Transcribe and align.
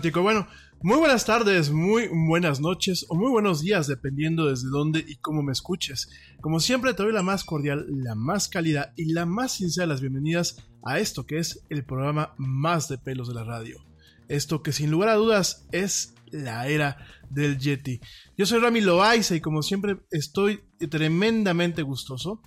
Bueno, 0.00 0.48
muy 0.80 0.96
buenas 0.96 1.26
tardes, 1.26 1.70
muy 1.70 2.08
buenas 2.08 2.60
noches 2.60 3.04
o 3.10 3.14
muy 3.14 3.30
buenos 3.30 3.60
días, 3.60 3.86
dependiendo 3.86 4.48
desde 4.48 4.70
dónde 4.70 5.04
y 5.06 5.16
cómo 5.16 5.42
me 5.42 5.52
escuches. 5.52 6.08
Como 6.40 6.60
siempre, 6.60 6.94
te 6.94 7.02
doy 7.02 7.12
la 7.12 7.22
más 7.22 7.44
cordial, 7.44 7.84
la 7.90 8.14
más 8.14 8.48
cálida 8.48 8.94
y 8.96 9.12
la 9.12 9.26
más 9.26 9.52
sincera 9.52 9.86
las 9.86 10.00
bienvenidas 10.00 10.56
a 10.82 10.98
esto 10.98 11.26
que 11.26 11.36
es 11.36 11.66
el 11.68 11.84
programa 11.84 12.34
más 12.38 12.88
de 12.88 12.96
pelos 12.96 13.28
de 13.28 13.34
la 13.34 13.44
radio. 13.44 13.84
Esto 14.28 14.62
que 14.62 14.72
sin 14.72 14.90
lugar 14.90 15.10
a 15.10 15.16
dudas 15.16 15.68
es 15.72 16.14
la 16.30 16.66
era 16.68 16.96
del 17.28 17.58
Yeti. 17.58 18.00
Yo 18.38 18.46
soy 18.46 18.60
Rami 18.60 18.80
Loaiza 18.80 19.34
y 19.34 19.42
como 19.42 19.60
siempre 19.60 19.98
estoy 20.10 20.62
tremendamente 20.90 21.82
gustoso 21.82 22.40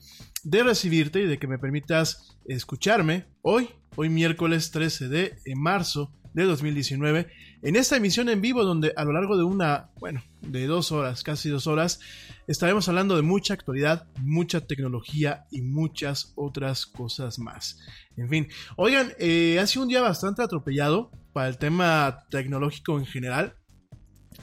de 0.43 0.63
recibirte 0.63 1.21
y 1.21 1.27
de 1.27 1.37
que 1.37 1.47
me 1.47 1.59
permitas 1.59 2.39
escucharme 2.45 3.27
hoy, 3.43 3.69
hoy 3.97 4.09
miércoles 4.09 4.71
13 4.71 5.09
de 5.09 5.35
marzo 5.55 6.11
de 6.35 6.43
2019, 6.43 7.27
en 7.61 7.75
esta 7.77 7.95
emisión 7.95 8.27
en 8.27 8.41
vivo 8.41 8.65
donde 8.65 8.93
a 8.97 9.05
lo 9.05 9.13
largo 9.13 9.37
de 9.37 9.43
una, 9.43 9.89
bueno, 9.99 10.21
de 10.41 10.67
dos 10.67 10.91
horas, 10.91 11.23
casi 11.23 11.49
dos 11.49 11.65
horas, 11.65 12.01
estaremos 12.45 12.89
hablando 12.89 13.15
de 13.15 13.21
mucha 13.21 13.53
actualidad, 13.53 14.07
mucha 14.19 14.59
tecnología 14.61 15.45
y 15.49 15.61
muchas 15.61 16.33
otras 16.35 16.85
cosas 16.85 17.39
más. 17.39 17.79
En 18.17 18.29
fin, 18.29 18.49
oigan, 18.75 19.13
eh, 19.17 19.59
ha 19.61 19.65
sido 19.65 19.83
un 19.83 19.89
día 19.89 20.01
bastante 20.01 20.43
atropellado 20.43 21.09
para 21.31 21.47
el 21.47 21.57
tema 21.57 22.25
tecnológico 22.29 22.99
en 22.99 23.05
general. 23.05 23.55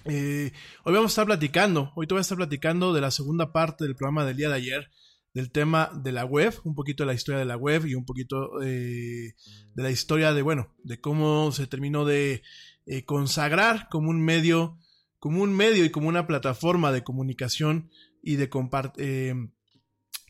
Eh, 0.07 0.51
hoy 0.85 0.95
vamos 0.95 1.11
a 1.11 1.13
estar 1.13 1.27
platicando, 1.27 1.93
hoy 1.95 2.07
te 2.07 2.15
voy 2.15 2.21
a 2.21 2.23
estar 2.23 2.39
platicando 2.39 2.95
de 2.95 3.03
la 3.03 3.11
segunda 3.11 3.53
parte 3.53 3.85
del 3.85 3.97
programa 3.97 4.25
del 4.25 4.39
día 4.39 4.49
de 4.49 4.57
ayer, 4.57 4.91
del 5.35 5.51
tema 5.51 5.91
de 5.95 6.13
la 6.13 6.25
web, 6.25 6.55
un 6.65 6.75
poquito 6.75 7.03
de 7.03 7.07
la 7.07 7.15
historia 7.15 7.39
de 7.39 7.47
la 7.47 7.57
web 7.57 7.87
y 7.87 7.95
un 7.95 8.05
poquito 8.05 8.63
eh, 8.63 9.35
de 9.75 9.83
la 9.83 9.91
historia 9.91 10.33
de, 10.33 10.43
bueno, 10.43 10.69
de 10.85 11.01
cómo 11.01 11.53
se 11.53 11.67
terminó 11.67 12.05
de 12.05 12.43
eh, 12.87 13.05
consagrar 13.05 13.89
como 13.89 14.11
un 14.11 14.23
medio, 14.23 14.79
como 15.19 15.43
un 15.43 15.55
medio 15.55 15.85
y 15.85 15.91
como 15.91 16.09
una 16.09 16.27
plataforma 16.27 16.93
de 16.93 17.03
comunicación 17.03 17.91
y 18.23 18.37
de 18.37 18.49
compartir. 18.49 19.05
Eh, 19.05 19.35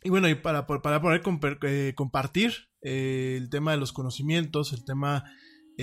y 0.05 0.11
bueno, 0.11 0.29
y 0.29 0.35
para, 0.35 0.67
para 0.67 1.01
poder 1.01 1.23
compartir 1.95 2.69
el 2.81 3.49
tema 3.51 3.71
de 3.71 3.77
los 3.77 3.93
conocimientos, 3.93 4.73
el 4.73 4.85
tema 4.85 5.25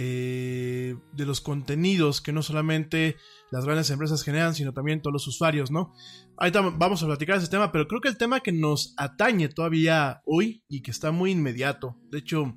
eh, 0.02 0.96
de 1.12 1.26
los 1.26 1.42
contenidos 1.42 2.22
que 2.22 2.32
no 2.32 2.42
solamente 2.42 3.18
las 3.52 3.66
grandes 3.66 3.90
empresas 3.90 4.24
generan, 4.24 4.56
sino 4.56 4.72
también 4.72 5.02
todos 5.02 5.12
los 5.12 5.28
usuarios, 5.28 5.72
¿no? 5.72 5.92
Ahorita 6.38 6.62
vamos 6.62 7.04
a 7.04 7.06
platicar 7.06 7.36
ese 7.36 7.50
tema, 7.50 7.74
pero 7.74 7.86
creo 7.86 8.00
que 8.00 8.08
el 8.08 8.18
tema 8.18 8.40
que 8.40 8.54
nos 8.54 8.94
atañe 8.96 9.50
todavía 9.50 10.22
hoy 10.24 10.64
y 10.70 10.84
que 10.84 10.92
está 10.92 11.12
muy 11.12 11.32
inmediato, 11.32 11.98
de 12.12 12.20
hecho, 12.20 12.56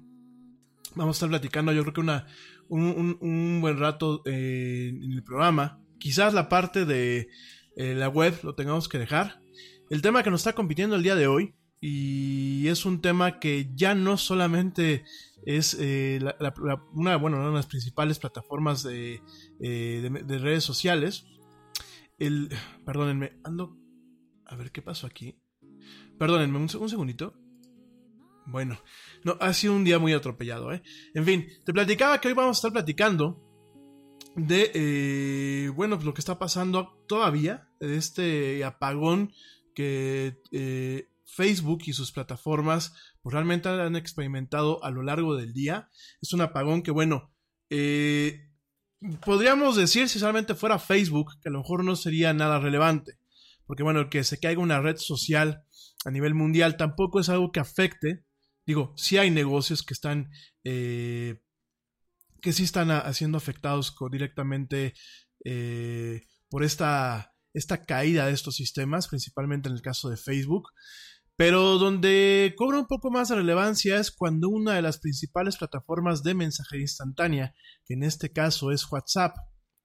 vamos 0.94 1.16
a 1.16 1.18
estar 1.18 1.30
platicando 1.30 1.72
yo 1.72 1.82
creo 1.82 1.94
que 1.94 2.00
una, 2.00 2.28
un, 2.68 3.58
buen 3.60 3.76
rato 3.76 4.22
eh, 4.24 4.92
en 4.94 5.10
el 5.10 5.24
programa, 5.24 5.80
quizás 5.98 6.34
la 6.34 6.48
parte 6.48 6.84
de 6.84 7.26
eh, 7.76 7.94
la 7.96 8.08
web 8.08 8.38
lo 8.44 8.54
tengamos 8.54 8.88
que 8.88 8.98
dejar. 8.98 9.40
El 9.90 10.00
tema 10.00 10.22
que 10.22 10.30
nos 10.30 10.42
está 10.42 10.52
compitiendo 10.52 10.94
el 10.94 11.02
día 11.02 11.16
de 11.16 11.26
hoy, 11.26 11.56
y 11.80 12.68
es 12.68 12.86
un 12.86 13.00
tema 13.00 13.40
que 13.40 13.72
ya 13.74 13.96
no 13.96 14.16
solamente 14.16 15.04
es 15.44 15.76
eh, 15.78 16.20
una, 16.92 17.16
bueno, 17.16 17.44
de 17.44 17.52
las 17.52 17.66
principales 17.66 18.18
plataformas 18.18 18.82
de, 18.82 19.22
eh, 19.60 20.10
de, 20.24 20.38
redes 20.38 20.64
sociales. 20.64 21.26
El, 22.18 22.48
perdónenme, 22.86 23.38
ando... 23.44 23.76
A 24.44 24.56
ver 24.56 24.70
qué 24.70 24.82
pasó 24.82 25.06
aquí. 25.06 25.40
Perdónenme, 26.18 26.58
un, 26.58 26.68
un 26.78 26.88
segundito. 26.88 27.34
Bueno, 28.44 28.78
no, 29.24 29.38
ha 29.40 29.54
sido 29.54 29.74
un 29.74 29.84
día 29.84 29.98
muy 29.98 30.12
atropellado, 30.12 30.72
¿eh? 30.72 30.82
En 31.14 31.24
fin, 31.24 31.46
te 31.64 31.72
platicaba 31.72 32.20
que 32.20 32.28
hoy 32.28 32.34
vamos 32.34 32.56
a 32.56 32.58
estar 32.58 32.72
platicando 32.72 33.40
de, 34.36 34.72
eh, 34.74 35.68
bueno, 35.70 35.98
lo 36.02 36.12
que 36.12 36.20
está 36.20 36.38
pasando 36.38 37.02
todavía, 37.08 37.70
de 37.80 37.96
este 37.96 38.62
apagón 38.62 39.32
que 39.74 40.36
Facebook 41.24 41.82
y 41.86 41.94
sus 41.94 42.12
plataformas 42.12 42.92
pues, 43.22 43.32
realmente 43.32 43.68
han 43.68 43.96
experimentado 43.96 44.82
a 44.84 44.90
lo 44.90 45.02
largo 45.02 45.36
del 45.36 45.52
día. 45.52 45.88
Es 46.20 46.32
un 46.32 46.40
apagón 46.40 46.82
que, 46.82 46.90
bueno, 46.90 47.32
eh, 47.70 48.50
podríamos 49.24 49.76
decir 49.76 50.08
si 50.08 50.18
solamente 50.18 50.54
fuera 50.54 50.78
Facebook, 50.78 51.32
que 51.40 51.48
a 51.48 51.52
lo 51.52 51.60
mejor 51.60 51.84
no 51.84 51.96
sería 51.96 52.32
nada 52.34 52.58
relevante. 52.58 53.18
Porque, 53.66 53.82
bueno, 53.82 54.00
el 54.00 54.08
que 54.08 54.24
se 54.24 54.38
caiga 54.38 54.60
una 54.60 54.80
red 54.80 54.96
social 54.96 55.64
a 56.04 56.10
nivel 56.10 56.34
mundial 56.34 56.76
tampoco 56.76 57.20
es 57.20 57.28
algo 57.28 57.52
que 57.52 57.60
afecte. 57.60 58.24
Digo, 58.66 58.92
sí 58.96 59.18
hay 59.18 59.30
negocios 59.30 59.82
que 59.82 59.94
están... 59.94 60.30
Eh, 60.64 61.40
que 62.40 62.52
sí 62.52 62.64
están 62.64 63.14
siendo 63.14 63.38
afectados 63.38 63.94
directamente 64.10 64.94
eh, 65.44 66.22
por 66.48 66.64
esta, 66.64 67.32
esta 67.54 67.84
caída 67.84 68.26
de 68.26 68.32
estos 68.32 68.56
sistemas, 68.56 69.06
principalmente 69.08 69.68
en 69.68 69.76
el 69.76 69.82
caso 69.82 70.10
de 70.10 70.16
Facebook. 70.16 70.70
Pero 71.42 71.76
donde 71.76 72.54
cobra 72.56 72.78
un 72.78 72.86
poco 72.86 73.10
más 73.10 73.28
de 73.28 73.34
relevancia 73.34 73.98
es 73.98 74.12
cuando 74.12 74.48
una 74.48 74.74
de 74.74 74.82
las 74.82 74.98
principales 74.98 75.56
plataformas 75.56 76.22
de 76.22 76.34
mensajería 76.34 76.84
instantánea, 76.84 77.52
que 77.84 77.94
en 77.94 78.04
este 78.04 78.30
caso 78.30 78.70
es 78.70 78.86
WhatsApp, 78.88 79.34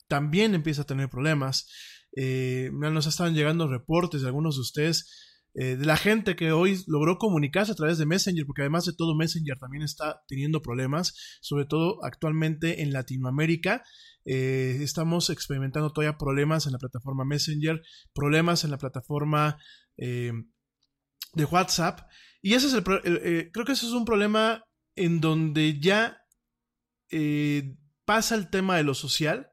también 0.07 0.53
empieza 0.53 0.83
a 0.83 0.85
tener 0.85 1.09
problemas. 1.09 1.67
Eh, 2.15 2.69
nos 2.71 3.07
están 3.07 3.33
llegando 3.33 3.67
reportes 3.67 4.21
de 4.21 4.27
algunos 4.27 4.57
de 4.57 4.61
ustedes 4.61 5.49
eh, 5.55 5.77
de 5.77 5.85
la 5.87 5.97
gente 5.97 6.35
que 6.35 6.51
hoy 6.51 6.79
logró 6.85 7.17
comunicarse 7.17 7.71
a 7.71 7.75
través 7.75 7.97
de 7.97 8.05
Messenger, 8.05 8.45
porque 8.45 8.61
además 8.61 8.85
de 8.85 8.93
todo 8.95 9.15
Messenger 9.15 9.57
también 9.57 9.81
está 9.81 10.21
teniendo 10.27 10.61
problemas, 10.61 11.39
sobre 11.41 11.65
todo 11.65 12.05
actualmente 12.05 12.83
en 12.83 12.93
Latinoamérica. 12.93 13.81
Eh, 14.25 14.77
estamos 14.81 15.31
experimentando 15.31 15.91
todavía 15.91 16.19
problemas 16.19 16.67
en 16.67 16.73
la 16.73 16.77
plataforma 16.77 17.25
Messenger, 17.25 17.81
problemas 18.13 18.63
en 18.63 18.69
la 18.69 18.77
plataforma 18.77 19.57
de 21.33 21.45
WhatsApp. 21.45 22.01
Y 22.41 22.53
ese 22.53 22.67
es 22.67 22.73
el, 22.73 22.83
eh, 23.03 23.49
creo 23.51 23.65
que 23.65 23.73
ese 23.73 23.85
es 23.85 23.91
un 23.91 24.05
problema 24.05 24.63
en 24.95 25.19
donde 25.21 25.79
ya 25.79 26.17
eh, 27.11 27.75
pasa 28.05 28.35
el 28.35 28.49
tema 28.49 28.77
de 28.77 28.83
lo 28.83 28.93
social, 28.93 29.49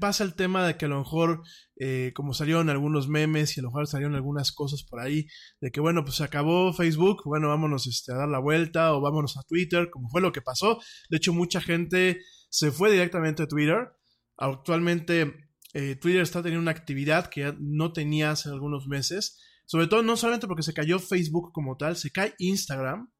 pasa 0.00 0.24
el 0.24 0.34
tema 0.34 0.66
de 0.66 0.76
que 0.76 0.86
a 0.86 0.88
lo 0.88 0.98
mejor, 0.98 1.42
eh, 1.76 2.12
como 2.14 2.34
salieron 2.34 2.68
algunos 2.70 3.08
memes 3.08 3.56
y 3.56 3.60
a 3.60 3.62
lo 3.62 3.68
mejor 3.68 3.86
salieron 3.86 4.16
algunas 4.16 4.50
cosas 4.50 4.82
por 4.82 5.00
ahí, 5.00 5.26
de 5.60 5.70
que 5.70 5.80
bueno, 5.80 6.02
pues 6.04 6.16
se 6.16 6.24
acabó 6.24 6.72
Facebook, 6.72 7.22
bueno, 7.24 7.48
vámonos 7.48 7.86
este, 7.86 8.12
a 8.12 8.16
dar 8.16 8.28
la 8.28 8.40
vuelta 8.40 8.92
o 8.94 9.00
vámonos 9.00 9.36
a 9.36 9.42
Twitter, 9.42 9.88
como 9.90 10.08
fue 10.08 10.20
lo 10.20 10.32
que 10.32 10.42
pasó. 10.42 10.80
De 11.08 11.18
hecho, 11.18 11.32
mucha 11.32 11.60
gente 11.60 12.20
se 12.50 12.72
fue 12.72 12.90
directamente 12.90 13.44
a 13.44 13.46
Twitter. 13.46 13.92
Actualmente 14.36 15.32
Twitter 15.72 16.22
está 16.22 16.42
teniendo 16.42 16.62
una 16.62 16.72
actividad 16.72 17.28
que 17.28 17.42
ya 17.42 17.54
no 17.60 17.92
tenía 17.92 18.32
hace 18.32 18.48
algunos 18.48 18.88
meses 18.88 19.38
sobre 19.68 19.86
todo, 19.86 20.02
no 20.02 20.16
solamente 20.16 20.46
porque 20.46 20.62
se 20.62 20.72
cayó 20.72 20.98
Facebook 20.98 21.52
como 21.52 21.76
tal, 21.76 21.94
se 21.94 22.10
cae 22.10 22.34
Instagram. 22.38 23.12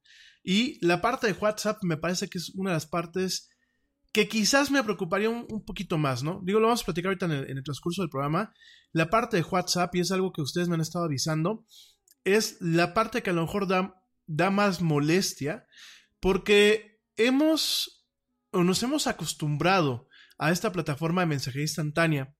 Y 0.43 0.83
la 0.85 1.02
parte 1.02 1.26
de 1.26 1.35
WhatsApp 1.35 1.76
me 1.83 1.99
parece 1.99 2.28
que 2.28 2.38
es 2.38 2.55
una 2.55 2.71
de 2.71 2.76
las 2.76 2.87
partes 2.87 3.50
que 4.12 4.28
quizás 4.28 4.71
me 4.71 4.83
preocuparía 4.83 5.28
un, 5.28 5.62
poquito 5.67 5.99
más, 5.99 6.23
¿no? 6.23 6.40
Digo, 6.43 6.59
lo 6.59 6.69
vamos 6.69 6.81
a 6.81 6.87
platicar 6.87 7.11
ahorita 7.11 7.26
en 7.26 7.33
el, 7.59 7.62
transcurso 7.62 8.00
del 8.00 8.09
programa. 8.09 8.55
La 8.93 9.11
parte 9.11 9.37
de 9.37 9.43
WhatsApp, 9.43 9.95
y 9.95 10.00
es 10.00 10.11
algo 10.11 10.33
que 10.33 10.40
ustedes 10.40 10.69
me 10.69 10.76
han 10.76 10.81
estado 10.81 11.05
avisando, 11.05 11.67
es 12.25 12.57
la 12.62 12.95
parte 12.95 13.23
que 13.23 13.28
a 13.28 13.35
lo 13.35 13.43
mejor 13.43 13.69
da, 13.69 14.02
da 14.26 14.50
más 14.50 14.81
molestia, 14.81 15.67
porque 16.19 16.99
hemos 17.17 18.07
o 18.52 18.64
nos 18.64 18.83
hemos 18.83 19.07
acostumbrado 19.07 20.09
a 20.38 20.50
esta 20.50 20.73
plataforma 20.73 21.21
de 21.21 21.26
mensajería 21.26 21.64
instantánea 21.64 22.35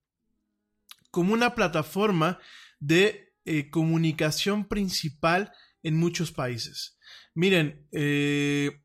como 1.10 1.34
una 1.34 1.54
plataforma 1.54 2.38
de 2.80 3.27
eh, 3.48 3.70
comunicación 3.70 4.68
principal 4.68 5.52
en 5.82 5.96
muchos 5.96 6.32
países. 6.32 6.98
Miren, 7.34 7.86
eh, 7.92 8.82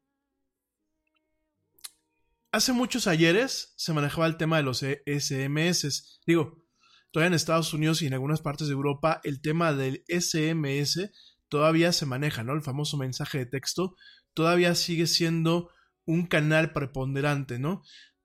hace 2.51 2.72
muchos 2.72 3.08
ayeres 3.08 3.74
se 3.75 3.93
manejaba 3.93 4.27
el 4.27 4.38
tema 4.38 4.58
de 4.58 4.63
los 4.63 4.79
SMS. 4.79 6.22
Digo, 6.25 6.65
todavía 7.12 7.27
en 7.27 7.34
Estados 7.34 7.74
Unidos 7.74 8.01
y 8.01 8.08
en 8.08 8.13
algunas 8.13 8.41
partes 8.41 8.67
de 8.67 8.74
Europa 8.74 9.22
el 9.24 9.41
tema 9.41 9.74
del 9.74 10.03
SMS 10.08 11.12
todavía 11.50 11.91
se 11.91 12.05
maneja, 12.05 12.43
¿no? 12.43 12.53
El 12.53 12.62
famoso 12.62 12.98
mensaje 12.98 13.39
de 13.39 13.46
texto 13.46 13.96
todavía 14.34 14.75
sigue 14.75 15.08
siendo 15.08 15.70
un 16.05 16.25
canal 16.25 16.74
preponderante, 16.74 17.60
¿no? 17.60 17.84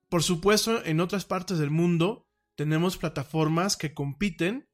Por 0.08 0.22
supuesto, 0.22 0.84
en 0.84 1.00
otras 1.00 1.24
partes 1.24 1.58
del 1.58 1.70
mundo 1.70 2.26
tenemos 2.54 2.96
plataformas 2.96 3.76
que 3.76 3.94
compiten 3.94 4.67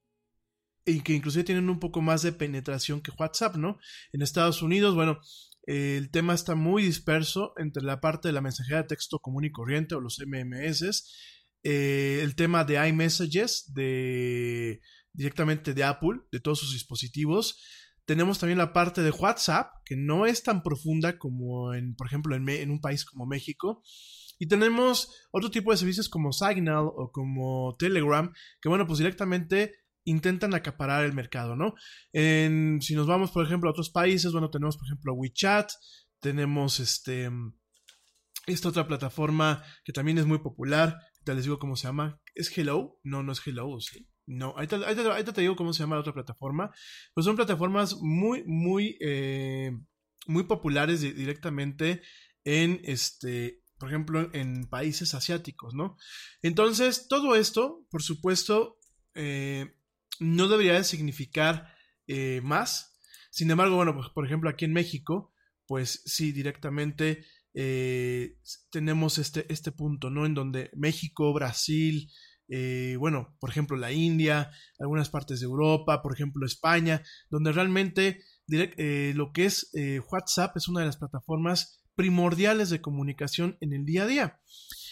y 0.84 1.00
que 1.00 1.14
inclusive 1.14 1.44
tienen 1.44 1.70
un 1.70 1.80
poco 1.80 2.02
más 2.02 2.22
de 2.22 2.32
penetración 2.32 3.00
que 3.00 3.12
WhatsApp, 3.18 3.56
¿no? 3.56 3.78
En 4.12 4.22
Estados 4.22 4.62
Unidos, 4.62 4.94
bueno, 4.94 5.18
el 5.66 6.10
tema 6.10 6.34
está 6.34 6.54
muy 6.54 6.82
disperso 6.82 7.54
entre 7.56 7.82
la 7.82 8.00
parte 8.00 8.28
de 8.28 8.32
la 8.32 8.42
mensajería 8.42 8.82
de 8.82 8.88
texto 8.88 9.18
común 9.18 9.44
y 9.44 9.52
corriente 9.52 9.94
o 9.94 10.00
los 10.00 10.18
MMS, 10.20 11.04
eh, 11.62 12.20
el 12.22 12.34
tema 12.34 12.64
de 12.64 12.86
iMessages 12.86 13.72
de 13.72 14.80
directamente 15.14 15.72
de 15.72 15.84
Apple, 15.84 16.20
de 16.30 16.40
todos 16.40 16.58
sus 16.58 16.72
dispositivos. 16.72 17.62
Tenemos 18.04 18.38
también 18.38 18.58
la 18.58 18.74
parte 18.74 19.00
de 19.00 19.10
WhatsApp, 19.10 19.70
que 19.86 19.96
no 19.96 20.26
es 20.26 20.42
tan 20.42 20.62
profunda 20.62 21.16
como 21.18 21.72
en, 21.72 21.94
por 21.94 22.08
ejemplo, 22.08 22.36
en, 22.36 22.46
en 22.46 22.70
un 22.70 22.80
país 22.80 23.06
como 23.06 23.24
México. 23.24 23.82
Y 24.38 24.48
tenemos 24.48 25.28
otro 25.30 25.50
tipo 25.50 25.70
de 25.70 25.78
servicios 25.78 26.10
como 26.10 26.32
Signal 26.32 26.84
o 26.84 27.10
como 27.12 27.76
Telegram, 27.78 28.30
que 28.60 28.68
bueno, 28.68 28.86
pues 28.86 28.98
directamente 28.98 29.72
intentan 30.04 30.54
acaparar 30.54 31.04
el 31.04 31.12
mercado, 31.12 31.56
¿no? 31.56 31.74
si 32.12 32.94
nos 32.94 33.06
vamos, 33.06 33.30
por 33.30 33.44
ejemplo, 33.44 33.68
a 33.68 33.72
otros 33.72 33.90
países, 33.90 34.32
bueno, 34.32 34.50
tenemos, 34.50 34.76
por 34.76 34.86
ejemplo, 34.86 35.14
WeChat, 35.14 35.70
tenemos 36.20 36.80
este, 36.80 37.30
esta 38.46 38.68
otra 38.68 38.86
plataforma 38.86 39.62
que 39.84 39.92
también 39.92 40.18
es 40.18 40.26
muy 40.26 40.38
popular, 40.38 40.98
te 41.24 41.34
les 41.34 41.44
digo 41.44 41.58
cómo 41.58 41.76
se 41.76 41.86
llama, 41.86 42.20
¿es 42.34 42.56
Hello? 42.56 42.98
No, 43.02 43.22
no 43.22 43.32
es 43.32 43.40
Hello, 43.46 43.80
sí. 43.80 44.08
No, 44.26 44.54
ahí 44.56 44.66
te, 44.66 45.40
digo 45.40 45.56
cómo 45.56 45.72
se 45.72 45.80
llama 45.80 45.96
la 45.96 46.00
otra 46.00 46.14
plataforma. 46.14 46.70
Pues 47.12 47.26
son 47.26 47.36
plataformas 47.36 47.96
muy, 48.00 48.42
muy, 48.46 48.96
eh, 49.00 49.72
muy 50.26 50.44
populares 50.44 51.02
directamente 51.02 52.00
en 52.44 52.80
este, 52.84 53.60
por 53.78 53.90
ejemplo, 53.90 54.30
en 54.32 54.66
países 54.68 55.14
asiáticos, 55.14 55.74
¿no? 55.74 55.96
Entonces, 56.42 57.06
todo 57.08 57.34
esto, 57.34 57.84
por 57.90 58.02
supuesto, 58.02 58.78
eh, 59.14 59.74
no 60.20 60.48
debería 60.48 60.74
de 60.74 60.84
significar 60.84 61.74
eh, 62.06 62.40
más. 62.42 62.98
Sin 63.30 63.50
embargo, 63.50 63.76
bueno, 63.76 63.94
pues, 63.94 64.08
por 64.10 64.26
ejemplo, 64.26 64.50
aquí 64.50 64.64
en 64.64 64.72
México, 64.72 65.32
pues 65.66 66.02
sí, 66.04 66.32
directamente 66.32 67.24
eh, 67.54 68.36
tenemos 68.70 69.18
este, 69.18 69.52
este 69.52 69.72
punto, 69.72 70.10
¿no? 70.10 70.26
En 70.26 70.34
donde 70.34 70.70
México, 70.74 71.32
Brasil, 71.32 72.10
eh, 72.48 72.96
bueno, 72.98 73.36
por 73.40 73.50
ejemplo, 73.50 73.76
la 73.76 73.92
India, 73.92 74.50
algunas 74.78 75.08
partes 75.08 75.40
de 75.40 75.46
Europa, 75.46 76.02
por 76.02 76.14
ejemplo, 76.14 76.46
España, 76.46 77.02
donde 77.30 77.52
realmente 77.52 78.20
lo 78.46 79.32
que 79.32 79.46
es 79.46 79.70
WhatsApp 80.10 80.54
es 80.58 80.68
una 80.68 80.80
de 80.80 80.86
las 80.86 80.98
plataformas 80.98 81.82
primordiales 81.94 82.68
de 82.68 82.82
comunicación 82.82 83.56
en 83.60 83.72
el 83.72 83.86
día 83.86 84.02
a 84.02 84.06
día. 84.06 84.40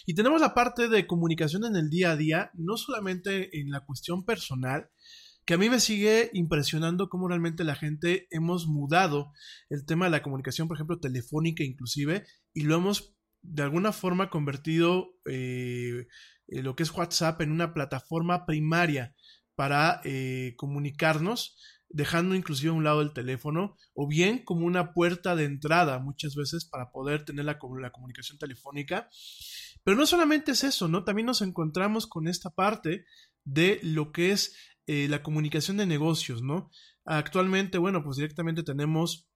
Y 0.06 0.14
tenemos 0.14 0.40
la 0.40 0.54
parte 0.54 0.88
de 0.88 1.06
comunicación 1.06 1.64
en 1.64 1.76
el 1.76 1.90
día 1.90 2.12
a 2.12 2.16
día, 2.16 2.50
no 2.54 2.76
solamente 2.76 3.58
en 3.60 3.70
la 3.70 3.80
cuestión 3.80 4.24
personal, 4.24 4.90
que 5.44 5.54
a 5.54 5.58
mí 5.58 5.68
me 5.68 5.80
sigue 5.80 6.30
impresionando 6.34 7.08
cómo 7.08 7.28
realmente 7.28 7.64
la 7.64 7.74
gente 7.74 8.28
hemos 8.30 8.66
mudado 8.66 9.32
el 9.70 9.84
tema 9.84 10.04
de 10.06 10.12
la 10.12 10.22
comunicación, 10.22 10.68
por 10.68 10.76
ejemplo, 10.76 11.00
telefónica 11.00 11.64
inclusive, 11.64 12.24
y 12.54 12.62
lo 12.62 12.76
hemos 12.76 13.14
de 13.42 13.64
alguna 13.64 13.92
forma 13.92 14.30
convertido 14.30 15.16
eh, 15.26 16.06
lo 16.46 16.76
que 16.76 16.84
es 16.84 16.92
WhatsApp 16.92 17.40
en 17.40 17.50
una 17.50 17.74
plataforma 17.74 18.46
primaria 18.46 19.14
para 19.56 20.00
eh, 20.04 20.54
comunicarnos, 20.56 21.56
dejando 21.92 22.34
inclusive 22.34 22.70
a 22.70 22.74
un 22.74 22.84
lado 22.84 23.02
el 23.02 23.12
teléfono, 23.12 23.76
o 23.94 24.08
bien 24.08 24.44
como 24.44 24.66
una 24.66 24.92
puerta 24.92 25.36
de 25.36 25.44
entrada 25.44 25.98
muchas 25.98 26.34
veces 26.34 26.64
para 26.64 26.90
poder 26.90 27.24
tener 27.24 27.44
la, 27.44 27.58
la 27.80 27.92
comunicación 27.92 28.38
telefónica. 28.38 29.08
Pero 29.84 29.96
no 29.96 30.06
solamente 30.06 30.52
es 30.52 30.64
eso, 30.64 30.88
¿no? 30.88 31.04
También 31.04 31.26
nos 31.26 31.42
encontramos 31.42 32.06
con 32.06 32.28
esta 32.28 32.50
parte 32.50 33.04
de 33.44 33.80
lo 33.82 34.12
que 34.12 34.32
es 34.32 34.56
eh, 34.86 35.06
la 35.08 35.22
comunicación 35.22 35.76
de 35.76 35.86
negocios, 35.86 36.42
¿no? 36.42 36.70
Actualmente, 37.04 37.78
bueno, 37.78 38.02
pues 38.04 38.16
directamente 38.16 38.62
tenemos 38.62 39.28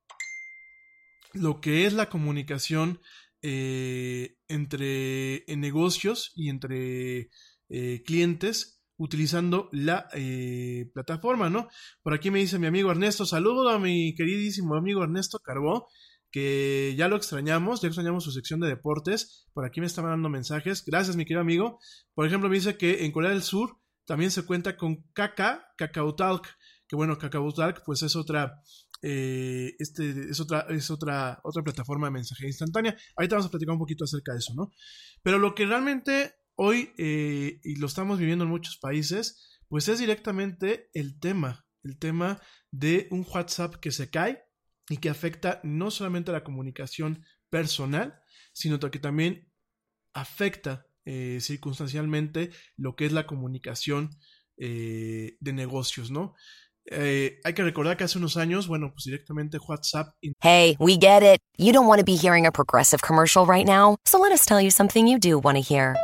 lo 1.32 1.60
que 1.60 1.86
es 1.86 1.92
la 1.92 2.08
comunicación 2.08 3.00
eh, 3.42 4.36
entre 4.48 5.44
negocios 5.56 6.32
y 6.34 6.48
entre 6.48 7.30
eh, 7.68 8.02
clientes 8.04 8.75
utilizando 8.96 9.68
la 9.72 10.08
plataforma, 10.92 11.50
¿no? 11.50 11.68
Por 12.02 12.14
aquí 12.14 12.30
me 12.30 12.38
dice 12.38 12.58
mi 12.58 12.66
amigo 12.66 12.90
Ernesto, 12.90 13.26
saludo 13.26 13.68
a 13.68 13.78
mi 13.78 14.14
queridísimo 14.14 14.74
amigo 14.74 15.02
Ernesto 15.02 15.38
Carbó, 15.38 15.88
que 16.30 16.94
ya 16.96 17.08
lo 17.08 17.16
extrañamos, 17.16 17.80
ya 17.80 17.88
extrañamos 17.88 18.24
su 18.24 18.32
sección 18.32 18.60
de 18.60 18.68
deportes, 18.68 19.46
por 19.52 19.64
aquí 19.64 19.80
me 19.80 19.86
está 19.86 20.02
mandando 20.02 20.28
mensajes, 20.28 20.84
gracias 20.84 21.16
mi 21.16 21.24
querido 21.24 21.40
amigo, 21.40 21.78
por 22.14 22.26
ejemplo 22.26 22.48
me 22.48 22.56
dice 22.56 22.76
que 22.76 23.04
en 23.04 23.12
Corea 23.12 23.30
del 23.30 23.42
Sur 23.42 23.78
también 24.06 24.30
se 24.30 24.44
cuenta 24.44 24.76
con 24.76 25.02
Kaka, 25.12 25.66
Talk, 26.16 26.46
que 26.88 26.96
bueno, 26.96 27.18
Talk 27.18 27.82
pues 27.84 28.02
es 28.02 28.16
otra, 28.16 28.62
eh, 29.02 29.74
este, 29.78 30.30
es 30.30 30.40
otra, 30.40 30.66
es 30.68 30.90
otra, 30.90 31.40
otra 31.42 31.62
plataforma 31.62 32.06
de 32.06 32.12
mensajería 32.12 32.50
instantánea. 32.50 32.96
Ahorita 33.16 33.36
vamos 33.36 33.46
a 33.46 33.50
platicar 33.50 33.72
un 33.72 33.80
poquito 33.80 34.04
acerca 34.04 34.32
de 34.32 34.38
eso, 34.38 34.54
¿no? 34.54 34.70
Pero 35.22 35.38
lo 35.38 35.54
que 35.54 35.66
realmente 35.66 36.35
hoy, 36.56 36.92
eh, 36.98 37.60
y 37.62 37.76
lo 37.76 37.86
estamos 37.86 38.18
viviendo 38.18 38.44
en 38.44 38.50
muchos 38.50 38.78
países, 38.78 39.60
pues 39.68 39.88
es 39.88 39.98
directamente 39.98 40.90
el 40.94 41.18
tema, 41.20 41.66
el 41.82 41.98
tema 41.98 42.40
de 42.70 43.08
un 43.10 43.26
WhatsApp 43.32 43.76
que 43.76 43.92
se 43.92 44.10
cae 44.10 44.42
y 44.88 44.98
que 44.98 45.10
afecta 45.10 45.60
no 45.62 45.90
solamente 45.90 46.30
a 46.30 46.34
la 46.34 46.44
comunicación 46.44 47.24
personal, 47.50 48.18
sino 48.52 48.78
que 48.78 48.98
también 48.98 49.50
afecta 50.14 50.86
eh, 51.04 51.38
circunstancialmente 51.40 52.50
lo 52.76 52.96
que 52.96 53.06
es 53.06 53.12
la 53.12 53.26
comunicación 53.26 54.10
eh, 54.56 55.36
de 55.38 55.52
negocios, 55.52 56.10
¿no? 56.10 56.34
Hay 56.88 57.52
que 57.52 57.64
recordar 57.64 57.96
que 57.96 58.04
hace 58.04 58.16
unos 58.16 58.36
años, 58.36 58.68
bueno, 58.68 58.92
pues 58.92 59.06
directamente 59.06 59.58
WhatsApp. 59.58 60.14
Hey, 60.40 60.76
we 60.78 60.96
get 60.96 61.24
it. 61.24 61.40
You 61.58 61.72
don't 61.72 61.88
want 61.88 61.98
to 61.98 62.04
be 62.04 62.16
hearing 62.16 62.46
a 62.46 62.52
progressive 62.52 63.02
commercial 63.02 63.44
right 63.44 63.66
now, 63.66 63.96
so 64.04 64.20
let 64.20 64.30
us 64.32 64.46
tell 64.46 64.60
you 64.60 64.70
something 64.70 65.08
you 65.08 65.18
do 65.18 65.40
want 65.40 65.56
to 65.56 65.62
hear. 65.62 65.96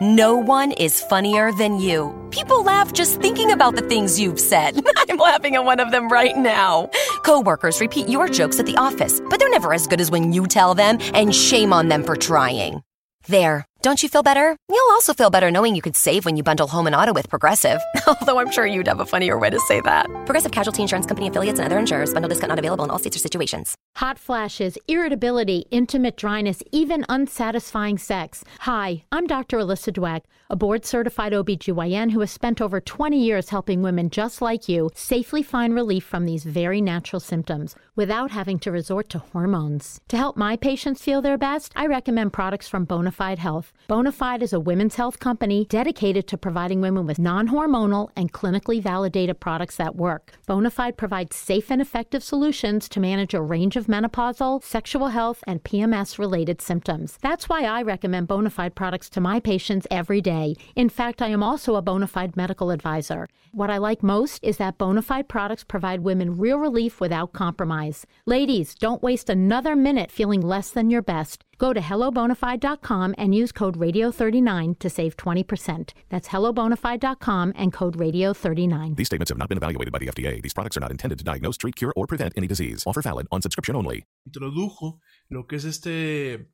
No 0.00 0.36
one 0.36 0.70
is 0.72 1.02
funnier 1.02 1.50
than 1.50 1.80
you. 1.80 2.14
People 2.30 2.62
laugh 2.62 2.92
just 2.92 3.20
thinking 3.20 3.50
about 3.50 3.74
the 3.74 3.82
things 3.82 4.20
you've 4.20 4.38
said. 4.38 4.80
I'm 4.96 5.16
laughing 5.16 5.56
at 5.56 5.64
one 5.64 5.80
of 5.80 5.90
them 5.90 6.08
right 6.08 6.36
now. 6.36 6.88
Coworkers 7.24 7.80
repeat 7.80 8.08
your 8.08 8.28
jokes 8.28 8.60
at 8.60 8.66
the 8.66 8.76
office, 8.76 9.20
but 9.28 9.40
they're 9.40 9.50
never 9.50 9.74
as 9.74 9.88
good 9.88 10.00
as 10.00 10.08
when 10.08 10.32
you 10.32 10.46
tell 10.46 10.76
them, 10.76 10.98
and 11.14 11.34
shame 11.34 11.72
on 11.72 11.88
them 11.88 12.04
for 12.04 12.14
trying. 12.14 12.82
There. 13.26 13.67
Don't 13.80 14.02
you 14.02 14.08
feel 14.08 14.24
better? 14.24 14.56
You'll 14.68 14.90
also 14.90 15.14
feel 15.14 15.30
better 15.30 15.52
knowing 15.52 15.76
you 15.76 15.82
could 15.82 15.94
save 15.94 16.24
when 16.24 16.36
you 16.36 16.42
bundle 16.42 16.66
home 16.66 16.88
and 16.88 16.96
auto 16.96 17.12
with 17.12 17.28
Progressive. 17.30 17.80
Although 18.08 18.40
I'm 18.40 18.50
sure 18.50 18.66
you'd 18.66 18.88
have 18.88 18.98
a 18.98 19.06
funnier 19.06 19.38
way 19.38 19.50
to 19.50 19.60
say 19.60 19.80
that. 19.82 20.06
Progressive 20.26 20.50
Casualty 20.50 20.82
Insurance 20.82 21.06
Company 21.06 21.28
affiliates 21.28 21.60
and 21.60 21.66
other 21.66 21.78
insurers. 21.78 22.12
Bundle 22.12 22.28
discount 22.28 22.48
not 22.48 22.58
available 22.58 22.82
in 22.82 22.90
all 22.90 22.98
states 22.98 23.14
or 23.14 23.20
situations. 23.20 23.76
Hot 23.94 24.18
flashes, 24.18 24.78
irritability, 24.88 25.64
intimate 25.70 26.16
dryness, 26.16 26.60
even 26.72 27.04
unsatisfying 27.08 27.98
sex. 27.98 28.42
Hi, 28.60 29.04
I'm 29.12 29.28
Dr. 29.28 29.58
Alyssa 29.58 29.92
Dweck, 29.92 30.22
a 30.50 30.56
board 30.56 30.84
certified 30.84 31.32
OBGYN 31.32 32.10
who 32.10 32.20
has 32.20 32.32
spent 32.32 32.60
over 32.60 32.80
20 32.80 33.16
years 33.16 33.50
helping 33.50 33.80
women 33.80 34.10
just 34.10 34.42
like 34.42 34.68
you 34.68 34.90
safely 34.96 35.42
find 35.44 35.72
relief 35.72 36.02
from 36.04 36.26
these 36.26 36.42
very 36.42 36.80
natural 36.80 37.20
symptoms 37.20 37.76
without 37.94 38.32
having 38.32 38.58
to 38.58 38.72
resort 38.72 39.08
to 39.10 39.20
hormones. 39.20 40.00
To 40.08 40.16
help 40.16 40.36
my 40.36 40.56
patients 40.56 41.00
feel 41.00 41.22
their 41.22 41.38
best, 41.38 41.72
I 41.76 41.86
recommend 41.86 42.32
products 42.32 42.66
from 42.66 42.84
Bonafide 42.84 43.38
Health. 43.38 43.72
Bonafide 43.88 44.42
is 44.42 44.52
a 44.52 44.60
women's 44.60 44.96
health 44.96 45.18
company 45.18 45.64
dedicated 45.64 46.26
to 46.26 46.36
providing 46.36 46.82
women 46.82 47.06
with 47.06 47.18
non 47.18 47.48
hormonal 47.48 48.10
and 48.16 48.32
clinically 48.32 48.82
validated 48.82 49.40
products 49.40 49.76
that 49.76 49.96
work. 49.96 50.32
Bonafide 50.46 50.96
provides 50.98 51.34
safe 51.34 51.70
and 51.70 51.80
effective 51.80 52.22
solutions 52.22 52.86
to 52.90 53.00
manage 53.00 53.32
a 53.32 53.40
range 53.40 53.76
of 53.76 53.86
menopausal, 53.86 54.62
sexual 54.62 55.08
health, 55.08 55.42
and 55.46 55.64
PMS 55.64 56.18
related 56.18 56.60
symptoms. 56.60 57.18
That's 57.22 57.48
why 57.48 57.62
I 57.64 57.80
recommend 57.80 58.28
Bonafide 58.28 58.74
products 58.74 59.08
to 59.10 59.22
my 59.22 59.40
patients 59.40 59.86
every 59.90 60.20
day. 60.20 60.54
In 60.76 60.90
fact, 60.90 61.22
I 61.22 61.28
am 61.28 61.42
also 61.42 61.76
a 61.76 61.82
Bonafide 61.82 62.36
medical 62.36 62.70
advisor. 62.70 63.26
What 63.52 63.70
I 63.70 63.78
like 63.78 64.02
most 64.02 64.44
is 64.44 64.58
that 64.58 64.76
Bonafide 64.76 65.28
products 65.28 65.64
provide 65.64 66.00
women 66.00 66.36
real 66.36 66.58
relief 66.58 67.00
without 67.00 67.32
compromise. 67.32 68.04
Ladies, 68.26 68.74
don't 68.74 69.02
waste 69.02 69.30
another 69.30 69.74
minute 69.74 70.10
feeling 70.10 70.42
less 70.42 70.68
than 70.68 70.90
your 70.90 71.02
best. 71.02 71.42
Go 71.58 71.72
to 71.72 71.80
hellobonafide.com 71.80 73.16
and 73.18 73.34
use 73.34 73.52
code 73.52 73.76
radio39 73.78 74.78
to 74.78 74.88
save 74.88 75.16
20%. 75.16 75.92
That's 76.08 76.28
hellobonafide.com 76.28 77.52
and 77.56 77.72
code 77.72 77.98
radio39. 77.98 78.96
These 78.96 79.08
statements 79.08 79.30
have 79.30 79.38
not 79.38 79.48
been 79.48 79.58
evaluated 79.58 79.92
by 79.92 79.98
the 79.98 80.06
FDA. 80.06 80.40
These 80.40 80.54
products 80.54 80.76
are 80.76 80.80
not 80.80 80.92
intended 80.92 81.18
to 81.18 81.24
diagnose, 81.24 81.56
treat, 81.56 81.74
cure, 81.74 81.92
or 81.96 82.06
prevent 82.06 82.32
any 82.36 82.46
disease. 82.46 82.84
Offer 82.86 83.02
valid 83.02 83.26
on 83.32 83.42
subscription 83.42 83.74
only. 83.74 84.06
Introdujo 84.26 85.00
lo 85.30 85.46
que 85.46 85.56
es 85.56 85.64
este 85.64 86.48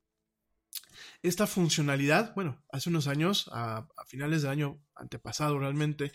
esta 1.23 1.47
funcionalidad, 1.47 2.35
bueno, 2.35 2.63
hace 2.73 2.91
unos 2.91 3.07
años, 3.07 3.49
a, 3.53 3.79
a 3.79 4.05
finales 4.07 4.43
del 4.43 4.51
año 4.51 4.83
antepasado 4.95 5.59
realmente, 5.59 6.13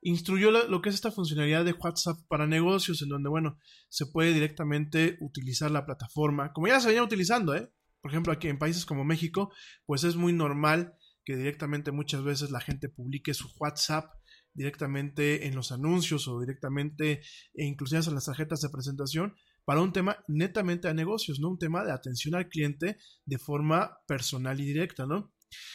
instruyó 0.00 0.50
lo, 0.50 0.66
lo, 0.68 0.80
que 0.80 0.88
es 0.88 0.94
esta 0.94 1.10
funcionalidad 1.10 1.64
de 1.64 1.72
WhatsApp 1.72 2.16
para 2.28 2.46
negocios, 2.46 3.02
en 3.02 3.08
donde, 3.08 3.28
bueno, 3.28 3.58
se 3.88 4.06
puede 4.06 4.32
directamente 4.32 5.16
utilizar 5.20 5.70
la 5.70 5.84
plataforma, 5.84 6.52
como 6.52 6.68
ya 6.68 6.80
se 6.80 6.88
venía 6.88 7.02
utilizando, 7.02 7.54
¿eh? 7.54 7.70
Por 8.00 8.10
ejemplo, 8.10 8.32
aquí 8.32 8.48
en 8.48 8.58
países 8.58 8.86
como 8.86 9.04
México, 9.04 9.52
pues 9.86 10.04
es 10.04 10.16
muy 10.16 10.32
normal 10.32 10.94
que 11.24 11.36
directamente 11.36 11.92
muchas 11.92 12.24
veces 12.24 12.50
la 12.50 12.60
gente 12.60 12.88
publique 12.88 13.34
su 13.34 13.50
WhatsApp 13.58 14.10
directamente 14.54 15.46
en 15.46 15.54
los 15.54 15.72
anuncios 15.72 16.26
o 16.26 16.40
directamente 16.40 17.20
e 17.54 17.64
inclusive 17.64 18.02
en 18.06 18.14
las 18.14 18.24
tarjetas 18.26 18.60
de 18.60 18.70
presentación 18.70 19.34
para 19.64 19.82
un 19.82 19.92
tema 19.92 20.24
netamente 20.26 20.88
de 20.88 20.94
negocios, 20.94 21.38
¿no? 21.40 21.50
Un 21.50 21.58
tema 21.58 21.84
de 21.84 21.92
atención 21.92 22.34
al 22.34 22.48
cliente 22.48 22.96
de 23.26 23.38
forma 23.38 23.98
personal 24.06 24.58
y 24.60 24.64
directa, 24.64 25.04
¿no? 25.06 25.32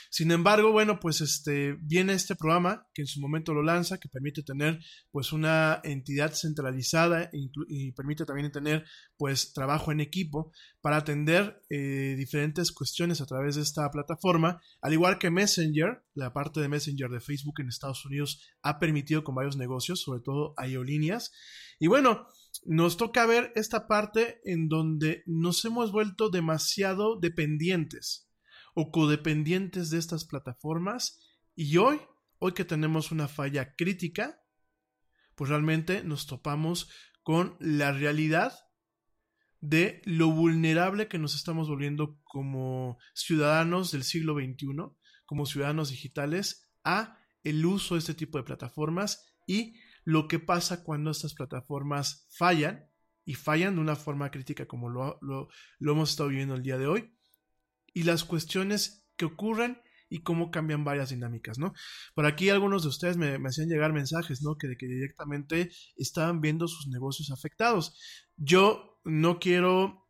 Sin 0.09 0.31
embargo, 0.31 0.71
bueno, 0.71 0.99
pues 0.99 1.21
este 1.21 1.73
viene 1.81 2.13
este 2.13 2.35
programa 2.35 2.87
que 2.93 3.01
en 3.01 3.07
su 3.07 3.19
momento 3.19 3.53
lo 3.53 3.63
lanza, 3.63 3.99
que 3.99 4.09
permite 4.09 4.43
tener 4.43 4.79
pues 5.11 5.33
una 5.33 5.81
entidad 5.83 6.33
centralizada 6.33 7.29
y 7.33 7.91
permite 7.93 8.25
también 8.25 8.51
tener 8.51 8.85
pues 9.17 9.53
trabajo 9.53 9.91
en 9.91 10.01
equipo 10.01 10.51
para 10.81 10.97
atender 10.97 11.63
eh, 11.69 12.15
diferentes 12.17 12.71
cuestiones 12.71 13.21
a 13.21 13.25
través 13.25 13.55
de 13.55 13.61
esta 13.61 13.89
plataforma, 13.89 14.61
al 14.81 14.93
igual 14.93 15.17
que 15.17 15.31
Messenger, 15.31 16.03
la 16.13 16.33
parte 16.33 16.59
de 16.59 16.69
Messenger 16.69 17.09
de 17.09 17.19
Facebook 17.19 17.55
en 17.59 17.69
Estados 17.69 18.05
Unidos 18.05 18.41
ha 18.61 18.79
permitido 18.79 19.23
con 19.23 19.33
varios 19.33 19.57
negocios, 19.57 20.01
sobre 20.01 20.21
todo 20.21 20.53
aerolíneas. 20.57 21.31
Y 21.79 21.87
bueno, 21.87 22.27
nos 22.65 22.97
toca 22.97 23.25
ver 23.25 23.51
esta 23.55 23.87
parte 23.87 24.41
en 24.45 24.67
donde 24.69 25.23
nos 25.25 25.65
hemos 25.65 25.91
vuelto 25.91 26.29
demasiado 26.29 27.19
dependientes 27.19 28.29
o 28.73 28.91
codependientes 28.91 29.89
de 29.89 29.99
estas 29.99 30.25
plataformas 30.25 31.19
y 31.55 31.77
hoy, 31.77 31.99
hoy 32.39 32.53
que 32.53 32.65
tenemos 32.65 33.11
una 33.11 33.27
falla 33.27 33.75
crítica, 33.75 34.41
pues 35.35 35.49
realmente 35.49 36.03
nos 36.03 36.27
topamos 36.27 36.89
con 37.21 37.55
la 37.59 37.91
realidad 37.91 38.53
de 39.61 40.01
lo 40.05 40.29
vulnerable 40.29 41.07
que 41.07 41.19
nos 41.19 41.35
estamos 41.35 41.69
volviendo 41.69 42.19
como 42.23 42.97
ciudadanos 43.13 43.91
del 43.91 44.03
siglo 44.03 44.33
XXI, 44.35 44.67
como 45.25 45.45
ciudadanos 45.45 45.89
digitales, 45.89 46.69
a 46.83 47.17
el 47.43 47.65
uso 47.65 47.95
de 47.95 47.99
este 47.99 48.13
tipo 48.13 48.37
de 48.37 48.43
plataformas 48.43 49.33
y 49.47 49.75
lo 50.03 50.27
que 50.27 50.39
pasa 50.39 50.83
cuando 50.83 51.11
estas 51.11 51.33
plataformas 51.33 52.27
fallan 52.37 52.89
y 53.25 53.35
fallan 53.35 53.75
de 53.75 53.81
una 53.81 53.95
forma 53.95 54.31
crítica 54.31 54.65
como 54.65 54.89
lo, 54.89 55.17
lo, 55.21 55.47
lo 55.79 55.91
hemos 55.93 56.09
estado 56.09 56.29
viviendo 56.29 56.55
el 56.55 56.63
día 56.63 56.77
de 56.77 56.87
hoy 56.87 57.12
y 57.93 58.03
las 58.03 58.23
cuestiones 58.23 59.05
que 59.15 59.25
ocurren 59.25 59.81
y 60.09 60.21
cómo 60.21 60.51
cambian 60.51 60.83
varias 60.83 61.09
dinámicas, 61.09 61.57
¿no? 61.57 61.73
Por 62.13 62.27
aquí 62.27 62.49
algunos 62.49 62.83
de 62.83 62.89
ustedes 62.89 63.17
me, 63.17 63.35
hacían 63.47 63.67
llegar 63.67 63.93
mensajes, 63.93 64.43
¿no? 64.43 64.57
Que 64.57 64.67
de 64.67 64.77
que 64.77 64.85
directamente 64.85 65.71
estaban 65.95 66.39
viendo 66.39 66.67
sus 66.67 66.87
negocios 66.87 67.31
afectados. 67.31 67.97
Yo 68.37 68.99
no 69.03 69.39
quiero, 69.39 70.07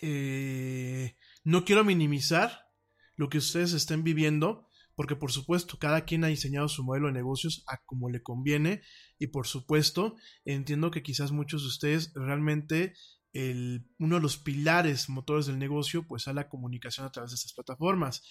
eh, 0.00 1.16
no 1.42 1.64
quiero 1.64 1.84
minimizar 1.84 2.68
lo 3.16 3.28
que 3.28 3.38
ustedes 3.38 3.72
estén 3.72 4.04
viviendo, 4.04 4.68
porque 4.94 5.16
por 5.16 5.32
supuesto 5.32 5.78
cada 5.78 6.04
quien 6.04 6.22
ha 6.22 6.28
diseñado 6.28 6.68
su 6.68 6.84
modelo 6.84 7.08
de 7.08 7.14
negocios 7.14 7.64
a 7.66 7.78
como 7.84 8.08
le 8.08 8.22
conviene 8.22 8.82
y 9.18 9.28
por 9.28 9.46
supuesto 9.46 10.16
entiendo 10.44 10.90
que 10.90 11.02
quizás 11.02 11.32
muchos 11.32 11.62
de 11.62 11.68
ustedes 11.68 12.12
realmente 12.14 12.94
uno 13.34 14.16
de 14.16 14.20
los 14.20 14.36
pilares 14.36 15.08
motores 15.08 15.46
del 15.46 15.58
negocio 15.58 16.06
pues 16.06 16.28
a 16.28 16.32
la 16.32 16.48
comunicación 16.48 17.06
a 17.06 17.12
través 17.12 17.30
de 17.30 17.36
estas 17.36 17.52
plataformas. 17.52 18.22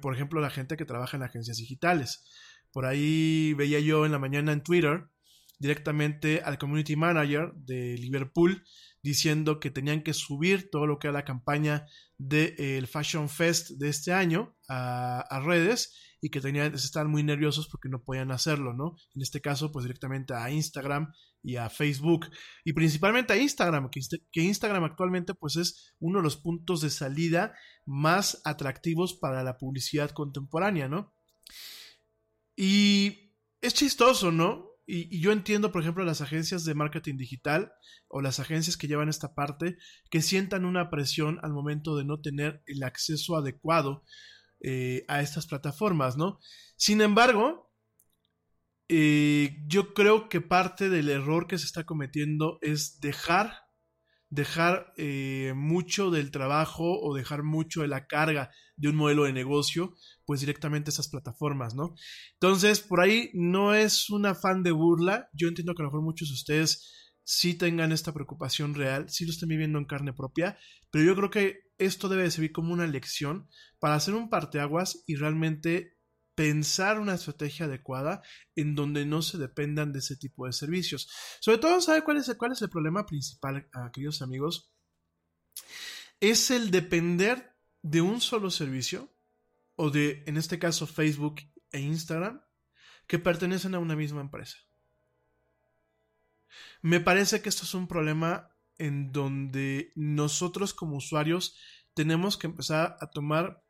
Por 0.00 0.14
ejemplo, 0.14 0.40
la 0.40 0.50
gente 0.50 0.76
que 0.76 0.84
trabaja 0.84 1.16
en 1.16 1.22
agencias 1.22 1.56
digitales. 1.56 2.24
Por 2.72 2.86
ahí 2.86 3.54
veía 3.54 3.80
yo 3.80 4.06
en 4.06 4.12
la 4.12 4.18
mañana 4.18 4.52
en 4.52 4.62
Twitter 4.62 5.08
directamente 5.58 6.42
al 6.44 6.58
community 6.58 6.96
manager 6.96 7.52
de 7.54 7.96
Liverpool 7.98 8.64
diciendo 9.02 9.60
que 9.60 9.70
tenían 9.70 10.02
que 10.02 10.14
subir 10.14 10.70
todo 10.70 10.86
lo 10.86 10.98
que 10.98 11.06
era 11.08 11.18
la 11.18 11.24
campaña 11.24 11.86
del 12.18 12.86
Fashion 12.88 13.28
Fest 13.28 13.70
de 13.72 13.88
este 13.88 14.12
año 14.12 14.56
a 14.68 15.40
redes 15.44 15.94
y 16.24 16.30
que 16.30 16.40
tenían 16.40 16.72
estar 16.72 17.08
muy 17.08 17.24
nerviosos 17.24 17.66
porque 17.66 17.88
no 17.88 18.04
podían 18.04 18.30
hacerlo, 18.30 18.72
¿no? 18.72 18.96
En 19.16 19.22
este 19.22 19.40
caso, 19.40 19.72
pues 19.72 19.84
directamente 19.84 20.32
a 20.32 20.48
Instagram 20.52 21.12
y 21.42 21.56
a 21.56 21.68
Facebook 21.68 22.30
y 22.64 22.72
principalmente 22.72 23.32
a 23.32 23.36
Instagram, 23.36 23.90
que, 23.90 24.40
Instagram 24.40 24.84
actualmente 24.84 25.34
pues 25.34 25.56
es 25.56 25.94
uno 25.98 26.20
de 26.20 26.22
los 26.22 26.36
puntos 26.36 26.80
de 26.80 26.90
salida 26.90 27.54
más 27.84 28.40
atractivos 28.44 29.14
para 29.14 29.42
la 29.42 29.58
publicidad 29.58 30.12
contemporánea, 30.12 30.88
¿no? 30.88 31.12
Y 32.54 33.34
es 33.60 33.74
chistoso, 33.74 34.30
¿no? 34.30 34.70
Y, 34.86 35.20
yo 35.20 35.32
entiendo, 35.32 35.72
por 35.72 35.82
ejemplo, 35.82 36.04
las 36.04 36.20
agencias 36.20 36.64
de 36.64 36.74
marketing 36.74 37.16
digital 37.16 37.72
o 38.06 38.20
las 38.20 38.38
agencias 38.38 38.76
que 38.76 38.86
llevan 38.86 39.08
esta 39.08 39.34
parte 39.34 39.76
que 40.08 40.22
sientan 40.22 40.66
una 40.66 40.88
presión 40.88 41.40
al 41.42 41.52
momento 41.52 41.96
de 41.96 42.04
no 42.04 42.20
tener 42.20 42.62
el 42.66 42.84
acceso 42.84 43.36
adecuado 43.36 44.04
eh, 44.64 45.04
a 45.08 45.20
estas 45.20 45.46
plataformas, 45.46 46.16
¿no? 46.16 46.38
Sin 46.76 47.00
embargo, 47.00 47.72
eh, 48.88 49.56
yo 49.66 49.94
creo 49.94 50.28
que 50.28 50.40
parte 50.40 50.88
del 50.88 51.08
error 51.08 51.46
que 51.46 51.58
se 51.58 51.66
está 51.66 51.84
cometiendo 51.84 52.58
es 52.60 53.00
dejar, 53.00 53.54
dejar 54.28 54.92
eh, 54.96 55.52
mucho 55.56 56.10
del 56.10 56.30
trabajo 56.30 57.00
o 57.00 57.14
dejar 57.14 57.42
mucho 57.42 57.82
de 57.82 57.88
la 57.88 58.06
carga 58.06 58.50
de 58.76 58.88
un 58.88 58.96
modelo 58.96 59.24
de 59.24 59.32
negocio, 59.32 59.94
pues 60.24 60.40
directamente 60.40 60.90
a 60.90 60.92
esas 60.92 61.08
plataformas, 61.08 61.74
¿no? 61.74 61.94
Entonces, 62.34 62.80
por 62.80 63.00
ahí 63.00 63.30
no 63.34 63.74
es 63.74 64.10
un 64.10 64.26
afán 64.26 64.62
de 64.62 64.72
burla. 64.72 65.28
Yo 65.32 65.48
entiendo 65.48 65.74
que 65.74 65.82
a 65.82 65.84
lo 65.84 65.90
mejor 65.90 66.02
muchos 66.02 66.28
de 66.28 66.34
ustedes 66.34 67.12
sí 67.24 67.54
tengan 67.54 67.92
esta 67.92 68.12
preocupación 68.12 68.74
real, 68.74 69.08
sí 69.08 69.24
lo 69.24 69.32
estén 69.32 69.48
viviendo 69.48 69.78
en 69.78 69.86
carne 69.86 70.12
propia, 70.12 70.58
pero 70.90 71.04
yo 71.04 71.16
creo 71.16 71.30
que 71.30 71.60
esto 71.84 72.08
debe 72.08 72.30
servir 72.30 72.52
como 72.52 72.72
una 72.72 72.86
lección 72.86 73.48
para 73.78 73.94
hacer 73.94 74.14
un 74.14 74.30
parteaguas 74.30 75.02
y 75.06 75.16
realmente 75.16 75.98
pensar 76.34 76.98
una 76.98 77.14
estrategia 77.14 77.66
adecuada 77.66 78.22
en 78.56 78.74
donde 78.74 79.04
no 79.04 79.22
se 79.22 79.38
dependan 79.38 79.92
de 79.92 79.98
ese 79.98 80.16
tipo 80.16 80.46
de 80.46 80.52
servicios. 80.52 81.10
Sobre 81.40 81.58
todo, 81.58 81.80
¿sabe 81.80 82.02
cuál 82.02 82.16
es 82.18 82.28
el, 82.28 82.36
cuál 82.36 82.52
es 82.52 82.62
el 82.62 82.70
problema 82.70 83.04
principal, 83.06 83.68
queridos 83.92 84.22
amigos? 84.22 84.72
Es 86.20 86.50
el 86.50 86.70
depender 86.70 87.54
de 87.82 88.00
un 88.00 88.20
solo 88.20 88.50
servicio, 88.50 89.12
o 89.76 89.90
de, 89.90 90.22
en 90.26 90.36
este 90.36 90.58
caso, 90.58 90.86
Facebook 90.86 91.40
e 91.72 91.80
Instagram, 91.80 92.40
que 93.06 93.18
pertenecen 93.18 93.74
a 93.74 93.80
una 93.80 93.96
misma 93.96 94.20
empresa. 94.20 94.58
Me 96.80 97.00
parece 97.00 97.42
que 97.42 97.48
esto 97.48 97.64
es 97.64 97.74
un 97.74 97.88
problema 97.88 98.51
en 98.78 99.12
donde 99.12 99.92
nosotros 99.94 100.74
como 100.74 100.96
usuarios 100.96 101.56
tenemos 101.94 102.36
que 102.36 102.46
empezar 102.46 102.96
a 103.00 103.10
tomar 103.10 103.62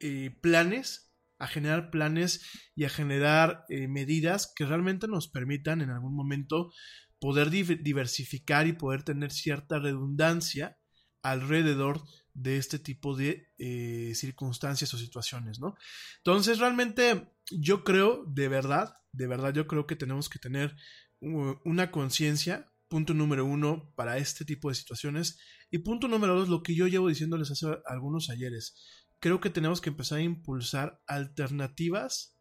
eh, 0.00 0.36
planes, 0.40 1.12
a 1.38 1.46
generar 1.46 1.90
planes 1.90 2.44
y 2.74 2.84
a 2.84 2.90
generar 2.90 3.64
eh, 3.68 3.88
medidas 3.88 4.52
que 4.54 4.66
realmente 4.66 5.08
nos 5.08 5.28
permitan 5.28 5.80
en 5.80 5.90
algún 5.90 6.14
momento 6.14 6.72
poder 7.18 7.50
diversificar 7.50 8.66
y 8.66 8.72
poder 8.72 9.02
tener 9.02 9.30
cierta 9.30 9.78
redundancia 9.78 10.78
alrededor 11.22 12.02
de 12.32 12.56
este 12.56 12.78
tipo 12.78 13.16
de 13.16 13.50
eh, 13.58 14.12
circunstancias 14.14 14.92
o 14.94 14.98
situaciones, 14.98 15.60
¿no? 15.60 15.76
Entonces, 16.18 16.58
realmente 16.58 17.30
yo 17.50 17.84
creo, 17.84 18.24
de 18.26 18.48
verdad, 18.48 18.94
de 19.12 19.26
verdad, 19.26 19.52
yo 19.52 19.66
creo 19.66 19.86
que 19.86 19.96
tenemos 19.96 20.28
que 20.28 20.38
tener 20.38 20.76
una 21.20 21.90
conciencia, 21.90 22.69
punto 22.90 23.14
número 23.14 23.46
uno, 23.46 23.92
para 23.94 24.18
este 24.18 24.44
tipo 24.44 24.68
de 24.68 24.74
situaciones. 24.74 25.38
Y 25.70 25.78
punto 25.78 26.08
número 26.08 26.34
dos, 26.34 26.48
lo 26.48 26.62
que 26.62 26.74
yo 26.74 26.88
llevo 26.88 27.08
diciéndoles 27.08 27.50
hace 27.50 27.66
algunos 27.86 28.28
ayeres. 28.28 28.74
Creo 29.20 29.40
que 29.40 29.48
tenemos 29.48 29.80
que 29.80 29.90
empezar 29.90 30.18
a 30.18 30.22
impulsar 30.22 31.00
alternativas 31.06 32.36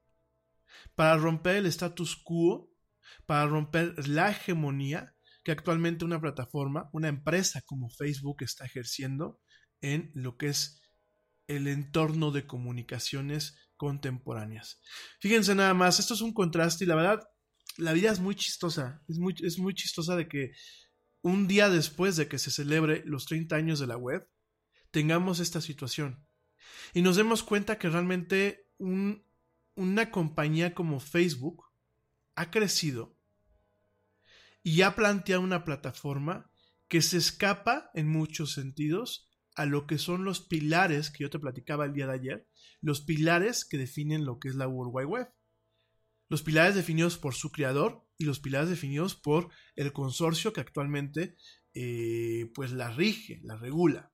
para 0.95 1.17
romper 1.17 1.57
el 1.57 1.67
status 1.67 2.15
quo, 2.15 2.73
para 3.27 3.45
romper 3.45 4.07
la 4.07 4.31
hegemonía 4.31 5.15
que 5.43 5.51
actualmente 5.51 6.03
una 6.03 6.19
plataforma, 6.19 6.89
una 6.93 7.09
empresa 7.09 7.61
como 7.61 7.89
Facebook 7.89 8.37
está 8.41 8.65
ejerciendo 8.65 9.39
en 9.81 10.11
lo 10.15 10.35
que 10.37 10.47
es 10.47 10.81
el 11.47 11.67
entorno 11.67 12.31
de 12.31 12.47
comunicaciones 12.47 13.55
contemporáneas. 13.77 14.81
Fíjense 15.19 15.53
nada 15.53 15.75
más, 15.75 15.99
esto 15.99 16.15
es 16.15 16.21
un 16.21 16.33
contraste 16.33 16.85
y 16.85 16.87
la 16.87 16.95
verdad 16.95 17.19
la 17.79 17.93
vida 17.93 18.11
es 18.11 18.19
muy 18.19 18.35
chistosa. 18.35 19.01
Es 19.07 19.17
muy, 19.17 19.35
es 19.41 19.57
muy 19.57 19.73
chistosa 19.73 20.15
de 20.15 20.27
que 20.27 20.51
un 21.21 21.47
día 21.47 21.69
después 21.69 22.15
de 22.15 22.27
que 22.27 22.39
se 22.39 22.51
celebre 22.51 23.03
los 23.05 23.25
30 23.25 23.55
años 23.55 23.79
de 23.79 23.87
la 23.87 23.97
web, 23.97 24.27
tengamos 24.91 25.39
esta 25.39 25.61
situación. 25.61 26.25
Y 26.93 27.01
nos 27.01 27.15
demos 27.15 27.43
cuenta 27.43 27.77
que 27.77 27.89
realmente 27.89 28.67
una 28.77 30.11
compañía 30.11 30.73
como 30.73 30.99
Facebook 30.99 31.65
ha 32.35 32.51
crecido 32.51 33.17
y 34.63 34.81
ha 34.81 34.95
planteado 34.95 35.41
una 35.41 35.63
plataforma 35.63 36.51
que 36.87 37.01
se 37.01 37.17
escapa 37.17 37.91
en 37.93 38.07
muchos 38.07 38.53
sentidos 38.53 39.29
a 39.55 39.65
lo 39.65 39.87
que 39.87 39.97
son 39.97 40.23
los 40.23 40.41
pilares 40.41 41.11
que 41.11 41.23
yo 41.23 41.29
te 41.29 41.39
platicaba 41.39 41.85
el 41.85 41.93
día 41.93 42.07
de 42.07 42.13
ayer, 42.13 42.47
los 42.81 43.01
pilares 43.01 43.65
que 43.65 43.77
definen 43.77 44.25
lo 44.25 44.39
que 44.39 44.49
es 44.49 44.55
la 44.55 44.67
World 44.67 44.91
Wide 44.93 45.05
Web 45.05 45.27
los 46.29 46.43
pilares 46.43 46.75
definidos 46.75 47.17
por 47.17 47.33
su 47.33 47.51
creador 47.51 48.07
y 48.17 48.25
los 48.25 48.39
pilares 48.39 48.69
definidos 48.69 49.15
por 49.15 49.49
el 49.75 49.91
consorcio 49.91 50.53
que 50.53 50.61
actualmente 50.61 51.35
eh, 51.73 52.51
pues 52.53 52.71
la 52.71 52.91
rige, 52.91 53.41
la 53.43 53.57
regula. 53.57 54.13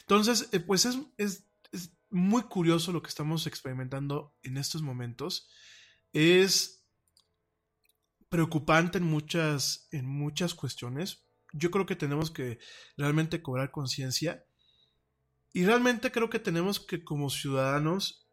Entonces, 0.00 0.48
eh, 0.52 0.60
pues 0.60 0.86
es, 0.86 0.98
es, 1.18 1.46
muy 2.10 2.44
curioso 2.44 2.92
lo 2.92 3.02
que 3.02 3.08
estamos 3.08 3.48
experimentando 3.48 4.36
en 4.44 4.56
estos 4.56 4.82
momentos. 4.82 5.48
Es 6.12 6.86
preocupante 8.28 8.98
en 8.98 9.04
muchas, 9.04 9.88
en 9.90 10.06
muchas 10.06 10.54
cuestiones. 10.54 11.26
Yo 11.52 11.72
creo 11.72 11.86
que 11.86 11.96
tenemos 11.96 12.30
que 12.30 12.60
realmente 12.96 13.42
cobrar 13.42 13.72
conciencia. 13.72 14.46
Y 15.52 15.64
realmente 15.64 16.12
creo 16.12 16.30
que 16.30 16.38
tenemos 16.38 16.78
que 16.78 17.02
como 17.02 17.30
ciudadanos 17.30 18.28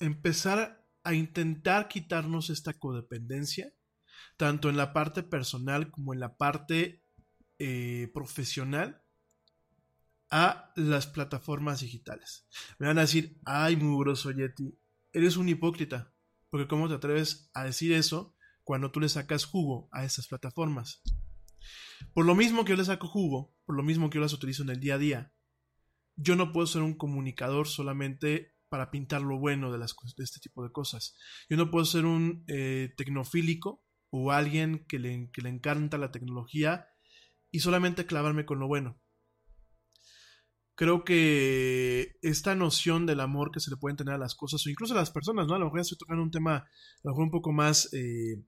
empezar 0.00 0.79
a 1.10 1.14
intentar 1.14 1.88
quitarnos 1.88 2.50
esta 2.50 2.74
codependencia, 2.74 3.72
tanto 4.36 4.70
en 4.70 4.76
la 4.76 4.92
parte 4.92 5.22
personal 5.22 5.90
como 5.90 6.14
en 6.14 6.20
la 6.20 6.36
parte 6.36 7.02
eh, 7.58 8.10
profesional, 8.14 9.02
a 10.30 10.72
las 10.76 11.08
plataformas 11.08 11.80
digitales. 11.80 12.46
Me 12.78 12.86
van 12.86 12.98
a 12.98 13.02
decir, 13.02 13.38
ay, 13.44 13.76
mugroso 13.76 14.30
Yeti, 14.30 14.78
eres 15.12 15.36
un 15.36 15.48
hipócrita, 15.48 16.14
porque 16.48 16.68
¿cómo 16.68 16.88
te 16.88 16.94
atreves 16.94 17.50
a 17.54 17.64
decir 17.64 17.92
eso 17.92 18.36
cuando 18.62 18.92
tú 18.92 19.00
le 19.00 19.08
sacas 19.08 19.44
jugo 19.44 19.88
a 19.90 20.04
esas 20.04 20.28
plataformas? 20.28 21.02
Por 22.14 22.24
lo 22.24 22.36
mismo 22.36 22.64
que 22.64 22.70
yo 22.70 22.76
le 22.76 22.84
saco 22.84 23.08
jugo, 23.08 23.52
por 23.66 23.76
lo 23.76 23.82
mismo 23.82 24.08
que 24.08 24.16
yo 24.16 24.22
las 24.22 24.32
utilizo 24.32 24.62
en 24.62 24.70
el 24.70 24.80
día 24.80 24.94
a 24.94 24.98
día, 24.98 25.32
yo 26.14 26.36
no 26.36 26.52
puedo 26.52 26.66
ser 26.68 26.82
un 26.82 26.94
comunicador 26.94 27.66
solamente 27.66 28.54
para 28.70 28.90
pintar 28.90 29.20
lo 29.20 29.38
bueno 29.38 29.70
de, 29.70 29.78
las, 29.78 29.94
de 30.16 30.24
este 30.24 30.40
tipo 30.40 30.62
de 30.62 30.72
cosas. 30.72 31.18
Yo 31.50 31.58
no 31.58 31.70
puedo 31.70 31.84
ser 31.84 32.06
un 32.06 32.44
eh, 32.46 32.94
tecnofílico 32.96 33.84
o 34.10 34.30
alguien 34.32 34.86
que 34.88 34.98
le, 34.98 35.30
encanta 35.44 35.98
la 35.98 36.12
tecnología 36.12 36.86
y 37.50 37.60
solamente 37.60 38.06
clavarme 38.06 38.46
con 38.46 38.60
lo 38.60 38.68
bueno. 38.68 38.98
Creo 40.76 41.04
que 41.04 42.16
esta 42.22 42.54
noción 42.54 43.04
del 43.04 43.20
amor 43.20 43.50
que 43.50 43.60
se 43.60 43.70
le 43.70 43.76
pueden 43.76 43.98
tener 43.98 44.14
a 44.14 44.18
las 44.18 44.34
cosas, 44.34 44.64
o 44.64 44.70
incluso 44.70 44.94
a 44.94 44.96
las 44.96 45.10
personas, 45.10 45.46
¿no? 45.46 45.54
A 45.54 45.58
lo 45.58 45.66
mejor 45.66 45.80
ya 45.80 45.82
estoy 45.82 45.98
tocando 45.98 46.22
un 46.22 46.30
tema, 46.30 46.56
a 46.56 46.68
lo 47.02 47.10
mejor 47.10 47.24
un 47.24 47.30
poco 47.30 47.52
más, 47.52 47.92
eh, 47.92 48.42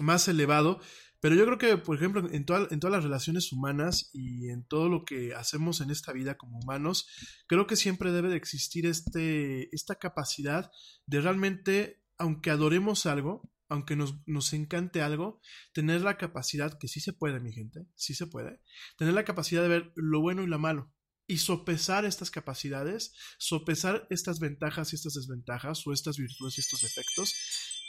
más 0.00 0.26
elevado, 0.26 0.80
pero 1.20 1.34
yo 1.34 1.44
creo 1.46 1.58
que, 1.58 1.76
por 1.78 1.96
ejemplo, 1.96 2.20
en, 2.20 2.34
en 2.34 2.44
todas 2.44 2.70
las 2.70 3.02
relaciones 3.02 3.52
humanas 3.52 4.10
y 4.12 4.50
en 4.50 4.64
todo 4.64 4.88
lo 4.88 5.04
que 5.04 5.34
hacemos 5.34 5.80
en 5.80 5.90
esta 5.90 6.12
vida 6.12 6.36
como 6.36 6.58
humanos, 6.58 7.08
creo 7.46 7.66
que 7.66 7.76
siempre 7.76 8.12
debe 8.12 8.28
de 8.28 8.36
existir 8.36 8.86
este, 8.86 9.74
esta 9.74 9.96
capacidad 9.96 10.70
de 11.06 11.20
realmente, 11.20 12.02
aunque 12.18 12.50
adoremos 12.50 13.06
algo, 13.06 13.50
aunque 13.68 13.96
nos, 13.96 14.16
nos, 14.26 14.52
encante 14.52 15.02
algo, 15.02 15.40
tener 15.72 16.00
la 16.02 16.16
capacidad, 16.16 16.78
que 16.78 16.88
sí 16.88 17.00
se 17.00 17.12
puede, 17.12 17.40
mi 17.40 17.52
gente, 17.52 17.86
sí 17.96 18.14
se 18.14 18.26
puede, 18.26 18.60
tener 18.96 19.14
la 19.14 19.24
capacidad 19.24 19.62
de 19.62 19.68
ver 19.68 19.92
lo 19.94 20.20
bueno 20.20 20.42
y 20.42 20.46
lo 20.46 20.58
malo. 20.58 20.92
Y 21.26 21.38
sopesar 21.38 22.06
estas 22.06 22.30
capacidades, 22.30 23.12
sopesar 23.36 24.06
estas 24.08 24.40
ventajas 24.40 24.92
y 24.92 24.96
estas 24.96 25.14
desventajas, 25.14 25.86
o 25.86 25.92
estas 25.92 26.16
virtudes 26.16 26.56
y 26.56 26.60
estos 26.62 26.80
defectos, 26.80 27.34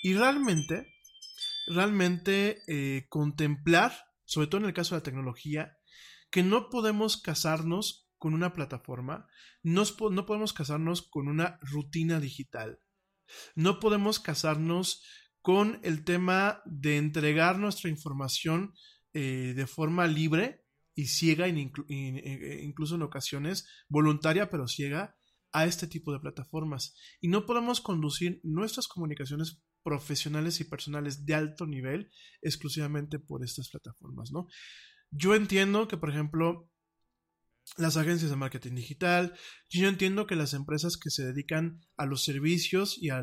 y 0.04 0.14
realmente 0.14 0.88
realmente 1.70 2.62
eh, 2.68 3.06
contemplar, 3.10 3.94
sobre 4.26 4.48
todo 4.48 4.62
en 4.62 4.68
el 4.68 4.74
caso 4.74 4.96
de 4.96 5.00
la 5.00 5.04
tecnología, 5.04 5.78
que 6.32 6.44
no 6.44 6.70
podemos 6.70 7.18
casarnos 7.18 8.10
con 8.18 8.34
una 8.34 8.54
plataforma, 8.54 9.28
no, 9.64 9.84
no 10.12 10.26
podemos 10.26 10.54
casarnos 10.54 11.02
con 11.02 11.28
una 11.28 11.58
rutina 11.62 12.20
digital, 12.20 12.80
no 13.56 13.80
podemos 13.80 14.20
casarnos 14.20 15.04
con 15.42 15.80
el 15.84 16.04
tema 16.04 16.62
de 16.66 16.98
entregar 16.98 17.58
nuestra 17.58 17.90
información 17.90 18.74
eh, 19.14 19.54
de 19.56 19.68
forma 19.68 20.06
libre 20.08 20.66
y 20.94 21.06
ciega, 21.06 21.48
e 21.48 21.50
incluso 21.50 22.96
en 22.96 23.02
ocasiones 23.04 23.68
voluntaria 23.88 24.50
pero 24.50 24.68
ciega, 24.68 25.16
a 25.52 25.66
este 25.66 25.88
tipo 25.88 26.12
de 26.12 26.20
plataformas. 26.20 26.96
Y 27.22 27.28
no 27.28 27.46
podemos 27.46 27.82
conducir 27.82 28.40
nuestras 28.44 28.88
comunicaciones 28.88 29.64
profesionales 29.84 30.60
y 30.60 30.66
personales 30.66 31.26
de 31.26 31.36
alto 31.36 31.66
nivel 31.66 32.12
exclusivamente 32.42 33.20
por 33.20 33.44
estas 33.44 33.70
plataformas, 33.70 34.32
¿no? 34.32 34.48
Yo 35.12 35.36
entiendo 35.36 35.88
que, 35.88 35.98
por 35.98 36.10
ejemplo, 36.10 36.70
las 37.78 37.98
agencias 37.98 38.32
de 38.32 38.36
marketing 38.36 38.76
digital, 38.76 39.36
yo 39.70 39.88
entiendo 39.88 40.26
que 40.26 40.36
las 40.36 40.54
empresas 40.54 40.98
que 40.98 41.10
se 41.10 41.26
dedican 41.26 41.82
a 41.98 42.06
los 42.06 42.24
servicios 42.24 42.98
y, 43.00 43.10
a 43.10 43.22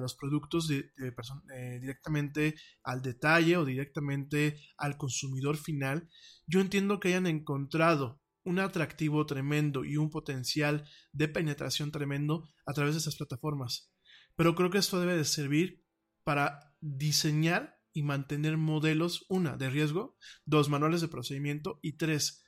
los 0.00 0.14
productos 0.14 0.68
de, 0.68 0.90
eh, 0.98 1.78
directamente 1.80 2.54
al 2.82 3.02
detalle 3.02 3.56
o 3.56 3.64
directamente 3.64 4.60
al 4.76 4.96
consumidor 4.96 5.56
final, 5.56 6.08
yo 6.46 6.60
entiendo 6.60 7.00
que 7.00 7.08
hayan 7.08 7.26
encontrado 7.26 8.20
un 8.44 8.60
atractivo 8.60 9.26
tremendo 9.26 9.84
y 9.84 9.96
un 9.96 10.10
potencial 10.10 10.88
de 11.12 11.28
penetración 11.28 11.90
tremendo 11.90 12.48
a 12.66 12.72
través 12.72 12.94
de 12.94 13.00
esas 13.00 13.16
plataformas. 13.16 13.92
Pero 14.36 14.54
creo 14.54 14.70
que 14.70 14.78
esto 14.78 15.00
debe 15.00 15.16
de 15.16 15.24
servir 15.24 15.84
para 16.28 16.74
diseñar 16.82 17.80
y 17.90 18.02
mantener 18.02 18.58
modelos, 18.58 19.24
una, 19.30 19.56
de 19.56 19.70
riesgo, 19.70 20.18
dos, 20.44 20.68
manuales 20.68 21.00
de 21.00 21.08
procedimiento 21.08 21.78
y 21.80 21.96
tres, 21.96 22.44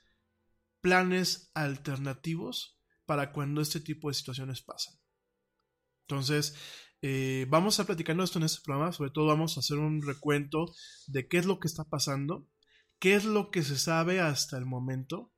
planes 0.81 1.49
alternativos 1.55 2.79
para 3.07 3.31
cuando 3.31 3.59
este 3.59 3.79
tipo 3.79 4.09
de 4.09 4.13
situaciones 4.13 4.61
pasan. 4.61 4.93
Entonces, 6.07 6.55
eh, 7.01 7.47
vamos 7.49 7.79
a 7.79 7.87
platicando 7.87 8.23
esto 8.23 8.37
en 8.37 8.45
este 8.45 8.61
programa, 8.63 8.91
sobre 8.91 9.09
todo 9.09 9.25
vamos 9.25 9.57
a 9.57 9.61
hacer 9.61 9.79
un 9.79 10.03
recuento 10.03 10.71
de 11.07 11.27
qué 11.27 11.39
es 11.39 11.47
lo 11.47 11.59
que 11.59 11.67
está 11.67 11.83
pasando, 11.83 12.47
qué 12.99 13.15
es 13.15 13.25
lo 13.25 13.49
que 13.49 13.63
se 13.63 13.79
sabe 13.79 14.19
hasta 14.19 14.59
el 14.59 14.67
momento. 14.67 15.33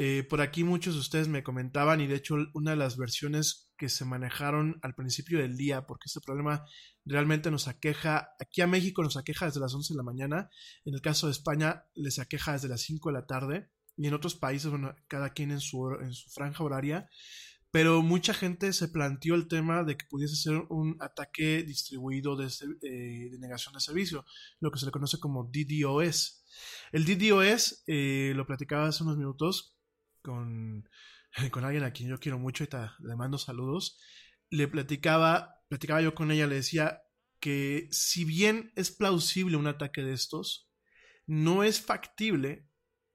Eh, 0.00 0.22
por 0.22 0.40
aquí 0.40 0.62
muchos 0.62 0.94
de 0.94 1.00
ustedes 1.00 1.26
me 1.26 1.42
comentaban 1.42 2.00
y 2.00 2.06
de 2.06 2.14
hecho 2.14 2.36
una 2.54 2.70
de 2.70 2.76
las 2.76 2.96
versiones 2.96 3.68
que 3.76 3.88
se 3.88 4.04
manejaron 4.04 4.78
al 4.82 4.94
principio 4.94 5.40
del 5.40 5.56
día, 5.56 5.86
porque 5.86 6.04
este 6.06 6.20
problema 6.20 6.64
realmente 7.04 7.50
nos 7.50 7.66
aqueja, 7.66 8.30
aquí 8.38 8.60
a 8.60 8.68
México 8.68 9.02
nos 9.02 9.16
aqueja 9.16 9.46
desde 9.46 9.60
las 9.60 9.74
11 9.74 9.94
de 9.94 9.96
la 9.96 10.04
mañana, 10.04 10.50
en 10.84 10.94
el 10.94 11.00
caso 11.00 11.26
de 11.26 11.32
España 11.32 11.84
les 11.94 12.20
aqueja 12.20 12.52
desde 12.52 12.68
las 12.68 12.82
5 12.82 13.08
de 13.08 13.12
la 13.12 13.26
tarde, 13.26 13.70
y 13.96 14.06
en 14.06 14.14
otros 14.14 14.36
países, 14.36 14.70
bueno, 14.70 14.94
cada 15.08 15.30
quien 15.30 15.50
en 15.50 15.60
su, 15.60 15.90
en 16.00 16.12
su 16.12 16.30
franja 16.30 16.62
horaria, 16.62 17.08
pero 17.70 18.00
mucha 18.02 18.32
gente 18.32 18.72
se 18.72 18.88
planteó 18.88 19.34
el 19.34 19.48
tema 19.48 19.84
de 19.84 19.96
que 19.96 20.06
pudiese 20.08 20.36
ser 20.36 20.62
un 20.70 20.96
ataque 21.00 21.62
distribuido 21.64 22.36
de, 22.36 22.46
eh, 22.82 23.36
negación 23.38 23.74
de 23.74 23.80
servicio, 23.80 24.24
lo 24.60 24.70
que 24.70 24.78
se 24.78 24.86
le 24.86 24.92
conoce 24.92 25.18
como 25.18 25.50
DDoS. 25.52 26.44
El 26.92 27.04
DDoS, 27.04 27.82
eh, 27.86 28.32
lo 28.36 28.46
platicaba 28.46 28.88
hace 28.88 29.02
unos 29.02 29.18
minutos 29.18 29.77
con 30.28 30.88
con 31.50 31.64
alguien 31.64 31.84
a 31.84 31.92
quien 31.92 32.08
yo 32.08 32.20
quiero 32.20 32.38
mucho, 32.38 32.64
y 32.64 32.68
le 33.00 33.16
mando 33.16 33.38
saludos, 33.38 33.98
le 34.50 34.68
platicaba, 34.68 35.62
platicaba 35.68 36.02
yo 36.02 36.14
con 36.14 36.30
ella, 36.30 36.46
le 36.46 36.56
decía 36.56 37.02
que 37.40 37.88
si 37.90 38.24
bien 38.24 38.72
es 38.76 38.90
plausible 38.90 39.56
un 39.56 39.66
ataque 39.66 40.02
de 40.02 40.12
estos, 40.12 40.70
no 41.26 41.62
es 41.62 41.80
factible 41.80 42.68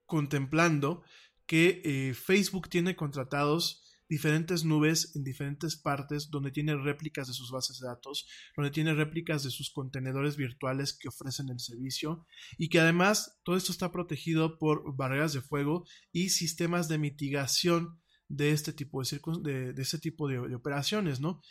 contemplando 0.05 1.03
que 1.45 1.81
eh, 1.83 2.13
Facebook 2.13 2.69
tiene 2.69 2.95
contratados 2.95 3.82
diferentes 4.09 4.63
nubes 4.63 5.15
en 5.15 5.23
diferentes 5.23 5.75
partes 5.75 6.29
donde 6.29 6.51
tiene 6.51 6.75
réplicas 6.75 7.27
de 7.27 7.33
sus 7.33 7.51
bases 7.51 7.79
de 7.79 7.87
datos, 7.87 8.27
donde 8.55 8.71
tiene 8.71 8.93
réplicas 8.93 9.43
de 9.43 9.49
sus 9.49 9.71
contenedores 9.71 10.37
virtuales 10.37 10.97
que 10.97 11.07
ofrecen 11.07 11.49
el 11.49 11.59
servicio 11.59 12.25
y 12.57 12.69
que 12.69 12.79
además 12.79 13.39
todo 13.43 13.55
esto 13.55 13.71
está 13.71 13.91
protegido 13.91 14.57
por 14.57 14.95
barreras 14.95 15.33
de 15.33 15.41
fuego 15.41 15.85
y 16.11 16.29
sistemas 16.29 16.87
de 16.87 16.97
mitigación 16.97 17.99
de 18.27 18.51
este 18.51 18.73
tipo 18.73 19.01
de, 19.03 19.73
de, 19.73 19.81
este 19.81 19.99
tipo 19.99 20.27
de, 20.27 20.55
operaciones, 20.55 21.19
¿no? 21.19 21.41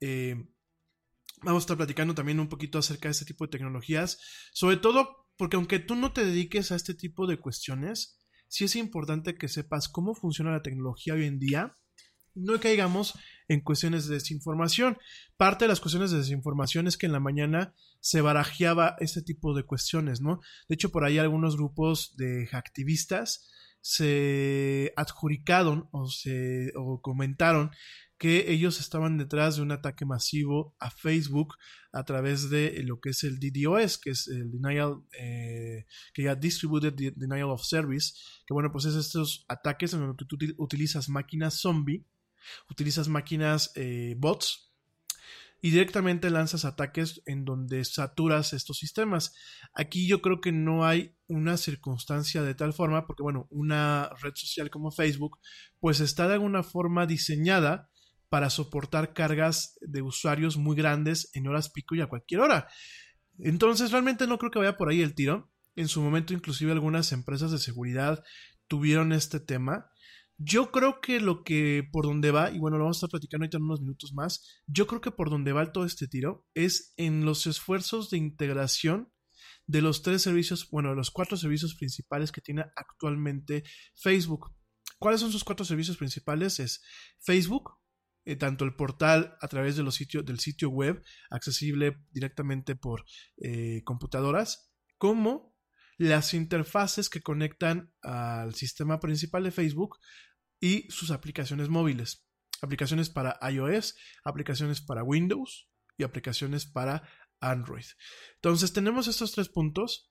Eh, 0.00 0.36
vamos 1.42 1.62
a 1.62 1.64
estar 1.64 1.76
platicando 1.76 2.14
también 2.14 2.40
un 2.40 2.48
poquito 2.48 2.78
acerca 2.78 3.08
de 3.08 3.12
este 3.12 3.24
tipo 3.24 3.44
de 3.44 3.50
tecnologías, 3.50 4.18
sobre 4.52 4.76
todo 4.76 5.22
porque 5.36 5.56
aunque 5.56 5.78
tú 5.78 5.94
no 5.94 6.12
te 6.12 6.24
dediques 6.24 6.72
a 6.72 6.76
este 6.76 6.94
tipo 6.94 7.26
de 7.26 7.38
cuestiones, 7.38 8.20
sí 8.48 8.64
es 8.64 8.76
importante 8.76 9.36
que 9.36 9.48
sepas 9.48 9.88
cómo 9.88 10.14
funciona 10.14 10.52
la 10.52 10.62
tecnología 10.62 11.14
hoy 11.14 11.24
en 11.24 11.38
día, 11.38 11.78
no 12.34 12.58
caigamos 12.60 13.14
en 13.48 13.60
cuestiones 13.60 14.06
de 14.06 14.14
desinformación. 14.14 14.98
Parte 15.36 15.64
de 15.64 15.68
las 15.68 15.80
cuestiones 15.80 16.10
de 16.10 16.18
desinformación 16.18 16.86
es 16.86 16.96
que 16.96 17.06
en 17.06 17.12
la 17.12 17.20
mañana 17.20 17.74
se 18.00 18.20
barajeaba 18.20 18.96
este 19.00 19.22
tipo 19.22 19.54
de 19.54 19.64
cuestiones, 19.64 20.20
¿no? 20.20 20.40
De 20.68 20.74
hecho, 20.74 20.90
por 20.90 21.04
ahí 21.04 21.18
algunos 21.18 21.56
grupos 21.56 22.14
de 22.16 22.48
activistas 22.52 23.48
se 23.80 24.92
adjudicaron 24.96 25.88
o, 25.90 26.08
se, 26.08 26.72
o 26.76 27.00
comentaron 27.02 27.72
que 28.22 28.52
ellos 28.52 28.78
estaban 28.78 29.18
detrás 29.18 29.56
de 29.56 29.62
un 29.62 29.72
ataque 29.72 30.04
masivo 30.04 30.76
a 30.78 30.92
Facebook 30.92 31.56
a 31.92 32.04
través 32.04 32.50
de 32.50 32.80
lo 32.84 33.00
que 33.00 33.10
es 33.10 33.24
el 33.24 33.40
DDoS, 33.40 33.98
que 33.98 34.10
es 34.10 34.28
el 34.28 34.52
Denial, 34.52 35.02
eh, 35.18 35.86
que 36.14 36.22
ya 36.22 36.36
Distributed 36.36 36.94
Denial 37.16 37.50
of 37.50 37.64
Service, 37.64 38.14
que 38.46 38.54
bueno, 38.54 38.70
pues 38.70 38.84
es 38.84 38.94
estos 38.94 39.44
ataques 39.48 39.92
en 39.92 40.06
los 40.06 40.16
que 40.16 40.24
tú 40.24 40.36
utilizas 40.58 41.08
máquinas 41.08 41.60
zombie, 41.60 42.06
utilizas 42.70 43.08
máquinas 43.08 43.72
eh, 43.76 44.14
bots, 44.18 44.72
y 45.64 45.70
directamente 45.70 46.28
lanzas 46.28 46.64
ataques 46.64 47.22
en 47.24 47.44
donde 47.44 47.84
saturas 47.84 48.52
estos 48.52 48.78
sistemas. 48.78 49.32
Aquí 49.72 50.08
yo 50.08 50.20
creo 50.20 50.40
que 50.40 50.50
no 50.50 50.84
hay 50.84 51.14
una 51.28 51.56
circunstancia 51.56 52.42
de 52.42 52.56
tal 52.56 52.74
forma, 52.74 53.06
porque 53.06 53.22
bueno, 53.22 53.46
una 53.48 54.10
red 54.20 54.32
social 54.34 54.70
como 54.70 54.90
Facebook, 54.90 55.38
pues 55.78 56.00
está 56.00 56.26
de 56.26 56.34
alguna 56.34 56.64
forma 56.64 57.06
diseñada 57.06 57.90
para 58.28 58.50
soportar 58.50 59.14
cargas 59.14 59.78
de 59.80 60.02
usuarios 60.02 60.56
muy 60.56 60.74
grandes 60.74 61.30
en 61.32 61.46
horas 61.46 61.70
pico 61.70 61.94
y 61.94 62.00
a 62.00 62.08
cualquier 62.08 62.40
hora. 62.40 62.68
Entonces 63.38 63.92
realmente 63.92 64.26
no 64.26 64.38
creo 64.38 64.50
que 64.50 64.58
vaya 64.58 64.76
por 64.76 64.88
ahí 64.88 65.00
el 65.00 65.14
tiro. 65.14 65.52
En 65.76 65.86
su 65.86 66.02
momento 66.02 66.34
inclusive 66.34 66.72
algunas 66.72 67.12
empresas 67.12 67.52
de 67.52 67.58
seguridad 67.58 68.24
tuvieron 68.66 69.12
este 69.12 69.38
tema 69.38 69.91
Yo 70.44 70.72
creo 70.72 71.00
que 71.00 71.20
lo 71.20 71.44
que 71.44 71.88
por 71.92 72.06
donde 72.06 72.32
va, 72.32 72.50
y 72.50 72.58
bueno, 72.58 72.76
lo 72.76 72.84
vamos 72.84 72.96
a 72.96 72.98
estar 72.98 73.10
platicando 73.10 73.44
ahorita 73.44 73.58
en 73.58 73.64
unos 73.64 73.80
minutos 73.80 74.12
más, 74.12 74.62
yo 74.66 74.86
creo 74.88 75.00
que 75.00 75.12
por 75.12 75.30
donde 75.30 75.52
va 75.52 75.70
todo 75.70 75.84
este 75.84 76.08
tiro 76.08 76.46
es 76.54 76.94
en 76.96 77.24
los 77.24 77.46
esfuerzos 77.46 78.10
de 78.10 78.18
integración 78.18 79.12
de 79.66 79.82
los 79.82 80.02
tres 80.02 80.22
servicios, 80.22 80.68
bueno, 80.70 80.90
de 80.90 80.96
los 80.96 81.12
cuatro 81.12 81.36
servicios 81.36 81.76
principales 81.76 82.32
que 82.32 82.40
tiene 82.40 82.64
actualmente 82.74 83.62
Facebook. 83.94 84.52
¿Cuáles 84.98 85.20
son 85.20 85.30
sus 85.30 85.44
cuatro 85.44 85.64
servicios 85.64 85.96
principales? 85.96 86.58
Es 86.58 86.82
Facebook, 87.20 87.78
eh, 88.24 88.34
tanto 88.34 88.64
el 88.64 88.74
portal 88.74 89.36
a 89.40 89.46
través 89.46 89.76
de 89.76 89.84
los 89.84 89.94
sitios, 89.94 90.24
del 90.24 90.40
sitio 90.40 90.70
web, 90.70 91.04
accesible 91.30 91.98
directamente 92.10 92.74
por 92.74 93.04
eh, 93.36 93.82
computadoras, 93.84 94.72
como 94.98 95.52
las 95.98 96.34
interfaces 96.34 97.08
que 97.08 97.20
conectan 97.20 97.92
al 98.02 98.54
sistema 98.54 98.98
principal 98.98 99.44
de 99.44 99.52
Facebook 99.52 99.98
y 100.62 100.88
sus 100.90 101.10
aplicaciones 101.10 101.68
móviles. 101.68 102.24
Aplicaciones 102.62 103.10
para 103.10 103.38
iOS, 103.50 103.96
aplicaciones 104.24 104.80
para 104.80 105.02
Windows 105.02 105.68
y 105.98 106.04
aplicaciones 106.04 106.64
para 106.64 107.02
Android. 107.40 107.84
Entonces 108.36 108.72
tenemos 108.72 109.08
estos 109.08 109.32
tres 109.32 109.48
puntos. 109.48 110.10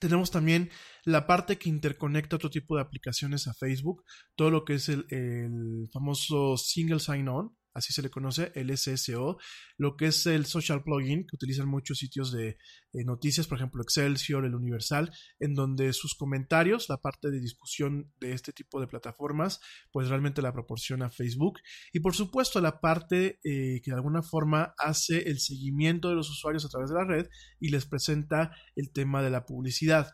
Tenemos 0.00 0.30
también 0.30 0.70
la 1.04 1.26
parte 1.26 1.58
que 1.58 1.68
interconecta 1.68 2.36
otro 2.36 2.48
tipo 2.48 2.74
de 2.74 2.82
aplicaciones 2.82 3.46
a 3.46 3.52
Facebook, 3.52 4.02
todo 4.34 4.50
lo 4.50 4.64
que 4.64 4.74
es 4.74 4.88
el, 4.88 5.04
el 5.10 5.90
famoso 5.92 6.56
Single 6.56 7.00
Sign-On, 7.00 7.54
así 7.74 7.92
se 7.92 8.02
le 8.02 8.10
conoce, 8.10 8.52
el 8.54 8.76
SSO, 8.76 9.38
lo 9.76 9.96
que 9.96 10.06
es 10.06 10.26
el 10.26 10.46
social 10.46 10.82
plugin 10.82 11.26
que 11.26 11.36
utilizan 11.36 11.68
muchos 11.68 11.98
sitios 11.98 12.32
de 12.32 12.58
eh, 12.92 13.04
noticias, 13.04 13.46
por 13.46 13.58
ejemplo 13.58 13.82
Excelsior, 13.82 14.44
el 14.44 14.54
Universal, 14.54 15.12
en 15.38 15.54
donde 15.54 15.92
sus 15.92 16.14
comentarios, 16.14 16.88
la 16.88 16.98
parte 16.98 17.30
de 17.30 17.40
discusión 17.40 18.12
de 18.20 18.32
este 18.32 18.52
tipo 18.52 18.80
de 18.80 18.86
plataformas, 18.86 19.60
pues 19.92 20.08
realmente 20.08 20.42
la 20.42 20.52
proporciona 20.52 21.10
Facebook. 21.10 21.60
Y 21.92 22.00
por 22.00 22.14
supuesto 22.14 22.60
la 22.60 22.80
parte 22.80 23.38
eh, 23.44 23.80
que 23.82 23.90
de 23.90 23.96
alguna 23.96 24.22
forma 24.22 24.74
hace 24.78 25.28
el 25.28 25.40
seguimiento 25.40 26.08
de 26.08 26.16
los 26.16 26.30
usuarios 26.30 26.64
a 26.64 26.68
través 26.68 26.90
de 26.90 26.96
la 26.96 27.04
red 27.04 27.26
y 27.58 27.70
les 27.70 27.86
presenta 27.86 28.52
el 28.76 28.92
tema 28.92 29.22
de 29.22 29.30
la 29.30 29.44
publicidad. 29.44 30.12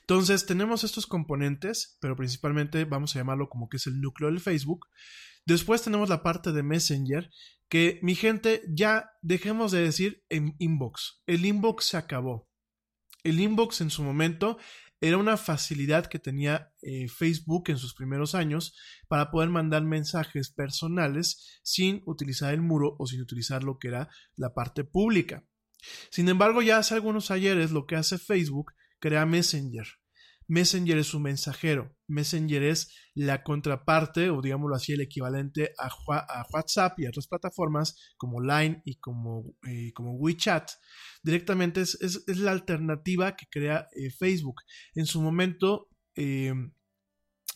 Entonces 0.00 0.46
tenemos 0.46 0.84
estos 0.84 1.06
componentes, 1.06 1.96
pero 2.00 2.16
principalmente 2.16 2.84
vamos 2.84 3.14
a 3.14 3.20
llamarlo 3.20 3.48
como 3.48 3.68
que 3.68 3.76
es 3.76 3.86
el 3.86 4.00
núcleo 4.00 4.30
del 4.30 4.40
Facebook, 4.40 4.86
Después 5.50 5.82
tenemos 5.82 6.08
la 6.08 6.22
parte 6.22 6.52
de 6.52 6.62
Messenger, 6.62 7.28
que 7.68 7.98
mi 8.02 8.14
gente, 8.14 8.62
ya 8.68 9.10
dejemos 9.20 9.72
de 9.72 9.82
decir 9.82 10.22
en 10.28 10.54
inbox. 10.60 11.24
El 11.26 11.44
inbox 11.44 11.86
se 11.86 11.96
acabó. 11.96 12.48
El 13.24 13.40
inbox 13.40 13.80
en 13.80 13.90
su 13.90 14.04
momento 14.04 14.58
era 15.00 15.18
una 15.18 15.36
facilidad 15.36 16.06
que 16.06 16.20
tenía 16.20 16.72
eh, 16.82 17.08
Facebook 17.08 17.64
en 17.66 17.78
sus 17.78 17.94
primeros 17.94 18.36
años 18.36 18.76
para 19.08 19.32
poder 19.32 19.48
mandar 19.48 19.82
mensajes 19.82 20.52
personales 20.52 21.58
sin 21.64 22.04
utilizar 22.06 22.54
el 22.54 22.62
muro 22.62 22.94
o 23.00 23.08
sin 23.08 23.20
utilizar 23.20 23.64
lo 23.64 23.80
que 23.80 23.88
era 23.88 24.08
la 24.36 24.54
parte 24.54 24.84
pública. 24.84 25.44
Sin 26.12 26.28
embargo, 26.28 26.62
ya 26.62 26.78
hace 26.78 26.94
algunos 26.94 27.32
ayeres 27.32 27.72
lo 27.72 27.86
que 27.86 27.96
hace 27.96 28.18
Facebook 28.18 28.72
crea 29.00 29.26
Messenger. 29.26 29.99
Messenger 30.50 30.98
es 30.98 31.14
un 31.14 31.22
mensajero. 31.22 31.96
Messenger 32.08 32.64
es 32.64 32.92
la 33.14 33.44
contraparte, 33.44 34.30
o 34.30 34.42
digámoslo 34.42 34.74
así, 34.74 34.92
el 34.92 35.00
equivalente 35.00 35.72
a, 35.78 35.88
WhatsApp 36.52 36.98
y 36.98 37.06
a 37.06 37.10
otras 37.10 37.28
plataformas 37.28 37.96
como 38.16 38.40
Line 38.40 38.82
y 38.84 38.98
como, 38.98 39.54
eh, 39.68 39.92
como 39.94 40.16
WeChat. 40.16 40.68
Directamente 41.22 41.82
es, 41.82 42.24
la 42.26 42.50
alternativa 42.50 43.36
que 43.36 43.46
crea 43.48 43.86
eh, 43.94 44.10
Facebook. 44.10 44.62
En 44.96 45.06
su 45.06 45.22
momento, 45.22 45.88
eh, 46.16 46.52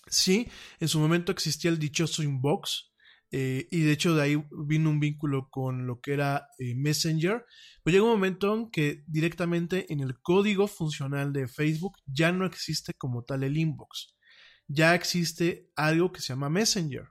sí, 0.06 0.48
en 0.78 0.86
su 0.86 1.00
momento 1.00 1.32
existía 1.32 1.72
el 1.72 1.80
dichoso 1.80 2.22
inbox, 2.22 2.93
eh, 3.36 3.66
y 3.72 3.80
de 3.80 3.90
hecho 3.90 4.14
de 4.14 4.22
ahí 4.22 4.44
vino 4.64 4.90
un 4.90 5.00
vínculo 5.00 5.48
con 5.50 5.88
lo 5.88 6.00
que 6.00 6.12
era 6.12 6.46
eh, 6.60 6.76
Messenger. 6.76 7.44
Pero 7.82 7.92
llega 7.92 8.04
un 8.04 8.12
momento 8.12 8.54
en 8.54 8.70
que 8.70 9.02
directamente 9.08 9.92
en 9.92 9.98
el 9.98 10.20
código 10.20 10.68
funcional 10.68 11.32
de 11.32 11.48
Facebook 11.48 11.96
ya 12.06 12.30
no 12.30 12.46
existe 12.46 12.94
como 12.94 13.24
tal 13.24 13.42
el 13.42 13.56
inbox. 13.56 14.14
Ya 14.68 14.94
existe 14.94 15.68
algo 15.74 16.12
que 16.12 16.20
se 16.20 16.28
llama 16.28 16.48
Messenger. 16.48 17.08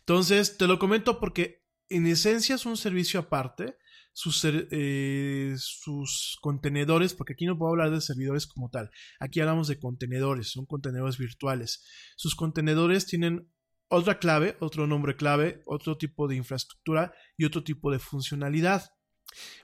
Entonces, 0.00 0.58
te 0.58 0.66
lo 0.66 0.80
comento 0.80 1.20
porque 1.20 1.62
en 1.88 2.08
esencia 2.08 2.56
es 2.56 2.66
un 2.66 2.76
servicio 2.76 3.20
aparte. 3.20 3.76
Sus, 4.12 4.44
eh, 4.44 5.54
sus, 5.58 6.38
contenedores, 6.40 7.12
porque 7.12 7.34
aquí 7.34 7.44
no 7.44 7.58
puedo 7.58 7.72
hablar 7.72 7.90
de 7.90 8.00
servidores 8.00 8.46
como 8.46 8.70
tal, 8.70 8.90
aquí 9.20 9.40
hablamos 9.40 9.68
de 9.68 9.78
contenedores, 9.78 10.52
son 10.52 10.64
contenedores 10.64 11.18
virtuales. 11.18 11.84
Sus 12.16 12.34
contenedores 12.34 13.04
tienen 13.04 13.46
otra 13.88 14.18
clave, 14.18 14.56
otro 14.60 14.86
nombre 14.86 15.16
clave, 15.16 15.62
otro 15.66 15.96
tipo 15.96 16.28
de 16.28 16.36
infraestructura 16.36 17.12
y 17.36 17.44
otro 17.44 17.62
tipo 17.62 17.90
de 17.90 17.98
funcionalidad. 17.98 18.90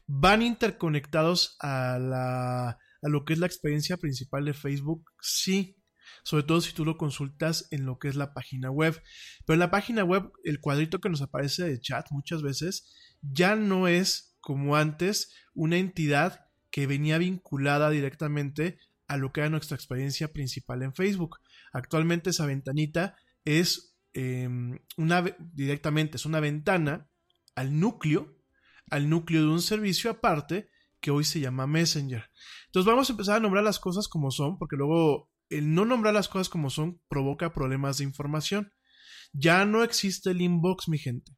¿Van 0.06 0.42
interconectados 0.42 1.56
a, 1.61 1.98
la, 1.98 2.68
a 2.70 3.08
lo 3.08 3.24
que 3.24 3.32
es 3.32 3.38
la 3.38 3.46
experiencia 3.46 3.96
principal 3.96 4.44
de 4.44 4.54
Facebook? 4.54 5.04
Sí, 5.20 5.76
sobre 6.24 6.44
todo 6.44 6.61
si 6.61 6.72
tú 6.72 6.85
lo 6.85 6.96
consultas 6.96 7.68
en 7.70 7.85
lo 7.87 7.98
que 7.98 8.08
es 8.08 8.16
la 8.16 8.35
página 8.35 8.70
web. 8.70 9.00
Pero 9.44 9.54
en 9.54 9.61
la 9.61 9.70
página 9.70 10.04
web, 10.04 10.30
el 10.44 10.61
cuadrito 10.61 11.00
que 11.00 11.08
nos 11.08 11.22
aparece 11.22 11.64
de 11.64 11.80
chat 11.80 12.06
muchas 12.11 12.42
veces 12.42 12.92
ya 13.20 13.56
no 13.56 13.88
es 13.88 14.37
como 14.40 14.76
antes 14.76 15.32
una 15.54 15.78
entidad 15.78 16.46
que 16.70 16.87
venía 16.87 17.18
vinculada 17.18 17.90
directamente 17.90 18.78
a 19.06 19.16
lo 19.16 19.32
que 19.32 19.40
era 19.40 19.50
nuestra 19.50 19.76
experiencia 19.76 20.28
principal 20.28 20.82
en 20.82 20.94
Facebook. 20.94 21.38
Actualmente 21.72 22.30
esa 22.30 22.46
ventanita 22.46 23.16
es 23.44 23.91
Em, 24.14 24.79
una, 24.96 25.22
directamente, 25.38 26.16
es 26.16 26.27
una 26.27 26.40
ventana 26.40 27.09
al 27.55 27.79
núcleo, 27.79 28.37
al 28.90 29.09
núcleo 29.09 29.42
de 29.42 29.48
un 29.48 29.62
servicio 29.62 30.11
aparte 30.11 30.68
que 31.01 31.11
hoy 31.11 31.25
se 31.25 31.40
llama 31.40 31.66
Messenger. 31.66 32.31
Entonces 32.66 32.87
vamos 32.87 33.09
a 33.09 33.12
empezar 33.12 33.37
a 33.37 33.40
nombrar 33.40 33.64
las 33.64 33.81
cosas 33.81 34.09
como 34.09 34.31
son, 34.31 34.59
porque 34.59 34.77
luego 34.77 35.31
el 35.48 35.75
no 35.75 35.85
nombrar 35.85 36.14
las 36.14 36.29
cosas 36.29 36.48
como 36.48 36.70
son 36.70 37.01
provoca 37.09 37.53
problemas 37.53 37.98
de 37.98 38.05
información. 38.05 38.72
Ya 39.33 39.64
no 39.64 39.83
existe 39.83 40.31
el 40.31 40.40
inbox, 40.40 40.88
mi 40.88 40.98
gente. 40.98 41.33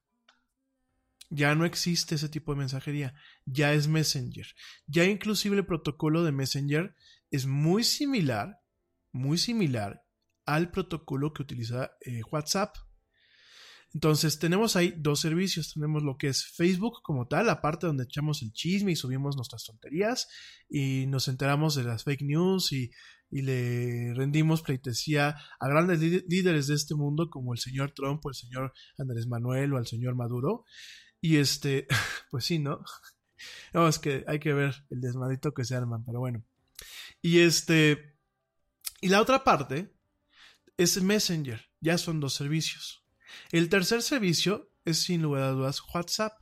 Ya 1.31 1.55
no 1.55 1.65
existe 1.65 2.17
ese 2.17 2.29
tipo 2.29 2.53
de 2.53 2.59
mensajería. 2.59 3.15
Ya 3.45 3.73
es 3.73 3.89
Messenger. 3.89 4.47
Ya 4.87 5.05
inclusive 5.05 5.57
el 5.57 5.67
protocolo 5.67 6.23
de 6.23 6.33
Messenger 6.33 6.95
es 7.31 7.47
muy 7.47 7.83
similar, 7.83 8.61
muy 9.13 9.39
similar 9.39 10.04
al 10.47 10.71
protocolo 10.71 11.33
que 11.33 11.43
utiliza 11.43 11.93
eh, 12.01 12.23
WhatsApp. 12.31 12.77
Entonces 13.95 14.41
tenemos 14.41 14.75
ahí 14.75 14.93
dos 14.97 15.21
servicios. 15.21 15.73
Tenemos 15.73 16.03
lo 16.03 16.17
que 16.17 16.29
es 16.29 16.45
Facebook 16.45 17.01
como 17.03 17.29
tal, 17.29 17.47
la 17.47 17.61
parte 17.61 17.87
donde 17.87 18.05
echamos 18.05 18.43
el 18.43 18.53
chisme 18.53 18.93
y 18.93 18.97
subimos 18.97 19.37
nuestras 19.37 19.65
tonterías 19.65 20.29
y 20.69 21.07
nos 21.07 21.29
enteramos 21.29 21.77
de 21.77 21.85
las 21.85 22.03
fake 22.05 22.23
news 22.23 22.73
y, 22.73 22.91
le 23.31 24.15
rendimos 24.15 24.63
pleitesía 24.63 25.37
a 25.59 25.69
grandes 25.69 25.99
líderes 25.99 26.69
de 26.69 26.77
este 26.77 26.95
mundo 26.95 27.31
como 27.31 27.53
el 27.53 27.59
señor 27.59 27.91
Trump 27.91 28.25
o 28.25 28.29
el 28.29 28.37
señor 28.37 28.73
Andrés 28.97 29.27
Manuel 29.27 29.73
o 29.73 29.79
el 29.79 29.89
señor 29.89 30.15
Maduro. 30.15 30.65
Y 31.21 31.39
este, 31.39 31.89
pues 32.31 32.45
sí, 32.45 32.59
¿no? 32.59 32.81
No, 33.75 33.89
es 33.89 33.99
que 33.99 34.25
hay 34.29 34.39
que 34.39 34.53
ver 34.55 34.87
el 34.89 35.01
desmadito 35.01 35.53
que 35.53 35.65
se 35.65 35.75
arman, 35.75 36.05
pero 36.05 36.21
bueno. 36.21 36.45
Y 37.21 37.41
este, 37.41 38.17
y 39.01 39.09
la 39.09 39.21
otra 39.21 39.45
parte 39.45 39.94
es 40.77 41.01
Messenger. 41.01 41.65
Ya 41.81 41.99
son 41.99 42.21
dos 42.21 42.35
servicios. 42.35 43.05
El 43.51 43.69
tercer 43.69 44.03
servicio 44.03 44.71
es 44.85 45.03
sin 45.03 45.23
lugar 45.23 45.43
a 45.43 45.51
dudas 45.51 45.83
WhatsApp. 45.93 46.33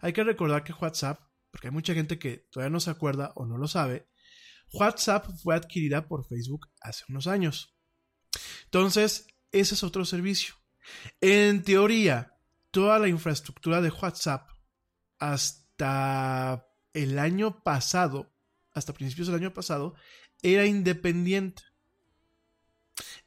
Hay 0.00 0.12
que 0.12 0.24
recordar 0.24 0.64
que 0.64 0.72
WhatsApp, 0.72 1.20
porque 1.50 1.68
hay 1.68 1.72
mucha 1.72 1.94
gente 1.94 2.18
que 2.18 2.46
todavía 2.50 2.70
no 2.70 2.80
se 2.80 2.90
acuerda 2.90 3.32
o 3.34 3.46
no 3.46 3.58
lo 3.58 3.68
sabe, 3.68 4.08
WhatsApp 4.72 5.26
fue 5.42 5.54
adquirida 5.54 6.06
por 6.06 6.26
Facebook 6.26 6.68
hace 6.80 7.04
unos 7.08 7.26
años. 7.26 7.74
Entonces, 8.64 9.26
ese 9.50 9.74
es 9.74 9.82
otro 9.82 10.04
servicio. 10.04 10.54
En 11.20 11.62
teoría, 11.62 12.38
toda 12.70 12.98
la 12.98 13.08
infraestructura 13.08 13.80
de 13.80 13.90
WhatsApp 13.90 14.48
hasta 15.18 16.66
el 16.92 17.18
año 17.18 17.62
pasado, 17.62 18.34
hasta 18.72 18.92
principios 18.92 19.28
del 19.28 19.36
año 19.36 19.54
pasado, 19.54 19.94
era 20.42 20.66
independiente 20.66 21.62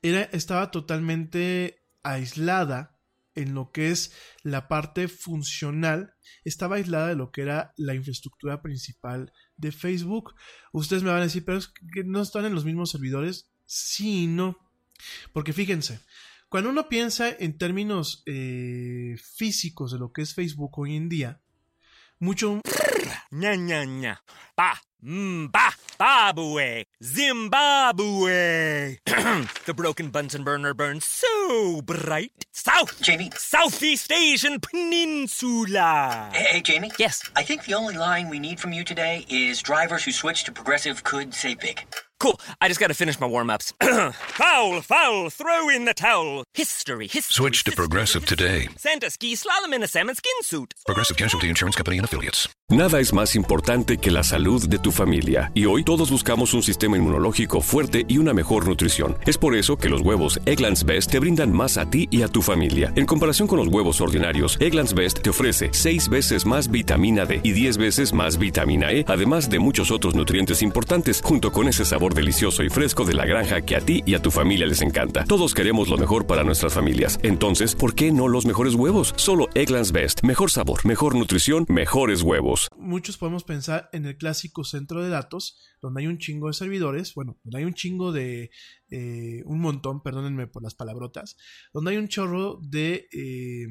era, 0.02 0.24
estaba 0.24 0.72
totalmente 0.72 1.84
aislada 2.04 2.98
en 3.36 3.54
lo 3.54 3.72
que 3.72 3.92
es 3.92 4.14
la 4.44 4.68
parte 4.68 5.08
funcional, 5.08 6.16
estaba 6.44 6.76
aislada 6.76 7.08
de 7.08 7.16
lo 7.16 7.32
que 7.32 7.42
era 7.42 7.74
la 7.78 7.96
infraestructura 7.96 8.62
principal 8.62 9.32
de 9.58 9.72
Facebook. 9.72 10.36
Ustedes 10.74 11.04
me 11.04 11.12
van 11.12 11.22
a 11.22 11.26
decir, 11.26 11.46
pero 11.46 11.58
es 11.58 11.68
que 11.94 12.04
no 12.04 12.22
están 12.22 12.46
en 12.46 12.54
los 12.54 12.66
mismos 12.66 12.92
servidores. 12.92 13.50
Sí 13.66 14.28
no. 14.28 14.58
Porque 15.34 15.54
fíjense, 15.54 16.02
cuando 16.50 16.70
uno 16.70 16.90
piensa 16.90 17.30
en 17.30 17.58
términos 17.58 18.24
eh, 18.26 19.16
físicos 19.36 19.92
de 19.92 20.00
lo 20.00 20.12
que 20.12 20.24
es 20.24 20.34
Facebook 20.34 20.78
hoy 20.78 20.96
en 20.96 21.08
día, 21.08 21.42
mucho... 22.20 22.60
ña, 23.32 23.56
ña, 23.56 23.86
ña. 23.86 24.24
Pa, 24.56 24.80
Zimbabwe, 26.02 26.86
Zimbabwe. 27.04 28.98
the 29.06 29.74
broken 29.76 30.10
Bunsen 30.10 30.44
burner 30.44 30.74
burns 30.74 31.06
so 31.06 31.80
bright. 31.84 32.48
South, 32.52 33.00
Jamie. 33.04 33.30
Southeast 33.36 34.12
Asian 34.12 34.60
Peninsula. 34.60 36.32
Hey, 36.34 36.54
hey, 36.54 36.62
Jamie. 36.62 36.92
Yes. 36.98 37.30
I 37.36 37.44
think 37.44 37.66
the 37.66 37.76
only 37.76 37.98
line 37.98 38.30
we 38.30 38.40
need 38.40 38.60
from 38.60 38.74
you 38.74 38.84
today 38.84 39.28
is 39.30 39.62
drivers 39.62 40.04
who 40.04 40.12
switch 40.12 40.44
to 40.46 40.52
progressive 40.52 41.04
could 41.04 41.36
say 41.36 41.54
big. 41.54 41.86
Cool. 42.22 42.40
I 42.62 42.68
just 42.68 42.80
got 42.80 42.90
to 42.90 42.94
finish 42.94 43.20
my 43.20 43.26
warm 43.26 43.50
ups. 43.50 43.74
foul, 43.82 44.82
foul, 44.82 45.32
throw 45.32 45.70
in 45.70 45.86
the 45.86 45.94
towel. 45.96 46.44
History, 46.54 47.08
history. 47.08 47.34
Switch 47.34 47.64
to 47.64 47.72
Progressive 47.72 48.28
today. 48.28 48.70
Santa 48.78 49.10
ski 49.10 49.36
slalom 49.36 49.74
in 49.74 49.82
a 49.82 49.88
salmon 49.88 50.14
skin 50.14 50.44
suit. 50.44 50.76
Progressive 50.86 51.18
Casualty 51.18 51.50
Insurance 51.50 51.76
Company 51.76 51.98
and 51.98 52.06
Affiliates. 52.06 52.48
Nada 52.70 53.02
es 53.02 53.12
más 53.12 53.36
importante 53.36 53.98
que 53.98 54.12
la 54.12 54.24
salud 54.24 54.66
de 54.70 54.80
tu 54.80 54.92
familia 54.94 55.52
y 55.54 55.66
hoy 55.66 55.84
todos 55.84 56.10
buscamos 56.10 56.54
un 56.54 56.64
sistema 56.64 56.96
inmunológico 56.96 57.60
fuerte 57.60 58.06
y 58.08 58.18
una 58.18 58.34
mejor 58.34 58.66
nutrición. 58.66 59.18
Es 59.26 59.38
por 59.38 59.56
eso 59.56 59.76
que 59.76 59.90
los 59.90 60.00
huevos 60.00 60.40
Egglands 60.46 60.86
Best 60.86 61.12
te 61.12 61.20
brindan 61.20 61.52
más 61.52 61.78
a 61.78 61.90
ti 61.90 62.08
y 62.12 62.22
a 62.22 62.30
tu 62.30 62.42
familia. 62.42 62.94
En 62.96 63.06
comparación 63.06 63.50
con 63.50 63.58
los 63.58 63.68
huevos 63.68 64.00
ordinarios, 64.00 64.56
Egglands 64.62 64.94
Best 64.94 65.22
te 65.22 65.32
ofrece 65.32 65.70
6 65.74 66.08
veces 66.08 66.46
más 66.46 66.72
vitamina 66.72 67.26
D 67.26 67.42
y 67.44 67.52
10 67.52 67.78
veces 67.78 68.14
más 68.14 68.38
vitamina 68.38 68.94
E, 68.94 69.04
además 69.06 69.50
de 69.50 69.60
muchos 69.60 69.92
otros 69.92 70.16
nutrientes 70.16 70.62
importantes, 70.62 71.22
junto 71.22 71.52
con 71.52 71.68
ese 71.68 71.84
sabor 71.84 72.11
delicioso 72.14 72.64
y 72.64 72.70
fresco 72.70 73.06
de 73.06 73.14
la 73.14 73.26
granja 73.26 73.62
que 73.62 73.76
a 73.76 73.82
ti 73.82 74.04
y 74.06 74.16
a 74.16 74.22
tu 74.22 74.32
familia 74.32 74.66
les 74.66 74.82
encanta. 74.82 75.26
Todos 75.26 75.54
queremos 75.54 75.90
lo 75.90 75.98
mejor 75.98 76.28
para 76.28 76.44
nuestras 76.44 76.74
familias. 76.74 77.20
Entonces, 77.24 77.76
¿por 77.76 77.96
qué 77.96 78.12
no 78.12 78.28
los 78.28 78.46
mejores 78.46 78.76
huevos? 78.76 79.14
Solo 79.18 79.48
Egglands 79.56 79.92
Best. 79.92 80.24
Mejor 80.24 80.52
sabor, 80.52 80.86
mejor 80.86 81.16
nutrición, 81.16 81.66
mejores 81.70 82.22
huevos. 82.22 82.68
Muchos 82.78 83.18
podemos 83.18 83.44
pensar 83.44 83.90
en 83.94 84.06
el 84.06 84.18
clásico 84.18 84.64
centro 84.64 85.04
de 85.04 85.10
datos, 85.10 85.60
donde 85.82 86.02
hay 86.02 86.08
un 86.08 86.18
chingo 86.18 86.48
de 86.48 86.54
servidores, 86.54 87.14
bueno, 87.16 87.38
donde 87.44 87.60
hay 87.60 87.66
un 87.66 87.74
chingo 87.74 88.12
de, 88.12 88.50
eh, 88.90 89.42
un 89.46 89.60
montón, 89.60 90.04
perdónenme 90.04 90.48
por 90.48 90.64
las 90.64 90.76
palabrotas, 90.76 91.38
donde 91.74 91.92
hay 91.92 91.98
un 91.98 92.08
chorro 92.08 92.60
de 92.62 93.08
eh, 93.12 93.68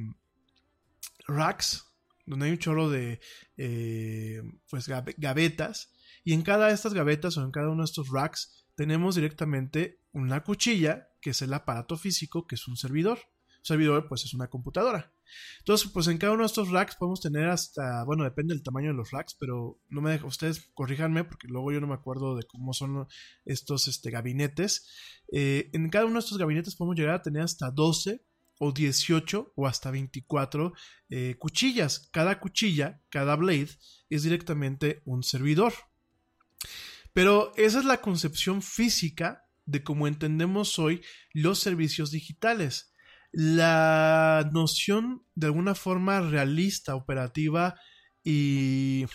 racks, 1.27 1.85
donde 2.27 2.47
hay 2.47 2.53
un 2.53 2.59
chorro 2.59 2.89
de, 2.89 3.21
eh, 3.57 4.43
pues, 4.69 4.89
gavetas, 4.89 5.93
y 6.25 6.33
en 6.33 6.43
cada 6.43 6.69
de 6.69 6.75
estas 6.75 6.95
gavetas 6.95 7.37
o 7.37 7.45
en 7.45 7.51
cada 7.51 7.69
uno 7.69 7.83
de 7.83 7.87
estos 7.87 8.11
racks 8.11 8.67
tenemos 8.75 9.15
directamente 9.15 10.01
una 10.13 10.43
cuchilla, 10.43 11.09
que 11.21 11.31
es 11.31 11.43
el 11.43 11.53
aparato 11.53 11.97
físico, 11.97 12.47
que 12.47 12.55
es 12.55 12.67
un 12.67 12.77
servidor. 12.77 13.19
Servidor, 13.63 14.09
pues, 14.09 14.25
es 14.25 14.33
una 14.33 14.49
computadora. 14.49 15.13
Entonces, 15.59 15.91
pues 15.93 16.07
en 16.09 16.19
cada 16.19 16.33
uno 16.33 16.43
de 16.43 16.47
estos 16.47 16.71
racks 16.71 16.97
podemos 16.97 17.21
tener 17.21 17.49
hasta, 17.49 18.05
bueno, 18.05 18.25
depende 18.25 18.55
del 18.55 18.63
tamaño 18.63 18.89
de 18.89 18.95
los 18.95 19.11
racks, 19.11 19.37
pero 19.39 19.79
no 19.89 20.01
me 20.01 20.11
dejo, 20.11 20.27
ustedes 20.27 20.71
corríjanme 20.75 21.25
porque 21.25 21.47
luego 21.47 21.71
yo 21.73 21.81
no 21.81 21.87
me 21.87 21.95
acuerdo 21.95 22.37
de 22.37 22.43
cómo 22.45 22.73
son 22.73 23.07
estos 23.45 23.87
este, 23.87 24.11
gabinetes. 24.11 24.89
Eh, 25.33 25.71
en 25.73 25.89
cada 25.89 26.07
uno 26.07 26.15
de 26.15 26.21
estos 26.21 26.39
gabinetes 26.39 26.75
podemos 26.75 26.97
llegar 26.97 27.15
a 27.15 27.23
tener 27.23 27.43
hasta 27.43 27.71
12 27.71 28.25
o 28.59 28.73
18 28.73 29.53
o 29.57 29.67
hasta 29.67 29.91
24 29.91 30.73
eh, 31.09 31.37
cuchillas. 31.39 32.09
Cada 32.13 32.41
cuchilla, 32.41 33.03
cada 33.09 33.37
blade 33.37 33.71
es 34.09 34.23
directamente 34.23 35.03
un 35.05 35.23
servidor. 35.23 35.73
Pero 37.13 37.53
esa 37.57 37.79
es 37.79 37.85
la 37.85 38.01
concepción 38.01 38.63
física 38.63 39.45
de 39.67 39.83
cómo 39.83 40.07
entendemos 40.07 40.79
hoy 40.79 41.03
los 41.33 41.59
servicios 41.59 42.11
digitales. 42.11 42.93
La 43.33 44.49
noción 44.53 45.25
de 45.35 45.47
alguna 45.47 45.75
forma 45.75 46.21
realista, 46.21 46.95
operativa 46.95 47.79
y 48.25 49.07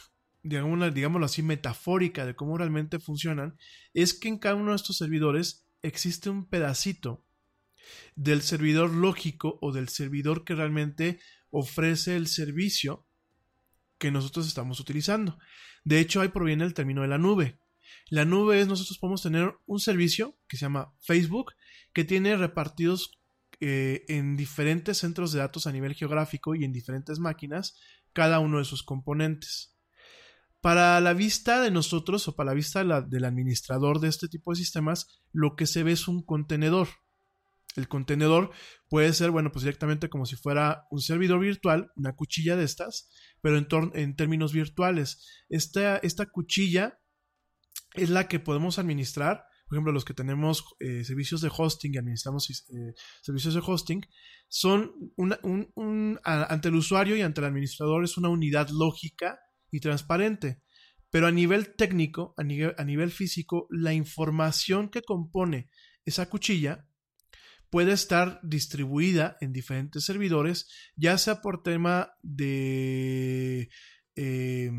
de 0.43 0.91
digámoslo 0.93 1.25
así, 1.25 1.41
metafórica 1.41 2.25
de 2.25 2.35
cómo 2.35 2.57
realmente 2.57 2.99
funcionan, 2.99 3.57
es 3.93 4.13
que 4.13 4.27
en 4.27 4.37
cada 4.37 4.55
uno 4.55 4.71
de 4.71 4.77
estos 4.77 4.97
servidores 4.97 5.67
existe 5.81 6.29
un 6.29 6.47
pedacito 6.47 7.25
del 8.15 8.41
servidor 8.41 8.91
lógico 8.91 9.57
o 9.61 9.71
del 9.71 9.89
servidor 9.89 10.43
que 10.43 10.55
realmente 10.55 11.19
ofrece 11.49 12.15
el 12.15 12.27
servicio 12.27 13.04
que 13.97 14.11
nosotros 14.11 14.47
estamos 14.47 14.79
utilizando. 14.79 15.37
De 15.83 15.99
hecho, 15.99 16.21
ahí 16.21 16.29
proviene 16.29 16.63
el 16.63 16.73
término 16.73 17.01
de 17.01 17.07
la 17.07 17.17
nube. 17.17 17.59
La 18.09 18.25
nube 18.25 18.59
es, 18.59 18.67
nosotros 18.67 18.97
podemos 18.97 19.21
tener 19.21 19.55
un 19.65 19.79
servicio 19.79 20.37
que 20.47 20.57
se 20.57 20.65
llama 20.65 20.93
Facebook, 21.01 21.53
que 21.93 22.03
tiene 22.03 22.35
repartidos 22.37 23.19
eh, 23.61 24.03
en 24.09 24.35
diferentes 24.35 24.97
centros 24.97 25.31
de 25.31 25.39
datos 25.39 25.65
a 25.65 25.71
nivel 25.71 25.93
geográfico 25.93 26.55
y 26.55 26.65
en 26.65 26.73
diferentes 26.73 27.19
máquinas 27.19 27.79
cada 28.13 28.39
uno 28.39 28.59
de 28.59 28.65
sus 28.65 28.83
componentes. 28.83 29.75
Para 30.61 30.99
la 30.99 31.13
vista 31.13 31.61
de 31.61 31.69
nosotros 31.69 32.27
o 32.27 32.35
para 32.35 32.51
la 32.51 32.55
vista 32.55 32.83
del 33.01 33.25
administrador 33.25 33.99
de 33.99 34.07
este 34.07 34.27
tipo 34.27 34.51
de 34.51 34.57
sistemas, 34.57 35.21
lo 35.31 35.55
que 35.55 35.67
se 35.67 35.83
ve 35.83 35.91
es 35.91 36.07
un 36.07 36.23
contenedor. 36.23 36.87
El 37.75 37.87
contenedor 37.87 38.51
puede 38.89 39.13
ser, 39.13 39.31
bueno, 39.31 39.51
pues 39.51 39.63
directamente 39.63 40.09
como 40.09 40.25
si 40.25 40.35
fuera 40.35 40.85
un 40.91 41.01
servidor 41.01 41.39
virtual, 41.39 41.91
una 41.95 42.15
cuchilla 42.15 42.55
de 42.55 42.63
estas, 42.63 43.09
pero 43.41 43.57
en, 43.57 43.67
en 43.93 44.15
términos 44.15 44.53
virtuales. 44.53 45.25
Esta, 45.49 45.97
esta 45.97 46.25
cuchilla 46.27 46.99
es 47.93 48.09
la 48.09 48.27
que 48.27 48.39
podemos 48.39 48.79
administrar 48.79 49.45
por 49.67 49.77
ejemplo, 49.77 49.93
los 49.93 50.05
que 50.05 50.13
tenemos 50.13 50.63
eh, 50.79 51.03
servicios 51.03 51.41
de 51.41 51.49
hosting 51.55 51.93
y 51.93 51.97
administramos 51.97 52.49
eh, 52.69 52.93
servicios 53.21 53.55
de 53.55 53.61
hosting, 53.65 54.05
son 54.47 54.93
una, 55.15 55.39
un, 55.41 55.71
un, 55.73 56.19
ante 56.23 56.67
el 56.67 56.75
usuario 56.75 57.15
y 57.15 57.21
ante 57.21 57.41
el 57.41 57.47
administrador 57.47 58.03
es 58.03 58.15
una 58.17 58.29
unidad 58.29 58.69
lógica 58.69 59.39
y 59.71 59.79
transparente. 59.79 60.61
Pero 61.09 61.27
a 61.27 61.31
nivel 61.31 61.75
técnico, 61.75 62.35
a 62.37 62.43
nivel, 62.43 62.75
a 62.77 62.83
nivel 62.83 63.09
físico, 63.09 63.67
la 63.71 63.93
información 63.93 64.89
que 64.89 65.01
compone 65.01 65.69
esa 66.03 66.29
cuchilla 66.29 66.87
puede 67.69 67.93
estar 67.93 68.39
distribuida 68.43 69.37
en 69.41 69.53
diferentes 69.53 70.05
servidores, 70.05 70.67
ya 70.95 71.17
sea 71.17 71.41
por 71.41 71.63
tema 71.63 72.11
de 72.21 73.69
eh, 74.15 74.71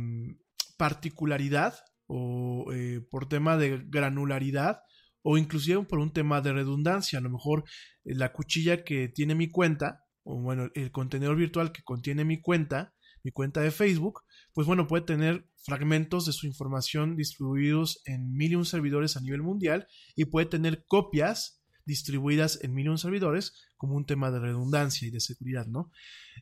particularidad, 0.77 1.75
o 2.07 2.73
eh, 2.73 3.01
por 3.11 3.29
tema 3.29 3.57
de 3.57 3.83
granularidad 3.87 4.81
o 5.23 5.39
inclusive 5.39 5.83
por 5.85 5.99
un 5.99 6.13
tema 6.13 6.41
de 6.41 6.53
redundancia. 6.53 7.19
A 7.19 7.23
lo 7.23 7.31
mejor 7.31 7.65
eh, 8.05 8.15
la 8.15 8.33
cuchilla 8.33 8.85
que 8.85 9.09
tiene 9.09 9.35
mi 9.35 9.51
cuenta, 9.51 10.05
o 10.23 10.41
bueno, 10.41 10.71
el 10.75 10.91
contenedor 10.93 11.37
virtual 11.37 11.73
que 11.73 11.83
contiene 11.83 12.25
mi 12.25 12.41
cuenta, 12.41 12.95
mi 13.25 13.33
cuenta 13.33 13.61
de 13.61 13.73
Facebook, 13.73 14.21
pues 14.53 14.69
bueno, 14.69 14.87
puede 14.87 15.05
tener 15.05 15.49
fragmentos 15.65 16.27
de 16.27 16.33
su 16.33 16.47
información 16.47 17.17
distribuidos 17.17 18.01
en 18.05 18.33
mil 18.33 18.53
y 18.53 18.55
un 18.55 18.65
servidores 18.65 19.17
a 19.17 19.21
nivel 19.21 19.43
mundial 19.43 19.89
y 20.15 20.27
puede 20.27 20.47
tener 20.47 20.85
copias 20.87 21.56
distribuidas 21.87 22.59
en 22.63 22.75
mil 22.75 22.87
y 22.87 22.89
un 22.89 22.99
servidores 22.99 23.55
como 23.77 23.97
un 23.97 24.05
tema 24.05 24.31
de 24.31 24.41
redundancia 24.41 25.09
y 25.09 25.11
de 25.11 25.21
seguridad, 25.21 25.67
¿no? 25.67 25.91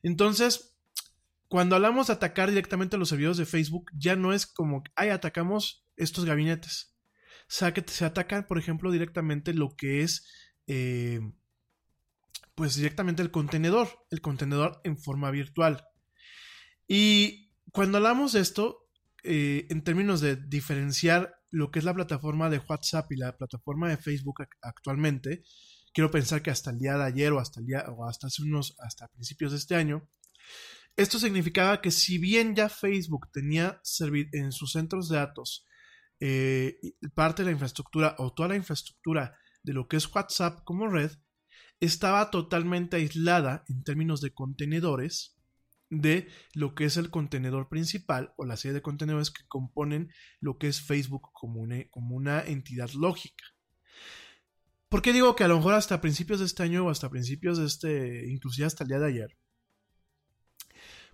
Entonces, 0.03 0.75
cuando 1.49 1.77
hablamos 1.77 2.09
de 2.09 2.15
atacar 2.15 2.49
directamente 2.49 2.97
a 2.97 2.99
los 2.99 3.11
servidores 3.11 3.37
de 3.37 3.47
Facebook, 3.47 3.91
ya 3.97 4.17
no 4.17 4.33
es 4.33 4.47
como, 4.47 4.83
ay, 4.97 5.11
atacamos 5.11 5.87
estos 5.97 6.25
gabinetes. 6.25 6.97
O 7.43 7.53
sea, 7.53 7.73
que 7.73 7.85
se 7.87 8.05
ataca, 8.05 8.47
por 8.49 8.59
ejemplo, 8.59 8.91
directamente 8.91 9.55
lo 9.55 9.77
que 9.77 10.03
es, 10.03 10.27
eh, 10.67 11.21
pues 12.55 12.75
directamente 12.77 13.23
el 13.23 13.31
contenedor, 13.31 13.89
el 14.11 14.21
contenedor 14.21 14.81
en 14.83 14.99
forma 14.99 15.31
virtual. 15.31 15.87
Y 16.89 17.51
cuando 17.73 17.99
hablamos 17.99 18.33
de 18.33 18.41
esto, 18.41 18.89
eh, 19.23 19.67
en 19.71 19.83
términos 19.83 20.21
de 20.21 20.37
diferenciar 20.37 21.41
lo 21.55 21.71
que 21.71 21.79
es 21.79 21.85
la 21.85 21.95
plataforma 21.95 22.51
de 22.51 22.59
WhatsApp 22.59 23.11
y 23.13 23.17
la 23.17 23.37
plataforma 23.37 23.89
de 23.89 23.97
Facebook 23.97 24.47
actualmente, 24.63 25.45
quiero 25.93 26.11
pensar 26.11 26.43
que 26.43 26.51
hasta 26.51 26.71
el 26.71 26.79
día 26.79 26.97
de 26.97 27.05
ayer 27.05 27.33
o 27.33 27.39
hasta 27.39 27.61
el 27.61 27.67
día 27.67 27.85
o 27.97 28.07
hasta 28.07 28.27
hace 28.27 28.43
unos 28.43 28.77
hasta 28.79 29.09
principios 29.09 29.53
de 29.53 29.59
este 29.59 29.75
año 29.75 30.09
esto 30.97 31.19
significaba 31.19 31.81
que 31.81 31.91
si 31.91 32.19
bien 32.19 32.55
ya 32.55 32.69
Facebook 32.69 33.29
tenía 33.33 33.81
en 34.33 34.53
sus 34.53 34.73
centros 34.73 35.09
de 35.09 35.17
datos 35.17 35.67
eh, 36.21 36.79
parte 37.15 37.43
de 37.43 37.47
la 37.47 37.53
infraestructura 37.53 38.15
o 38.19 38.33
toda 38.33 38.51
la 38.51 38.57
infraestructura 38.57 39.37
de 39.65 39.73
lo 39.73 39.89
que 39.89 39.97
es 39.97 40.15
WhatsApp 40.15 40.63
como 40.63 40.87
red, 40.89 41.11
estaba 41.81 42.31
totalmente 42.31 42.97
aislada 42.97 43.65
en 43.69 43.83
términos 43.83 44.21
de 44.21 44.33
contenedores 44.33 45.34
de 46.01 46.29
lo 46.53 46.75
que 46.75 46.85
es 46.85 46.97
el 46.97 47.11
contenedor 47.11 47.69
principal 47.69 48.33
o 48.37 48.45
la 48.45 48.57
serie 48.57 48.75
de 48.75 48.83
contenedores 48.83 49.31
que 49.31 49.47
componen 49.47 50.11
lo 50.41 50.59
que 50.59 50.69
es 50.69 50.81
Facebook 50.81 51.31
como 51.33 51.61
una, 51.61 51.85
como 51.91 52.17
una 52.17 52.43
entidad 52.43 52.91
lógica. 52.91 53.45
¿Por 54.89 55.03
qué 55.03 55.13
digo 55.13 55.35
que 55.35 55.45
a 55.45 55.49
lo 55.49 55.57
mejor 55.57 55.75
hasta 55.75 56.01
principios 56.01 56.41
de 56.41 56.47
este 56.47 56.63
año 56.63 56.87
o 56.87 56.91
hasta 56.91 57.11
principios 57.11 57.59
de 57.59 57.67
este, 57.67 58.31
inclusive 58.31 58.67
hasta 58.67 58.85
el 58.85 58.89
día 58.89 58.99
de 59.01 59.09
ayer, 59.09 59.39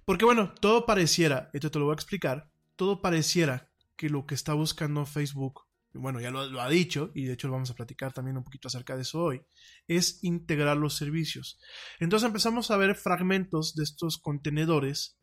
porque 0.05 0.25
bueno, 0.25 0.53
todo 0.61 0.87
pareciera, 0.87 1.51
esto 1.53 1.71
te 1.71 1.79
lo 1.79 1.85
voy 1.85 1.93
a 1.93 1.95
explicar, 1.95 2.51
todo 2.77 3.01
pareciera 3.01 3.71
que 3.97 4.11
lo 4.11 4.27
que 4.27 4.35
está 4.35 4.55
buscando 4.55 5.07
Facebook, 5.07 5.69
bueno, 5.93 6.21
ya 6.21 6.31
lo, 6.31 6.61
ha 6.61 6.69
dicho, 6.69 7.11
y 7.15 7.25
de 7.25 7.33
hecho 7.33 7.49
lo 7.49 7.55
vamos 7.55 7.71
a 7.71 7.75
platicar 7.75 8.13
también 8.13 8.37
un 8.37 8.45
poquito 8.45 8.69
acerca 8.69 8.97
de 8.97 9.03
eso 9.03 9.23
hoy, 9.23 9.43
es 9.89 10.23
integrar 10.23 10.77
los 10.77 10.97
servicios. 10.97 11.59
Entonces 11.99 12.27
empezamos 12.27 12.71
a 12.71 12.77
ver 12.77 12.95
fragmentos 12.95 13.75
de 13.75 13.85
estos 13.85 14.19
contenedores 14.19 15.19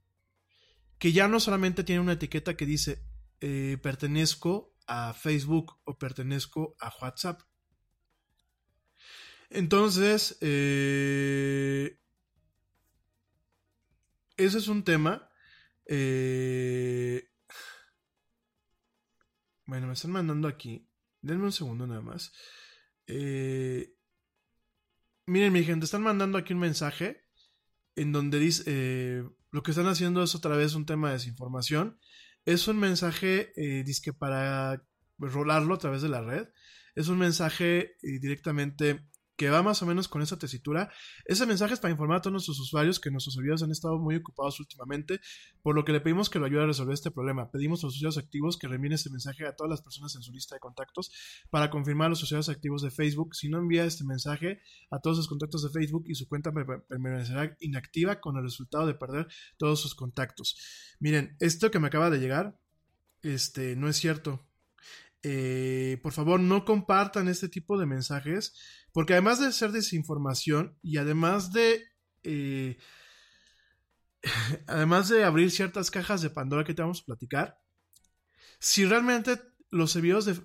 que 0.99 1.11
ya 1.11 1.28
no 1.28 1.39
solamente 1.39 1.84
tienen 1.84 2.03
una 2.03 2.13
etiqueta 2.13 2.57
que 2.57 2.65
dice 2.65 3.03
eh, 3.39 3.78
pertenezco 3.82 4.74
a 4.88 5.13
Facebook 5.13 5.80
o 5.84 5.97
pertenezco 5.97 6.76
a 6.80 6.91
WhatsApp. 7.01 7.41
Entonces, 9.49 10.38
eh, 10.41 11.99
ese 14.36 14.57
es 14.57 14.68
un 14.68 14.84
tema. 14.84 15.30
Eh, 15.86 17.30
bueno, 19.68 19.88
me 19.88 19.93
están 19.93 20.11
mandando 20.11 20.47
aquí. 20.47 20.89
Denme 21.22 21.45
un 21.45 21.51
segundo 21.51 21.86
nada 21.86 22.01
más. 22.01 22.32
Eh, 23.05 23.93
miren, 25.26 25.53
mi 25.53 25.63
gente, 25.63 25.86
están 25.86 26.01
mandando 26.01 26.38
aquí 26.38 26.53
un 26.53 26.59
mensaje 26.59 27.24
en 27.95 28.11
donde 28.11 28.39
dice, 28.39 28.63
eh, 28.65 29.24
lo 29.51 29.63
que 29.63 29.72
están 29.72 29.88
haciendo 29.88 30.24
es 30.24 30.36
otra 30.36 30.55
vez 30.55 30.76
un 30.76 30.86
tema 30.86 31.07
de 31.07 31.15
desinformación. 31.15 31.99
Es 32.45 32.68
un 32.68 32.80
mensaje, 32.80 33.51
eh, 33.55 33.84
que 34.03 34.13
para 34.13 34.84
rolarlo 35.18 35.74
a 35.74 35.80
través 35.80 36.01
de 36.01 36.09
la 36.09 36.22
red. 36.22 36.47
Es 36.95 37.09
un 37.09 37.18
mensaje 37.18 37.97
eh, 38.01 38.20
directamente 38.20 39.07
que 39.38 39.49
va 39.49 39.61
más 39.63 39.81
o 39.81 39.85
menos 39.85 40.07
con 40.07 40.21
esa 40.21 40.38
tesitura. 40.38 40.91
Ese 41.25 41.45
mensaje 41.45 41.75
es 41.75 41.79
para 41.79 41.91
informar 41.91 42.17
a 42.17 42.21
todos 42.21 42.33
nuestros 42.33 42.59
usuarios 42.59 42.99
que 42.99 43.11
nuestros 43.11 43.35
servidores 43.35 43.61
han 43.63 43.71
estado 43.71 43.99
muy 43.99 44.15
ocupados 44.15 44.59
últimamente, 44.59 45.21
por 45.61 45.75
lo 45.75 45.85
que 45.85 45.91
le 45.91 46.01
pedimos 46.01 46.29
que 46.29 46.39
lo 46.39 46.47
ayude 46.47 46.63
a 46.63 46.65
resolver 46.65 46.95
este 46.95 47.11
problema. 47.11 47.51
Pedimos 47.51 47.83
a 47.83 47.88
los 47.88 47.95
usuarios 47.95 48.17
activos 48.17 48.57
que 48.57 48.67
reenvíen 48.67 48.93
este 48.93 49.11
mensaje 49.11 49.45
a 49.45 49.55
todas 49.55 49.69
las 49.69 49.81
personas 49.81 50.15
en 50.15 50.23
su 50.23 50.31
lista 50.31 50.55
de 50.55 50.59
contactos 50.59 51.11
para 51.49 51.69
confirmar 51.69 52.07
a 52.07 52.09
los 52.09 52.23
usuarios 52.23 52.49
activos 52.49 52.81
de 52.81 52.89
Facebook. 52.89 53.35
Si 53.35 53.47
no 53.47 53.59
envía 53.59 53.85
este 53.85 54.03
mensaje 54.03 54.59
a 54.89 54.99
todos 54.99 55.17
sus 55.17 55.27
contactos 55.27 55.61
de 55.63 55.69
Facebook 55.69 56.05
y 56.07 56.15
su 56.15 56.27
cuenta 56.27 56.51
permanecerá 56.89 57.55
inactiva 57.59 58.19
con 58.19 58.38
el 58.38 58.43
resultado 58.43 58.88
de 58.88 58.95
perder 58.95 59.27
todos 59.57 59.79
sus 59.79 59.93
contactos. 59.93 60.57
Miren, 60.99 61.35
esto 61.39 61.69
que 61.69 61.79
me 61.79 61.88
acaba 61.88 62.09
de 62.09 62.19
llegar, 62.19 62.59
este, 63.21 63.75
no 63.75 63.88
es 63.88 63.97
cierto. 63.97 64.46
Eh, 65.24 65.99
por 66.03 66.13
favor, 66.13 66.39
no 66.39 66.63
compartan 66.63 67.28
este 67.28 67.49
tipo 67.49 67.78
de 67.78 67.86
mensajes 67.86 68.53
porque 68.91 69.13
además 69.13 69.39
de 69.39 69.51
ser 69.51 69.72
desinformación 69.72 70.78
y 70.82 70.97
además 70.97 71.51
de... 71.51 71.84
Eh, 72.24 72.78
además 74.68 75.09
de 75.09 75.24
abrir 75.24 75.51
ciertas 75.51 75.91
cajas 75.91 76.22
de 76.22 76.30
Pandora 76.30 76.63
que 76.63 76.74
te 76.74 76.82
vamos 76.82 77.01
a 77.01 77.05
platicar, 77.05 77.59
si 78.59 78.86
realmente 78.86 79.39
los 79.70 79.91
servidores 79.91 80.26
de 80.26 80.41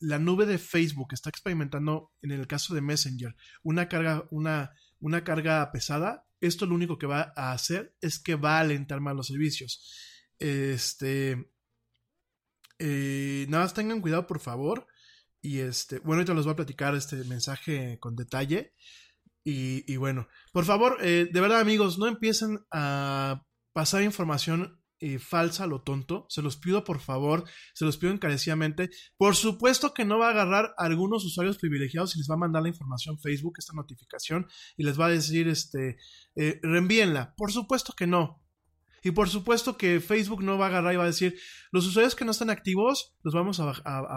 la 0.00 0.18
nube 0.18 0.46
de 0.46 0.58
Facebook 0.58 1.08
está 1.12 1.30
experimentando, 1.30 2.12
en 2.22 2.32
el 2.32 2.46
caso 2.46 2.74
de 2.74 2.80
Messenger, 2.80 3.36
una 3.62 3.88
carga, 3.88 4.26
una, 4.30 4.72
una 5.00 5.22
carga 5.22 5.70
pesada, 5.70 6.26
esto 6.40 6.66
lo 6.66 6.74
único 6.74 6.98
que 6.98 7.06
va 7.06 7.32
a 7.36 7.52
hacer 7.52 7.94
es 8.00 8.18
que 8.18 8.36
va 8.36 8.58
a 8.58 8.60
alentar 8.60 9.00
más 9.00 9.14
los 9.14 9.26
servicios. 9.26 9.82
Este. 10.38 11.50
Eh, 12.78 13.46
nada 13.48 13.64
más 13.64 13.74
tengan 13.74 14.00
cuidado, 14.00 14.26
por 14.26 14.40
favor. 14.40 14.86
Y 15.40 15.58
este, 15.58 15.98
bueno, 16.00 16.20
ahorita 16.20 16.34
les 16.34 16.44
voy 16.44 16.52
a 16.52 16.56
platicar 16.56 16.94
este 16.94 17.16
mensaje 17.24 17.98
con 18.00 18.16
detalle. 18.16 18.74
Y, 19.44 19.96
bueno, 19.96 20.28
por 20.52 20.66
favor, 20.66 20.98
eh, 21.00 21.26
de 21.32 21.40
verdad 21.40 21.60
amigos, 21.60 21.98
no 21.98 22.06
empiecen 22.06 22.58
a 22.70 23.46
pasar 23.72 24.02
información 24.02 24.78
eh, 25.00 25.18
falsa 25.18 25.66
lo 25.66 25.82
tonto. 25.82 26.26
Se 26.28 26.42
los 26.42 26.56
pido 26.56 26.84
por 26.84 26.98
favor, 26.98 27.44
se 27.72 27.84
los 27.84 27.96
pido 27.96 28.12
encarecidamente. 28.12 28.90
Por 29.16 29.36
supuesto 29.36 29.94
que 29.94 30.04
no 30.04 30.18
va 30.18 30.28
a 30.28 30.30
agarrar 30.32 30.74
a 30.76 30.84
algunos 30.84 31.24
usuarios 31.24 31.56
privilegiados 31.56 32.14
y 32.14 32.18
les 32.18 32.28
va 32.28 32.34
a 32.34 32.38
mandar 32.38 32.62
la 32.62 32.68
información 32.68 33.18
Facebook, 33.20 33.54
esta 33.58 33.74
notificación, 33.74 34.46
y 34.76 34.84
les 34.84 35.00
va 35.00 35.06
a 35.06 35.10
decir, 35.10 35.48
este, 35.48 35.96
eh, 36.36 36.60
reenvíenla. 36.62 37.34
Por 37.36 37.52
supuesto 37.52 37.94
que 37.96 38.06
no. 38.06 38.42
Y 39.02 39.12
por 39.12 39.28
supuesto 39.28 39.76
que 39.76 40.00
Facebook 40.00 40.42
no 40.42 40.58
va 40.58 40.66
a 40.66 40.68
agarrar 40.68 40.94
y 40.94 40.96
va 40.96 41.04
a 41.04 41.08
decir, 41.08 41.38
los 41.70 41.86
usuarios 41.86 42.14
que 42.14 42.24
no 42.24 42.32
están 42.32 42.50
activos 42.50 43.14
los 43.22 43.34
vamos 43.34 43.60
a, 43.60 43.64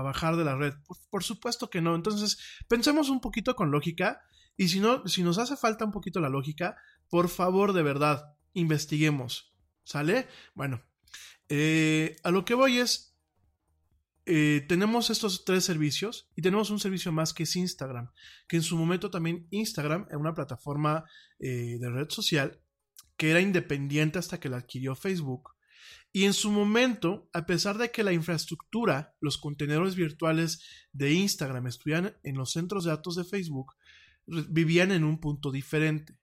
bajar 0.02 0.36
de 0.36 0.46
la 0.46 0.56
red. 0.56 0.74
Por, 1.10 1.24
supuesto 1.24 1.70
que 1.70 1.82
no. 1.82 1.96
Entonces, 1.96 2.40
pensemos 2.68 3.10
un 3.10 3.22
poquito 3.22 3.56
con 3.56 3.72
lógica. 3.72 4.22
Y 4.58 4.68
si 4.68 4.80
no, 4.80 5.08
si 5.08 5.24
nos 5.24 5.38
hace 5.38 5.56
falta 5.56 5.86
un 5.86 5.92
poquito 5.92 6.20
la 6.20 6.30
lógica, 6.30 6.76
por 7.10 7.30
favor, 7.30 7.74
de 7.74 7.84
verdad, 7.84 8.36
investiguemos. 8.54 9.54
¿Sale? 9.84 10.28
Bueno, 10.54 10.84
eh, 11.50 12.18
a 12.24 12.32
lo 12.32 12.46
que 12.46 12.54
voy 12.54 12.80
es, 12.80 13.18
eh, 14.26 14.64
tenemos 14.68 15.10
estos 15.10 15.46
tres 15.46 15.66
servicios 15.66 16.30
y 16.36 16.42
tenemos 16.42 16.70
un 16.70 16.80
servicio 16.80 17.12
más 17.12 17.34
que 17.34 17.44
es 17.44 17.56
Instagram, 17.56 18.12
que 18.48 18.58
en 18.58 18.64
su 18.64 18.78
momento 18.78 19.10
también 19.10 19.48
Instagram 19.50 20.08
es 20.10 20.16
una 20.16 20.34
plataforma 20.34 21.06
eh, 21.40 21.78
de 21.80 21.90
red 21.90 22.10
social 22.10 22.62
que 23.22 23.30
era 23.30 23.39
independiente 23.39 24.17
hasta 24.17 24.39
que 24.39 24.49
la 24.49 24.57
adquirió 24.57 24.95
Facebook. 24.95 25.51
Y 26.11 26.24
en 26.24 26.34
su 26.34 26.49
momento, 26.49 27.30
a 27.34 27.45
pesar 27.45 27.78
de 27.78 27.91
que 27.91 28.03
la 28.03 28.13
infraestructura, 28.13 29.15
los 29.22 29.38
contenedores 29.38 29.93
virtuales 29.93 30.63
de 30.91 31.13
Instagram 31.13 31.67
estuvieran 31.67 32.17
en 32.24 32.36
los 32.36 32.51
centros 32.51 32.84
de 32.84 32.89
datos 32.89 33.15
de 33.15 33.24
Facebook, 33.24 33.76
vivían 34.26 34.91
en 34.91 35.03
un 35.03 35.19
punto 35.19 35.51
diferente. 35.51 36.17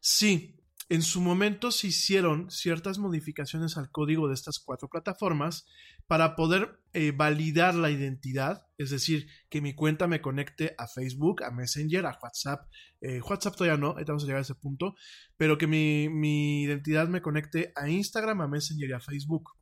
Sí, 0.00 0.59
en 0.90 1.02
su 1.02 1.20
momento 1.20 1.70
se 1.70 1.86
hicieron 1.86 2.50
ciertas 2.50 2.98
modificaciones 2.98 3.76
al 3.76 3.92
código 3.92 4.26
de 4.26 4.34
estas 4.34 4.58
cuatro 4.58 4.88
plataformas 4.88 5.64
para 6.08 6.34
poder 6.34 6.80
eh, 6.92 7.12
validar 7.12 7.76
la 7.76 7.90
identidad, 7.90 8.66
es 8.76 8.90
decir, 8.90 9.28
que 9.48 9.60
mi 9.60 9.72
cuenta 9.72 10.08
me 10.08 10.20
conecte 10.20 10.74
a 10.78 10.88
Facebook, 10.88 11.44
a 11.44 11.52
Messenger, 11.52 12.06
a 12.06 12.18
WhatsApp. 12.20 12.68
Eh, 13.00 13.20
WhatsApp 13.20 13.54
todavía 13.54 13.78
no, 13.78 13.90
ahorita 13.90 14.10
vamos 14.10 14.24
a 14.24 14.26
llegar 14.26 14.40
a 14.40 14.42
ese 14.42 14.56
punto, 14.56 14.96
pero 15.36 15.56
que 15.58 15.68
mi, 15.68 16.64
identidad 16.64 17.06
me 17.06 17.22
conecte 17.22 17.72
a 17.76 17.88
Instagram, 17.88 18.40
a 18.40 18.48
Messenger 18.48 18.90
y 18.90 18.92
a 18.92 19.00
Facebook. 19.00 19.52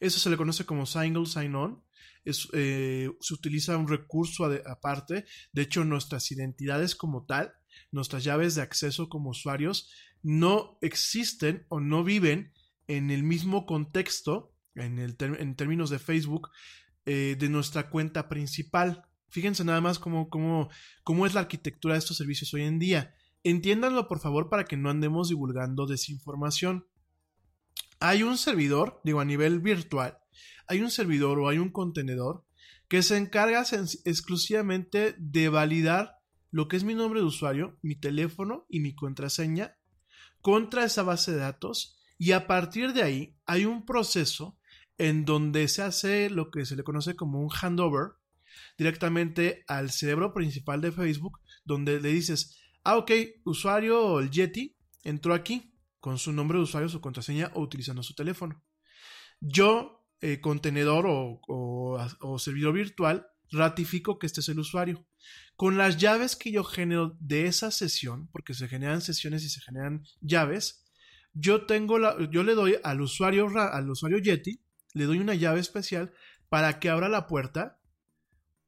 Eso 0.00 0.18
se 0.18 0.28
le 0.28 0.36
conoce 0.36 0.66
como 0.66 0.84
Single 0.84 1.24
Sign-On. 1.24 1.82
Eh, 2.52 3.08
se 3.20 3.34
utiliza 3.34 3.78
un 3.78 3.88
recurso 3.88 4.44
aparte. 4.66 5.24
De 5.54 5.62
hecho, 5.62 5.82
nuestras 5.84 6.30
identidades 6.30 6.94
como 6.94 7.24
tal, 7.24 7.54
nuestras 7.90 8.22
llaves 8.24 8.54
de 8.54 8.62
acceso 8.62 9.08
como 9.08 9.30
usuarios, 9.30 9.90
no 10.22 10.78
existen 10.80 11.66
o 11.68 11.80
no 11.80 12.04
viven 12.04 12.52
en 12.86 13.10
el 13.10 13.22
mismo 13.22 13.66
contexto, 13.66 14.52
en, 14.74 14.98
el 14.98 15.16
en 15.20 15.54
términos 15.54 15.90
de 15.90 15.98
Facebook, 15.98 16.50
eh, 17.06 17.36
de 17.38 17.48
nuestra 17.48 17.90
cuenta 17.90 18.28
principal. 18.28 19.04
Fíjense 19.28 19.64
nada 19.64 19.80
más 19.80 19.98
cómo, 19.98 20.28
cómo, 20.28 20.68
cómo 21.04 21.26
es 21.26 21.34
la 21.34 21.40
arquitectura 21.40 21.94
de 21.94 21.98
estos 21.98 22.16
servicios 22.16 22.52
hoy 22.54 22.62
en 22.62 22.78
día. 22.78 23.14
Entiéndanlo 23.44 24.08
por 24.08 24.20
favor 24.20 24.48
para 24.48 24.64
que 24.64 24.76
no 24.76 24.90
andemos 24.90 25.28
divulgando 25.28 25.86
desinformación. 25.86 26.86
Hay 28.00 28.22
un 28.22 28.38
servidor, 28.38 29.00
digo 29.04 29.20
a 29.20 29.24
nivel 29.24 29.60
virtual, 29.60 30.18
hay 30.66 30.82
un 30.82 30.90
servidor 30.90 31.38
o 31.38 31.48
hay 31.48 31.58
un 31.58 31.70
contenedor 31.70 32.44
que 32.88 33.02
se 33.02 33.16
encarga 33.16 33.64
exclusivamente 34.04 35.14
de 35.18 35.48
validar 35.48 36.16
lo 36.50 36.68
que 36.68 36.76
es 36.76 36.84
mi 36.84 36.94
nombre 36.94 37.20
de 37.20 37.26
usuario, 37.26 37.78
mi 37.82 37.96
teléfono 37.96 38.66
y 38.68 38.80
mi 38.80 38.94
contraseña 38.94 39.77
contra 40.40 40.84
esa 40.84 41.02
base 41.02 41.32
de 41.32 41.38
datos 41.38 41.98
y 42.18 42.32
a 42.32 42.46
partir 42.46 42.92
de 42.92 43.02
ahí 43.02 43.36
hay 43.46 43.64
un 43.64 43.84
proceso 43.84 44.58
en 44.98 45.24
donde 45.24 45.68
se 45.68 45.82
hace 45.82 46.30
lo 46.30 46.50
que 46.50 46.66
se 46.66 46.76
le 46.76 46.82
conoce 46.82 47.14
como 47.14 47.40
un 47.40 47.48
handover 47.50 48.12
directamente 48.76 49.64
al 49.68 49.90
cerebro 49.90 50.32
principal 50.34 50.80
de 50.80 50.92
Facebook, 50.92 51.38
donde 51.64 52.00
le 52.00 52.10
dices, 52.10 52.58
ah, 52.82 52.96
ok, 52.96 53.12
usuario 53.44 54.20
el 54.20 54.30
Yeti 54.30 54.76
entró 55.04 55.34
aquí 55.34 55.72
con 56.00 56.18
su 56.18 56.32
nombre 56.32 56.58
de 56.58 56.64
usuario, 56.64 56.88
su 56.88 57.00
contraseña 57.00 57.50
o 57.54 57.60
utilizando 57.60 58.02
su 58.02 58.14
teléfono. 58.14 58.62
Yo, 59.40 60.04
eh, 60.20 60.40
contenedor 60.40 61.06
o, 61.08 61.40
o 61.46 62.38
servidor 62.38 62.74
virtual, 62.74 63.26
ratifico 63.50 64.18
que 64.18 64.26
este 64.26 64.40
es 64.40 64.48
el 64.48 64.58
usuario. 64.58 65.06
Con 65.56 65.76
las 65.76 65.96
llaves 65.96 66.36
que 66.36 66.52
yo 66.52 66.64
genero 66.64 67.16
de 67.20 67.46
esa 67.46 67.70
sesión, 67.70 68.28
porque 68.32 68.54
se 68.54 68.68
generan 68.68 69.00
sesiones 69.00 69.44
y 69.44 69.48
se 69.48 69.60
generan 69.60 70.04
llaves, 70.20 70.84
yo 71.32 71.66
tengo 71.66 71.98
la, 71.98 72.16
yo 72.30 72.42
le 72.42 72.54
doy 72.54 72.76
al 72.82 73.00
usuario, 73.00 73.48
al 73.48 73.90
usuario 73.90 74.18
Yeti, 74.18 74.60
le 74.94 75.04
doy 75.04 75.18
una 75.18 75.34
llave 75.34 75.60
especial 75.60 76.12
para 76.48 76.80
que 76.80 76.88
abra 76.88 77.08
la 77.08 77.26
puerta, 77.26 77.80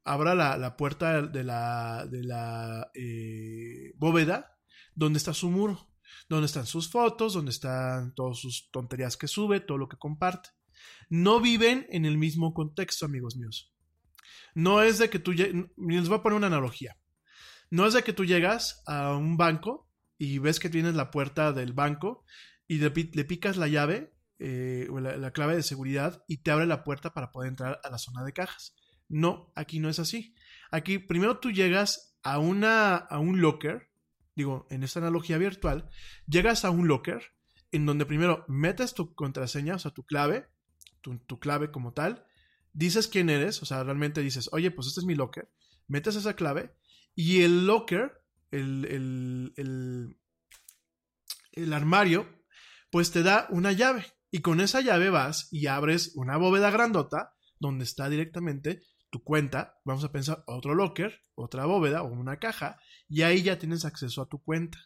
abra 0.04 0.34
la, 0.34 0.76
puerta 0.76 1.22
de 1.22 1.44
la, 1.44 2.90
eh, 2.94 3.92
bóveda 3.96 4.56
donde 4.94 5.18
está 5.18 5.34
su 5.34 5.50
muro, 5.50 5.88
donde 6.28 6.46
están 6.46 6.66
sus 6.66 6.90
fotos, 6.90 7.34
donde 7.34 7.50
están 7.50 8.14
todas 8.14 8.38
sus 8.38 8.70
tonterías 8.70 9.16
que 9.16 9.28
sube, 9.28 9.60
todo 9.60 9.78
lo 9.78 9.88
que 9.88 9.96
comparte. 9.96 10.50
No 11.08 11.40
viven 11.40 11.86
en 11.90 12.04
el 12.04 12.18
mismo 12.18 12.54
contexto, 12.54 13.06
amigos 13.06 13.36
míos. 13.36 13.72
No 14.54 14.82
es 14.82 14.98
de 14.98 15.10
que 15.10 15.18
tú, 15.18 15.32
les 15.32 16.08
voy 16.08 16.18
a 16.18 16.22
poner 16.22 16.36
una 16.36 16.48
analogía. 16.48 16.96
No 17.70 17.86
es 17.86 17.94
de 17.94 18.02
que 18.02 18.12
tú 18.12 18.24
llegas 18.24 18.82
a 18.86 19.14
un 19.14 19.36
banco 19.36 19.88
y 20.18 20.38
ves 20.38 20.58
que 20.58 20.70
tienes 20.70 20.94
la 20.94 21.10
puerta 21.10 21.52
del 21.52 21.72
banco 21.72 22.24
y 22.66 22.78
le, 22.78 22.90
picas 22.90 23.56
la 23.56 23.68
llave 23.68 24.12
eh, 24.38 24.86
o 24.90 25.00
la, 25.00 25.30
clave 25.32 25.56
de 25.56 25.62
seguridad 25.62 26.24
y 26.28 26.38
te 26.38 26.50
abre 26.50 26.66
la 26.66 26.84
puerta 26.84 27.14
para 27.14 27.30
poder 27.30 27.48
entrar 27.48 27.80
a 27.82 27.90
la 27.90 27.98
zona 27.98 28.24
de 28.24 28.32
cajas. 28.32 28.74
No, 29.08 29.52
aquí 29.54 29.80
no 29.80 29.88
es 29.88 29.98
así. 29.98 30.34
Aquí 30.70 30.98
primero 30.98 31.38
tú 31.38 31.50
llegas 31.50 32.18
a, 32.22 32.38
una, 32.38 32.96
a 32.96 33.18
un 33.18 33.40
locker, 33.40 33.88
digo, 34.34 34.66
en 34.70 34.82
esta 34.82 35.00
analogía 35.00 35.38
virtual, 35.38 35.88
llegas 36.26 36.64
a 36.64 36.70
un 36.70 36.86
locker 36.86 37.22
en 37.72 37.86
donde 37.86 38.06
primero 38.06 38.44
metes 38.48 38.94
tu 38.94 39.14
contraseña, 39.14 39.76
o 39.76 39.78
sea, 39.78 39.92
tu 39.92 40.04
clave, 40.04 40.48
tu, 41.00 41.18
tu 41.18 41.38
clave 41.38 41.70
como 41.70 41.92
tal, 41.92 42.24
dices 42.72 43.08
quién 43.08 43.30
eres, 43.30 43.62
o 43.62 43.66
sea, 43.66 43.82
realmente 43.84 44.20
dices, 44.20 44.48
oye, 44.52 44.70
pues 44.70 44.88
este 44.88 45.00
es 45.00 45.06
mi 45.06 45.14
locker, 45.14 45.50
metes 45.86 46.16
esa 46.16 46.34
clave 46.34 46.74
y 47.14 47.42
el 47.42 47.66
locker, 47.66 48.22
el, 48.50 48.84
el, 48.86 49.52
el, 49.56 50.18
el 51.52 51.72
armario, 51.72 52.28
pues 52.90 53.10
te 53.10 53.22
da 53.22 53.46
una 53.50 53.72
llave. 53.72 54.06
Y 54.30 54.40
con 54.40 54.60
esa 54.60 54.80
llave 54.80 55.10
vas 55.10 55.48
y 55.50 55.66
abres 55.66 56.12
una 56.14 56.36
bóveda 56.36 56.70
grandota 56.70 57.34
donde 57.58 57.84
está 57.84 58.08
directamente 58.08 58.82
tu 59.10 59.22
cuenta. 59.24 59.80
Vamos 59.84 60.04
a 60.04 60.12
pensar 60.12 60.44
otro 60.46 60.74
locker, 60.74 61.20
otra 61.34 61.66
bóveda 61.66 62.02
o 62.02 62.06
una 62.06 62.38
caja. 62.38 62.80
Y 63.08 63.22
ahí 63.22 63.42
ya 63.42 63.58
tienes 63.58 63.84
acceso 63.84 64.22
a 64.22 64.28
tu 64.28 64.42
cuenta. 64.42 64.78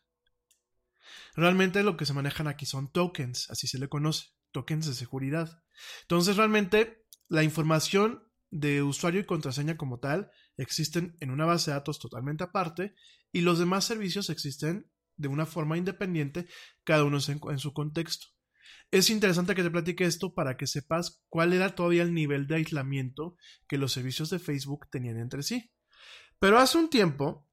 Realmente 1.34 1.82
lo 1.82 1.96
que 1.96 2.06
se 2.06 2.14
manejan 2.14 2.48
aquí 2.48 2.64
son 2.64 2.90
tokens, 2.90 3.50
así 3.50 3.66
se 3.66 3.78
le 3.78 3.88
conoce, 3.88 4.28
tokens 4.50 4.86
de 4.86 4.94
seguridad. 4.94 5.62
Entonces 6.02 6.36
realmente 6.36 7.03
la 7.28 7.42
información 7.42 8.22
de 8.50 8.82
usuario 8.82 9.20
y 9.20 9.24
contraseña 9.24 9.76
como 9.76 9.98
tal 9.98 10.30
existen 10.56 11.16
en 11.20 11.30
una 11.30 11.44
base 11.44 11.70
de 11.70 11.76
datos 11.76 11.98
totalmente 11.98 12.44
aparte 12.44 12.94
y 13.32 13.40
los 13.40 13.58
demás 13.58 13.84
servicios 13.84 14.30
existen 14.30 14.88
de 15.16 15.28
una 15.28 15.46
forma 15.46 15.76
independiente, 15.76 16.46
cada 16.84 17.04
uno 17.04 17.18
en, 17.28 17.58
su 17.58 17.72
contexto. 17.72 18.28
Es 18.90 19.10
interesante 19.10 19.54
que 19.54 19.62
te 19.62 19.70
platique 19.70 20.04
esto 20.04 20.34
para 20.34 20.56
que 20.56 20.66
sepas 20.66 21.24
cuál 21.28 21.52
era 21.52 21.74
todavía 21.74 22.02
el 22.02 22.14
nivel 22.14 22.46
de 22.46 22.56
aislamiento 22.56 23.36
que 23.66 23.78
los 23.78 23.92
servicios 23.92 24.30
de 24.30 24.38
Facebook 24.38 24.88
tenían 24.90 25.18
entre 25.18 25.42
sí. 25.42 25.72
Pero 26.38 26.58
hace 26.58 26.78
un 26.78 26.90
tiempo 26.90 27.48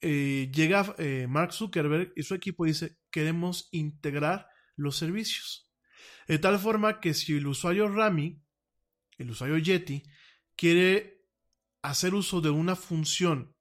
eh, 0.00 0.50
llega 0.52 0.94
eh, 0.98 1.26
Mark 1.28 1.52
Zuckerberg 1.52 2.12
y 2.14 2.22
su 2.22 2.34
equipo 2.34 2.66
dice 2.66 2.98
queremos 3.10 3.68
integrar 3.72 4.48
los 4.76 4.96
servicios. 4.96 5.72
De 6.28 6.38
tal 6.38 6.58
forma 6.58 7.00
que 7.00 7.14
si 7.14 7.36
el 7.36 7.46
usuario 7.46 7.88
Rami, 7.88 8.43
el 9.18 9.30
usuario 9.30 9.58
Yeti, 9.58 10.02
quiere 10.56 11.24
hacer 11.82 12.14
uso 12.14 12.40
de 12.40 12.50
una 12.50 12.76
función 12.76 13.54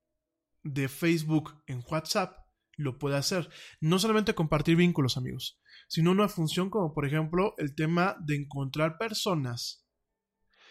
de 0.63 0.87
Facebook 0.87 1.61
en 1.67 1.83
WhatsApp, 1.89 2.37
lo 2.77 2.97
puede 2.97 3.17
hacer. 3.17 3.49
No 3.81 3.99
solamente 3.99 4.33
compartir 4.33 4.75
vínculos, 4.75 5.17
amigos, 5.17 5.59
sino 5.87 6.11
una 6.11 6.29
función 6.29 6.69
como 6.69 6.93
por 6.93 7.05
ejemplo 7.05 7.53
el 7.57 7.75
tema 7.75 8.15
de 8.25 8.35
encontrar 8.35 8.97
personas. 8.97 9.85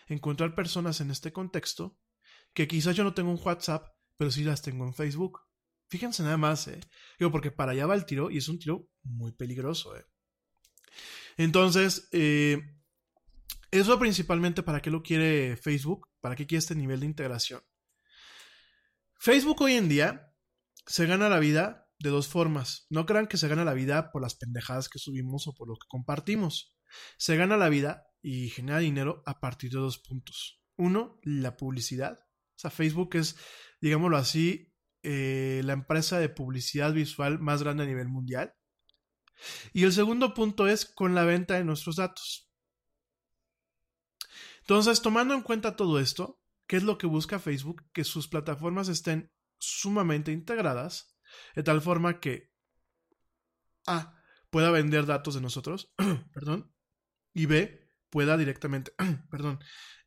Encontrar 0.09 0.55
personas 0.55 1.01
en 1.01 1.11
este 1.11 1.33
contexto 1.33 1.99
que 2.55 2.68
quizás 2.68 2.97
yo 2.97 3.05
no 3.05 3.14
tengo 3.14 3.30
un 3.30 3.41
WhatsApp, 3.43 3.87
pero 4.16 4.30
sí 4.30 4.45
las 4.45 4.62
tengo 4.62 4.85
en 4.85 4.95
Facebook. 4.95 5.41
Fíjense 5.89 6.22
nada 6.22 6.37
más, 6.37 6.68
¿eh? 6.68 6.80
Digo, 7.18 7.30
porque 7.30 7.51
para 7.51 7.72
allá 7.72 7.87
va 7.87 7.95
el 7.95 8.07
tiro 8.07 8.30
y 8.30 8.39
es 8.39 8.49
un 8.49 8.59
tiro 8.59 8.89
muy 9.03 9.33
peligroso, 9.33 9.97
¿eh? 9.97 10.05
Entonces, 11.37 12.09
eh, 12.12 12.61
eso 13.71 13.99
principalmente 13.99 14.63
para 14.63 14.81
qué 14.81 14.91
lo 14.91 15.03
quiere 15.03 15.57
Facebook, 15.57 16.09
para 16.21 16.37
qué 16.37 16.47
quiere 16.47 16.59
este 16.59 16.75
nivel 16.75 17.01
de 17.01 17.07
integración. 17.07 17.63
Facebook 19.19 19.63
hoy 19.63 19.75
en 19.75 19.89
día 19.89 20.35
se 20.87 21.07
gana 21.07 21.29
la 21.29 21.39
vida 21.39 21.89
de 21.99 22.11
dos 22.11 22.29
formas. 22.29 22.87
No 22.91 23.07
crean 23.07 23.27
que 23.27 23.37
se 23.37 23.49
gana 23.49 23.65
la 23.65 23.75
vida 23.75 24.11
por 24.11 24.21
las 24.21 24.35
pendejadas 24.35 24.89
que 24.89 24.99
subimos 24.99 25.47
o 25.47 25.55
por 25.55 25.69
lo 25.69 25.77
que 25.77 25.87
compartimos. 25.89 26.77
Se 27.17 27.37
gana 27.37 27.57
la 27.57 27.69
vida 27.69 28.07
y 28.21 28.51
genera 28.51 28.79
dinero 28.79 29.23
a 29.27 29.41
partir 29.41 29.71
de 29.71 29.79
dos 29.79 29.99
puntos. 29.99 30.61
Uno, 30.77 31.21
la 31.23 31.57
publicidad. 31.57 32.19
O 32.21 32.59
sea, 32.59 32.71
Facebook 32.71 33.17
es, 33.17 33.37
digámoslo 33.81 34.17
así, 34.17 34.75
eh, 35.03 35.63
la 35.65 35.73
empresa 35.73 36.19
de 36.19 36.29
publicidad 36.29 36.93
visual 36.93 37.39
más 37.39 37.63
grande 37.63 37.85
a 37.85 37.87
nivel 37.87 38.09
mundial. 38.09 38.55
Y 39.73 39.85
el 39.85 39.93
segundo 39.93 40.35
punto 40.35 40.69
es 40.69 40.85
con 40.87 41.15
la 41.15 41.25
venta 41.25 41.55
de 41.55 41.65
nuestros 41.65 41.97
datos. 41.97 42.52
Entonces, 44.63 45.03
tomando 45.03 45.35
en 45.35 45.43
cuenta 45.43 45.77
todo 45.77 46.01
esto, 46.01 46.41
¿qué 46.67 46.77
es 46.77 46.83
lo 46.83 46.99
que 46.99 47.07
busca 47.07 47.39
Facebook? 47.39 47.85
Que 47.93 48.05
sus 48.05 48.29
plataformas 48.29 48.89
estén 48.89 49.31
sumamente 49.59 50.33
integradas 50.33 51.17
de 51.55 51.63
tal 51.63 51.81
forma 51.81 52.21
que 52.21 52.51
A 53.87 54.19
pueda 54.51 54.71
vender 54.71 55.07
datos 55.07 55.35
de 55.35 55.41
nosotros, 55.41 55.93
perdón, 56.33 56.73
y 57.33 57.47
B 57.47 57.89
pueda 58.11 58.37
directamente, 58.37 58.93
perdón, 59.31 59.59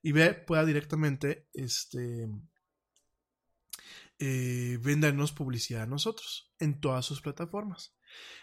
y 0.01 0.11
B 0.11 0.33
pueda 0.33 0.65
directamente, 0.65 1.49
este, 1.53 2.27
eh, 4.19 4.77
vendernos 4.81 5.33
publicidad 5.33 5.83
a 5.83 5.87
nosotros 5.87 6.53
en 6.59 6.79
todas 6.79 7.05
sus 7.05 7.21
plataformas. 7.21 7.97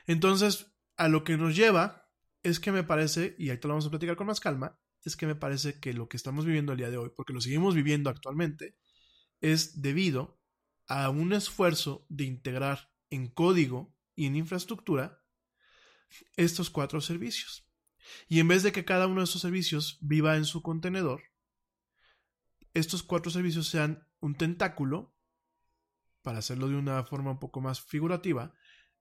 Entonces, 0.07 0.75
a 0.97 1.09
lo 1.09 1.25
que 1.25 1.37
nos 1.37 1.57
lleva 1.57 2.11
es 2.43 2.61
que 2.61 2.73
me 2.73 2.83
parece, 2.83 3.37
y 3.39 3.51
ahí 3.51 3.59
te 3.59 3.69
lo 3.69 3.75
vamos 3.75 3.87
a 3.87 3.91
platicar 3.91 4.17
con 4.17 4.27
más 4.27 4.41
calma, 4.41 4.79
es 5.09 5.17
que 5.17 5.27
me 5.27 5.35
parece 5.35 5.81
que 5.81 5.93
lo 5.93 6.09
que 6.09 6.17
estamos 6.17 6.45
viviendo 6.45 6.73
el 6.73 6.79
día 6.79 6.91
de 6.91 6.97
hoy, 6.97 7.11
porque 7.15 7.33
lo 7.33 7.41
seguimos 7.41 7.75
viviendo 7.75 8.11
actualmente, 8.11 8.77
es 9.41 9.83
debido 9.83 10.41
a 10.87 11.11
un 11.11 11.33
esfuerzo 11.33 12.07
de 12.09 12.25
integrar 12.25 12.93
en 13.11 13.29
código 13.29 13.95
y 14.15 14.27
en 14.27 14.37
infraestructura 14.37 15.23
estos 16.37 16.71
cuatro 16.71 17.01
servicios. 17.01 17.69
Y 18.29 18.41
en 18.41 18.49
vez 18.49 18.63
de 18.63 18.73
que 18.73 18.85
cada 18.85 19.07
uno 19.07 19.21
de 19.21 19.25
esos 19.25 19.43
servicios 19.43 19.99
viva 20.01 20.37
en 20.37 20.45
su 20.45 20.63
contenedor, 20.63 21.23
estos 22.75 23.03
cuatro 23.03 23.31
servicios 23.31 23.69
sean 23.69 24.07
un 24.21 24.35
tentáculo, 24.35 25.15
para 26.23 26.39
hacerlo 26.39 26.69
de 26.69 26.77
una 26.77 27.03
forma 27.05 27.33
un 27.33 27.41
poco 27.41 27.61
más 27.61 27.81
figurativa, 27.81 28.55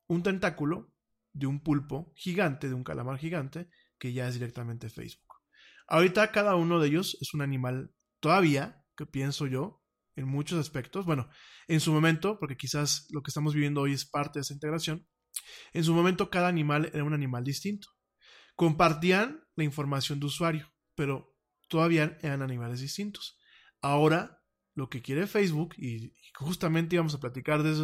un 0.08 0.24
tentáculo 0.24 0.91
de 1.34 1.45
un 1.45 1.62
pulpo 1.62 2.12
gigante, 2.16 2.68
de 2.68 2.74
un 2.74 2.84
calamar 2.84 3.18
gigante, 3.18 3.70
que 3.97 4.12
ya 4.14 4.28
es 4.28 4.34
directamente 4.34 4.89
Facebook. 4.89 5.30
Ahorita 5.91 6.31
cada 6.31 6.55
uno 6.55 6.79
de 6.79 6.87
ellos 6.87 7.17
es 7.19 7.33
un 7.33 7.41
animal 7.41 7.93
todavía, 8.21 8.81
que 8.95 9.05
pienso 9.05 9.45
yo, 9.45 9.83
en 10.15 10.25
muchos 10.25 10.57
aspectos. 10.57 11.05
Bueno, 11.05 11.27
en 11.67 11.81
su 11.81 11.91
momento, 11.91 12.39
porque 12.39 12.55
quizás 12.55 13.07
lo 13.09 13.21
que 13.21 13.29
estamos 13.29 13.53
viviendo 13.53 13.81
hoy 13.81 13.91
es 13.91 14.09
parte 14.09 14.39
de 14.39 14.43
esa 14.43 14.53
integración, 14.53 15.05
en 15.73 15.83
su 15.83 15.93
momento 15.93 16.29
cada 16.29 16.47
animal 16.47 16.89
era 16.93 17.03
un 17.03 17.13
animal 17.13 17.43
distinto. 17.43 17.89
Compartían 18.55 19.43
la 19.57 19.65
información 19.65 20.21
de 20.21 20.27
usuario, 20.27 20.73
pero 20.95 21.35
todavía 21.67 22.17
eran 22.21 22.41
animales 22.41 22.79
distintos. 22.79 23.37
Ahora, 23.81 24.41
lo 24.73 24.87
que 24.87 25.01
quiere 25.01 25.27
Facebook, 25.27 25.75
y 25.75 26.15
justamente 26.35 26.95
íbamos 26.95 27.15
a 27.15 27.19
platicar 27.19 27.63
de, 27.63 27.75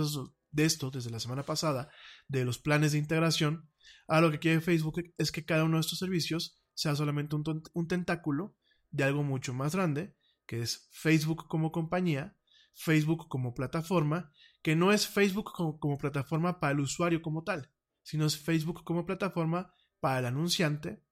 de 0.51 0.63
esto 0.63 0.91
desde 0.91 1.09
la 1.09 1.19
semana 1.19 1.43
pasada, 1.43 1.91
de 2.29 2.45
los 2.45 2.57
planes 2.57 2.93
de 2.93 2.99
integración, 2.99 3.69
a 4.07 4.21
lo 4.21 4.31
que 4.31 4.39
quiere 4.39 4.61
Facebook 4.61 5.01
es 5.17 5.33
que 5.33 5.43
cada 5.43 5.65
uno 5.65 5.75
de 5.75 5.81
estos 5.81 5.99
servicios 5.99 6.63
sea 6.77 6.95
solamente 6.95 7.35
un, 7.35 7.87
tentáculo 7.87 8.55
de 8.91 9.03
algo 9.03 9.23
mucho 9.23 9.51
más 9.51 9.73
grande 9.73 10.15
que 10.45 10.61
es 10.61 10.87
Facebook 10.91 11.47
como 11.47 11.71
compañía, 11.71 12.37
Facebook 12.73 13.27
como 13.27 13.55
plataforma, 13.55 14.31
que 14.61 14.75
no 14.75 14.93
es 14.93 15.07
Facebook 15.07 15.51
como, 15.53 15.97
plataforma 15.97 16.59
para 16.59 16.73
el 16.73 16.79
usuario 16.79 17.23
como 17.23 17.43
tal, 17.43 17.71
sino 18.03 18.27
es 18.27 18.37
Facebook 18.37 18.83
como 18.83 19.07
plataforma 19.07 19.73
para 19.99 20.19
el 20.19 20.25
anunciante 20.27 21.03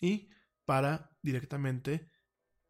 y 0.00 0.28
para 0.64 1.16
directamente 1.22 2.10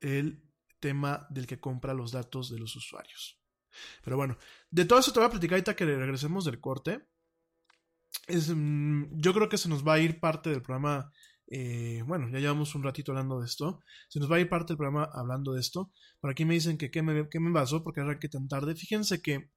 el 0.00 0.46
tema 0.78 1.26
del 1.30 1.46
que 1.46 1.58
compra 1.58 1.94
los 1.94 2.12
datos 2.12 2.50
de 2.50 2.58
los 2.58 2.76
usuarios. 2.76 3.40
Pero 4.04 4.18
bueno, 4.18 4.36
de 4.70 4.84
todo 4.84 4.98
eso 4.98 5.10
te 5.10 5.20
voy 5.20 5.28
a 5.28 5.30
platicar 5.30 5.54
ahorita 5.54 5.74
que 5.74 5.86
regresemos 5.86 6.44
del 6.44 6.60
corte. 6.60 7.08
Es, 8.26 8.52
mm, 8.54 9.16
yo 9.16 9.32
creo 9.32 9.48
que 9.48 9.56
se 9.56 9.70
nos 9.70 9.88
va 9.88 9.94
a 9.94 10.00
ir 10.00 10.20
parte 10.20 10.50
del 10.50 10.60
programa 10.60 11.10
eh, 11.54 12.02
bueno, 12.06 12.30
ya 12.30 12.38
llevamos 12.38 12.74
un 12.74 12.82
ratito 12.82 13.12
hablando 13.12 13.38
de 13.38 13.44
esto. 13.44 13.82
Se 14.08 14.18
nos 14.18 14.32
va 14.32 14.36
a 14.36 14.40
ir 14.40 14.48
parte 14.48 14.72
del 14.72 14.78
programa 14.78 15.06
hablando 15.12 15.52
de 15.52 15.60
esto. 15.60 15.92
Por 16.18 16.30
aquí 16.30 16.46
me 16.46 16.54
dicen 16.54 16.78
que 16.78 16.90
qué 16.90 17.02
me, 17.02 17.28
qué 17.28 17.40
me 17.40 17.52
pasó 17.52 17.84
porque 17.84 18.00
arranqué 18.00 18.30
tan 18.30 18.48
tarde. 18.48 18.74
Fíjense 18.74 19.20
que 19.20 19.50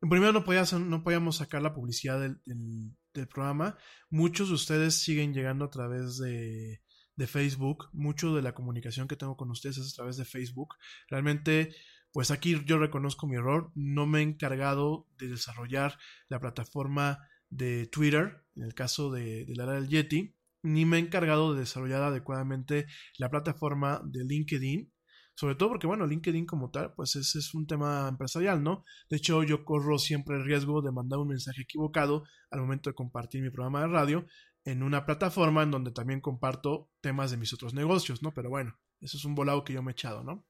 primero 0.00 0.32
no, 0.32 0.44
no 0.80 1.02
podíamos 1.02 1.36
sacar 1.36 1.62
la 1.62 1.72
publicidad 1.72 2.20
del, 2.20 2.36
del, 2.44 3.26
programa. 3.28 3.78
Muchos 4.10 4.48
de 4.48 4.54
ustedes 4.54 5.02
siguen 5.02 5.32
llegando 5.32 5.64
a 5.64 5.70
través 5.70 6.18
de, 6.18 6.82
de 7.16 7.26
Facebook. 7.26 7.88
Mucho 7.94 8.36
de 8.36 8.42
la 8.42 8.52
comunicación 8.52 9.08
que 9.08 9.16
tengo 9.16 9.38
con 9.38 9.50
ustedes 9.50 9.78
es 9.78 9.94
a 9.94 9.96
través 9.96 10.18
de 10.18 10.26
Facebook. 10.26 10.74
Realmente 11.08 11.74
pues 12.12 12.30
aquí 12.30 12.62
yo 12.64 12.78
reconozco 12.78 13.26
mi 13.26 13.34
error, 13.34 13.72
no 13.74 14.06
me 14.06 14.20
he 14.20 14.22
encargado 14.22 15.08
de 15.18 15.26
desarrollar 15.26 15.98
la 16.28 16.38
plataforma 16.38 17.18
de 17.50 17.88
Twitter, 17.88 18.44
en 18.54 18.62
el 18.62 18.74
caso 18.74 19.10
de, 19.10 19.44
de 19.46 19.56
la 19.56 19.66
del 19.66 19.88
Yeti, 19.88 20.36
ni 20.64 20.86
me 20.86 20.96
he 20.96 21.00
encargado 21.00 21.52
de 21.52 21.60
desarrollar 21.60 22.02
adecuadamente 22.02 22.86
la 23.18 23.30
plataforma 23.30 24.00
de 24.04 24.24
LinkedIn. 24.24 24.90
Sobre 25.36 25.56
todo 25.56 25.70
porque, 25.70 25.86
bueno, 25.86 26.06
LinkedIn 26.06 26.46
como 26.46 26.70
tal, 26.70 26.94
pues 26.94 27.16
ese 27.16 27.40
es 27.40 27.54
un 27.54 27.66
tema 27.66 28.06
empresarial, 28.08 28.62
¿no? 28.62 28.84
De 29.10 29.16
hecho, 29.16 29.42
yo 29.42 29.64
corro 29.64 29.98
siempre 29.98 30.36
el 30.36 30.44
riesgo 30.44 30.80
de 30.80 30.92
mandar 30.92 31.18
un 31.18 31.28
mensaje 31.28 31.62
equivocado 31.62 32.24
al 32.50 32.60
momento 32.60 32.88
de 32.88 32.94
compartir 32.94 33.42
mi 33.42 33.50
programa 33.50 33.80
de 33.80 33.88
radio 33.88 34.26
en 34.64 34.82
una 34.82 35.04
plataforma 35.04 35.62
en 35.64 35.72
donde 35.72 35.90
también 35.90 36.20
comparto 36.20 36.90
temas 37.00 37.30
de 37.30 37.36
mis 37.36 37.52
otros 37.52 37.74
negocios, 37.74 38.22
¿no? 38.22 38.32
Pero 38.32 38.48
bueno, 38.48 38.78
eso 39.00 39.16
es 39.18 39.24
un 39.24 39.34
volado 39.34 39.64
que 39.64 39.72
yo 39.72 39.82
me 39.82 39.90
he 39.90 39.92
echado, 39.92 40.22
¿no? 40.24 40.46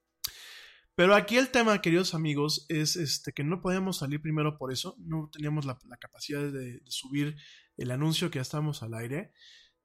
Pero 0.95 1.17
aquí 1.17 1.39
el 1.39 1.49
tema, 1.49 1.81
queridos 1.81 2.15
amigos, 2.15 2.67
es 2.69 2.95
este 2.95 3.33
que 3.33 3.43
no 3.43 3.61
podíamos 3.61 3.97
salir 3.97 4.21
primero 4.21 4.59
por 4.59 4.71
eso, 4.71 4.97
no 4.99 5.29
teníamos 5.33 5.65
la, 5.65 5.77
capacidad 5.99 6.41
de, 6.41 6.53
de, 6.53 6.83
subir 6.87 7.35
el 7.77 7.91
anuncio 7.91 8.31
que 8.31 8.39
ya 8.39 8.43
estábamos 8.43 8.85
al 8.85 8.95
aire. 8.95 9.33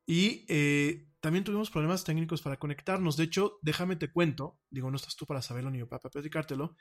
Y 0.09 0.43
eh, 0.47 1.07
también 1.19 1.43
tuvimos 1.43 1.69
problemas 1.69 2.03
técnicos 2.03 2.41
para 2.41 2.57
conectarnos. 2.57 3.15
De 3.15 3.25
hecho, 3.25 3.59
déjame 3.61 3.95
te 3.95 4.11
cuento, 4.11 4.59
digo, 4.71 4.89
no 4.89 4.95
estás 4.95 5.15
tú 5.15 5.27
para 5.27 5.43
saberlo 5.43 5.69
ni 5.69 5.77
yo 5.77 5.87
para 5.87 6.09
platicártelo. 6.09 6.75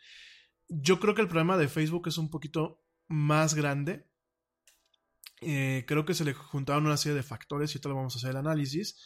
Yo 0.67 0.99
creo 0.99 1.15
que 1.15 1.21
el 1.21 1.29
problema 1.29 1.59
de 1.59 1.69
Facebook 1.69 2.09
es 2.09 2.17
un 2.17 2.31
poquito 2.31 2.83
más 3.07 3.53
grande. 3.53 4.09
Eh, 5.43 5.85
creo 5.87 6.07
que 6.07 6.15
se 6.15 6.25
le 6.25 6.33
juntaron 6.33 6.87
una 6.87 6.97
serie 6.97 7.17
de 7.17 7.23
factores 7.23 7.71
y 7.71 7.75
ahorita 7.75 7.89
vamos 7.91 8.15
a 8.15 8.17
hacer 8.17 8.31
el 8.31 8.39
análisis. 8.39 8.99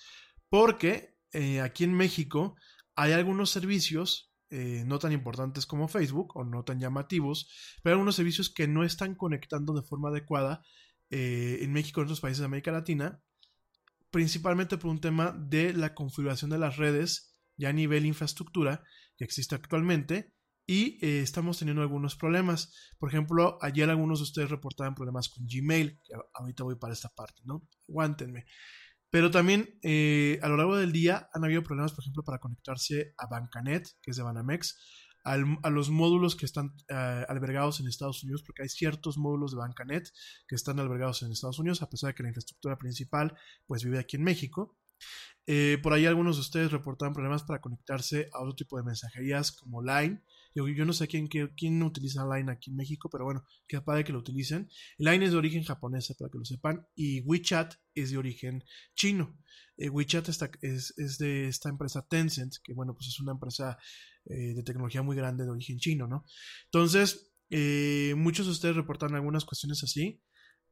Porque 0.48 1.18
eh, 1.32 1.60
aquí 1.60 1.82
en 1.82 1.92
México 1.92 2.54
hay 2.94 3.10
algunos 3.10 3.50
servicios 3.50 4.28
no 4.50 4.98
tan 4.98 5.12
importantes 5.12 5.64
como 5.64 5.88
Facebook 5.88 6.36
o 6.36 6.44
no 6.44 6.62
tan 6.62 6.78
llamativos, 6.78 7.50
pero 7.82 7.94
algunos 7.94 8.16
servicios 8.16 8.52
que 8.52 8.68
no 8.68 8.84
están 8.84 9.14
conectando 9.14 9.72
de 9.72 9.80
forma 9.80 10.10
adecuada 10.10 10.62
en 11.08 11.72
México 11.72 12.00
y 12.00 12.02
en 12.02 12.04
otros 12.04 12.20
países 12.20 12.40
de 12.40 12.44
América 12.44 12.70
Latina 12.70 13.22
principalmente 14.12 14.78
por 14.78 14.90
un 14.90 15.00
tema 15.00 15.32
de 15.32 15.72
la 15.72 15.94
configuración 15.94 16.50
de 16.50 16.58
las 16.58 16.76
redes 16.76 17.34
ya 17.56 17.70
a 17.70 17.72
nivel 17.72 18.06
infraestructura 18.06 18.84
que 19.16 19.24
existe 19.24 19.54
actualmente 19.54 20.32
y 20.66 21.04
eh, 21.04 21.22
estamos 21.22 21.58
teniendo 21.58 21.82
algunos 21.82 22.14
problemas. 22.14 22.72
Por 22.98 23.08
ejemplo, 23.08 23.58
ayer 23.62 23.90
algunos 23.90 24.20
de 24.20 24.24
ustedes 24.24 24.50
reportaban 24.50 24.94
problemas 24.94 25.28
con 25.28 25.44
Gmail, 25.46 26.00
ahorita 26.34 26.62
voy 26.62 26.76
para 26.76 26.92
esta 26.92 27.08
parte, 27.08 27.42
¿no? 27.44 27.66
Aguántenme. 27.88 28.44
Pero 29.10 29.30
también 29.30 29.78
eh, 29.82 30.38
a 30.42 30.48
lo 30.48 30.56
largo 30.56 30.76
del 30.76 30.92
día 30.92 31.28
han 31.34 31.44
habido 31.44 31.62
problemas, 31.62 31.92
por 31.92 32.02
ejemplo, 32.04 32.22
para 32.22 32.38
conectarse 32.38 33.14
a 33.18 33.26
Bancanet, 33.26 33.88
que 34.00 34.10
es 34.10 34.16
de 34.16 34.22
Banamex, 34.22 34.78
a 35.24 35.70
los 35.70 35.90
módulos 35.90 36.34
que 36.34 36.46
están 36.46 36.74
eh, 36.88 37.24
albergados 37.28 37.80
en 37.80 37.86
Estados 37.86 38.24
Unidos, 38.24 38.42
porque 38.42 38.62
hay 38.62 38.68
ciertos 38.68 39.18
módulos 39.18 39.52
de 39.52 39.58
Bancanet 39.58 40.12
que 40.48 40.54
están 40.54 40.80
albergados 40.80 41.22
en 41.22 41.30
Estados 41.30 41.58
Unidos, 41.58 41.82
a 41.82 41.88
pesar 41.88 42.08
de 42.08 42.14
que 42.14 42.22
la 42.22 42.30
infraestructura 42.30 42.76
principal 42.76 43.36
pues 43.66 43.84
vive 43.84 43.98
aquí 43.98 44.16
en 44.16 44.24
México. 44.24 44.76
Eh, 45.46 45.78
por 45.82 45.92
ahí 45.92 46.06
algunos 46.06 46.36
de 46.36 46.42
ustedes 46.42 46.70
reportaban 46.70 47.14
problemas 47.14 47.42
para 47.42 47.60
conectarse 47.60 48.28
a 48.32 48.40
otro 48.40 48.54
tipo 48.54 48.76
de 48.76 48.84
mensajerías 48.84 49.52
como 49.52 49.82
Line. 49.82 50.22
Yo, 50.54 50.68
yo 50.68 50.84
no 50.84 50.92
sé 50.92 51.08
quién, 51.08 51.28
quién 51.28 51.82
utiliza 51.82 52.26
Line 52.26 52.52
aquí 52.52 52.70
en 52.70 52.76
México, 52.76 53.08
pero 53.10 53.24
bueno, 53.24 53.44
qué 53.66 53.80
padre 53.80 54.04
que 54.04 54.12
lo 54.12 54.18
utilicen. 54.18 54.68
Line 54.98 55.24
es 55.24 55.32
de 55.32 55.38
origen 55.38 55.64
japonés, 55.64 56.14
para 56.18 56.30
que 56.30 56.38
lo 56.38 56.44
sepan, 56.44 56.86
y 56.94 57.20
WeChat 57.22 57.74
es 57.94 58.10
de 58.10 58.18
origen 58.18 58.62
chino. 58.94 59.38
Eh, 59.78 59.88
WeChat 59.88 60.28
es, 60.28 60.94
es, 60.96 61.18
de 61.18 61.48
esta 61.48 61.70
empresa 61.70 62.06
Tencent, 62.06 62.56
que 62.62 62.74
bueno, 62.74 62.94
pues 62.94 63.08
es 63.08 63.18
una 63.20 63.32
empresa 63.32 63.78
eh, 64.26 64.54
de 64.54 64.62
tecnología 64.62 65.02
muy 65.02 65.16
grande 65.16 65.44
de 65.44 65.50
origen 65.50 65.78
chino, 65.78 66.06
¿no? 66.06 66.24
Entonces, 66.66 67.28
muchos 68.16 68.46
de 68.46 68.52
ustedes 68.52 68.76
reportan 68.76 69.14
algunas 69.14 69.44
cuestiones 69.44 69.82
así. 69.84 70.22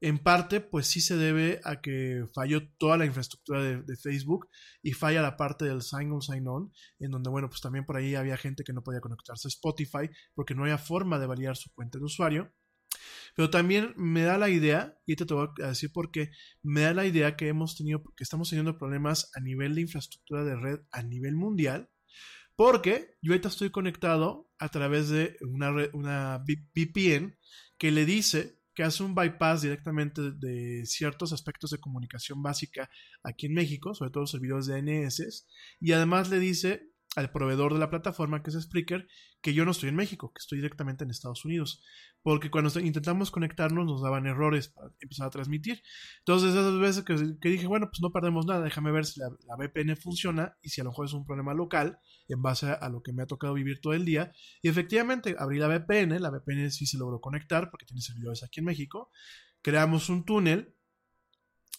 En 0.03 0.19
parte, 0.19 0.61
pues 0.63 0.87
sí 0.87 1.03
se 1.03 1.17
debe 1.17 1.61
a 1.63 1.83
que 1.83 2.25
falló 2.35 2.67
toda 2.79 2.97
la 2.97 3.05
infraestructura 3.05 3.63
de, 3.63 3.97
Facebook 3.97 4.49
y 4.83 4.93
falla 4.93 5.21
la 5.21 5.37
parte 5.37 5.67
del 5.67 5.83
sign 5.83 6.11
on, 6.11 6.23
sign 6.23 6.49
on, 6.49 6.73
en 6.99 7.11
donde, 7.11 7.29
bueno, 7.29 7.51
pues 7.51 7.61
también 7.61 7.85
por 7.85 7.99
ahí 7.99 8.15
había 8.15 8.39
gente 8.39 8.65
que 8.65 8.73
no 8.73 8.83
podía 8.83 9.01
conectarse 9.01 9.49
a 9.49 9.51
Spotify 9.51 10.09
porque 10.35 10.55
no 10.55 10.63
había 10.63 10.79
forma 10.79 11.19
de 11.19 11.27
validar 11.27 11.55
su 11.57 11.71
cuenta 11.75 11.99
de 11.99 12.05
usuario. 12.05 12.51
Pero 13.37 13.51
también 13.51 13.93
me 13.97 14.23
da 14.23 14.39
la 14.39 14.49
idea, 14.49 14.97
y 15.07 15.17
te, 15.17 15.27
te 15.27 15.35
voy 15.35 15.49
a 15.63 15.69
decir 15.69 15.93
por 15.93 16.11
qué, 16.11 16.31
me 16.63 16.81
da 16.81 16.95
la 16.95 17.05
idea 17.05 17.37
que 17.37 17.49
hemos 17.49 17.77
tenido, 17.77 18.03
que 18.17 18.25
estamos 18.25 18.49
teniendo 18.49 18.79
problemas 18.79 19.31
a 19.35 19.41
nivel 19.41 19.75
de 19.75 19.83
infraestructura 19.83 20.45
de 20.45 20.57
red 20.57 20.81
a 20.93 21.03
nivel 21.03 21.37
mundial, 21.37 21.91
porque 22.61 23.17
yo 23.23 23.33
ahorita 23.33 23.49
estoy 23.49 23.71
conectado 23.71 24.51
a 24.59 24.69
través 24.69 25.09
de 25.09 25.35
una, 25.41 25.73
una 25.95 26.45
VPN 26.45 27.35
que 27.79 27.91
le 27.91 28.05
dice 28.05 28.61
que 28.75 28.83
hace 28.83 29.03
un 29.03 29.15
bypass 29.15 29.63
directamente 29.63 30.21
de 30.33 30.85
ciertos 30.85 31.33
aspectos 31.33 31.71
de 31.71 31.81
comunicación 31.81 32.43
básica 32.43 32.91
aquí 33.23 33.47
en 33.47 33.55
México, 33.55 33.95
sobre 33.95 34.11
todo 34.11 34.27
servidores 34.27 34.67
de 34.67 34.75
DNS, 34.75 35.47
y 35.81 35.93
además 35.93 36.29
le 36.29 36.39
dice 36.39 36.93
al 37.17 37.33
proveedor 37.33 37.73
de 37.73 37.81
la 37.81 37.91
plataforma, 37.91 38.43
que 38.43 38.51
es 38.51 38.61
Spreaker, 38.61 39.09
que 39.41 39.53
yo 39.53 39.65
no 39.65 39.73
estoy 39.73 39.89
en 39.89 39.97
México, 39.97 40.33
que 40.33 40.39
estoy 40.39 40.59
directamente 40.59 41.03
en 41.03 41.11
Estados 41.11 41.45
Unidos. 41.45 41.83
Porque 42.23 42.51
cuando 42.51 42.79
intentamos 42.79 43.33
conectarnos 43.33 43.85
nos 43.85 44.03
daban 44.03 44.27
errores 44.27 44.69
para 44.69 44.93
empezar 45.01 45.27
a 45.27 45.31
transmitir. 45.31 45.83
Entonces, 46.19 46.51
esas 46.51 46.79
veces 46.79 47.05
que, 47.05 47.49
dije, 47.49 47.67
bueno, 47.67 47.87
pues 47.87 48.01
no 48.01 48.13
perdemos 48.13 48.47
nada, 48.47 48.63
déjame 48.63 48.93
ver 48.93 49.07
si 49.07 49.19
la, 49.21 49.29
VPN 49.57 49.97
funciona 49.97 50.57
y 50.63 50.69
si 50.69 50.81
a 50.81 50.85
lo 50.85 50.91
mejor 50.91 51.07
es 51.07 51.13
un 51.13 51.27
problema 51.27 51.53
local, 51.53 51.99
en 52.29 52.43
base 52.43 52.71
a, 52.71 52.89
lo 52.89 53.03
que 53.03 53.13
me 53.13 53.23
ha 53.23 53.27
tocado 53.27 53.55
vivir 53.55 53.81
todo 53.81 53.95
el 53.95 54.05
día. 54.05 54.33
Y 54.63 54.69
efectivamente, 54.69 55.35
abrí 55.37 55.59
la 55.59 55.67
VPN, 55.67 56.21
la 56.21 56.31
VPN 56.31 56.71
sí 56.71 56.87
se 56.87 56.97
logró 56.97 57.21
conectar 57.21 57.71
porque 57.71 57.87
tiene 57.87 58.03
servidores 58.03 58.45
aquí 58.45 58.61
en 58.61 58.67
México. 58.67 59.11
Creamos 59.63 60.09
un 60.11 60.25
túnel 60.25 60.77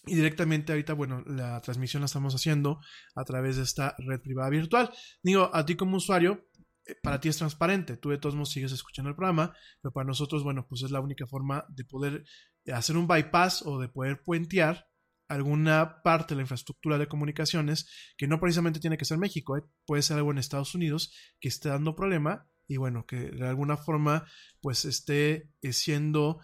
y 0.06 0.16
directamente 0.16 0.72
ahorita, 0.72 0.94
bueno, 0.94 1.22
la 1.26 1.60
transmisión 1.60 2.00
la 2.00 2.06
estamos 2.06 2.34
haciendo 2.34 2.80
a 3.14 3.24
través 3.24 3.56
de 3.56 3.62
esta 3.62 3.94
red 3.98 4.20
privada 4.20 4.50
virtual. 4.50 4.90
Digo, 5.22 5.50
a 5.52 5.64
ti 5.64 5.76
como 5.76 5.96
usuario, 5.96 6.48
eh, 6.84 6.96
para 7.00 7.20
ti 7.20 7.28
es 7.28 7.36
transparente, 7.36 7.96
tú 7.96 8.10
de 8.10 8.18
todos 8.18 8.34
modos 8.34 8.50
sigues 8.50 8.72
escuchando 8.72 9.10
el 9.10 9.16
programa, 9.16 9.54
pero 9.80 9.92
para 9.92 10.06
nosotros, 10.06 10.42
bueno, 10.42 10.66
pues 10.68 10.82
es 10.82 10.90
la 10.90 11.00
única 11.00 11.26
forma 11.26 11.64
de 11.68 11.84
poder 11.84 12.24
hacer 12.72 12.96
un 12.96 13.06
bypass 13.06 13.62
o 13.62 13.78
de 13.78 13.88
poder 13.88 14.22
puentear 14.24 14.88
alguna 15.28 16.02
parte 16.02 16.34
de 16.34 16.36
la 16.36 16.42
infraestructura 16.42 16.98
de 16.98 17.06
comunicaciones 17.06 17.88
que 18.16 18.26
no 18.26 18.40
precisamente 18.40 18.80
tiene 18.80 18.98
que 18.98 19.04
ser 19.04 19.18
México, 19.18 19.56
¿eh? 19.56 19.62
puede 19.86 20.02
ser 20.02 20.18
algo 20.18 20.32
en 20.32 20.38
Estados 20.38 20.74
Unidos 20.74 21.14
que 21.40 21.48
esté 21.48 21.68
dando 21.68 21.94
problema 21.94 22.48
y 22.66 22.76
bueno, 22.76 23.06
que 23.06 23.30
de 23.30 23.48
alguna 23.48 23.76
forma 23.76 24.26
pues 24.60 24.84
esté 24.84 25.48
eh, 25.62 25.72
siendo 25.72 26.40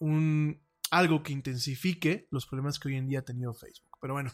un, 0.00 0.63
algo 0.90 1.22
que 1.22 1.32
intensifique 1.32 2.28
los 2.30 2.46
problemas 2.46 2.78
que 2.78 2.88
hoy 2.88 2.96
en 2.96 3.08
día 3.08 3.20
ha 3.20 3.24
tenido 3.24 3.54
Facebook. 3.54 3.98
Pero 4.00 4.14
bueno, 4.14 4.32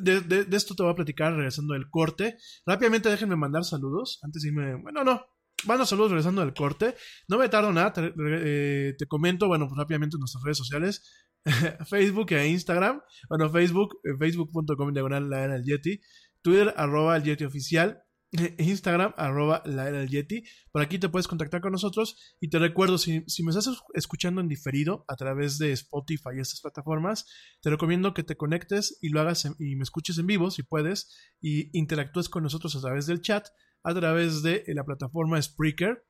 de, 0.00 0.46
esto 0.52 0.74
te 0.74 0.82
voy 0.82 0.92
a 0.92 0.96
platicar 0.96 1.34
regresando 1.34 1.74
del 1.74 1.88
corte. 1.90 2.36
Rápidamente 2.64 3.08
déjenme 3.08 3.36
mandar 3.36 3.64
saludos. 3.64 4.18
Antes 4.22 4.42
de 4.42 4.48
irme. 4.48 4.74
Bueno, 4.76 5.04
no. 5.04 5.24
Mando 5.66 5.86
saludos 5.86 6.10
regresando 6.10 6.42
del 6.42 6.54
corte. 6.54 6.94
No 7.28 7.38
me 7.38 7.48
tardo 7.48 7.72
nada. 7.72 7.92
Te, 7.92 8.12
eh, 8.16 8.96
comento, 9.08 9.48
bueno, 9.48 9.66
pues 9.68 9.78
rápidamente 9.78 10.16
en 10.16 10.20
nuestras 10.20 10.44
redes 10.44 10.58
sociales. 10.58 11.26
Facebook 11.88 12.32
e 12.32 12.48
Instagram. 12.48 13.00
Bueno, 13.28 13.50
Facebook, 13.50 13.98
eh, 14.04 14.16
facebook.com 14.18 14.92
diagonal 14.92 15.30
la 15.30 15.44
era 15.44 15.54
del 15.54 15.64
Yeti. 15.64 16.00
Twitter, 16.42 16.74
arroba 16.76 17.16
el 17.16 17.22
Yeti 17.24 17.44
oficial. 17.44 18.02
Instagram, 18.32 19.14
arroba 19.16 19.62
la 19.64 19.88
era 19.88 19.98
del 19.98 20.08
Yeti. 20.08 20.44
Por 20.72 20.82
aquí 20.82 20.98
te 20.98 21.08
puedes 21.08 21.28
contactar 21.28 21.60
con 21.60 21.70
nosotros. 21.72 22.36
Y 22.40 22.50
te 22.50 22.58
recuerdo, 22.58 22.98
si, 22.98 23.24
me 23.42 23.50
estás 23.50 23.68
escuchando 23.94 24.40
en 24.40 24.48
diferido 24.48 25.04
a 25.08 25.14
través 25.16 25.58
de 25.58 25.72
Spotify 25.72 26.30
y 26.36 26.40
estas 26.40 26.60
plataformas, 26.60 27.26
te 27.62 27.70
recomiendo 27.70 28.14
que 28.14 28.24
te 28.24 28.36
conectes 28.36 28.98
y 29.00 29.10
lo 29.10 29.20
hagas 29.20 29.44
y 29.58 29.76
me 29.76 29.82
escuches 29.82 30.18
en 30.18 30.26
vivo 30.26 30.50
si 30.50 30.62
puedes. 30.62 31.16
Y 31.40 31.70
interactúes 31.78 32.28
con 32.28 32.42
nosotros 32.42 32.74
a 32.76 32.80
través 32.80 33.06
del 33.06 33.20
chat, 33.20 33.46
a 33.82 33.94
través 33.94 34.42
de 34.42 34.64
la 34.68 34.84
plataforma 34.84 35.40
Spreaker. 35.40 36.04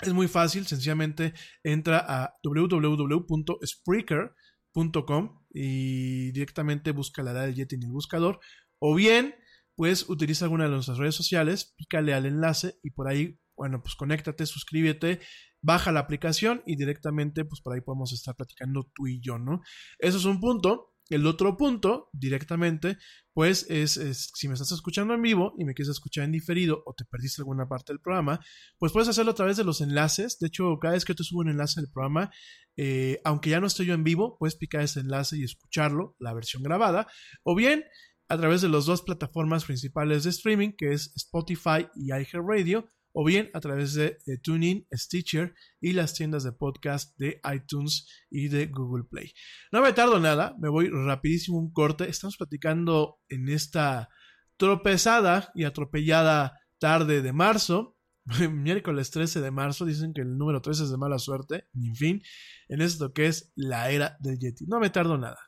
Es 0.00 0.12
muy 0.12 0.28
fácil, 0.28 0.64
sencillamente 0.66 1.34
entra 1.64 1.98
a 1.98 2.32
www.spreaker.com 2.44 5.44
y 5.50 6.30
directamente 6.30 6.92
busca 6.92 7.24
la 7.24 7.32
era 7.32 7.42
del 7.42 7.56
Yeti 7.56 7.74
en 7.74 7.82
el 7.82 7.90
buscador. 7.90 8.38
O 8.78 8.94
bien 8.94 9.34
pues 9.78 10.08
utiliza 10.08 10.44
alguna 10.44 10.64
de 10.64 10.70
nuestras 10.70 10.98
redes 10.98 11.14
sociales, 11.14 11.72
pícale 11.76 12.12
al 12.12 12.26
enlace 12.26 12.80
y 12.82 12.90
por 12.90 13.06
ahí, 13.06 13.38
bueno, 13.56 13.80
pues 13.80 13.94
conéctate, 13.94 14.44
suscríbete, 14.44 15.20
baja 15.62 15.92
la 15.92 16.00
aplicación 16.00 16.64
y 16.66 16.74
directamente, 16.74 17.44
pues 17.44 17.60
por 17.60 17.74
ahí 17.74 17.80
podemos 17.80 18.12
estar 18.12 18.34
platicando 18.34 18.90
tú 18.92 19.06
y 19.06 19.20
yo, 19.20 19.38
¿no? 19.38 19.60
Eso 20.00 20.18
es 20.18 20.24
un 20.24 20.40
punto. 20.40 20.96
El 21.10 21.24
otro 21.28 21.56
punto, 21.56 22.10
directamente, 22.12 22.98
pues 23.32 23.66
es, 23.70 23.92
si 24.34 24.48
me 24.48 24.54
estás 24.54 24.72
escuchando 24.72 25.14
en 25.14 25.22
vivo 25.22 25.54
y 25.56 25.64
me 25.64 25.74
quieres 25.74 25.92
escuchar 25.92 26.24
en 26.24 26.32
diferido 26.32 26.82
o 26.84 26.92
te 26.92 27.04
perdiste 27.04 27.40
alguna 27.40 27.68
parte 27.68 27.92
del 27.92 28.00
programa, 28.00 28.40
pues 28.78 28.92
puedes 28.92 29.08
hacerlo 29.08 29.30
a 29.30 29.36
través 29.36 29.56
de 29.56 29.64
los 29.64 29.80
enlaces. 29.80 30.40
De 30.40 30.48
hecho, 30.48 30.76
cada 30.80 30.94
vez 30.94 31.04
que 31.04 31.14
te 31.14 31.22
subo 31.22 31.40
un 31.42 31.50
enlace 31.50 31.80
del 31.80 31.90
programa, 31.90 32.32
eh, 32.76 33.20
aunque 33.24 33.50
ya 33.50 33.60
no 33.60 33.68
estoy 33.68 33.86
yo 33.86 33.94
en 33.94 34.02
vivo, 34.02 34.36
puedes 34.38 34.56
picar 34.56 34.82
ese 34.82 35.00
enlace 35.00 35.38
y 35.38 35.44
escucharlo, 35.44 36.16
la 36.18 36.34
versión 36.34 36.64
grabada. 36.64 37.06
O 37.44 37.54
bien, 37.54 37.84
a 38.28 38.36
través 38.36 38.60
de 38.60 38.68
las 38.68 38.84
dos 38.84 39.02
plataformas 39.02 39.64
principales 39.64 40.24
de 40.24 40.30
streaming, 40.30 40.72
que 40.76 40.92
es 40.92 41.12
Spotify 41.16 41.88
y 41.94 42.12
iHeartRadio, 42.12 42.90
o 43.12 43.24
bien 43.24 43.50
a 43.54 43.60
través 43.60 43.94
de, 43.94 44.18
TuneIn, 44.42 44.86
Stitcher 44.92 45.54
y 45.80 45.92
las 45.92 46.14
tiendas 46.14 46.44
de 46.44 46.52
podcast 46.52 47.18
de 47.18 47.40
iTunes 47.52 48.06
y 48.30 48.48
de 48.48 48.66
Google 48.66 49.04
Play. 49.10 49.32
No 49.72 49.80
me 49.80 49.92
tardo 49.92 50.20
nada, 50.20 50.54
me 50.60 50.68
voy 50.68 50.88
rapidísimo 50.88 51.58
un 51.58 51.72
corte. 51.72 52.08
Estamos 52.08 52.36
platicando 52.36 53.18
en 53.28 53.48
esta 53.48 54.08
tropezada 54.56 55.50
y 55.54 55.64
atropellada 55.64 56.60
tarde 56.78 57.22
de 57.22 57.32
marzo. 57.32 57.96
Miércoles 58.52 59.10
13 59.10 59.40
de 59.40 59.50
marzo, 59.50 59.86
dicen 59.86 60.12
que 60.12 60.20
el 60.20 60.36
número 60.36 60.60
13 60.60 60.84
es 60.84 60.90
de 60.90 60.98
mala 60.98 61.18
suerte, 61.18 61.64
en 61.74 61.94
fin, 61.96 62.22
en 62.68 62.82
esto 62.82 63.12
que 63.12 63.26
es 63.26 63.52
la 63.56 63.90
era 63.90 64.18
del 64.20 64.38
Yeti. 64.38 64.66
No 64.66 64.80
me 64.80 64.90
tardo 64.90 65.16
nada. 65.16 65.47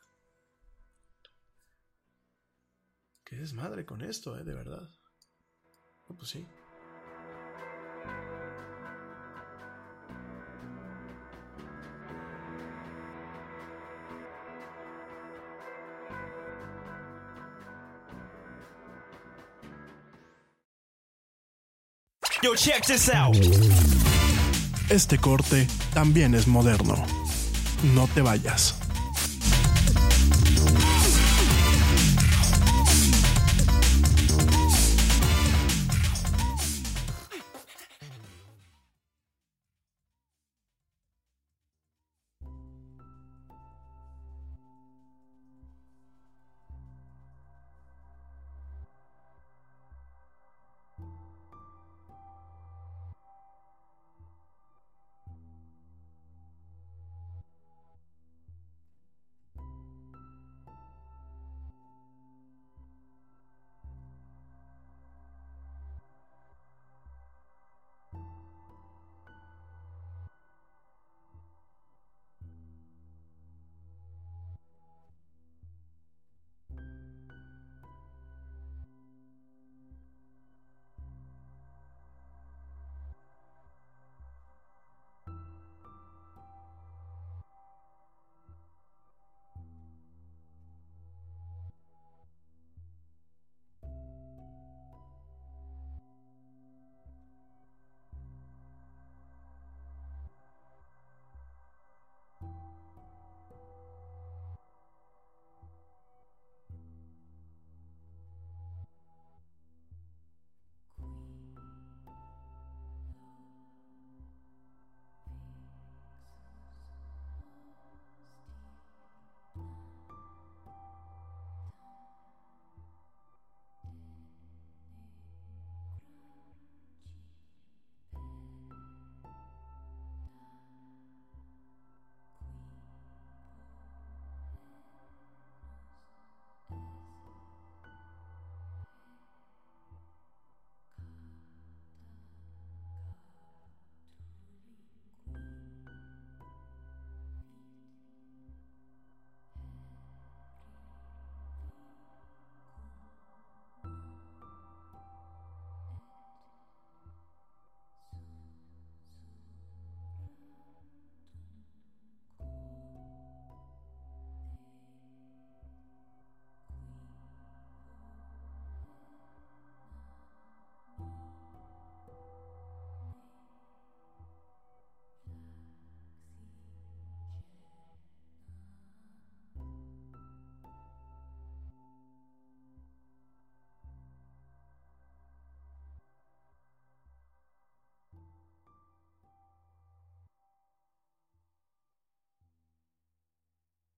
Qué 3.31 3.37
desmadre 3.37 3.85
con 3.85 4.01
esto, 4.01 4.37
eh, 4.37 4.43
de 4.43 4.53
verdad. 4.53 4.89
No, 6.09 6.17
pues 6.17 6.31
sí. 6.31 6.45
Yo, 22.43 22.53
check 22.57 22.85
this 22.85 23.09
out. 23.13 23.37
Este 24.89 25.17
corte 25.17 25.69
también 25.93 26.35
es 26.35 26.47
moderno. 26.47 26.95
No 27.95 28.09
te 28.09 28.21
vayas. 28.21 28.80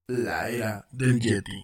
La 0.10 0.50
era 0.50 0.86
del 0.92 1.18
Yeti. 1.18 1.64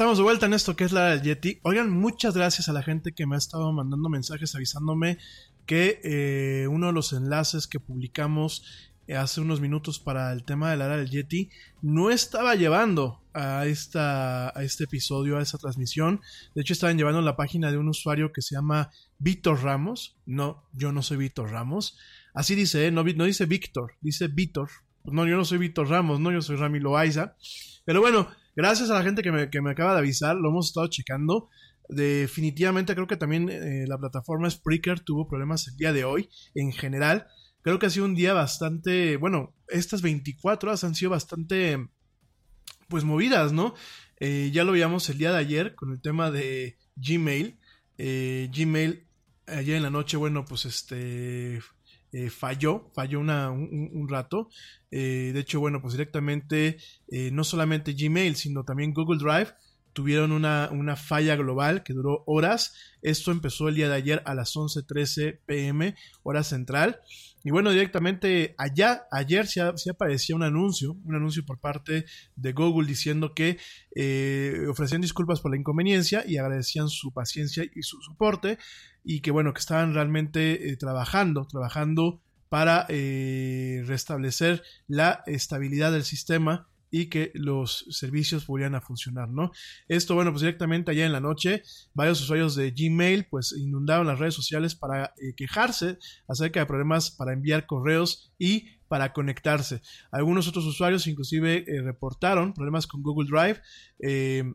Estamos 0.00 0.16
de 0.16 0.24
vuelta 0.24 0.46
en 0.46 0.54
esto 0.54 0.76
que 0.76 0.84
es 0.84 0.92
la 0.92 1.10
del 1.10 1.20
Yeti. 1.20 1.60
Oigan, 1.62 1.90
muchas 1.90 2.34
gracias 2.34 2.70
a 2.70 2.72
la 2.72 2.82
gente 2.82 3.12
que 3.12 3.26
me 3.26 3.34
ha 3.34 3.38
estado 3.38 3.70
mandando 3.70 4.08
mensajes 4.08 4.54
avisándome 4.54 5.18
que 5.66 6.00
eh, 6.02 6.66
uno 6.68 6.86
de 6.86 6.94
los 6.94 7.12
enlaces 7.12 7.66
que 7.66 7.80
publicamos 7.80 8.64
eh, 9.08 9.16
hace 9.16 9.42
unos 9.42 9.60
minutos 9.60 9.98
para 9.98 10.32
el 10.32 10.42
tema 10.42 10.70
del 10.70 10.80
área 10.80 10.96
del 10.96 11.10
Yeti 11.10 11.50
no 11.82 12.08
estaba 12.08 12.54
llevando 12.54 13.20
a, 13.34 13.66
esta, 13.66 14.58
a 14.58 14.62
este 14.62 14.84
episodio, 14.84 15.36
a 15.36 15.42
esta 15.42 15.58
transmisión. 15.58 16.22
De 16.54 16.62
hecho, 16.62 16.72
estaban 16.72 16.96
llevando 16.96 17.20
la 17.20 17.36
página 17.36 17.70
de 17.70 17.76
un 17.76 17.88
usuario 17.88 18.32
que 18.32 18.40
se 18.40 18.54
llama 18.54 18.90
Víctor 19.18 19.62
Ramos. 19.62 20.16
No, 20.24 20.64
yo 20.72 20.92
no 20.92 21.02
soy 21.02 21.18
Víctor 21.18 21.50
Ramos. 21.50 21.98
Así 22.32 22.54
dice, 22.54 22.86
¿eh? 22.86 22.90
no, 22.90 23.04
no 23.04 23.24
dice 23.24 23.44
Víctor, 23.44 23.96
dice 24.00 24.28
Víctor. 24.28 24.70
No, 25.04 25.26
yo 25.26 25.36
no 25.36 25.44
soy 25.44 25.58
Víctor 25.58 25.90
Ramos, 25.90 26.20
no, 26.20 26.32
yo 26.32 26.40
soy 26.40 26.56
Rami 26.56 26.80
Loaiza. 26.80 27.36
Pero 27.84 28.00
bueno, 28.00 28.30
gracias 28.60 28.90
a 28.90 28.94
la 28.94 29.02
gente 29.02 29.22
que 29.22 29.32
me, 29.32 29.50
que 29.50 29.60
me 29.60 29.70
acaba 29.70 29.92
de 29.92 29.98
avisar, 29.98 30.36
lo 30.36 30.50
hemos 30.50 30.68
estado 30.68 30.86
checando. 30.88 31.48
Definitivamente 31.88 32.94
creo 32.94 33.06
que 33.06 33.16
también 33.16 33.48
eh, 33.48 33.84
la 33.88 33.98
plataforma 33.98 34.48
Spreaker 34.48 35.00
tuvo 35.00 35.26
problemas 35.26 35.66
el 35.66 35.76
día 35.76 35.92
de 35.92 36.04
hoy 36.04 36.28
en 36.54 36.72
general. 36.72 37.26
Creo 37.62 37.78
que 37.78 37.86
ha 37.86 37.90
sido 37.90 38.04
un 38.04 38.14
día 38.14 38.32
bastante, 38.32 39.16
bueno, 39.16 39.54
estas 39.68 40.00
24 40.02 40.70
horas 40.70 40.84
han 40.84 40.94
sido 40.94 41.10
bastante, 41.10 41.88
pues 42.88 43.04
movidas, 43.04 43.52
¿no? 43.52 43.74
Eh, 44.18 44.50
ya 44.52 44.64
lo 44.64 44.72
veíamos 44.72 45.08
el 45.10 45.18
día 45.18 45.32
de 45.32 45.38
ayer 45.38 45.74
con 45.74 45.92
el 45.92 46.00
tema 46.00 46.30
de 46.30 46.76
Gmail. 46.96 47.58
Eh, 47.98 48.50
Gmail 48.54 49.06
ayer 49.46 49.76
en 49.76 49.82
la 49.82 49.90
noche, 49.90 50.16
bueno, 50.16 50.44
pues 50.44 50.64
este 50.66 51.60
eh, 52.12 52.30
falló, 52.30 52.90
falló 52.94 53.20
una, 53.20 53.50
un, 53.50 53.90
un, 53.92 54.08
rato. 54.08 54.48
Eh, 54.90 55.30
de 55.32 55.40
hecho, 55.40 55.60
bueno, 55.60 55.80
pues 55.80 55.94
directamente 55.94 56.78
eh, 57.08 57.30
no 57.32 57.44
solamente 57.44 57.94
Gmail, 57.94 58.36
sino 58.36 58.64
también 58.64 58.92
Google 58.92 59.18
Drive 59.18 59.54
tuvieron 59.92 60.32
una, 60.32 60.68
una, 60.72 60.96
falla 60.96 61.36
global 61.36 61.82
que 61.82 61.92
duró 61.92 62.22
horas. 62.26 62.74
Esto 63.02 63.32
empezó 63.32 63.68
el 63.68 63.74
día 63.74 63.88
de 63.88 63.96
ayer 63.96 64.22
a 64.24 64.34
las 64.34 64.54
11.13 64.54 65.40
pm, 65.46 65.94
hora 66.22 66.42
central. 66.42 67.00
Y 67.42 67.50
bueno, 67.50 67.70
directamente 67.70 68.54
allá, 68.58 69.04
ayer 69.10 69.46
sí, 69.46 69.60
aparecía 69.60 70.36
un 70.36 70.42
anuncio, 70.42 70.96
un 71.04 71.14
anuncio 71.14 71.44
por 71.46 71.58
parte 71.58 72.04
de 72.36 72.52
Google 72.52 72.86
diciendo 72.86 73.34
que 73.34 73.58
eh, 73.94 74.66
ofrecían 74.68 75.00
disculpas 75.00 75.40
por 75.40 75.50
la 75.50 75.56
inconveniencia 75.56 76.22
y 76.26 76.36
agradecían 76.36 76.88
su 76.88 77.12
paciencia 77.12 77.64
y 77.64 77.82
su 77.82 78.00
soporte 78.02 78.58
y 79.04 79.20
que 79.20 79.30
bueno, 79.30 79.54
que 79.54 79.60
estaban 79.60 79.94
realmente 79.94 80.70
eh, 80.70 80.76
trabajando, 80.76 81.46
trabajando 81.46 82.20
para 82.50 82.84
eh, 82.88 83.82
restablecer 83.86 84.62
la 84.86 85.22
estabilidad 85.26 85.92
del 85.92 86.04
sistema 86.04 86.69
y 86.90 87.06
que 87.06 87.30
los 87.34 87.86
servicios 87.90 88.46
volvieran 88.46 88.74
a 88.74 88.80
funcionar, 88.80 89.28
¿no? 89.28 89.52
Esto, 89.88 90.14
bueno, 90.14 90.32
pues 90.32 90.42
directamente 90.42 90.90
allá 90.90 91.06
en 91.06 91.12
la 91.12 91.20
noche, 91.20 91.62
varios 91.94 92.20
usuarios 92.20 92.56
de 92.56 92.72
Gmail 92.72 93.26
pues 93.30 93.52
inundaron 93.52 94.06
las 94.06 94.18
redes 94.18 94.34
sociales 94.34 94.74
para 94.74 95.14
eh, 95.16 95.34
quejarse 95.36 95.98
acerca 96.28 96.60
de 96.60 96.66
problemas 96.66 97.10
para 97.10 97.32
enviar 97.32 97.66
correos 97.66 98.32
y 98.38 98.66
para 98.88 99.12
conectarse. 99.12 99.82
Algunos 100.10 100.48
otros 100.48 100.66
usuarios 100.66 101.06
inclusive 101.06 101.64
eh, 101.66 101.82
reportaron 101.82 102.52
problemas 102.52 102.86
con 102.86 103.02
Google 103.02 103.28
Drive. 103.30 103.60
Eh, 104.00 104.52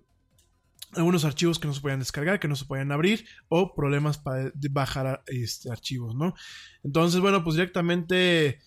algunos 0.91 1.25
archivos 1.25 1.59
que 1.59 1.67
no 1.67 1.73
se 1.73 1.81
podían 1.81 1.99
descargar, 1.99 2.39
que 2.39 2.47
no 2.47 2.55
se 2.55 2.65
podían 2.65 2.91
abrir, 2.91 3.25
o 3.49 3.75
problemas 3.75 4.17
para 4.17 4.51
bajar 4.71 5.23
este, 5.27 5.69
archivos, 5.69 6.15
¿no? 6.15 6.35
Entonces, 6.83 7.19
bueno, 7.19 7.43
pues 7.43 7.57
directamente 7.57 8.59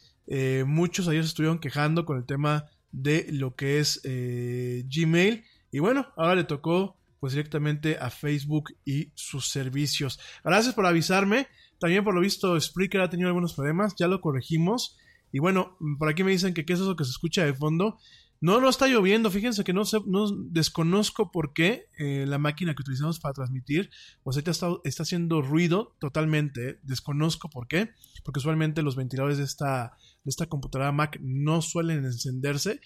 muchos 0.67 1.09
ayer 1.09 1.23
se 1.23 1.29
estuvieron 1.29 1.59
quejando 1.59 2.05
con 2.05 2.19
el 2.19 2.27
tema 2.27 2.67
de 2.93 3.27
lo 3.31 3.55
que 3.55 3.79
es 3.79 4.01
eh, 4.05 4.85
Gmail. 4.89 5.45
Y 5.71 5.79
bueno, 5.79 6.07
ahora 6.17 6.35
le 6.35 6.45
tocó 6.45 6.97
pues 7.21 7.33
directamente 7.33 7.99
a 7.99 8.11
Facebook 8.11 8.75
y 8.85 9.11
sus 9.15 9.49
servicios. 9.49 10.21
Gracias 10.45 10.75
por 10.75 10.87
avisarme. 10.87 11.49
También 11.79 12.05
por 12.05 12.15
lo 12.15 12.21
visto 12.21 12.61
Spreaker 12.61 13.01
ha 13.01 13.11
tenido 13.11 13.29
algunos 13.29 13.55
problemas, 13.55 13.95
ya 13.97 14.09
lo 14.09 14.21
corregimos. 14.21 14.97
Y 15.33 15.41
bueno, 15.41 15.77
por 15.99 16.09
aquí 16.09 16.25
me 16.25 16.31
dicen 16.31 16.55
que 16.55 16.65
qué 16.65 16.73
es 16.73 16.81
eso 16.81 16.97
que 16.97 17.05
se 17.05 17.11
escucha 17.11 17.45
de 17.45 17.55
fondo. 17.55 17.99
No, 18.41 18.61
no 18.61 18.69
está 18.69 18.87
lloviendo, 18.87 19.33
fíjense 19.33 19.65
que 19.65 19.73
no, 19.73 19.85
sé, 19.85 19.99
no 20.07 20.31
desconozco 20.31 21.33
por 21.33 21.53
qué 21.53 21.87
eh, 21.99 22.25
la 22.27 22.39
máquina 22.39 22.73
que 22.75 22.83
utilizamos 22.83 23.19
para 23.19 23.35
transmitir, 23.35 23.91
pues 24.23 24.37
ahorita 24.37 24.53
está, 24.53 24.69
está 24.85 25.03
haciendo 25.03 25.43
ruido 25.43 25.97
totalmente, 25.99 26.69
¿eh? 26.69 26.79
desconozco 26.85 27.51
por 27.51 27.67
qué, 27.67 27.91
porque 28.25 28.39
usualmente 28.39 28.83
los 28.83 28.95
ventiladores 28.95 29.39
de 29.39 29.45
esta, 29.45 29.97
de 30.25 30.31
esta 30.31 30.47
computadora 30.47 30.93
Mac 30.93 31.19
no 31.21 31.63
suelen 31.63 32.05
encenderse. 32.05 32.81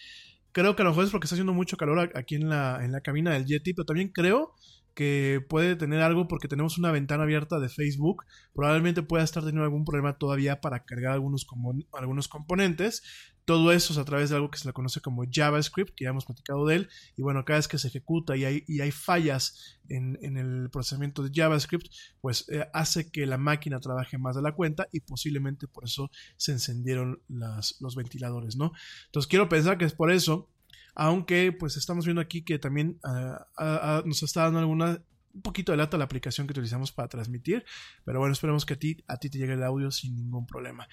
Creo 0.52 0.76
que 0.76 0.82
a 0.82 0.84
lo 0.84 0.90
mejor 0.90 1.04
es 1.04 1.10
porque 1.10 1.26
está 1.26 1.34
haciendo 1.34 1.54
mucho 1.54 1.76
calor 1.76 2.12
aquí 2.14 2.34
en 2.34 2.48
la, 2.48 2.84
en 2.84 2.92
la 2.92 3.00
cabina 3.00 3.32
del 3.32 3.46
Yeti, 3.46 3.72
pero 3.74 3.86
también 3.86 4.10
creo 4.10 4.54
que 4.94 5.44
puede 5.48 5.76
tener 5.76 6.00
algo 6.00 6.28
porque 6.28 6.48
tenemos 6.48 6.78
una 6.78 6.92
ventana 6.92 7.22
abierta 7.22 7.58
de 7.58 7.68
Facebook. 7.68 8.24
Probablemente 8.54 9.02
pueda 9.02 9.24
estar 9.24 9.42
teniendo 9.42 9.64
algún 9.64 9.84
problema 9.84 10.18
todavía 10.18 10.60
para 10.60 10.84
cargar 10.84 11.12
algunos, 11.12 11.46
algunos 11.92 12.28
componentes. 12.28 13.02
Todo 13.44 13.72
eso 13.72 13.92
es 13.92 13.98
a 13.98 14.04
través 14.04 14.30
de 14.30 14.36
algo 14.36 14.50
que 14.50 14.58
se 14.58 14.68
le 14.68 14.72
conoce 14.72 15.00
como 15.00 15.24
JavaScript, 15.28 15.94
que 15.96 16.04
ya 16.04 16.10
hemos 16.10 16.26
platicado 16.26 16.64
de 16.66 16.76
él. 16.76 16.88
Y 17.16 17.22
bueno, 17.22 17.44
cada 17.44 17.58
vez 17.58 17.66
que 17.66 17.78
se 17.78 17.88
ejecuta 17.88 18.36
y 18.36 18.44
hay, 18.44 18.64
y 18.68 18.80
hay 18.80 18.92
fallas 18.92 19.78
en, 19.88 20.16
en, 20.22 20.36
el 20.36 20.70
procesamiento 20.70 21.24
de 21.24 21.30
JavaScript, 21.34 21.88
pues 22.20 22.48
eh, 22.50 22.68
hace 22.72 23.10
que 23.10 23.26
la 23.26 23.38
máquina 23.38 23.80
trabaje 23.80 24.16
más 24.16 24.36
de 24.36 24.42
la 24.42 24.52
cuenta 24.52 24.86
y 24.92 25.00
posiblemente 25.00 25.66
por 25.66 25.84
eso 25.84 26.10
se 26.36 26.52
encendieron 26.52 27.20
las, 27.28 27.80
los 27.80 27.96
ventiladores, 27.96 28.56
¿no? 28.56 28.72
Entonces 29.06 29.28
quiero 29.28 29.48
pensar 29.48 29.76
que 29.76 29.86
es 29.86 29.92
por 29.92 30.12
eso 30.12 30.48
aunque 30.94 31.52
pues 31.52 31.76
estamos 31.76 32.04
viendo 32.04 32.20
aquí 32.20 32.42
que 32.42 32.58
también 32.58 33.00
uh, 33.04 33.62
uh, 33.62 34.00
uh, 34.00 34.06
nos 34.06 34.22
está 34.22 34.42
dando 34.42 34.58
alguna 34.58 35.02
un 35.34 35.42
poquito 35.42 35.72
de 35.72 35.78
lata 35.78 35.96
la 35.96 36.04
aplicación 36.04 36.46
que 36.46 36.52
utilizamos 36.52 36.92
para 36.92 37.08
transmitir, 37.08 37.64
pero 38.04 38.18
bueno, 38.18 38.32
esperemos 38.32 38.66
que 38.66 38.74
a 38.74 38.78
ti, 38.78 39.02
a 39.08 39.16
ti 39.16 39.30
te 39.30 39.38
llegue 39.38 39.54
el 39.54 39.62
audio 39.62 39.90
sin 39.90 40.14
ningún 40.14 40.46
problema. 40.46 40.86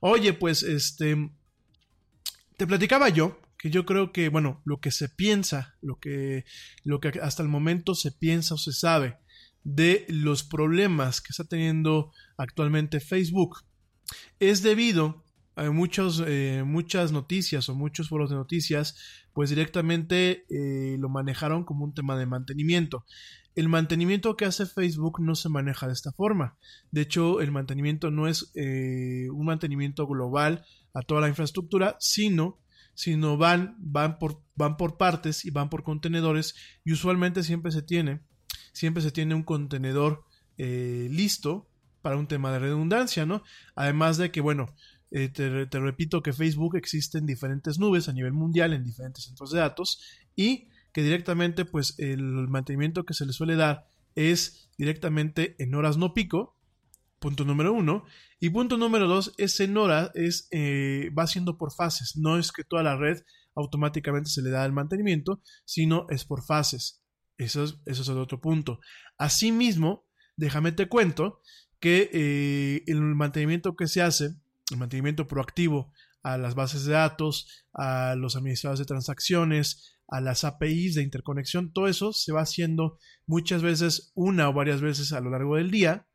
Oye, 0.00 0.34
pues 0.34 0.62
este, 0.62 1.30
te 2.56 2.66
platicaba 2.66 3.08
yo 3.08 3.40
que 3.58 3.70
yo 3.70 3.86
creo 3.86 4.12
que, 4.12 4.28
bueno, 4.28 4.60
lo 4.64 4.80
que 4.80 4.90
se 4.90 5.08
piensa, 5.08 5.76
lo 5.80 5.98
que, 5.98 6.44
lo 6.84 7.00
que 7.00 7.08
hasta 7.22 7.42
el 7.42 7.48
momento 7.48 7.94
se 7.94 8.12
piensa 8.12 8.54
o 8.54 8.58
se 8.58 8.72
sabe 8.72 9.16
de 9.64 10.04
los 10.08 10.44
problemas 10.44 11.20
que 11.20 11.30
está 11.30 11.44
teniendo 11.44 12.12
actualmente 12.36 13.00
Facebook 13.00 13.64
es 14.38 14.62
debido 14.62 15.24
hay 15.56 15.70
muchos, 15.70 16.22
eh, 16.26 16.62
muchas 16.66 17.12
noticias 17.12 17.68
o 17.70 17.74
muchos 17.74 18.10
foros 18.10 18.28
de 18.28 18.36
noticias, 18.36 18.94
pues 19.32 19.48
directamente 19.48 20.44
eh, 20.50 20.96
lo 20.98 21.08
manejaron 21.08 21.64
como 21.64 21.84
un 21.84 21.94
tema 21.94 22.16
de 22.18 22.26
mantenimiento. 22.26 23.06
El 23.54 23.70
mantenimiento 23.70 24.36
que 24.36 24.44
hace 24.44 24.66
Facebook 24.66 25.18
no 25.18 25.34
se 25.34 25.48
maneja 25.48 25.86
de 25.86 25.94
esta 25.94 26.12
forma. 26.12 26.58
De 26.90 27.00
hecho, 27.00 27.40
el 27.40 27.52
mantenimiento 27.52 28.10
no 28.10 28.28
es 28.28 28.52
eh, 28.54 29.28
un 29.32 29.46
mantenimiento 29.46 30.06
global 30.06 30.62
a 30.92 31.00
toda 31.00 31.22
la 31.22 31.28
infraestructura, 31.28 31.96
sino, 32.00 32.60
sino 32.92 33.38
van, 33.38 33.76
van, 33.78 34.18
por, 34.18 34.42
van 34.56 34.76
por 34.76 34.98
partes 34.98 35.46
y 35.46 35.50
van 35.50 35.70
por 35.70 35.84
contenedores 35.84 36.54
y 36.84 36.92
usualmente 36.92 37.42
siempre 37.42 37.72
se 37.72 37.80
tiene, 37.80 38.20
siempre 38.74 39.02
se 39.02 39.10
tiene 39.10 39.34
un 39.34 39.42
contenedor 39.42 40.24
listo 40.58 41.68
para 42.02 42.16
un 42.16 42.28
tema 42.28 42.52
de 42.52 42.60
redundancia, 42.60 43.26
¿no? 43.26 43.42
Además 43.74 44.16
de 44.16 44.30
que, 44.30 44.40
bueno, 44.40 44.72
eh, 45.10 45.28
te, 45.28 45.78
repito 45.78 46.22
que 46.22 46.32
Facebook 46.32 46.76
existe 46.76 47.18
en 47.18 47.26
diferentes 47.26 47.78
nubes 47.78 48.08
a 48.08 48.12
nivel 48.12 48.32
mundial, 48.32 48.72
en 48.72 48.84
diferentes 48.84 49.24
centros 49.24 49.50
de 49.50 49.60
datos, 49.60 50.00
y 50.34 50.68
que 50.92 51.02
directamente, 51.02 51.64
pues, 51.64 51.94
el 51.98 52.22
mantenimiento 52.48 53.04
que 53.04 53.14
se 53.14 53.26
le 53.26 53.32
suele 53.32 53.56
dar 53.56 53.88
es 54.14 54.70
directamente 54.78 55.54
en 55.58 55.74
horas 55.74 55.98
no 55.98 56.14
pico, 56.14 56.56
punto 57.18 57.44
número 57.44 57.72
uno, 57.72 58.04
y 58.40 58.50
punto 58.50 58.76
número 58.76 59.06
dos 59.06 59.34
es 59.38 59.60
en 59.60 59.76
horas, 59.76 60.10
es, 60.14 60.48
eh, 60.50 61.10
va 61.16 61.26
siendo 61.26 61.58
por 61.58 61.72
fases, 61.72 62.16
no 62.16 62.38
es 62.38 62.52
que 62.52 62.64
toda 62.64 62.82
la 62.82 62.96
red 62.96 63.22
automáticamente 63.54 64.30
se 64.30 64.42
le 64.42 64.50
da 64.50 64.64
el 64.64 64.72
mantenimiento, 64.72 65.40
sino 65.64 66.06
es 66.10 66.24
por 66.24 66.44
fases. 66.44 67.02
Eso 67.38 67.64
es, 67.64 67.78
eso 67.86 68.02
es 68.02 68.08
el 68.08 68.18
otro 68.18 68.40
punto. 68.40 68.80
Asimismo, 69.18 70.06
déjame 70.36 70.72
te 70.72 70.88
cuento 70.88 71.40
que 71.80 72.10
eh, 72.12 72.84
el 72.86 73.00
mantenimiento 73.00 73.76
que 73.76 73.86
se 73.86 74.02
hace, 74.02 74.34
el 74.70 74.78
mantenimiento 74.78 75.26
proactivo 75.26 75.92
a 76.22 76.38
las 76.38 76.54
bases 76.54 76.84
de 76.84 76.92
datos, 76.92 77.64
a 77.72 78.14
los 78.16 78.36
administradores 78.36 78.80
de 78.80 78.84
transacciones, 78.84 79.96
a 80.08 80.20
las 80.20 80.44
APIs 80.44 80.94
de 80.94 81.02
interconexión, 81.02 81.72
todo 81.72 81.88
eso 81.88 82.12
se 82.12 82.32
va 82.32 82.42
haciendo 82.42 82.98
muchas 83.26 83.62
veces, 83.62 84.12
una 84.14 84.48
o 84.48 84.52
varias 84.52 84.80
veces 84.80 85.12
a 85.12 85.20
lo 85.20 85.30
largo 85.30 85.56
del 85.56 85.70
día, 85.70 86.06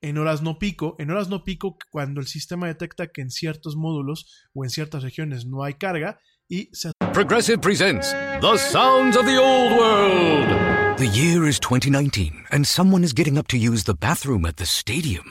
en 0.00 0.18
horas 0.18 0.42
no 0.42 0.58
pico, 0.58 0.96
en 0.98 1.10
horas 1.10 1.28
no 1.28 1.44
pico 1.44 1.76
cuando 1.90 2.20
el 2.20 2.26
sistema 2.26 2.66
detecta 2.66 3.08
que 3.08 3.22
en 3.22 3.30
ciertos 3.30 3.76
módulos 3.76 4.48
o 4.52 4.64
en 4.64 4.70
ciertas 4.70 5.02
regiones 5.02 5.46
no 5.46 5.62
hay 5.62 5.74
carga 5.74 6.20
y 6.48 6.68
se... 6.72 6.90
Progressive 7.12 7.58
presents 7.58 8.12
The 8.40 8.58
Sounds 8.58 9.16
of 9.16 9.26
the 9.26 9.38
Old 9.38 9.72
World. 9.72 10.98
The 10.98 11.08
year 11.08 11.48
is 11.48 11.58
2019 11.60 12.46
and 12.50 12.66
someone 12.66 13.04
is 13.04 13.12
getting 13.12 13.38
up 13.38 13.46
to 13.48 13.56
use 13.56 13.84
the 13.84 13.94
bathroom 13.94 14.44
at 14.44 14.56
the 14.56 14.66
stadium. 14.66 15.24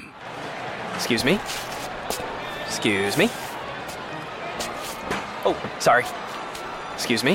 Excuse 0.96 1.26
me? 1.26 1.40
Excuse 2.72 3.18
me? 3.18 3.28
Oh, 5.44 5.56
sorry. 5.80 6.06
Excuse 6.94 7.22
me? 7.22 7.34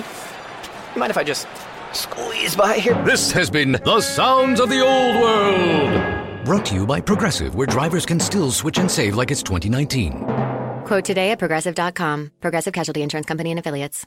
You 0.94 1.00
mind 1.00 1.10
if 1.10 1.18
I 1.18 1.24
just 1.24 1.46
squeeze 1.92 2.56
by 2.56 2.78
here? 2.78 2.94
This 3.04 3.32
has 3.32 3.50
been 3.50 3.72
The 3.72 4.00
Sounds 4.00 4.60
of 4.60 4.70
the 4.70 4.80
Old 4.80 5.16
World. 5.16 6.44
Brought 6.46 6.64
to 6.66 6.74
you 6.74 6.86
by 6.86 7.02
Progressive, 7.02 7.54
where 7.54 7.66
drivers 7.66 8.06
can 8.06 8.18
still 8.18 8.50
switch 8.50 8.78
and 8.78 8.90
save 8.90 9.14
like 9.14 9.30
it's 9.30 9.42
2019. 9.42 10.24
Quote 10.86 11.04
today 11.04 11.32
at 11.32 11.38
progressive.com. 11.38 12.32
Progressive 12.40 12.72
Casualty 12.72 13.02
Insurance 13.02 13.26
Company 13.26 13.50
and 13.50 13.58
Affiliates. 13.58 14.06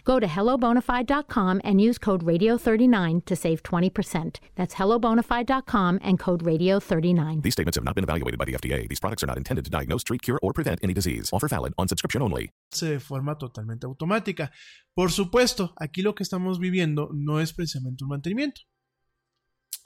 Go 0.03 0.19
to 0.19 0.27
hellobonafide.com 0.27 1.61
and 1.63 1.81
use 1.81 1.97
code 1.97 2.23
radio39 2.23 3.25
to 3.25 3.35
save 3.35 3.63
20%. 3.63 4.37
That's 4.55 4.75
hellobonafide.com 4.75 5.99
and 6.01 6.19
code 6.19 6.43
radio39. 6.43 7.41
These 7.41 7.53
statements 7.53 7.75
have 7.77 7.83
not 7.83 7.95
been 7.95 8.03
evaluated 8.03 8.39
by 8.39 8.45
the 8.45 8.53
FDA. 8.53 8.87
These 8.87 8.99
products 8.99 9.23
are 9.23 9.27
not 9.27 9.37
intended 9.37 9.65
to 9.65 9.71
diagnose, 9.71 10.03
treat, 10.03 10.21
cure, 10.21 10.39
or 10.41 10.53
prevent 10.53 10.79
any 10.83 10.93
disease. 10.93 11.29
Offer 11.33 11.47
valid 11.47 11.73
on 11.77 11.87
subscription 11.87 12.21
only. 12.21 12.51
De 12.79 12.99
forma 12.99 13.37
totalmente 13.37 13.85
automática. 13.85 14.51
Por 14.95 15.11
supuesto, 15.11 15.73
aquí 15.77 16.01
lo 16.01 16.15
que 16.15 16.23
estamos 16.23 16.59
viviendo 16.59 17.09
no 17.13 17.39
es 17.39 17.53
precisamente 17.53 18.03
un 18.03 18.09
mantenimiento. 18.09 18.61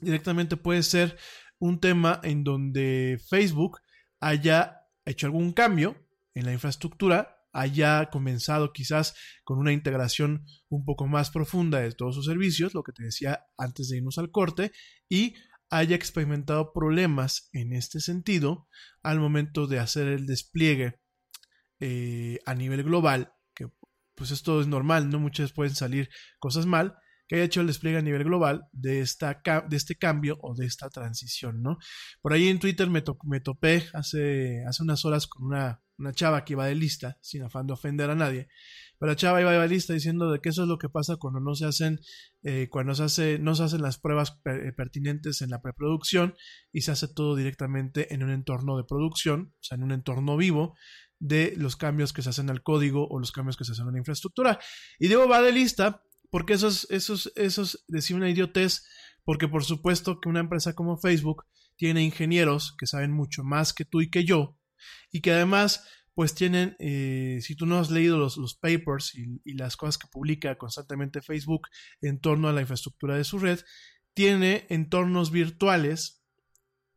Directamente 0.01 0.57
puede 0.57 0.84
ser 0.84 1.18
un 1.59 1.80
tema 1.80 2.20
en 2.24 2.43
donde 2.43 3.20
Facebook 3.30 3.80
haya 4.20 4.82
hecho 5.05 5.28
algún 5.28 5.53
cambio 5.53 5.95
en 6.34 6.45
la 6.45 6.53
infraestructura 6.53 7.34
haya 7.56 8.10
comenzado 8.12 8.74
quizás 8.74 9.16
con 9.45 9.58
una 9.58 9.72
integración 9.72 10.45
un 10.68 10.84
poco 10.84 11.08
más 11.08 11.32
profunda 11.32 11.80
de 11.80 11.93
todos 11.93 12.16
sus 12.16 12.26
servicios, 12.26 12.74
lo 12.74 12.84
que 12.84 12.91
te 12.91 13.03
decía 13.03 13.45
antes 13.58 13.88
de 13.88 13.97
irnos 13.97 14.18
al 14.18 14.30
corte, 14.30 14.74
y 15.08 15.36
haya 15.70 15.95
experimentado 15.95 16.74
problemas 16.74 17.49
en 17.53 17.72
este 17.72 18.01
sentido 18.01 18.68
al 19.03 19.22
momento 19.22 19.68
de 19.68 19.80
hacer 19.80 20.08
el 20.08 20.26
despliegue 20.26 20.99
eh, 21.80 22.39
a 22.45 22.56
nivel 22.56 22.84
global, 22.84 23.34
que 23.56 23.70
pues 24.16 24.32
esto 24.32 24.60
es 24.60 24.68
normal, 24.68 25.10
no 25.10 25.20
muchas 25.20 25.53
pueden 25.53 25.76
salir 25.76 26.10
cosas 26.39 26.66
mal, 26.66 26.97
que 27.28 27.36
haya 27.36 27.45
hecho 27.45 27.61
el 27.61 27.67
despliegue 27.67 27.97
a 27.97 28.01
nivel 28.01 28.23
global 28.23 28.67
de, 28.71 29.01
esta, 29.01 29.41
de 29.67 29.78
este 29.78 29.95
cambio 29.95 30.38
o 30.41 30.53
de 30.55 30.65
esta 30.65 30.89
transición, 30.89 31.61
¿no? 31.61 31.78
Por 32.21 32.34
ahí 32.34 32.47
en 32.47 32.59
Twitter 32.59 32.89
me, 32.89 33.01
topé 33.01 33.86
hace, 33.93 34.63
hace 34.67 34.84
unas 34.84 35.05
horas 35.05 35.28
con 35.28 35.47
una, 35.47 35.82
una 35.97 36.13
chava 36.13 36.45
que 36.45 36.53
iba 36.53 36.67
de 36.67 36.76
lista, 36.76 37.17
sin 37.21 37.43
afán 37.43 37.67
de 37.67 37.73
ofender 37.73 38.09
a 38.09 38.15
nadie, 38.15 38.47
pero 38.99 39.11
la 39.11 39.15
chava 39.15 39.41
iba 39.41 39.51
de 39.51 39.67
lista 39.67 39.93
diciendo 39.93 40.32
de 40.32 40.39
que 40.39 40.49
eso 40.49 40.63
es 40.63 40.67
lo 40.67 40.78
que 40.78 40.89
pasa 40.89 41.17
cuando 41.17 41.39
no 41.39 41.55
se 41.55 41.65
hacen, 41.65 41.99
eh, 42.43 42.67
cuando 42.69 42.93
se 42.95 43.03
hace, 43.03 43.39
no 43.39 43.55
se 43.55 43.63
hacen 43.63 43.82
las 43.82 43.97
pruebas 43.97 44.32
per, 44.32 44.73
pertinentes 44.76 45.41
en 45.41 45.49
la 45.49 45.61
preproducción 45.61 46.36
y 46.71 46.82
se 46.82 46.91
hace 46.91 47.07
todo 47.07 47.36
directamente 47.36 48.13
en 48.13 48.23
un 48.23 48.32
entorno 48.32 48.78
de 48.78 48.84
producción, 48.84 49.53
o 49.59 49.63
sea, 49.63 49.76
en 49.76 49.84
un 49.84 49.91
entorno 49.91 50.38
vivo, 50.38 50.76
de 51.17 51.53
los 51.57 51.76
cambios 51.76 52.13
que 52.13 52.21
se 52.21 52.30
hacen 52.30 52.49
al 52.49 52.61
código 52.61 53.07
o 53.07 53.19
los 53.19 53.32
cambios 53.32 53.57
que 53.57 53.63
se 53.63 53.71
hacen 53.71 53.88
en 53.88 53.93
la 53.93 53.99
infraestructura. 53.99 54.59
Y 54.99 55.07
digo 55.07 55.28
va 55.28 55.41
de 55.41 55.53
lista 55.53 56.03
porque 56.36 56.51
eso 56.51 56.67
es, 56.67 56.86
eso 56.89 57.13
es, 57.38 57.86
decir 57.88 58.13
una 58.13 58.29
idiotez, 58.29 58.83
porque 59.23 59.47
por 59.47 59.63
supuesto 59.63 60.19
que 60.19 60.27
una 60.27 60.41
empresa 60.41 60.73
como 60.73 60.97
Facebook 60.97 61.45
tiene 61.77 62.03
ingenieros 62.03 62.75
que 62.77 62.88
saben 62.88 63.13
mucho 63.13 63.45
más 63.45 63.71
que 63.71 63.86
tú 63.86 64.01
y 64.01 64.09
que 64.09 64.25
yo, 64.25 64.57
y 65.13 65.21
que 65.21 65.31
además 65.31 65.88
pues 66.13 66.36
tienen, 66.36 66.75
eh, 66.79 67.39
si 67.39 67.55
tú 67.55 67.65
no 67.65 67.79
has 67.79 67.89
leído 67.89 68.17
los, 68.17 68.57
papers 68.59 69.15
y, 69.15 69.53
las 69.53 69.77
cosas 69.77 69.97
que 69.97 70.09
publica 70.11 70.57
constantemente 70.57 71.21
Facebook 71.21 71.69
en 72.01 72.19
torno 72.19 72.49
a 72.49 72.51
la 72.51 72.59
infraestructura 72.59 73.15
de 73.15 73.23
su 73.23 73.39
red, 73.39 73.61
tiene 74.13 74.67
entornos 74.67 75.31
virtuales 75.31 76.21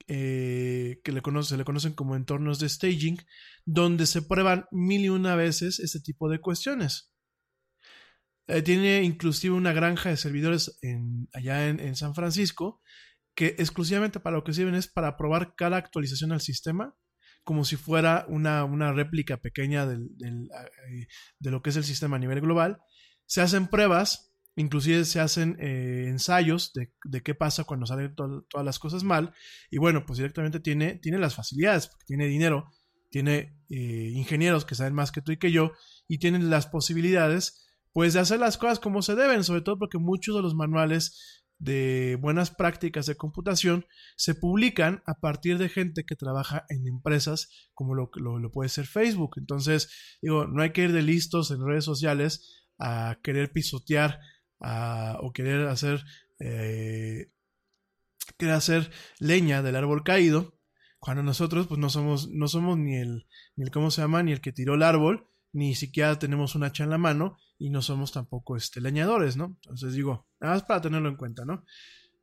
eh, 0.08 1.00
que 1.04 1.12
se 1.44 1.56
le 1.56 1.64
conocen 1.64 1.92
como 1.92 2.16
entornos 2.16 2.58
de 2.58 2.68
staging, 2.68 3.18
donde 3.64 4.06
se 4.06 4.20
prueban 4.20 4.64
mil 4.72 5.02
y 5.02 5.10
una 5.10 5.36
veces 5.36 5.78
este 5.78 6.00
tipo 6.00 6.28
de 6.28 6.40
cuestiones. 6.40 7.12
Eh, 8.48 8.62
tiene 8.62 9.02
inclusive 9.02 9.54
una 9.54 9.72
granja 9.72 10.08
de 10.08 10.16
servidores 10.16 10.78
en, 10.80 11.28
allá 11.34 11.68
en, 11.68 11.94
San 11.96 12.14
Francisco 12.14 12.80
que 13.34 13.54
exclusivamente 13.58 14.20
para 14.20 14.36
lo 14.36 14.42
que 14.42 14.54
sirven 14.54 14.74
es 14.74 14.88
para 14.88 15.18
probar 15.18 15.54
cada 15.54 15.76
actualización 15.76 16.32
al 16.32 16.40
sistema 16.40 16.96
como 17.44 17.64
si 17.64 17.76
fuera 17.76 18.24
una, 18.28 18.64
una 18.64 18.92
réplica 18.92 19.36
pequeña 19.36 19.86
del, 19.86 20.10
eh, 20.22 21.06
de 21.38 21.50
lo 21.50 21.62
que 21.62 21.70
es 21.70 21.76
el 21.76 21.84
sistema 21.84 22.16
a 22.16 22.18
nivel 22.18 22.40
global. 22.40 22.78
Se 23.26 23.40
hacen 23.40 23.68
pruebas, 23.68 24.34
inclusive 24.56 25.04
se 25.04 25.20
hacen 25.20 25.56
eh, 25.60 26.06
ensayos 26.08 26.72
de, 26.74 26.92
de, 27.04 27.22
qué 27.22 27.34
pasa 27.34 27.64
cuando 27.64 27.86
salen 27.86 28.14
to 28.14 28.44
todas 28.50 28.66
las 28.66 28.78
cosas 28.78 29.02
mal. 29.02 29.32
Y 29.70 29.78
bueno, 29.78 30.04
pues 30.04 30.18
directamente 30.18 30.60
tiene, 30.60 30.96
tiene 30.96 31.18
las 31.18 31.34
facilidades, 31.34 31.88
porque 31.88 32.04
tiene 32.06 32.26
dinero, 32.26 32.70
tiene 33.10 33.56
eh, 33.70 34.10
ingenieros 34.14 34.64
que 34.64 34.74
saben 34.74 34.94
más 34.94 35.12
que 35.12 35.22
tú 35.22 35.32
y 35.32 35.38
que 35.38 35.52
yo, 35.52 35.72
y 36.06 36.18
tienen 36.18 36.50
las 36.50 36.66
posibilidades 36.66 37.67
pues 37.92 38.14
de 38.14 38.20
hacer 38.20 38.40
las 38.40 38.58
cosas 38.58 38.78
como 38.78 39.02
se 39.02 39.14
deben, 39.14 39.44
sobre 39.44 39.62
todo 39.62 39.78
porque 39.78 39.98
muchos 39.98 40.34
de 40.36 40.42
los 40.42 40.54
manuales 40.54 41.44
de 41.58 42.16
buenas 42.20 42.50
prácticas 42.50 43.06
de 43.06 43.16
computación 43.16 43.84
se 44.16 44.34
publican 44.34 45.02
a 45.06 45.14
partir 45.14 45.58
de 45.58 45.68
gente 45.68 46.04
que 46.04 46.14
trabaja 46.14 46.64
en 46.68 46.86
empresas 46.86 47.70
como 47.74 47.94
lo, 47.94 48.10
lo, 48.14 48.50
puede 48.50 48.68
ser 48.68 48.86
Facebook. 48.86 49.32
Entonces, 49.38 50.18
digo, 50.22 50.46
no 50.46 50.62
hay 50.62 50.70
que 50.70 50.84
ir 50.84 50.92
de 50.92 51.02
listos 51.02 51.50
en 51.50 51.64
redes 51.66 51.84
sociales 51.84 52.68
a 52.78 53.18
querer 53.22 53.52
pisotear 53.52 54.20
a, 54.60 55.18
o 55.20 55.32
querer 55.32 55.66
hacer, 55.66 56.04
eh, 56.38 57.32
querer 58.36 58.54
hacer 58.54 58.90
leña 59.18 59.62
del 59.62 59.76
árbol 59.76 60.04
caído, 60.04 60.58
cuando 61.00 61.22
nosotros 61.22 61.66
pues 61.66 61.78
no 61.78 61.90
somos, 61.90 62.28
no 62.28 62.48
somos 62.48 62.76
ni 62.76 62.96
el, 62.96 63.26
ni 63.56 63.64
el, 63.64 63.70
¿cómo 63.70 63.90
se 63.90 64.02
llama? 64.02 64.22
Ni 64.22 64.32
el 64.32 64.40
que 64.40 64.52
tiró 64.52 64.74
el 64.74 64.82
árbol, 64.82 65.28
ni 65.52 65.74
siquiera 65.74 66.18
tenemos 66.18 66.54
un 66.54 66.64
hacha 66.64 66.84
en 66.84 66.90
la 66.90 66.98
mano 66.98 67.38
y 67.58 67.70
no 67.70 67.82
somos 67.82 68.12
tampoco 68.12 68.56
este, 68.56 68.80
leñadores, 68.80 69.36
¿no? 69.36 69.46
Entonces 69.62 69.94
digo, 69.94 70.26
nada 70.40 70.54
más 70.54 70.64
para 70.64 70.80
tenerlo 70.80 71.08
en 71.08 71.16
cuenta, 71.16 71.44
¿no? 71.44 71.64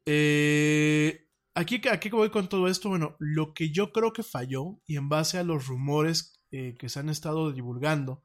Eh, 0.05 1.27
aquí, 1.53 1.81
aquí 1.91 2.09
voy 2.09 2.29
con 2.29 2.47
todo 2.47 2.67
esto, 2.67 2.89
bueno, 2.89 3.15
lo 3.19 3.53
que 3.53 3.71
yo 3.71 3.91
creo 3.91 4.13
que 4.13 4.23
falló 4.23 4.79
y 4.85 4.97
en 4.97 5.09
base 5.09 5.37
a 5.37 5.43
los 5.43 5.67
rumores 5.67 6.39
eh, 6.51 6.75
que 6.77 6.89
se 6.89 6.99
han 6.99 7.09
estado 7.09 7.51
divulgando, 7.51 8.23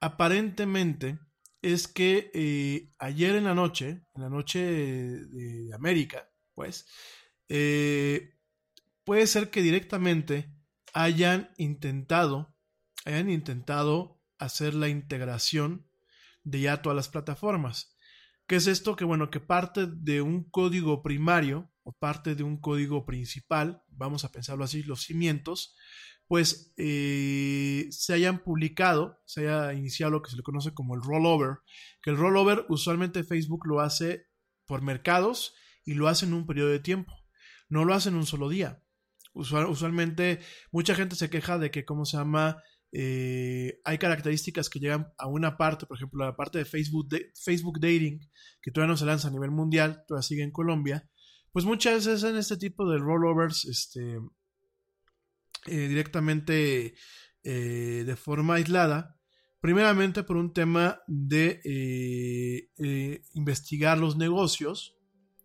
aparentemente 0.00 1.18
es 1.62 1.88
que 1.88 2.30
eh, 2.32 2.90
ayer 2.98 3.36
en 3.36 3.44
la 3.44 3.54
noche, 3.54 4.04
en 4.14 4.22
la 4.22 4.30
noche 4.30 4.60
de, 4.60 5.26
de 5.26 5.74
América, 5.74 6.30
pues, 6.54 6.86
puede 9.04 9.26
ser 9.26 9.50
que 9.50 9.60
directamente 9.60 10.54
hayan 10.94 11.50
intentado 11.56 12.54
hayan 13.04 13.30
intentado 13.30 14.19
hacer 14.40 14.74
la 14.74 14.88
integración 14.88 15.86
de 16.42 16.60
ya 16.60 16.82
todas 16.82 16.96
las 16.96 17.08
plataformas. 17.08 17.96
¿Qué 18.46 18.56
es 18.56 18.66
esto? 18.66 18.96
Que 18.96 19.04
bueno, 19.04 19.30
que 19.30 19.38
parte 19.38 19.86
de 19.86 20.22
un 20.22 20.42
código 20.42 21.02
primario 21.02 21.70
o 21.84 21.92
parte 21.92 22.34
de 22.34 22.42
un 22.42 22.60
código 22.60 23.06
principal, 23.06 23.82
vamos 23.88 24.24
a 24.24 24.32
pensarlo 24.32 24.64
así, 24.64 24.82
los 24.82 25.02
cimientos, 25.02 25.76
pues 26.26 26.72
eh, 26.76 27.88
se 27.90 28.12
hayan 28.12 28.42
publicado, 28.42 29.20
se 29.24 29.48
haya 29.48 29.72
iniciado 29.72 30.12
lo 30.12 30.22
que 30.22 30.30
se 30.30 30.36
le 30.36 30.42
conoce 30.42 30.72
como 30.72 30.94
el 30.94 31.02
rollover, 31.02 31.58
que 32.02 32.10
el 32.10 32.16
rollover 32.16 32.66
usualmente 32.68 33.24
Facebook 33.24 33.66
lo 33.66 33.80
hace 33.80 34.26
por 34.64 34.82
mercados 34.82 35.54
y 35.84 35.94
lo 35.94 36.08
hace 36.08 36.26
en 36.26 36.34
un 36.34 36.46
periodo 36.46 36.70
de 36.70 36.78
tiempo, 36.78 37.12
no 37.68 37.84
lo 37.84 37.94
hace 37.94 38.10
en 38.10 38.14
un 38.14 38.26
solo 38.26 38.48
día. 38.48 38.82
usualmente 39.32 40.40
mucha 40.70 40.94
gente 40.94 41.16
se 41.16 41.30
queja 41.30 41.58
de 41.58 41.70
que, 41.70 41.84
¿cómo 41.84 42.04
se 42.04 42.16
llama? 42.16 42.62
Eh, 42.92 43.80
hay 43.84 43.98
características 43.98 44.68
que 44.68 44.80
llegan 44.80 45.12
a 45.16 45.28
una 45.28 45.56
parte, 45.56 45.86
por 45.86 45.96
ejemplo, 45.96 46.24
la 46.24 46.36
parte 46.36 46.58
de 46.58 46.64
Facebook, 46.64 47.08
Facebook 47.34 47.78
Dating, 47.80 48.18
que 48.60 48.70
todavía 48.70 48.92
no 48.92 48.96
se 48.96 49.06
lanza 49.06 49.28
a 49.28 49.30
nivel 49.30 49.50
mundial, 49.50 50.02
todavía 50.06 50.22
sigue 50.22 50.42
en 50.42 50.50
Colombia, 50.50 51.08
pues 51.52 51.64
muchas 51.64 52.06
veces 52.06 52.24
en 52.24 52.36
este 52.36 52.56
tipo 52.56 52.88
de 52.90 52.98
rollovers, 52.98 53.64
este, 53.64 54.18
eh, 55.66 55.88
directamente 55.88 56.94
eh, 57.42 58.04
de 58.06 58.16
forma 58.16 58.54
aislada, 58.54 59.16
primeramente 59.60 60.22
por 60.22 60.36
un 60.36 60.52
tema 60.52 61.00
de 61.06 61.60
investigar 63.34 63.98
los 63.98 64.16
negocios, 64.16 64.96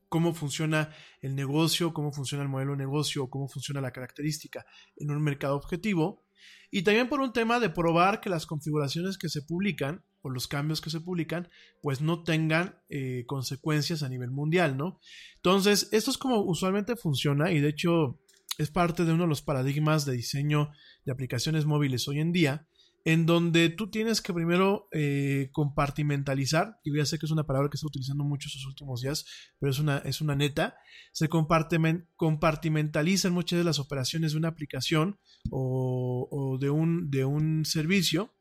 cómo 0.09 0.33
funciona 0.33 0.95
el 1.21 1.35
negocio, 1.35 1.93
cómo 1.93 2.11
funciona 2.13 2.43
el 2.43 2.49
modelo 2.49 2.71
de 2.71 2.77
negocio, 2.77 3.29
cómo 3.29 3.49
funciona 3.49 3.81
la 3.81 3.91
característica 3.91 4.65
en 4.95 5.11
un 5.11 5.21
mercado 5.21 5.57
objetivo, 5.57 6.24
y 6.71 6.83
también 6.83 7.07
por 7.07 7.21
un 7.21 7.33
tema 7.33 7.59
de 7.59 7.69
probar 7.69 8.21
que 8.21 8.29
las 8.29 8.45
configuraciones 8.45 9.17
que 9.17 9.29
se 9.29 9.41
publican 9.41 10.03
o 10.21 10.29
los 10.29 10.47
cambios 10.47 10.81
que 10.81 10.89
se 10.89 10.99
publican, 10.99 11.49
pues 11.81 12.01
no 12.01 12.23
tengan 12.23 12.79
eh, 12.89 13.23
consecuencias 13.27 14.03
a 14.03 14.09
nivel 14.09 14.31
mundial, 14.31 14.75
¿no? 14.75 14.99
Entonces, 15.35 15.87
esto 15.91 16.11
es 16.11 16.17
como 16.17 16.41
usualmente 16.41 16.95
funciona 16.95 17.51
y 17.51 17.59
de 17.59 17.69
hecho 17.69 18.19
es 18.57 18.71
parte 18.71 19.05
de 19.05 19.13
uno 19.13 19.23
de 19.23 19.29
los 19.29 19.41
paradigmas 19.41 20.05
de 20.05 20.13
diseño 20.13 20.71
de 21.05 21.11
aplicaciones 21.11 21.65
móviles 21.65 22.07
hoy 22.07 22.19
en 22.19 22.31
día, 22.31 22.67
en 23.05 23.25
donde 23.27 23.69
tú 23.69 23.91
tienes 23.91 24.19
que 24.19 24.33
primero 24.33 24.87
eh, 24.91 25.51
compartimentalizar, 25.53 26.79
y 26.83 26.97
ya 26.97 27.05
sé 27.05 27.19
que 27.19 27.27
es 27.27 27.31
una 27.31 27.45
palabra 27.45 27.69
que 27.69 27.75
está 27.75 27.85
utilizando 27.85 28.23
mucho 28.23 28.47
estos 28.47 28.65
últimos 28.65 29.01
días, 29.01 29.27
pero 29.59 29.71
es 29.71 29.77
una, 29.77 29.99
es 29.99 30.21
una 30.21 30.35
neta, 30.35 30.75
se 31.13 31.29
compartimentalizan 31.29 33.31
muchas 33.31 33.59
de 33.59 33.63
las 33.63 33.77
operaciones 33.77 34.31
de 34.31 34.39
una 34.39 34.47
aplicación 34.47 35.19
o, 35.51 36.27
o 36.31 36.57
de, 36.57 36.71
un, 36.71 37.11
de 37.11 37.25
un 37.25 37.63
servicio 37.63 38.33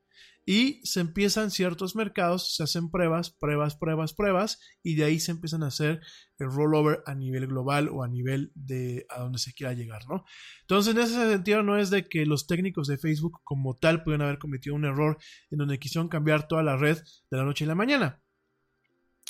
y 0.47 0.81
se 0.85 1.01
empiezan 1.01 1.51
ciertos 1.51 1.97
mercados, 1.97 2.55
se 2.55 2.63
hacen 2.63 2.91
pruebas, 2.91 3.31
pruebas, 3.31 3.77
pruebas, 3.77 4.13
pruebas, 4.13 4.61
y 4.83 4.95
de 4.97 5.05
ahí 5.05 5.21
se 5.21 5.33
empiezan 5.33 5.63
a 5.63 5.69
hacer 5.69 6.01
el 6.39 6.51
rollover 6.51 7.03
a 7.07 7.15
nivel 7.15 7.47
global 7.47 7.89
o 7.89 8.03
a 8.03 8.09
nivel 8.09 8.53
de 8.55 9.07
a 9.09 9.21
donde 9.21 9.39
se 9.39 9.55
quiera 9.55 9.73
llegar, 9.73 10.07
¿no? 10.09 10.25
Entonces, 10.63 10.95
en 10.95 11.01
ese 11.01 11.31
sentido, 11.31 11.63
no 11.63 11.79
es 11.79 11.91
de 11.91 12.07
que 12.07 12.27
los 12.27 12.47
técnicos 12.47 12.89
de 12.89 12.99
Facebook 12.99 13.41
como 13.45 13.75
tal 13.75 14.03
pueden 14.03 14.23
haber 14.23 14.39
cometido 14.39 14.75
un 14.75 14.85
error 14.85 15.19
en 15.51 15.59
donde 15.59 15.79
quisieron 15.79 16.09
cambiar 16.09 16.47
toda 16.47 16.63
la 16.63 16.77
red 16.77 16.99
de 17.31 17.37
la 17.37 17.45
noche 17.45 17.65
a 17.65 17.69
la 17.69 17.75
mañana. 17.75 18.23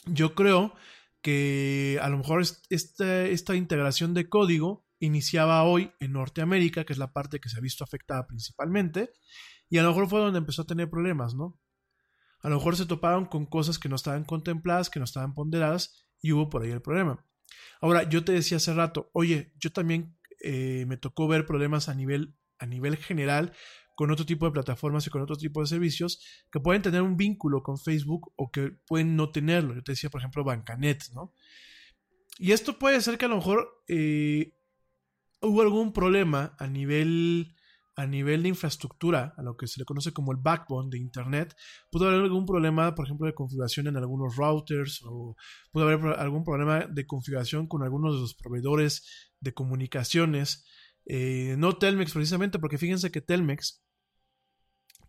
Yo 0.06 0.34
creo 0.34 0.74
que 1.22 1.98
a 2.02 2.08
lo 2.08 2.18
mejor 2.18 2.42
esta, 2.68 3.24
esta 3.26 3.54
integración 3.54 4.14
de 4.14 4.28
código 4.28 4.84
iniciaba 4.98 5.62
hoy 5.62 5.92
en 6.00 6.12
Norteamérica, 6.12 6.84
que 6.84 6.92
es 6.92 6.98
la 6.98 7.12
parte 7.12 7.40
que 7.40 7.48
se 7.48 7.58
ha 7.58 7.60
visto 7.60 7.84
afectada 7.84 8.26
principalmente, 8.26 9.10
y 9.68 9.78
a 9.78 9.82
lo 9.82 9.88
mejor 9.88 10.08
fue 10.08 10.20
donde 10.20 10.38
empezó 10.38 10.62
a 10.62 10.66
tener 10.66 10.90
problemas, 10.90 11.34
¿no? 11.34 11.58
A 12.40 12.48
lo 12.48 12.56
mejor 12.56 12.76
se 12.76 12.86
toparon 12.86 13.24
con 13.24 13.46
cosas 13.46 13.78
que 13.78 13.88
no 13.88 13.96
estaban 13.96 14.24
contempladas, 14.24 14.90
que 14.90 14.98
no 14.98 15.04
estaban 15.04 15.34
ponderadas 15.34 16.06
y 16.20 16.32
hubo 16.32 16.50
por 16.50 16.62
ahí 16.62 16.70
el 16.70 16.82
problema. 16.82 17.24
Ahora, 17.80 18.08
yo 18.08 18.24
te 18.24 18.32
decía 18.32 18.58
hace 18.58 18.74
rato, 18.74 19.10
oye, 19.12 19.52
yo 19.58 19.72
también 19.72 20.18
eh, 20.42 20.84
me 20.86 20.96
tocó 20.96 21.26
ver 21.26 21.46
problemas 21.46 21.88
a 21.88 21.94
nivel, 21.94 22.36
a 22.58 22.66
nivel 22.66 22.96
general 22.96 23.52
con 23.94 24.10
otro 24.10 24.26
tipo 24.26 24.44
de 24.46 24.52
plataformas 24.52 25.06
y 25.06 25.10
con 25.10 25.22
otro 25.22 25.36
tipo 25.36 25.60
de 25.60 25.66
servicios 25.66 26.22
que 26.50 26.60
pueden 26.60 26.82
tener 26.82 27.02
un 27.02 27.16
vínculo 27.16 27.62
con 27.62 27.78
Facebook 27.78 28.32
o 28.36 28.50
que 28.50 28.72
pueden 28.86 29.16
no 29.16 29.30
tenerlo. 29.30 29.74
Yo 29.74 29.82
te 29.82 29.92
decía, 29.92 30.10
por 30.10 30.20
ejemplo, 30.20 30.44
Bancanet, 30.44 31.10
¿no? 31.14 31.32
Y 32.38 32.52
esto 32.52 32.78
puede 32.78 33.00
ser 33.00 33.16
que 33.16 33.26
a 33.26 33.28
lo 33.28 33.36
mejor 33.36 33.82
eh, 33.88 34.52
hubo 35.40 35.62
algún 35.62 35.92
problema 35.92 36.56
a 36.58 36.66
nivel 36.66 37.53
a 37.96 38.06
nivel 38.06 38.42
de 38.42 38.48
infraestructura, 38.48 39.34
a 39.36 39.42
lo 39.42 39.56
que 39.56 39.66
se 39.66 39.78
le 39.78 39.84
conoce 39.84 40.12
como 40.12 40.32
el 40.32 40.38
backbone 40.38 40.90
de 40.90 40.98
Internet, 40.98 41.54
pudo 41.90 42.08
haber 42.08 42.20
algún 42.20 42.44
problema, 42.44 42.94
por 42.94 43.06
ejemplo, 43.06 43.26
de 43.26 43.34
configuración 43.34 43.86
en 43.86 43.96
algunos 43.96 44.36
routers 44.36 45.02
o 45.04 45.36
pudo 45.70 45.84
haber 45.84 46.18
algún 46.18 46.44
problema 46.44 46.86
de 46.86 47.06
configuración 47.06 47.68
con 47.68 47.82
algunos 47.82 48.14
de 48.14 48.20
los 48.20 48.34
proveedores 48.34 49.32
de 49.40 49.54
comunicaciones. 49.54 50.64
Eh, 51.06 51.54
no 51.58 51.76
Telmex 51.76 52.12
precisamente, 52.12 52.58
porque 52.58 52.78
fíjense 52.78 53.12
que 53.12 53.20
Telmex, 53.20 53.84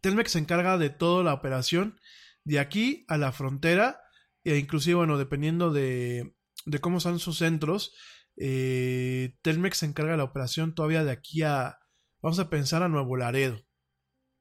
Telmex 0.02 0.32
se 0.32 0.40
encarga 0.40 0.78
de 0.78 0.92
toda 0.92 1.24
la 1.24 1.34
operación 1.34 2.00
de 2.44 2.60
aquí 2.60 3.06
a 3.08 3.18
la 3.18 3.32
frontera 3.32 4.00
e 4.44 4.58
inclusive, 4.58 4.96
bueno, 4.96 5.18
dependiendo 5.18 5.72
de, 5.72 6.36
cómo 6.82 7.00
son 7.00 7.18
sus 7.18 7.40
centros, 7.40 7.96
eh, 8.38 9.36
Telmex 9.42 9.78
se 9.78 9.88
encarga 9.88 10.12
de 10.12 10.18
la 10.18 10.24
operación 10.26 10.76
todavía 10.76 11.04
de 11.04 11.12
aquí 11.12 11.42
a 11.42 11.80
Vamos 12.26 12.40
a 12.40 12.50
pensar 12.50 12.82
a 12.82 12.90
Nuevo 12.90 13.18
Laredo. 13.18 13.64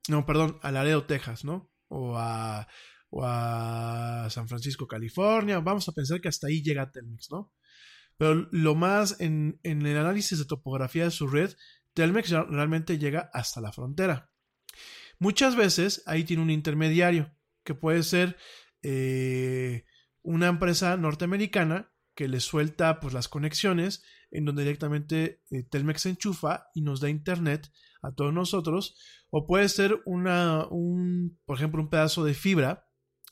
No, 0.08 0.24
perdón, 0.24 0.58
a 0.62 0.72
Laredo, 0.72 1.04
Texas, 1.04 1.44
¿no? 1.44 1.70
O 1.88 2.16
a, 2.16 2.66
San 4.30 4.48
Francisco, 4.48 4.88
California. 4.88 5.60
Vamos 5.60 5.86
a 5.86 5.92
pensar 5.92 6.18
que 6.22 6.28
hasta 6.28 6.46
ahí 6.46 6.62
llega 6.62 6.90
Telmex, 6.90 7.30
¿no? 7.30 7.52
Pero 8.16 8.48
lo 8.52 8.74
más 8.74 9.20
en, 9.20 9.60
el 9.64 9.98
análisis 9.98 10.38
de 10.38 10.46
topografía 10.46 11.04
de 11.04 11.10
su 11.10 11.26
red, 11.26 11.54
Telmex 11.92 12.30
realmente 12.30 12.96
llega 12.96 13.28
hasta 13.34 13.60
la 13.60 13.70
frontera. 13.70 14.30
Muchas 15.18 15.54
veces 15.54 16.02
ahí 16.06 16.24
tiene 16.24 16.42
un 16.42 16.50
intermediario, 16.50 17.36
que 17.64 17.74
puede 17.74 18.02
ser 18.02 18.38
eh, 18.80 19.84
una 20.22 20.46
empresa 20.46 20.96
norteamericana 20.96 21.92
que 22.14 22.28
le 22.28 22.40
suelta 22.40 22.98
pues, 22.98 23.12
las 23.12 23.28
conexiones 23.28 24.02
en 24.34 24.44
donde 24.44 24.62
directamente 24.62 25.40
eh, 25.50 25.62
Telmex 25.62 26.06
enchufa 26.06 26.66
y 26.74 26.82
nos 26.82 27.00
da 27.00 27.08
internet 27.08 27.70
a 28.02 28.12
todos 28.12 28.34
nosotros 28.34 28.96
o 29.30 29.46
puede 29.46 29.68
ser 29.68 30.00
una 30.04 30.66
un 30.70 31.38
por 31.46 31.56
ejemplo 31.56 31.80
un 31.80 31.88
pedazo 31.88 32.24
de 32.24 32.34
fibra 32.34 32.83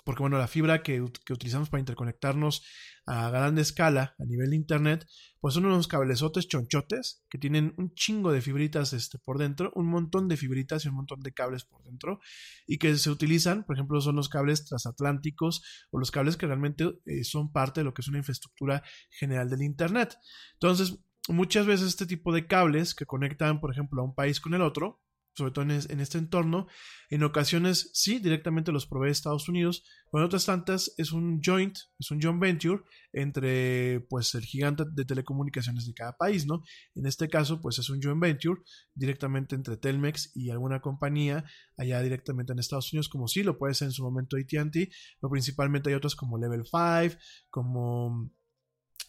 porque 0.04 0.22
bueno 0.22 0.38
la 0.38 0.48
fibra 0.48 0.82
que, 0.82 1.00
utilizamos 1.00 1.70
para 1.70 1.80
interconectarnos 1.80 2.64
a 3.06 3.30
gran 3.30 3.58
escala 3.58 4.14
a 4.18 4.24
nivel 4.24 4.50
de 4.50 4.56
internet, 4.56 5.06
pues 5.40 5.54
son 5.54 5.66
unos 5.66 5.88
cablezotes 5.88 6.46
chonchotes 6.46 7.24
que 7.28 7.38
tienen 7.38 7.74
un 7.76 7.92
chingo 7.94 8.32
de 8.32 8.40
fibritas 8.40 8.92
este, 8.92 9.18
por 9.18 9.38
dentro, 9.38 9.72
un 9.74 9.86
montón 9.86 10.28
de 10.28 10.36
fibritas 10.36 10.84
y 10.84 10.88
un 10.88 10.94
montón 10.94 11.20
de 11.20 11.32
cables 11.32 11.64
por 11.64 11.82
dentro 11.82 12.20
y 12.66 12.78
que 12.78 12.96
se 12.96 13.10
utilizan, 13.10 13.64
por 13.64 13.76
ejemplo, 13.76 14.00
son 14.00 14.16
los 14.16 14.28
cables 14.28 14.64
transatlánticos 14.64 15.62
o 15.90 15.98
los 15.98 16.10
cables 16.10 16.36
que 16.36 16.46
realmente 16.46 16.84
eh, 17.06 17.24
son 17.24 17.50
parte 17.50 17.80
de 17.80 17.84
lo 17.84 17.94
que 17.94 18.02
es 18.02 18.08
una 18.08 18.18
infraestructura 18.18 18.82
general 19.10 19.50
del 19.50 19.62
internet. 19.62 20.16
Entonces, 20.54 20.98
muchas 21.28 21.66
veces 21.66 21.88
este 21.88 22.06
tipo 22.06 22.32
de 22.32 22.46
cables 22.46 22.94
que 22.94 23.06
conectan, 23.06 23.60
por 23.60 23.72
ejemplo, 23.72 24.00
a 24.00 24.04
un 24.04 24.14
país 24.14 24.40
con 24.40 24.54
el 24.54 24.62
otro, 24.62 25.00
sobre 25.34 25.52
todo 25.52 25.64
en, 25.64 26.00
este 26.00 26.18
entorno. 26.18 26.66
En 27.10 27.22
ocasiones 27.24 27.90
sí, 27.92 28.18
directamente 28.18 28.72
los 28.72 28.86
provee 28.86 29.10
Estados 29.10 29.48
Unidos, 29.48 29.84
pero 30.10 30.22
en 30.22 30.26
otras 30.26 30.46
tantas 30.46 30.94
es 30.96 31.12
un 31.12 31.40
joint, 31.42 31.76
es 31.98 32.10
un 32.10 32.20
joint 32.20 32.40
venture 32.40 32.82
entre 33.12 34.00
pues 34.08 34.34
el 34.34 34.42
gigante 34.42 34.84
de 34.90 35.04
telecomunicaciones 35.04 35.86
de 35.86 35.94
cada 35.94 36.16
país, 36.16 36.46
¿no? 36.46 36.62
En 36.94 37.06
este 37.06 37.28
caso 37.28 37.60
pues 37.60 37.78
es 37.78 37.88
un 37.90 38.00
joint 38.02 38.20
venture 38.20 38.60
directamente 38.94 39.54
entre 39.54 39.76
Telmex 39.76 40.32
y 40.34 40.50
alguna 40.50 40.80
compañía 40.80 41.44
allá 41.76 42.02
directamente 42.02 42.52
en 42.52 42.58
Estados 42.58 42.92
Unidos, 42.92 43.08
como 43.08 43.28
sí 43.28 43.42
lo 43.42 43.58
puede 43.58 43.74
ser 43.74 43.86
en 43.86 43.92
su 43.92 44.02
momento 44.02 44.36
AT&T, 44.36 44.90
pero 45.20 45.30
principalmente 45.30 45.90
hay 45.90 45.94
otras 45.94 46.14
como 46.14 46.38
Level 46.38 46.64
5, 46.64 47.18
como 47.50 48.30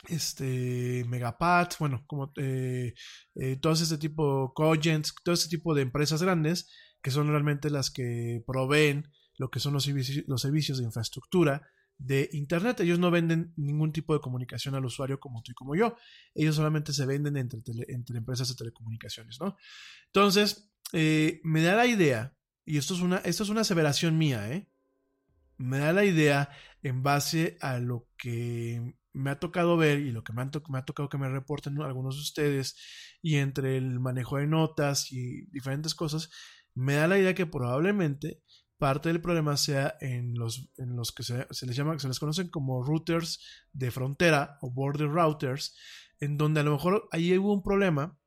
este 0.08 1.06
Megapat, 1.08 1.78
bueno, 1.80 2.04
como 2.08 2.32
eh, 2.38 2.94
eh, 3.36 3.58
todo 3.58 3.74
este 3.74 3.98
tipo, 3.98 4.54
Cogent, 4.54 5.08
todo 5.24 5.34
este 5.34 5.50
tipo 5.50 5.74
de 5.74 5.82
empresas 5.82 6.22
grandes 6.22 6.70
que 7.02 7.12
son 7.12 7.28
realmente 7.28 7.70
las 7.70 7.92
que 7.92 8.44
proveen 8.48 9.12
lo 9.38 9.50
que 9.50 9.60
son 9.60 9.74
los 9.74 9.84
servicios, 9.84 10.24
los 10.28 10.42
servicios 10.42 10.78
de 10.78 10.86
infraestructura 10.86 11.62
de 11.98 12.30
Internet. 12.34 12.80
Ellos 12.80 13.00
no 13.00 13.12
venden 13.12 13.54
ningún 13.56 13.92
tipo 13.92 14.14
de 14.14 14.22
comunicación 14.22 14.76
al 14.76 14.86
usuario 14.86 15.20
como 15.20 15.42
tú 15.42 15.52
y 15.52 15.56
como 15.56 15.76
yo. 15.76 15.96
Ellos 16.34 16.56
solamente 16.56 16.94
se 16.94 17.06
venden 17.06 17.38
entre, 17.38 17.62
entre 17.88 18.18
empresas 18.18 18.48
de 18.50 18.56
telecomunicaciones, 18.56 19.40
¿no? 19.40 19.58
Entonces, 20.08 20.72
eh, 20.94 21.42
me 21.44 21.62
da 21.62 21.76
la 21.76 21.88
idea, 21.88 22.36
y 22.66 22.78
esto 22.78 22.94
es 22.94 23.02
una, 23.02 23.18
esto 23.18 23.44
es 23.44 23.50
una 23.50 23.62
aseveración 23.62 24.18
mía, 24.18 24.52
¿eh? 24.52 24.70
Me 25.58 25.80
da 25.80 25.94
la 25.94 26.06
idea 26.06 26.50
en 26.82 27.04
base 27.04 27.58
a 27.62 27.80
lo 27.80 28.08
que 28.18 28.96
me 29.14 29.30
ha 29.30 29.40
tocado 29.40 29.78
ver 29.78 30.00
y 30.00 30.12
lo 30.12 30.24
que 30.24 30.34
me, 30.34 30.42
ha 30.42 30.86
tocado 30.86 31.10
que 31.10 31.18
me 31.18 31.30
reporten 31.30 31.80
algunos 31.82 32.16
de 32.16 32.22
ustedes 32.22 32.76
y 33.22 33.36
entre 33.38 33.78
el 33.78 34.00
manejo 34.00 34.38
de 34.38 34.48
notas 34.48 35.12
y 35.12 35.46
diferentes 35.52 35.96
cosas, 35.96 36.30
Me 36.76 36.96
da 36.96 37.08
la 37.08 37.20
idea 37.20 37.36
que 37.36 37.46
probablemente 37.46 38.42
parte 38.80 39.10
del 39.10 39.22
problema 39.22 39.56
sea 39.58 39.96
en 40.02 40.34
los, 40.34 40.72
en 40.78 40.96
los 40.96 41.12
que 41.12 41.24
se, 41.24 41.46
les 41.66 41.76
llama, 41.76 42.00
se 42.00 42.08
les 42.08 42.20
conocen 42.20 42.50
como 42.50 42.84
routers 42.84 43.40
de 43.72 43.92
frontera 43.92 44.58
o 44.62 44.72
border 44.72 45.08
routers, 45.08 45.78
en 46.20 46.38
donde 46.38 46.62
a 46.62 46.64
lo 46.64 46.72
mejor 46.72 47.08
ahí 47.12 47.38
hubo 47.38 47.54
un 47.54 47.64
problema 47.64 48.18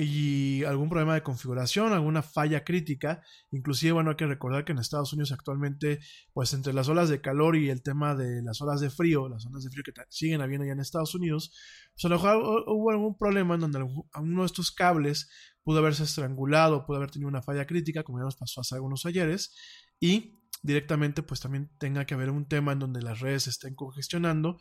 y 0.00 0.62
algún 0.64 0.88
problema 0.88 1.14
de 1.14 1.22
configuración, 1.22 1.92
alguna 1.92 2.22
falla 2.22 2.62
crítica. 2.62 3.20
Inclusive, 3.50 3.92
bueno, 3.92 4.10
hay 4.10 4.16
que 4.16 4.26
recordar 4.26 4.64
que 4.64 4.70
en 4.70 4.78
Estados 4.78 5.12
Unidos 5.12 5.32
actualmente, 5.32 5.98
pues 6.32 6.54
entre 6.54 6.72
las 6.72 6.88
olas 6.88 7.08
de 7.08 7.20
calor 7.20 7.56
y 7.56 7.68
el 7.68 7.82
tema 7.82 8.14
de 8.14 8.40
las 8.42 8.60
olas 8.60 8.80
de 8.80 8.90
frío, 8.90 9.28
las 9.28 9.44
olas 9.46 9.64
de 9.64 9.70
frío 9.70 9.82
que 9.84 9.92
siguen 10.08 10.40
habiendo 10.40 10.62
allá 10.62 10.74
en 10.74 10.80
Estados 10.80 11.14
Unidos, 11.16 11.52
pues 11.92 12.04
a 12.04 12.08
lo 12.08 12.14
mejor 12.14 12.64
hubo 12.68 12.90
algún 12.90 13.18
problema 13.18 13.56
en 13.56 13.60
donde 13.60 13.82
uno 13.82 14.42
de 14.42 14.46
estos 14.46 14.70
cables 14.70 15.28
pudo 15.64 15.78
haberse 15.78 16.04
estrangulado, 16.04 16.86
pudo 16.86 16.98
haber 16.98 17.10
tenido 17.10 17.28
una 17.28 17.42
falla 17.42 17.66
crítica, 17.66 18.04
como 18.04 18.18
ya 18.18 18.24
nos 18.24 18.36
pasó 18.36 18.60
hace 18.60 18.76
algunos 18.76 19.04
ayeres, 19.04 19.56
y 19.98 20.32
directamente 20.62 21.24
pues 21.24 21.40
también 21.40 21.70
tenga 21.78 22.04
que 22.04 22.14
haber 22.14 22.30
un 22.30 22.46
tema 22.46 22.72
en 22.72 22.78
donde 22.78 23.02
las 23.02 23.20
redes 23.20 23.48
estén 23.48 23.74
congestionando 23.74 24.58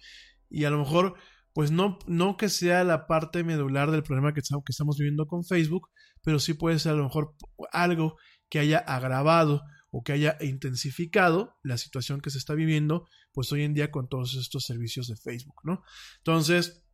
y 0.49 0.63
a 0.65 0.69
lo 0.69 0.79
mejor 0.79 1.15
pues 1.57 1.71
no, 1.71 1.97
no 2.05 2.37
que 2.37 2.49
sea 2.49 2.83
la 2.83 3.07
parte 3.07 3.43
medular 3.43 3.89
del 3.89 4.03
problema 4.03 4.31
que, 4.31 4.41
estamos 4.41 4.95
viviendo 4.99 5.25
con 5.25 5.43
Facebook, 5.43 5.89
pero 6.21 6.37
sí 6.37 6.53
puede 6.53 6.77
ser 6.77 6.91
a 6.91 6.97
lo 6.97 7.05
mejor 7.05 7.35
algo 7.71 8.15
que 8.47 8.59
haya 8.59 8.77
agravado 8.77 9.63
o 9.89 10.03
que 10.03 10.11
haya 10.11 10.37
intensificado 10.39 11.57
la 11.63 11.79
situación 11.79 12.21
que 12.21 12.29
se 12.29 12.37
está 12.37 12.53
viviendo, 12.53 13.07
pues 13.31 13.51
hoy 13.51 13.63
en 13.63 13.73
día 13.73 13.89
con 13.89 14.07
todos 14.07 14.35
estos 14.35 14.65
servicios 14.65 15.07
de 15.07 15.15
Facebook, 15.15 15.55
¿no? 15.63 15.81
Entonces, 16.17 16.85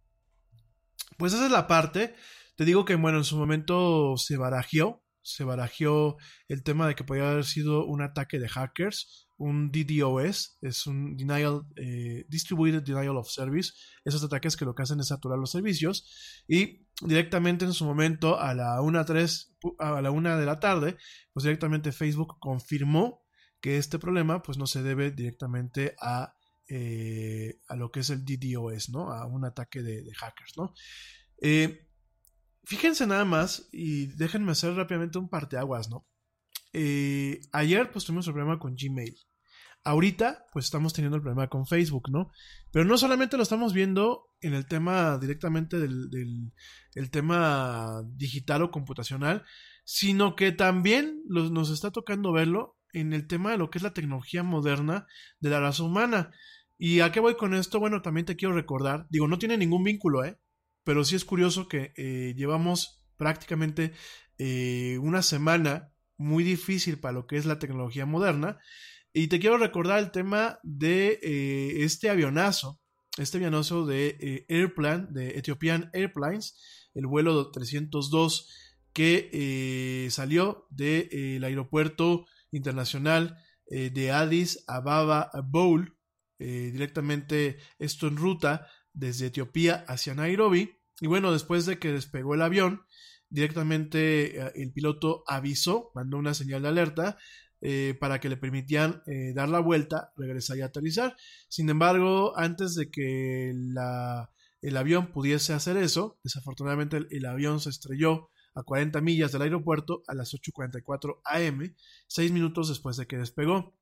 pues 1.18 1.34
esa 1.34 1.48
es 1.48 1.52
la 1.52 1.68
parte. 1.68 2.16
Te 2.56 2.64
digo 2.64 2.86
que, 2.86 2.96
bueno, 2.96 3.18
en 3.18 3.26
su 3.26 3.36
momento 3.36 4.16
se 4.16 4.38
barajeó, 4.38 5.04
se 5.24 5.44
barajeó 5.44 6.16
el 6.48 6.64
tema 6.64 6.88
de 6.88 6.96
que 6.96 7.04
podía 7.04 7.30
haber 7.30 7.44
sido 7.44 7.86
un 7.86 8.02
ataque 8.02 8.40
de 8.40 8.48
hackers 8.48 9.23
un 9.38 9.72
DDoS, 9.72 10.58
es 10.62 10.88
un 10.88 11.16
Denial, 11.16 11.64
eh, 11.76 12.26
Distributed 12.28 12.84
Denial 12.84 13.18
of 13.18 13.30
Service, 13.30 13.74
esos 14.06 14.24
ataques 14.24 14.56
que 14.56 14.66
lo 14.66 14.76
que 14.76 14.84
hacen 14.84 15.00
es 15.00 15.08
saturar 15.08 15.40
los 15.40 15.52
servicios 15.52 16.44
y 16.48 16.86
directamente 17.02 17.66
en 17.66 17.74
su 17.74 17.86
momento 17.86 18.40
a 18.40 18.54
la 18.54 18.82
1, 18.82 19.06
3, 19.06 19.56
a 19.80 20.02
la 20.02 20.12
1 20.12 20.38
de 20.38 20.46
la 20.46 20.60
tarde, 20.60 20.98
pues 21.34 21.44
directamente 21.44 21.92
Facebook 21.92 22.38
confirmó 22.40 23.24
que 23.60 23.78
este 23.78 23.98
problema 23.98 24.44
pues 24.44 24.58
no 24.58 24.68
se 24.68 24.84
debe 24.84 25.12
directamente 25.12 25.96
a, 26.00 26.36
eh, 26.68 27.60
a 27.68 27.76
lo 27.76 27.92
que 27.92 28.02
es 28.02 28.10
el 28.10 28.26
DDoS, 28.26 28.90
¿no? 28.90 29.12
A 29.12 29.26
un 29.26 29.46
ataque 29.46 29.82
de, 29.82 30.04
hackers, 30.16 30.58
¿no? 30.58 30.74
Eh, 31.42 31.88
fíjense 32.66 33.08
nada 33.08 33.26
más 33.26 33.70
y 33.72 34.08
déjenme 34.08 34.52
hacer 34.52 34.76
rápidamente 34.76 35.18
un 35.18 35.30
parteaguas, 35.30 35.90
¿no? 35.90 36.06
Eh, 36.74 37.40
ayer 37.52 37.92
pues 37.92 38.06
tuvimos 38.06 38.28
el 38.28 38.34
problema 38.34 38.60
con 38.60 38.76
Gmail. 38.76 39.16
Ahorita 39.86 40.46
pues 40.52 40.66
estamos 40.66 40.94
teniendo 40.94 41.18
el 41.18 41.22
problema 41.22 41.48
con 41.48 41.66
Facebook, 41.68 42.10
¿no? 42.10 42.32
Pero 42.72 42.86
no 42.86 42.98
solamente 42.98 43.38
lo 43.38 43.44
estamos 43.44 43.74
viendo 43.74 44.26
en 44.42 44.54
el 44.54 44.66
tema 44.66 45.18
directamente 45.18 45.80
del, 45.80 46.52
el 46.96 47.12
tema 47.12 48.02
digital 48.16 48.64
o 48.64 48.72
computacional, 48.72 49.44
sino 49.86 50.36
que 50.36 50.52
también 50.52 51.22
nos 51.28 51.70
está 51.70 51.92
tocando 51.92 52.32
verlo 52.32 52.78
en 52.94 53.14
el 53.14 53.28
tema 53.28 53.52
de 53.52 53.58
lo 53.58 53.70
que 53.70 53.80
es 53.80 53.84
la 53.84 53.94
tecnología 53.94 54.44
moderna 54.44 55.08
de 55.40 55.50
la 55.50 55.60
raza 55.60 55.84
humana. 55.84 56.32
¿Y 56.78 57.02
a 57.02 57.12
qué 57.12 57.20
voy 57.20 57.36
con 57.36 57.54
esto? 57.54 57.80
Bueno, 57.80 58.02
también 58.02 58.26
te 58.26 58.36
quiero 58.36 58.54
recordar, 58.54 59.08
digo, 59.10 59.28
no 59.28 59.40
tiene 59.40 59.58
ningún 59.58 59.84
vínculo, 59.84 60.24
¿eh? 60.24 60.40
Pero 60.84 61.04
sí 61.04 61.16
es 61.16 61.26
curioso 61.26 61.68
que 61.68 61.94
eh, 61.96 62.34
llevamos 62.36 63.04
prácticamente 63.18 63.94
eh, 64.38 64.98
una 65.02 65.22
semana 65.22 65.93
muy 66.18 66.44
difícil 66.44 67.00
para 67.00 67.14
lo 67.14 67.28
que 67.28 67.38
es 67.38 67.46
la 67.46 67.60
tecnología 67.60 68.06
moderna. 68.06 68.60
Y 69.14 69.28
te 69.28 69.40
quiero 69.40 69.58
recordar 69.58 70.00
el 70.00 70.12
tema 70.12 70.60
de 70.64 71.20
eh, 71.22 71.84
este 71.84 72.10
avionazo, 72.10 72.82
este 73.18 73.38
avionazo 73.38 73.86
de 73.86 74.18
eh, 74.20 74.46
Airplane, 74.50 75.08
de 75.12 75.38
Ethiopian 75.38 75.90
Airlines, 75.94 76.90
el 76.96 77.06
vuelo 77.06 77.52
302 77.52 78.50
que 78.92 79.30
eh, 79.34 80.12
salió 80.12 80.68
del 80.70 81.44
aeropuerto 81.44 82.26
internacional 82.52 83.38
de 83.68 84.12
Addis 84.12 84.64
Ababa 84.68 85.32
Bowl, 85.46 85.98
directamente 86.38 87.58
esto 87.80 88.08
en 88.08 88.18
ruta 88.18 88.68
desde 88.94 89.28
Etiopía 89.28 89.84
hacia 89.88 90.14
Nairobi. 90.14 90.78
Y 91.02 91.08
bueno, 91.08 91.32
después 91.32 91.66
de 91.66 91.80
que 91.80 91.92
despegó 91.92 92.36
el 92.36 92.44
avión, 92.44 92.84
directamente 93.34 94.40
eh, 94.40 94.52
el 94.56 94.72
piloto 94.72 95.24
avisó, 95.28 95.92
mandó 95.96 96.18
una 96.18 96.36
señal 96.36 96.62
de 96.62 96.68
alerta 96.68 97.18
eh, 97.62 97.98
para 98.00 98.20
que 98.20 98.30
le 98.30 98.38
permitían 98.38 99.02
eh, 99.08 99.34
dar 99.34 99.50
la 99.50 99.60
vuelta, 99.60 100.14
regresar 100.16 100.58
y 100.58 100.62
aterrizar. 100.62 101.18
Sin 101.50 101.68
embargo, 101.70 102.38
antes 102.38 102.76
de 102.76 102.92
que 102.92 103.50
el 103.50 104.78
avión 104.78 105.08
pudiese 105.12 105.54
hacer 105.54 105.78
eso, 105.78 106.20
desafortunadamente 106.24 107.08
el, 107.10 107.26
avión 107.26 107.60
se 107.60 107.72
estrelló 107.72 108.30
a 108.54 108.62
40 108.62 109.02
millas 109.02 109.32
del 109.32 109.42
aeropuerto 109.42 110.04
a 110.08 110.14
las 110.14 110.32
8.44 110.36 111.20
am, 111.26 111.76
seis 112.06 112.32
minutos 112.32 112.70
después 112.70 112.98
de 112.98 113.08
que 113.08 113.18
despegó. 113.18 113.76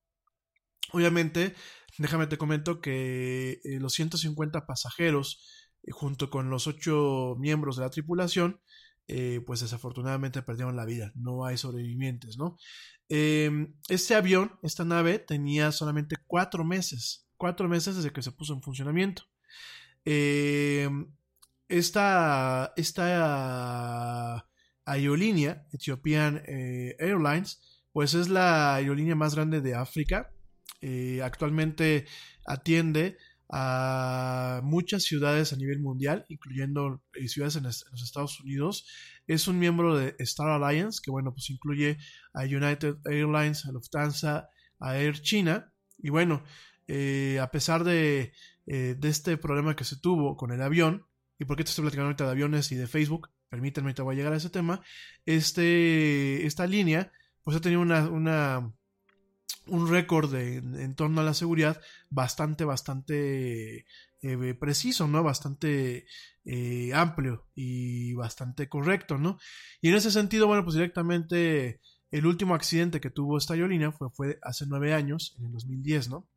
Obviamente, 0.93 1.55
déjame 1.97 2.27
te 2.27 2.37
comento 2.37 2.79
que 2.79 3.59
los 3.81 3.93
150 3.93 4.65
pasajeros, 4.65 5.45
junto 5.89 6.29
con 6.29 6.49
los 6.49 6.67
ocho 6.67 7.35
miembros 7.37 7.75
de 7.75 7.83
la 7.83 7.89
tripulación, 7.89 8.61
eh, 9.07 9.41
pues 9.45 9.59
desafortunadamente 9.61 10.41
perdieron 10.41 10.75
la 10.75 10.85
vida, 10.85 11.11
no 11.15 11.45
hay 11.45 11.57
sobrevivientes, 11.57 12.37
¿no? 12.37 12.57
Em, 13.09 13.73
este 13.89 14.15
avión, 14.15 14.57
esta 14.63 14.85
nave, 14.85 15.19
tenía 15.19 15.71
solamente 15.71 16.15
cuatro 16.27 16.63
meses, 16.63 17.27
cuatro 17.37 17.67
meses 17.67 17.95
desde 17.95 18.11
que 18.11 18.21
se 18.21 18.31
puso 18.31 18.53
en 18.53 18.61
funcionamiento. 18.61 19.23
Em, 20.05 21.11
esta, 21.67 22.73
esta 22.77 24.47
aerolínea, 24.85 25.65
Ethiopian 25.71 26.41
eh, 26.45 26.95
Airlines, 26.99 27.61
pues 27.91 28.13
es 28.13 28.29
la 28.29 28.75
aerolínea 28.75 29.15
más 29.15 29.35
grande 29.35 29.61
de 29.61 29.75
África. 29.75 30.31
Eh, 30.81 31.21
actualmente 31.23 32.05
atiende 32.45 33.17
a 33.51 34.61
muchas 34.63 35.03
ciudades 35.03 35.51
a 35.51 35.57
nivel 35.57 35.79
mundial, 35.79 36.25
incluyendo 36.29 37.03
ciudades 37.27 37.57
en, 37.57 37.63
los 37.63 38.01
Estados 38.01 38.39
Unidos. 38.39 38.87
Es 39.27 39.47
un 39.47 39.59
miembro 39.59 39.97
de 39.97 40.15
Star 40.19 40.49
Alliance, 40.49 41.01
que 41.03 41.11
bueno, 41.11 41.33
pues 41.33 41.49
incluye 41.49 41.97
a 42.33 42.43
United 42.43 42.95
Airlines, 43.05 43.65
a 43.65 43.71
Lufthansa, 43.73 44.49
a 44.79 44.97
Air 44.97 45.21
China. 45.21 45.73
Y 45.97 46.09
bueno, 46.09 46.43
eh, 46.87 47.39
a 47.41 47.51
pesar 47.51 47.83
de, 47.83 48.31
eh, 48.67 48.95
de, 48.97 49.09
este 49.09 49.35
problema 49.37 49.75
que 49.75 49.83
se 49.83 49.97
tuvo 49.97 50.37
con 50.37 50.51
el 50.51 50.61
avión, 50.61 51.05
y 51.37 51.45
porque 51.45 51.65
te 51.65 51.69
estoy 51.69 51.83
platicando 51.83 52.07
ahorita 52.07 52.25
de 52.25 52.31
aviones 52.31 52.71
y 52.71 52.75
de 52.75 52.87
Facebook, 52.87 53.29
permítanme, 53.49 53.93
te 53.93 54.01
voy 54.01 54.15
a 54.15 54.17
llegar 54.17 54.33
a 54.33 54.37
ese 54.37 54.49
tema, 54.49 54.81
este, 55.25 56.45
esta 56.45 56.65
línea 56.67 57.11
pues 57.43 57.57
ha 57.57 57.61
tenido 57.61 57.81
una, 57.81 58.07
una 58.07 58.71
un 59.67 59.89
récord 59.89 60.33
en 60.35 60.95
torno 60.95 61.21
a 61.21 61.23
la 61.23 61.33
seguridad 61.33 61.81
bastante, 62.09 62.65
bastante 62.65 63.85
eh, 64.23 64.53
preciso, 64.53 65.07
¿no? 65.07 65.23
Bastante 65.23 66.05
eh, 66.45 66.91
amplio 66.93 67.47
y 67.55 68.13
bastante 68.13 68.69
correcto, 68.69 69.17
¿no? 69.17 69.39
Y 69.81 69.89
en 69.89 69.95
ese 69.95 70.11
sentido, 70.11 70.45
bueno, 70.45 70.63
pues 70.63 70.75
directamente 70.75 71.81
el 72.11 72.27
último 72.27 72.53
accidente 72.53 73.01
que 73.01 73.09
tuvo 73.09 73.39
esta 73.39 73.55
aerolínea 73.55 73.91
fue, 73.91 74.11
fue 74.11 74.39
hace 74.43 74.65
nueve 74.67 74.93
años, 74.93 75.35
en 75.39 75.45
el 75.45 75.51
2010, 75.53 76.09
¿no? 76.09 76.27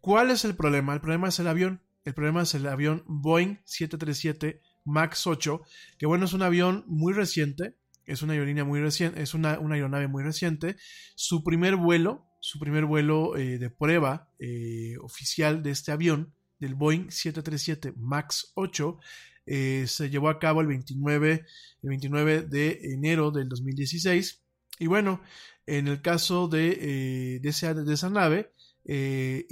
¿Cuál 0.00 0.32
es 0.32 0.44
el 0.44 0.56
problema? 0.56 0.94
El 0.94 1.00
problema 1.00 1.28
es 1.28 1.38
el 1.38 1.46
avión. 1.46 1.80
El 2.04 2.14
problema 2.14 2.42
es 2.42 2.54
el 2.54 2.66
avión 2.66 3.04
Boeing 3.06 3.60
737 3.64 4.60
MAX 4.84 5.28
8, 5.28 5.62
que 5.98 6.06
bueno, 6.06 6.24
es 6.24 6.32
un 6.32 6.42
avión 6.42 6.84
muy 6.88 7.12
reciente, 7.12 7.76
es 8.04 8.22
una 8.22 8.32
aerolínea 8.32 8.64
muy 8.64 8.80
reciente, 8.80 9.22
es 9.22 9.34
una, 9.34 9.60
una 9.60 9.76
aeronave 9.76 10.08
muy 10.08 10.24
reciente. 10.24 10.76
Su 11.14 11.44
primer 11.44 11.76
vuelo 11.76 12.26
su 12.46 12.60
primer 12.60 12.84
vuelo 12.84 13.36
eh, 13.36 13.58
de 13.58 13.70
prueba 13.70 14.30
eh, 14.38 14.94
oficial 15.00 15.64
de 15.64 15.72
este 15.72 15.90
avión, 15.90 16.32
del 16.60 16.76
Boeing 16.76 17.10
737 17.10 17.94
MAX 17.96 18.52
8, 18.54 19.00
eh, 19.46 19.84
se 19.88 20.10
llevó 20.10 20.28
a 20.28 20.38
cabo 20.38 20.60
el 20.60 20.68
29, 20.68 21.44
el 21.82 21.88
29 21.88 22.42
de 22.42 22.78
enero 22.84 23.32
del 23.32 23.48
2016. 23.48 24.44
Y 24.78 24.86
bueno, 24.86 25.20
en 25.66 25.88
el 25.88 26.00
caso 26.02 26.46
de, 26.46 27.40
de, 27.42 27.48
esa, 27.48 27.74
de 27.74 27.92
esa, 27.92 28.10
nave, 28.10 28.52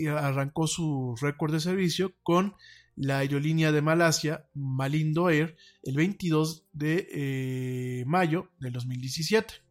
arrancó 0.08 0.68
su 0.68 1.16
récord 1.20 1.52
de 1.52 1.58
servicio 1.58 2.14
con 2.22 2.54
la 2.94 3.18
aerolínea 3.18 3.72
de 3.72 3.82
Malasia, 3.82 4.46
Malindo 4.54 5.30
Air, 5.30 5.56
el 5.82 5.96
22 5.96 6.68
de 6.72 8.04
mayo 8.06 8.52
del 8.60 8.72
2017. 8.72 9.63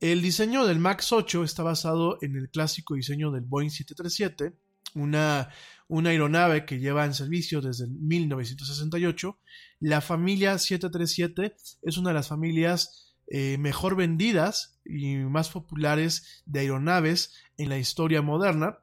El 0.00 0.20
diseño 0.20 0.66
del 0.66 0.78
MAX 0.78 1.12
8 1.12 1.42
está 1.42 1.62
basado 1.62 2.18
en 2.20 2.36
el 2.36 2.50
clásico 2.50 2.94
diseño 2.94 3.30
del 3.30 3.44
Boeing 3.44 3.70
737, 3.70 4.54
una, 4.94 5.48
una 5.88 6.10
aeronave 6.10 6.66
que 6.66 6.78
lleva 6.78 7.06
en 7.06 7.14
servicio 7.14 7.62
desde 7.62 7.86
1968. 7.86 9.38
La 9.80 10.02
familia 10.02 10.58
737 10.58 11.56
es 11.82 11.96
una 11.96 12.10
de 12.10 12.14
las 12.14 12.28
familias 12.28 13.14
eh, 13.28 13.56
mejor 13.58 13.96
vendidas 13.96 14.78
y 14.84 15.16
más 15.16 15.48
populares 15.48 16.42
de 16.44 16.60
aeronaves 16.60 17.32
en 17.56 17.70
la 17.70 17.78
historia 17.78 18.20
moderna. 18.20 18.78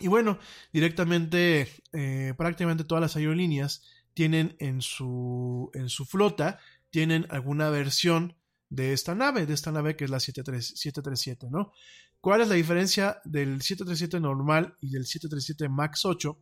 Y 0.00 0.08
bueno, 0.08 0.38
directamente, 0.72 1.68
eh, 1.92 2.32
prácticamente 2.38 2.84
todas 2.84 3.02
las 3.02 3.16
aerolíneas 3.16 3.82
tienen 4.14 4.56
en 4.58 4.80
su, 4.80 5.70
en 5.74 5.90
su 5.90 6.06
flota, 6.06 6.58
tienen 6.90 7.26
alguna 7.28 7.68
versión 7.68 8.37
de 8.70 8.92
esta 8.92 9.14
nave, 9.14 9.46
de 9.46 9.54
esta 9.54 9.72
nave 9.72 9.96
que 9.96 10.04
es 10.04 10.10
la 10.10 10.20
737, 10.20 11.48
¿no? 11.50 11.72
¿Cuál 12.20 12.40
es 12.40 12.48
la 12.48 12.54
diferencia 12.54 13.20
del 13.24 13.62
737 13.62 14.20
normal 14.20 14.76
y 14.80 14.90
del 14.90 15.06
737 15.06 15.68
MAX 15.68 16.04
8? 16.04 16.38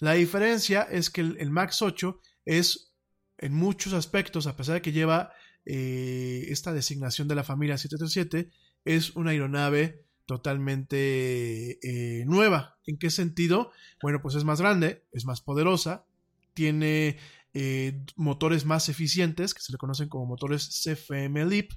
La 0.00 0.12
diferencia 0.12 0.82
es 0.82 1.10
que 1.10 1.22
el, 1.22 1.50
MAX 1.50 1.82
8 1.82 2.20
es 2.44 2.92
en 3.38 3.54
muchos 3.54 3.92
aspectos, 3.92 4.46
a 4.46 4.56
pesar 4.56 4.74
de 4.74 4.82
que 4.82 4.92
lleva 4.92 5.32
eh, 5.64 6.46
esta 6.48 6.72
designación 6.72 7.28
de 7.28 7.34
la 7.34 7.44
familia 7.44 7.78
737, 7.78 8.50
es 8.84 9.16
una 9.16 9.30
aeronave 9.30 10.04
totalmente 10.26 11.78
eh, 11.82 12.24
nueva. 12.26 12.78
¿En 12.86 12.98
qué 12.98 13.10
sentido? 13.10 13.72
Bueno, 14.02 14.20
pues 14.20 14.34
es 14.34 14.44
más 14.44 14.60
grande, 14.60 15.04
es 15.12 15.24
más 15.24 15.40
poderosa, 15.40 16.04
tiene 16.52 17.18
eh, 17.60 18.04
motores 18.14 18.64
más 18.64 18.88
eficientes, 18.88 19.52
que 19.52 19.60
se 19.60 19.72
le 19.72 19.78
conocen 19.78 20.08
como 20.08 20.26
motores 20.26 20.80
CFM 20.84 21.44
LEAP. 21.44 21.72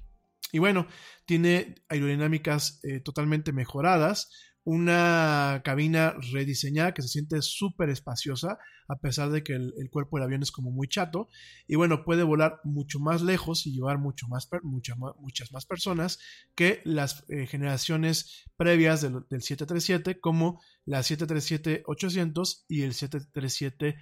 Y 0.52 0.60
bueno, 0.60 0.86
tiene 1.24 1.74
aerodinámicas 1.88 2.78
eh, 2.84 3.00
totalmente 3.00 3.52
mejoradas, 3.52 4.30
una 4.64 5.60
cabina 5.64 6.14
rediseñada 6.32 6.94
que 6.94 7.02
se 7.02 7.08
siente 7.08 7.42
súper 7.42 7.90
espaciosa, 7.90 8.58
a 8.88 8.96
pesar 8.96 9.30
de 9.30 9.42
que 9.42 9.54
el, 9.54 9.90
cuerpo 9.90 10.16
del 10.16 10.24
avión 10.24 10.42
es 10.42 10.52
como 10.52 10.70
muy 10.70 10.86
chato. 10.86 11.28
Y 11.66 11.74
bueno, 11.76 12.04
puede 12.04 12.22
volar 12.22 12.60
mucho 12.62 13.00
más 13.00 13.22
lejos 13.22 13.66
y 13.66 13.72
llevar 13.72 13.98
mucho 13.98 14.28
más, 14.28 14.48
muchas 14.62 15.52
más 15.52 15.66
personas 15.66 16.20
que 16.54 16.80
las 16.84 17.24
eh, 17.28 17.46
generaciones 17.46 18.44
previas 18.56 19.02
del, 19.02 19.24
737, 19.30 20.20
como 20.20 20.60
la 20.84 21.00
737-800 21.00 22.64
y 22.68 22.82
el 22.82 22.92
737-900. 22.92 23.96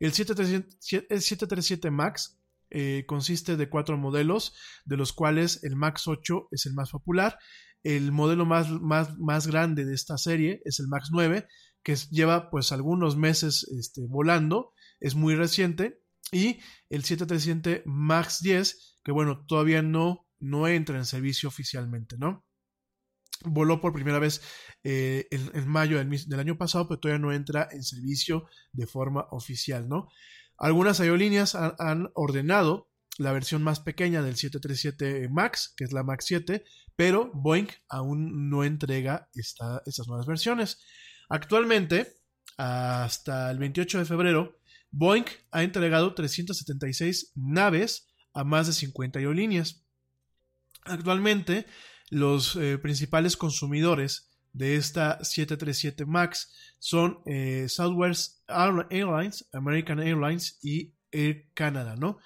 El 0.00 0.12
737, 0.12 1.14
el 1.14 1.22
737 1.22 1.90
MAX 1.90 2.40
eh, 2.70 3.04
consiste 3.06 3.56
de 3.56 3.68
cuatro 3.68 3.96
modelos, 3.96 4.56
de 4.84 4.96
los 4.96 5.12
cuales 5.12 5.62
el 5.62 5.76
MAX 5.76 6.08
8 6.08 6.48
es 6.50 6.66
el 6.66 6.74
más 6.74 6.90
popular 6.90 7.38
el 7.84 8.12
modelo 8.12 8.46
más, 8.46 8.70
más, 8.70 9.16
más 9.18 9.46
grande 9.46 9.84
de 9.84 9.94
esta 9.94 10.18
serie 10.18 10.60
es 10.64 10.80
el 10.80 10.88
Max 10.88 11.10
9, 11.12 11.46
que 11.82 11.94
lleva 12.10 12.50
pues 12.50 12.72
algunos 12.72 13.16
meses 13.16 13.64
este, 13.78 14.06
volando, 14.08 14.72
es 15.00 15.14
muy 15.14 15.34
reciente, 15.34 16.00
y 16.32 16.58
el 16.88 17.04
737 17.04 17.82
Max 17.84 18.40
10, 18.42 18.98
que 19.04 19.12
bueno, 19.12 19.44
todavía 19.46 19.82
no, 19.82 20.26
no 20.40 20.66
entra 20.66 20.96
en 20.96 21.04
servicio 21.04 21.48
oficialmente, 21.48 22.16
¿no? 22.18 22.44
Voló 23.44 23.80
por 23.82 23.92
primera 23.92 24.18
vez 24.18 24.40
eh, 24.82 25.28
en, 25.30 25.68
mayo 25.68 25.98
del, 25.98 26.08
del, 26.08 26.40
año 26.40 26.56
pasado, 26.56 26.88
pero 26.88 27.00
todavía 27.00 27.20
no 27.20 27.32
entra 27.32 27.68
en 27.70 27.82
servicio 27.82 28.46
de 28.72 28.86
forma 28.86 29.26
oficial, 29.30 29.86
¿no? 29.88 30.08
Algunas 30.56 31.00
aerolíneas 31.00 31.54
han 31.54 32.10
ordenado 32.14 32.88
la 33.18 33.32
versión 33.32 33.62
más 33.62 33.80
pequeña 33.80 34.22
del 34.22 34.36
737 34.36 35.28
MAX, 35.30 35.72
que 35.76 35.84
es 35.84 35.92
la 35.92 36.02
MAX 36.02 36.24
7, 36.26 36.64
pero 36.96 37.30
Boeing 37.34 37.68
aún 37.88 38.50
no 38.50 38.64
entrega 38.64 39.28
esta, 39.34 39.82
estas 39.86 40.08
nuevas 40.08 40.26
versiones. 40.26 40.80
Actualmente, 41.28 42.14
hasta 42.56 43.50
el 43.50 43.58
28 43.58 44.00
de 44.00 44.04
febrero, 44.04 44.58
Boeing 44.90 45.24
ha 45.50 45.62
entregado 45.62 46.14
376 46.14 47.32
naves 47.34 48.08
a 48.32 48.44
más 48.44 48.66
de 48.66 48.72
50 48.72 49.18
aerolíneas. 49.18 49.84
Actualmente, 50.84 51.66
los 52.10 52.56
eh, 52.56 52.78
principales 52.78 53.36
consumidores 53.36 54.30
de 54.52 54.76
esta 54.76 55.22
737 55.24 56.06
MAX 56.06 56.52
son 56.78 57.20
eh, 57.26 57.66
Southwest 57.68 58.48
Airlines, 58.48 59.48
American 59.52 60.00
Airlines 60.00 60.58
y 60.62 60.94
Air 61.10 61.48
Canada, 61.54 61.96
¿no? 61.96 62.18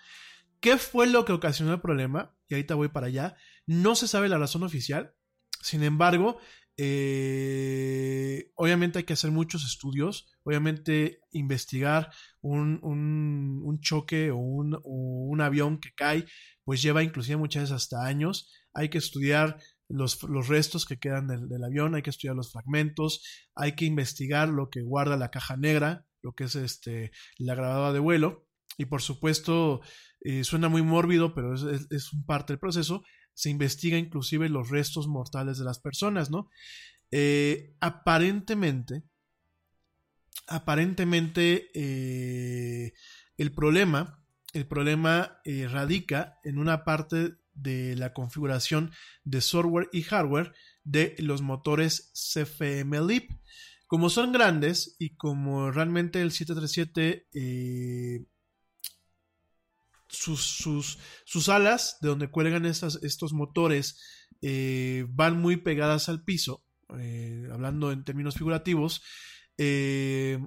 ¿Qué 0.60 0.76
fue 0.76 1.06
lo 1.06 1.24
que 1.24 1.32
ocasionó 1.32 1.72
el 1.72 1.80
problema? 1.80 2.34
Y 2.48 2.54
ahorita 2.54 2.74
voy 2.74 2.88
para 2.88 3.06
allá. 3.06 3.36
No 3.66 3.94
se 3.94 4.08
sabe 4.08 4.28
la 4.28 4.38
razón 4.38 4.62
oficial. 4.62 5.14
Sin 5.62 5.82
embargo, 5.82 6.38
eh, 6.76 8.50
obviamente 8.54 8.98
hay 8.98 9.04
que 9.04 9.12
hacer 9.12 9.30
muchos 9.30 9.64
estudios. 9.64 10.32
Obviamente 10.44 11.20
investigar 11.32 12.10
un, 12.40 12.80
un, 12.82 13.80
choque 13.80 14.30
o 14.30 14.36
un, 14.36 14.78
un, 14.84 15.40
avión 15.40 15.78
que 15.78 15.92
cae, 15.94 16.24
pues 16.64 16.82
lleva 16.82 17.02
inclusive 17.02 17.36
muchas 17.36 17.64
veces 17.64 17.76
hasta 17.76 18.06
años. 18.06 18.52
Hay 18.72 18.88
que 18.88 18.98
estudiar 18.98 19.58
los, 19.88 20.22
los 20.24 20.48
restos 20.48 20.84
que 20.84 20.98
quedan 20.98 21.26
del, 21.26 21.48
del, 21.48 21.64
avión, 21.64 21.94
hay 21.94 22.02
que 22.02 22.10
estudiar 22.10 22.36
los 22.36 22.52
fragmentos, 22.52 23.22
hay 23.54 23.72
que 23.72 23.84
investigar 23.84 24.48
lo 24.48 24.70
que 24.70 24.82
guarda 24.82 25.16
la 25.16 25.30
caja 25.30 25.56
negra, 25.56 26.06
lo 26.22 26.32
que 26.32 26.44
es 26.44 26.54
este, 26.54 27.10
la 27.38 27.54
grabadora 27.54 27.92
de 27.92 28.00
vuelo. 28.00 28.46
Y 28.76 28.84
por 28.84 29.02
supuesto, 29.02 29.80
eh, 30.20 30.42
suena 30.44 30.68
muy 30.68 30.82
mórbido, 30.82 31.34
pero 31.34 31.54
es, 31.54 32.12
un 32.12 32.24
parte 32.24 32.52
del 32.52 32.58
proceso, 32.58 33.04
se 33.34 33.50
investiga 33.50 33.98
inclusive 33.98 34.48
los 34.48 34.68
restos 34.68 35.06
mortales 35.06 35.58
de 35.58 35.64
las 35.64 35.78
personas, 35.78 36.30
¿no? 36.30 36.50
Eh, 37.10 37.74
aparentemente, 37.80 39.04
aparentemente 40.48 41.70
eh, 41.74 42.92
el 43.36 43.52
problema, 43.52 44.24
el 44.52 44.66
problema 44.66 45.40
radica 45.44 46.38
en 46.42 46.58
una 46.58 46.84
parte 46.84 47.36
de 47.54 47.96
la 47.96 48.12
configuración 48.12 48.92
de 49.24 49.40
software 49.40 49.88
y 49.92 50.02
hardware 50.02 50.52
de 50.84 51.14
los 51.18 51.42
motores 51.42 52.12
CFM 52.14 53.00
LEAP. 53.00 53.30
Como 53.86 54.10
son 54.10 54.32
grandes 54.32 54.96
y 54.98 55.16
como 55.16 55.70
realmente 55.70 56.20
el 56.20 56.32
737 56.32 57.28
sus, 60.08 60.98
sus, 61.24 61.48
alas, 61.48 61.98
de 62.00 62.08
donde 62.08 62.30
cuelgan 62.30 62.66
estos 62.66 63.32
motores, 63.32 63.98
eh, 64.42 65.06
van 65.08 65.40
muy 65.40 65.56
pegadas 65.56 66.08
al 66.08 66.24
piso, 66.24 66.64
eh, 66.98 67.48
hablando 67.52 67.92
en 67.92 68.04
términos 68.04 68.36
figurativos. 68.36 69.02
Eh, 69.56 70.38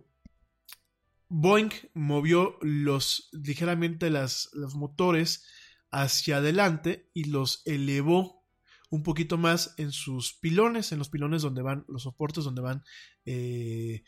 Boeing 1.29 1.71
movió 1.93 2.57
los, 2.61 3.29
ligeramente 3.31 4.09
las, 4.09 4.49
los 4.53 4.75
motores 4.75 5.45
hacia 5.91 6.37
adelante 6.37 7.09
y 7.13 7.25
los 7.25 7.61
elevó 7.65 8.41
un 8.89 9.03
poquito 9.03 9.37
más 9.37 9.73
en 9.77 9.93
sus 9.93 10.33
pilones, 10.33 10.91
en 10.91 10.99
los 10.99 11.09
pilones 11.09 11.41
donde 11.41 11.61
van, 11.61 11.85
los 11.87 12.03
soportes 12.03 12.43
donde 12.43 12.61
van 12.61 12.83
eh, 13.25 14.03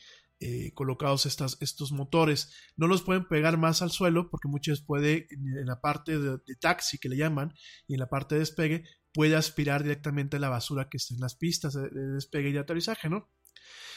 colocados 0.73 1.25
estas, 1.25 1.57
estos 1.61 1.91
motores. 1.91 2.53
No 2.75 2.87
los 2.87 3.01
pueden 3.01 3.27
pegar 3.27 3.57
más 3.57 3.81
al 3.81 3.91
suelo 3.91 4.29
porque 4.29 4.47
muchas 4.47 4.81
puede, 4.81 5.27
en, 5.29 5.65
la 5.65 5.81
parte 5.81 6.19
de, 6.19 6.39
taxi 6.59 6.97
que 6.97 7.09
le 7.09 7.17
llaman 7.17 7.53
y 7.87 7.93
en 7.93 7.99
la 7.99 8.09
parte 8.09 8.35
de 8.35 8.39
despegue, 8.39 8.83
puede 9.13 9.35
aspirar 9.35 9.83
directamente 9.83 10.39
la 10.39 10.49
basura 10.49 10.89
que 10.89 10.97
está 10.97 11.13
en 11.13 11.21
las 11.21 11.35
pistas 11.35 11.73
de, 11.73 11.89
despegue 11.89 12.49
y 12.49 12.53
de 12.53 12.59
aterrizaje, 12.59 13.09
¿no? 13.09 13.29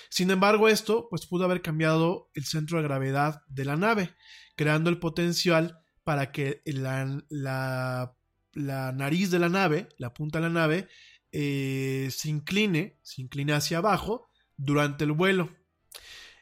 Sin 0.09 0.31
embargo, 0.31 0.69
esto 0.69 1.09
pues 1.11 1.27
pudo 1.27 1.45
haber 1.45 1.63
cambiado 1.63 2.31
el 2.35 2.45
centro 2.45 2.79
de 2.79 2.85
gravedad 2.85 3.43
de 3.49 3.65
la 3.65 3.77
nave, 3.77 4.15
creando 4.55 4.91
el 4.91 4.99
potencial 4.99 5.81
para 6.05 6.31
que 6.31 6.63
la, 6.65 7.25
la, 7.29 8.93
nariz 8.93 9.31
de 9.31 9.39
la 9.41 9.49
nave, 9.49 9.89
la 9.99 10.15
punta 10.15 10.39
de 10.39 10.45
la 10.45 10.51
nave, 10.51 10.89
eh, 11.33 12.09
se 12.13 12.29
incline, 12.29 13.01
se 13.03 13.23
incline 13.23 13.53
hacia 13.53 13.79
abajo 13.79 14.29
durante 14.57 15.05
el 15.05 15.13
vuelo. 15.13 15.51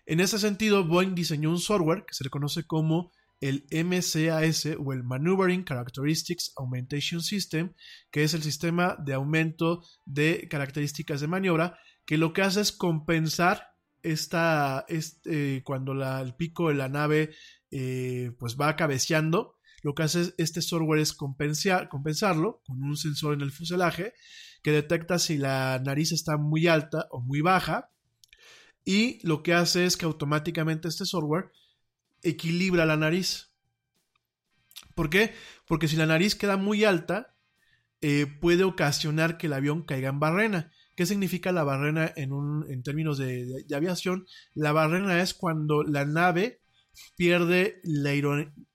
En 0.06 0.20
ese 0.20 0.38
sentido, 0.38 0.84
Boeing 0.84 1.14
diseñó 1.14 1.50
un 1.50 1.58
software 1.58 2.04
que 2.06 2.14
se 2.14 2.24
le 2.24 2.30
conoce 2.30 2.64
como 2.64 3.12
el 3.40 3.66
MCAS 3.70 4.66
o 4.78 4.92
el 4.92 5.02
Maneuvering 5.02 5.64
Characteristics 5.64 6.52
Augmentation 6.56 7.20
System, 7.22 7.74
que 8.10 8.24
es 8.24 8.34
el 8.34 8.42
sistema 8.42 8.96
de 9.04 9.14
aumento 9.14 9.82
de 10.04 10.46
características 10.48 11.20
de 11.20 11.26
maniobra, 11.26 11.78
que 12.06 12.18
lo 12.18 12.32
que 12.32 12.42
hace 12.42 12.60
es 12.60 12.72
compensar 12.72 13.68
esta, 14.02 14.84
este, 14.88 15.62
cuando 15.64 15.92
el 15.92 16.34
pico 16.34 16.68
de 16.68 16.74
la 16.74 16.88
nave 16.88 17.34
eh, 17.70 18.30
pues 18.38 18.56
va 18.60 18.76
cabeceando, 18.76 19.56
lo 19.82 19.94
que 19.94 20.02
hace 20.04 20.32
este 20.38 20.62
software 20.62 21.00
es 21.00 21.12
compensar, 21.12 21.88
compensarlo 21.88 22.62
con 22.66 22.82
un 22.82 22.96
sensor 22.96 23.34
en 23.34 23.40
el 23.40 23.52
fuselaje 23.52 24.14
que 24.62 24.70
detecta 24.70 25.18
si 25.18 25.36
la 25.36 25.80
nariz 25.84 26.12
está 26.12 26.38
muy 26.38 26.66
alta 26.66 27.06
o 27.10 27.20
muy 27.20 27.42
baja 27.42 27.90
y 28.84 29.26
lo 29.26 29.42
que 29.42 29.54
hace 29.54 29.86
es 29.86 29.96
que 29.96 30.04
automáticamente 30.04 30.88
este 30.88 31.06
software 31.06 31.50
equilibra 32.22 32.86
la 32.86 32.96
nariz. 32.96 33.50
¿Por 34.94 35.10
qué? 35.10 35.34
Porque 35.66 35.88
si 35.88 35.96
la 35.96 36.06
nariz 36.06 36.34
queda 36.34 36.56
muy 36.56 36.84
alta, 36.84 37.34
eh, 38.00 38.26
puede 38.26 38.64
ocasionar 38.64 39.38
que 39.38 39.46
el 39.46 39.54
avión 39.54 39.82
caiga 39.82 40.10
en 40.10 40.20
barrena. 40.20 40.72
¿Qué 40.94 41.06
significa 41.06 41.52
la 41.52 41.64
barrena 41.64 42.12
en, 42.16 42.32
un, 42.32 42.70
en 42.70 42.82
términos 42.82 43.18
de, 43.18 43.64
aviación? 43.74 44.26
La 44.54 44.72
barrena 44.72 45.20
es 45.20 45.34
cuando 45.34 45.82
la 45.82 46.04
nave 46.04 46.60
pierde 47.16 47.80
la 47.82 48.10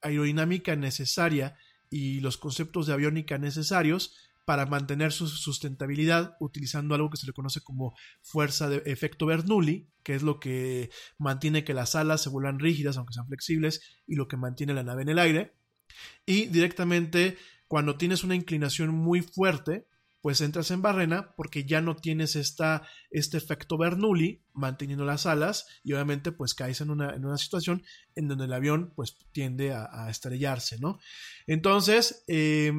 aerodinámica 0.02 0.76
necesaria 0.76 1.56
y 1.90 2.20
los 2.20 2.38
conceptos 2.38 2.88
de 2.88 2.94
aviónica 2.94 3.38
necesarios 3.38 4.16
para 4.50 4.66
mantener 4.66 5.12
su 5.12 5.28
sustentabilidad 5.28 6.36
utilizando 6.40 6.96
algo 6.96 7.12
que 7.12 7.18
se 7.18 7.28
le 7.28 7.34
conoce 7.34 7.62
como 7.62 7.96
fuerza 8.24 8.68
de 8.68 8.82
efecto 8.88 9.28
Bernoulli, 9.28 9.88
que 10.02 10.16
es 10.16 10.24
lo 10.24 10.40
que 10.40 10.90
mantiene 11.20 11.64
que 11.64 11.76
las 11.76 11.94
alas 11.94 12.24
se 12.24 12.30
vuelvan 12.30 12.58
rígidas 12.58 12.98
aunque 12.98 13.14
sean 13.14 13.28
flexibles 13.28 13.80
y 14.08 14.16
lo 14.16 14.28
que 14.28 14.38
mantiene 14.38 14.74
la 14.74 14.82
nave 14.82 15.04
en 15.04 15.10
el 15.10 15.20
aire. 15.20 15.54
Y 16.26 16.48
directamente 16.48 17.38
cuando 17.68 17.96
tienes 17.96 18.24
una 18.24 18.34
inclinación 18.34 18.90
muy 18.90 19.22
fuerte, 19.22 19.86
pues 20.20 20.42
entras 20.42 20.72
en 20.72 20.82
barrena 20.82 21.36
porque 21.38 21.66
ya 21.66 21.82
no 21.82 21.96
tienes 21.96 22.36
esta, 22.36 22.88
este 23.12 23.38
efecto 23.38 23.78
Bernoulli 23.78 24.42
manteniendo 24.54 25.06
las 25.06 25.28
alas 25.28 25.68
y 25.84 25.94
obviamente 25.94 26.32
pues 26.32 26.56
caes 26.56 26.82
en 26.82 26.90
una, 26.90 27.14
en 27.14 27.24
una 27.24 27.38
situación 27.38 27.84
en 28.16 28.28
donde 28.28 28.46
el 28.46 28.54
avión 28.54 28.94
pues 28.96 29.16
tiende 29.32 29.74
a, 29.76 30.10
estrellarse, 30.10 30.80
¿no? 30.80 30.98
Entonces, 31.46 32.24
eh, 32.28 32.74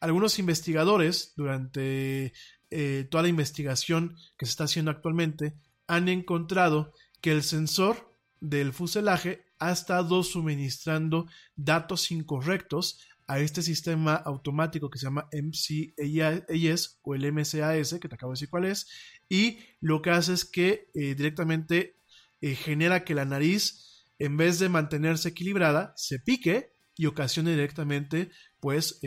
algunos 0.00 0.38
investigadores 0.38 1.32
durante 1.36 2.32
eh, 2.70 3.06
toda 3.10 3.22
la 3.22 3.28
investigación 3.28 4.16
que 4.36 4.46
se 4.46 4.50
está 4.50 4.64
haciendo 4.64 4.90
actualmente 4.90 5.54
han 5.86 6.08
encontrado 6.08 6.92
que 7.20 7.32
el 7.32 7.42
sensor 7.42 8.12
del 8.40 8.72
fuselaje 8.72 9.44
ha 9.58 9.72
estado 9.72 10.22
suministrando 10.22 11.26
datos 11.54 12.10
incorrectos 12.10 13.00
a 13.26 13.40
este 13.40 13.62
sistema 13.62 14.14
automático 14.14 14.90
que 14.90 14.98
se 14.98 15.06
llama 15.06 15.28
MCAS 15.32 16.98
o 17.02 17.14
el 17.14 17.32
MCAS, 17.32 17.94
que 18.00 18.08
te 18.08 18.14
acabo 18.14 18.32
de 18.32 18.36
decir 18.36 18.50
cuál 18.50 18.66
es, 18.66 18.88
y 19.28 19.58
lo 19.80 20.02
que 20.02 20.10
hace 20.10 20.32
es 20.32 20.44
que 20.44 20.90
eh, 20.94 21.14
directamente 21.14 21.96
eh, 22.40 22.54
genera 22.54 23.04
que 23.04 23.14
la 23.14 23.24
nariz, 23.24 24.04
en 24.18 24.36
vez 24.36 24.58
de 24.58 24.68
mantenerse 24.68 25.30
equilibrada, 25.30 25.92
se 25.96 26.20
pique 26.20 26.72
y 26.96 27.06
ocasione 27.06 27.50
directamente, 27.50 28.30
pues, 28.60 29.00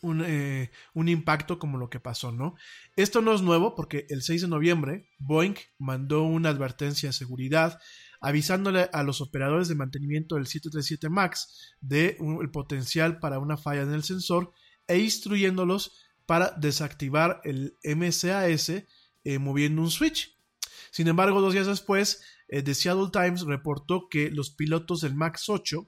un, 0.00 0.24
un, 0.94 1.08
impacto 1.08 1.58
como 1.58 1.76
lo 1.76 1.90
que 1.90 1.98
pasó, 1.98 2.30
¿no? 2.30 2.54
Esto 2.96 3.20
no 3.20 3.34
es 3.34 3.42
nuevo 3.42 3.74
porque 3.74 4.06
el 4.10 4.22
6 4.22 4.42
de 4.42 4.48
noviembre 4.48 5.08
Boeing 5.18 5.56
mandó 5.78 6.22
una 6.22 6.50
advertencia 6.50 7.08
de 7.08 7.12
seguridad 7.12 7.80
avisándole 8.20 8.88
a 8.92 9.02
los 9.02 9.20
operadores 9.20 9.68
de 9.68 9.74
mantenimiento 9.74 10.36
del 10.36 10.46
737 10.46 11.08
MAX 11.08 11.74
de 11.80 12.16
el 12.40 12.50
potencial 12.50 13.18
para 13.20 13.38
una 13.38 13.56
falla 13.56 13.82
en 13.82 13.92
el 13.92 14.02
sensor 14.02 14.52
e 14.86 14.98
instruyéndolos 14.98 16.00
para 16.26 16.50
desactivar 16.52 17.40
el 17.44 17.78
MCAS 17.84 18.70
eh, 19.24 19.38
moviendo 19.38 19.82
un 19.82 19.90
switch. 19.90 20.36
Sin 20.90 21.08
embargo, 21.08 21.40
dos 21.40 21.52
días 21.52 21.66
después, 21.66 22.22
eh, 22.48 22.62
The 22.62 22.74
Seattle 22.74 23.10
Times 23.12 23.42
reportó 23.42 24.08
que 24.08 24.30
los 24.30 24.50
pilotos 24.50 25.02
del 25.02 25.14
MAX 25.14 25.48
8 25.48 25.86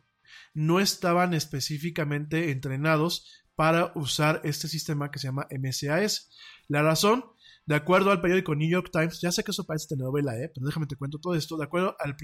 no 0.55 0.81
estaban 0.81 1.35
específicamente 1.35 2.51
entrenados 2.51 3.45
para 3.55 3.93
usar 3.95 4.41
este 4.45 4.69
sistema 4.69 5.11
que 5.11 5.19
se 5.19 5.29
llama 5.29 5.47
MCAS. 5.51 6.31
La 6.69 6.83
razón 6.83 7.25
de 7.67 7.75
acuerdo 7.75 8.11
al 8.11 8.21
periódico 8.21 8.55
New 8.55 8.69
York 8.69 8.91
Times, 8.93 9.21
ya 9.21 9.31
sé 9.31 9.45
que 9.45 9.53
eso 9.53 9.65
parece 9.65 9.89
telenovela, 9.89 10.37
¿eh? 10.37 10.51
pero 10.53 10.67
déjame 10.67 10.87
te 10.87 10.97
cuento 10.97 11.19
todo 11.21 11.35
esto. 11.35 11.57
De 11.57 11.65
acuerdo 11.65 11.95
al, 12.01 12.17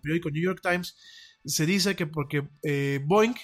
periódico 0.00 0.30
New 0.30 0.42
York 0.42 0.60
Times, 0.62 0.96
se 1.44 1.66
dice 1.66 1.94
que 1.94 2.06
porque 2.06 2.48
eh, 2.62 3.00
Boeing, 3.04 3.34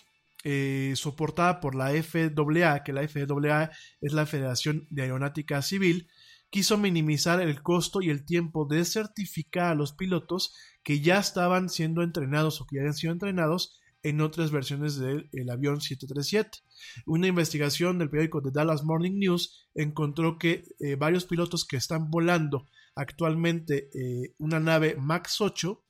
eh, 0.44 0.92
soportada 0.96 1.60
por 1.60 1.74
la 1.74 1.90
FAA, 2.02 2.82
que 2.82 2.92
la 2.92 3.06
FAA 3.06 3.70
es 4.00 4.12
la 4.12 4.26
Federación 4.26 4.86
de 4.90 5.02
Aeronáutica 5.02 5.62
Civil, 5.62 6.08
quiso 6.50 6.78
minimizar 6.78 7.40
el 7.40 7.62
costo 7.62 8.00
y 8.00 8.10
el 8.10 8.24
tiempo 8.24 8.66
de 8.66 8.84
certificar 8.84 9.72
a 9.72 9.74
los 9.74 9.92
pilotos 9.92 10.54
que 10.82 11.00
ya 11.00 11.18
estaban 11.18 11.68
siendo 11.68 12.02
entrenados 12.02 12.60
o 12.60 12.66
que 12.66 12.76
ya 12.76 12.82
habían 12.82 12.94
sido 12.94 13.12
entrenados 13.12 13.80
en 14.06 14.20
otras 14.20 14.52
versiones 14.52 14.96
del 14.98 15.50
avión 15.50 15.80
737. 15.80 16.60
Una 17.06 17.26
investigación 17.26 17.98
del 17.98 18.08
periódico 18.08 18.40
The 18.40 18.52
Dallas 18.52 18.84
Morning 18.84 19.18
News 19.18 19.68
encontró 19.74 20.38
que 20.38 20.64
eh, 20.78 20.94
varios 20.94 21.24
pilotos 21.24 21.66
que 21.66 21.76
están 21.76 22.08
volando 22.08 22.68
actualmente 22.94 23.90
eh, 23.94 24.34
una 24.38 24.60
nave 24.60 24.94
MAX 24.96 25.40
8 25.40 25.84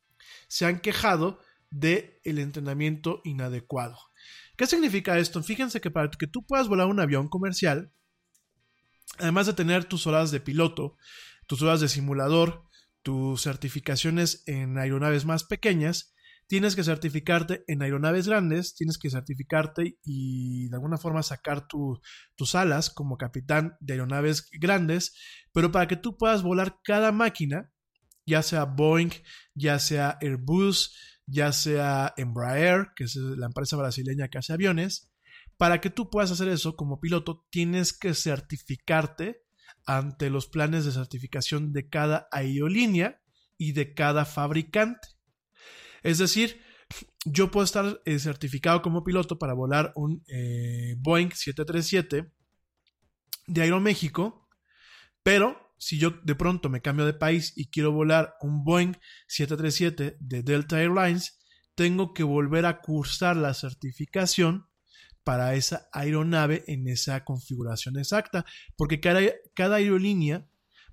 se 0.48 0.64
han 0.64 0.80
quejado 0.80 1.40
del 1.70 2.14
el 2.24 2.38
entrenamiento 2.38 3.20
inadecuado. 3.24 3.98
¿Qué 4.56 4.66
significa 4.66 5.18
esto? 5.18 5.43
Fíjense 5.43 5.82
que 5.82 5.90
para 5.90 6.10
que 6.10 6.26
tú 6.26 6.47
puedas 6.47 6.68
volar 6.68 6.86
un 6.86 7.01
avión 7.01 7.28
comercial, 7.28 7.93
además 9.18 9.47
de 9.47 9.52
tener 9.52 9.84
tus 9.84 10.06
horas 10.06 10.30
de 10.30 10.40
piloto, 10.40 10.97
tus 11.47 11.60
horas 11.60 11.82
de 11.82 11.88
simulador, 11.88 12.64
tus 13.02 13.43
certificaciones 13.43 14.43
en 14.47 14.78
aeronaves 14.78 15.26
más 15.26 15.44
pequeñas, 15.44 16.14
tienes 16.47 16.77
que 16.77 16.85
certificarte 16.85 17.64
en 17.66 17.82
aeronaves 17.82 18.28
grandes, 18.28 18.74
tienes 18.74 18.98
que 18.98 19.10
certificarte 19.10 19.98
y 20.05 20.68
de 20.68 20.77
alguna 20.77 20.97
forma 20.97 21.23
sacar 21.23 21.66
tus 21.66 22.55
alas 22.55 22.90
como 22.90 23.16
capitán 23.16 23.77
de 23.81 23.94
aeronaves 23.94 24.48
grandes, 24.52 25.14
pero 25.52 25.73
para 25.73 25.89
que 25.89 25.97
tú 25.97 26.16
puedas 26.16 26.43
volar 26.43 26.78
cada 26.85 27.12
máquina, 27.12 27.73
ya 28.27 28.43
sea 28.43 28.64
Boeing, 28.64 29.10
ya 29.55 29.78
sea 29.78 30.18
Airbus, 30.20 30.94
ya 31.27 31.52
sea 31.52 32.14
Embraer, 32.16 32.89
que 32.94 33.05
es 33.05 33.16
la 33.16 33.47
empresa 33.47 33.77
brasileña 33.77 34.28
que 34.28 34.39
hace 34.39 34.52
aviones, 34.52 35.12
para 35.56 35.81
que 35.81 35.90
tú 35.90 36.10
puedas 36.10 36.31
hacer 36.31 36.48
eso 36.48 36.77
como 36.77 37.01
piloto, 37.01 37.47
tienes 37.51 37.97
que 37.97 38.14
certificarte 38.14 39.43
ante 39.86 40.31
los 40.31 40.47
planes 40.47 40.85
de 40.85 40.93
certificación 40.93 41.73
de 41.73 41.89
cada 41.89 42.28
aerolínea 42.31 43.20
y 43.56 43.73
de 43.73 43.94
cada 43.94 44.24
fabricante. 44.24 45.15
Es 46.07 46.19
decir, 46.19 46.62
yo 47.24 47.51
puedo 47.51 47.65
estar 47.65 48.01
eh, 48.05 48.20
certificado 48.20 48.81
como 48.81 49.03
piloto 49.03 49.41
para 49.41 49.55
volar 49.55 49.93
un 49.97 50.23
eh, 50.28 50.95
Boeing 50.99 51.31
737 51.31 52.31
de 53.49 53.62
Aeroméxico, 53.62 54.49
pero 55.24 55.74
si 55.78 55.99
yo 55.99 56.12
de 56.23 56.37
pronto 56.37 56.69
me 56.69 56.81
cambio 56.81 57.07
de 57.07 57.12
país 57.12 57.53
y 57.57 57.70
quiero 57.70 57.91
volar 57.91 58.35
un 58.41 58.62
Boeing 58.62 58.93
737 59.27 60.16
de 60.20 60.43
Delta 60.45 60.81
Airlines, 60.81 61.41
tengo 61.74 62.15
que 62.15 62.23
volver 62.23 62.66
a 62.66 62.81
cursar 62.81 63.37
la 63.37 63.53
certificación 63.53 64.69
para 65.24 65.57
esa 65.57 65.89
aeronave 65.93 66.62
en 66.69 66.87
esa 66.87 67.24
configuración 67.24 67.99
exacta, 67.99 68.47
porque 68.77 69.01
cada, 69.01 69.20
cada 69.55 69.77
aerolínea 69.77 70.47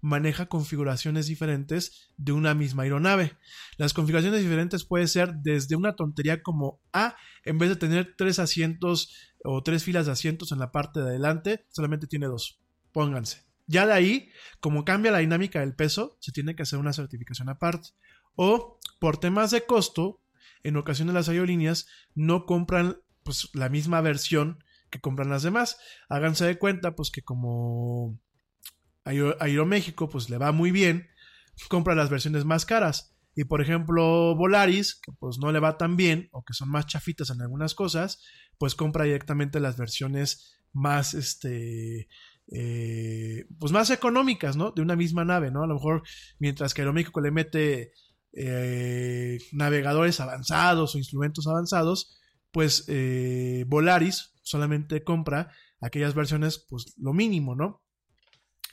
maneja 0.03 0.47
configuraciones 0.47 1.27
diferentes 1.27 2.09
de 2.17 2.33
una 2.33 2.53
misma 2.53 2.83
aeronave. 2.83 3.37
Las 3.77 3.93
configuraciones 3.93 4.41
diferentes 4.41 4.83
puede 4.83 5.07
ser 5.07 5.35
desde 5.35 5.77
una 5.77 5.95
tontería 5.95 6.43
como 6.43 6.81
A, 6.91 7.15
en 7.45 7.57
vez 7.57 7.69
de 7.69 7.77
tener 7.77 8.13
tres 8.17 8.37
asientos 8.37 9.15
o 9.45 9.63
tres 9.63 9.85
filas 9.85 10.05
de 10.05 10.11
asientos 10.11 10.51
en 10.51 10.59
la 10.59 10.73
parte 10.73 10.99
de 10.99 11.07
adelante, 11.07 11.65
solamente 11.69 12.05
tiene 12.05 12.25
dos. 12.25 12.59
Pónganse. 12.91 13.45
Ya 13.65 13.85
de 13.85 13.93
ahí, 13.93 14.29
como 14.59 14.83
cambia 14.83 15.13
la 15.13 15.19
dinámica 15.19 15.61
del 15.61 15.73
peso, 15.73 16.17
se 16.19 16.33
tiene 16.33 16.53
que 16.53 16.63
hacer 16.63 16.79
una 16.79 16.91
certificación 16.91 17.47
aparte. 17.47 17.91
O 18.35 18.79
por 18.99 19.19
temas 19.19 19.51
de 19.51 19.65
costo, 19.65 20.21
en 20.63 20.75
ocasiones 20.75 21.13
las 21.13 21.29
aerolíneas 21.29 21.87
no 22.13 22.45
compran 22.45 22.97
pues, 23.23 23.49
la 23.53 23.69
misma 23.69 24.01
versión 24.01 24.61
que 24.89 24.99
compran 24.99 25.29
las 25.29 25.43
demás. 25.43 25.77
Háganse 26.09 26.43
de 26.43 26.59
cuenta, 26.59 26.93
pues 26.93 27.09
que 27.09 27.21
como 27.21 28.19
Aeroméxico 29.05 30.09
pues 30.09 30.29
le 30.29 30.37
va 30.37 30.51
muy 30.51 30.71
bien, 30.71 31.07
compra 31.69 31.95
las 31.95 32.09
versiones 32.09 32.45
más 32.45 32.65
caras. 32.65 33.15
Y 33.35 33.45
por 33.45 33.61
ejemplo, 33.61 34.35
Volaris, 34.35 34.95
que 34.95 35.11
pues 35.19 35.39
no 35.39 35.51
le 35.51 35.59
va 35.59 35.77
tan 35.77 35.97
bien 35.97 36.29
o 36.31 36.43
que 36.43 36.53
son 36.53 36.69
más 36.69 36.85
chafitas 36.85 37.29
en 37.31 37.41
algunas 37.41 37.73
cosas, 37.73 38.21
pues 38.57 38.75
compra 38.75 39.05
directamente 39.05 39.59
las 39.59 39.75
versiones 39.77 40.61
más, 40.71 41.13
este, 41.15 42.07
eh, 42.51 43.45
pues 43.59 43.71
más 43.71 43.89
económicas, 43.89 44.55
¿no? 44.55 44.71
De 44.71 44.81
una 44.81 44.95
misma 44.95 45.25
nave, 45.25 45.49
¿no? 45.51 45.63
A 45.63 45.67
lo 45.67 45.75
mejor 45.75 46.03
mientras 46.39 46.73
que 46.73 46.81
Aeroméxico 46.81 47.21
le 47.21 47.31
mete 47.31 47.91
eh, 48.33 49.39
navegadores 49.51 50.19
avanzados 50.19 50.93
o 50.93 50.97
instrumentos 50.97 51.47
avanzados, 51.47 52.19
pues 52.51 52.85
eh, 52.87 53.65
Volaris 53.67 54.33
solamente 54.43 55.03
compra 55.03 55.51
aquellas 55.81 56.13
versiones, 56.13 56.65
pues 56.69 56.93
lo 56.97 57.13
mínimo, 57.13 57.55
¿no? 57.55 57.82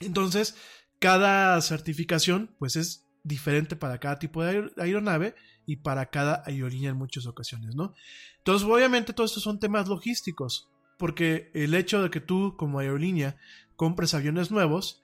Entonces, 0.01 0.55
cada 0.99 1.59
certificación, 1.61 2.55
pues 2.59 2.75
es 2.75 3.07
diferente 3.23 3.75
para 3.75 3.99
cada 3.99 4.19
tipo 4.19 4.43
de 4.43 4.71
aeronave 4.77 5.35
y 5.65 5.77
para 5.77 6.07
cada 6.09 6.43
aerolínea 6.45 6.89
en 6.89 6.97
muchas 6.97 7.25
ocasiones, 7.25 7.75
¿no? 7.75 7.93
Entonces, 8.37 8.67
obviamente, 8.67 9.13
todo 9.13 9.25
esto 9.25 9.39
son 9.39 9.59
temas 9.59 9.87
logísticos, 9.87 10.69
porque 10.97 11.51
el 11.53 11.73
hecho 11.73 12.01
de 12.01 12.09
que 12.09 12.19
tú, 12.19 12.55
como 12.57 12.79
aerolínea, 12.79 13.37
compres 13.75 14.13
aviones 14.13 14.51
nuevos, 14.51 15.00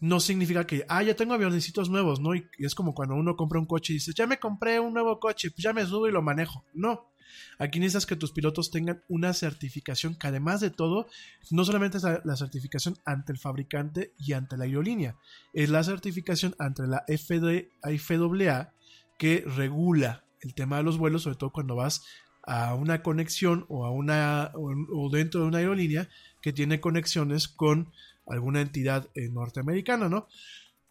no 0.00 0.20
significa 0.20 0.66
que, 0.66 0.84
ah, 0.88 1.02
ya 1.02 1.16
tengo 1.16 1.34
avionecitos 1.34 1.88
nuevos, 1.88 2.20
¿no? 2.20 2.34
Y 2.34 2.46
es 2.58 2.74
como 2.74 2.94
cuando 2.94 3.14
uno 3.14 3.36
compra 3.36 3.58
un 3.58 3.66
coche 3.66 3.92
y 3.92 3.96
dice, 3.96 4.12
ya 4.14 4.26
me 4.26 4.38
compré 4.38 4.78
un 4.80 4.92
nuevo 4.92 5.18
coche, 5.18 5.50
pues 5.50 5.62
ya 5.62 5.72
me 5.72 5.86
subo 5.86 6.08
y 6.08 6.12
lo 6.12 6.22
manejo. 6.22 6.64
No, 6.74 7.10
Aquí 7.58 7.78
necesitas 7.80 8.06
que 8.06 8.16
tus 8.16 8.32
pilotos 8.32 8.70
tengan 8.70 9.02
una 9.08 9.32
certificación 9.32 10.14
que 10.14 10.26
además 10.26 10.60
de 10.60 10.70
todo, 10.70 11.06
no 11.50 11.64
solamente 11.64 11.98
es 11.98 12.04
la, 12.04 12.36
certificación 12.36 12.96
ante 13.04 13.32
el 13.32 13.38
fabricante 13.38 14.12
y 14.18 14.32
ante 14.32 14.56
la 14.56 14.64
aerolínea, 14.64 15.16
es 15.52 15.70
la 15.70 15.82
certificación 15.82 16.54
ante 16.58 16.86
la 16.86 17.04
FAA 17.08 18.72
que 19.18 19.44
regula 19.46 20.24
el 20.40 20.54
tema 20.54 20.76
de 20.76 20.82
los 20.82 20.98
vuelos, 20.98 21.22
sobre 21.22 21.36
todo 21.36 21.50
cuando 21.50 21.76
vas 21.76 22.04
a 22.42 22.74
una 22.74 23.02
conexión 23.02 23.64
o 23.68 23.86
a 23.86 23.90
una 23.90 24.52
o, 24.54 25.10
dentro 25.10 25.40
de 25.40 25.46
una 25.46 25.58
aerolínea 25.58 26.08
que 26.42 26.52
tiene 26.52 26.80
conexiones 26.80 27.48
con 27.48 27.90
alguna 28.26 28.60
entidad 28.60 29.08
eh, 29.14 29.28
norteamericana, 29.28 30.08
¿no? 30.08 30.28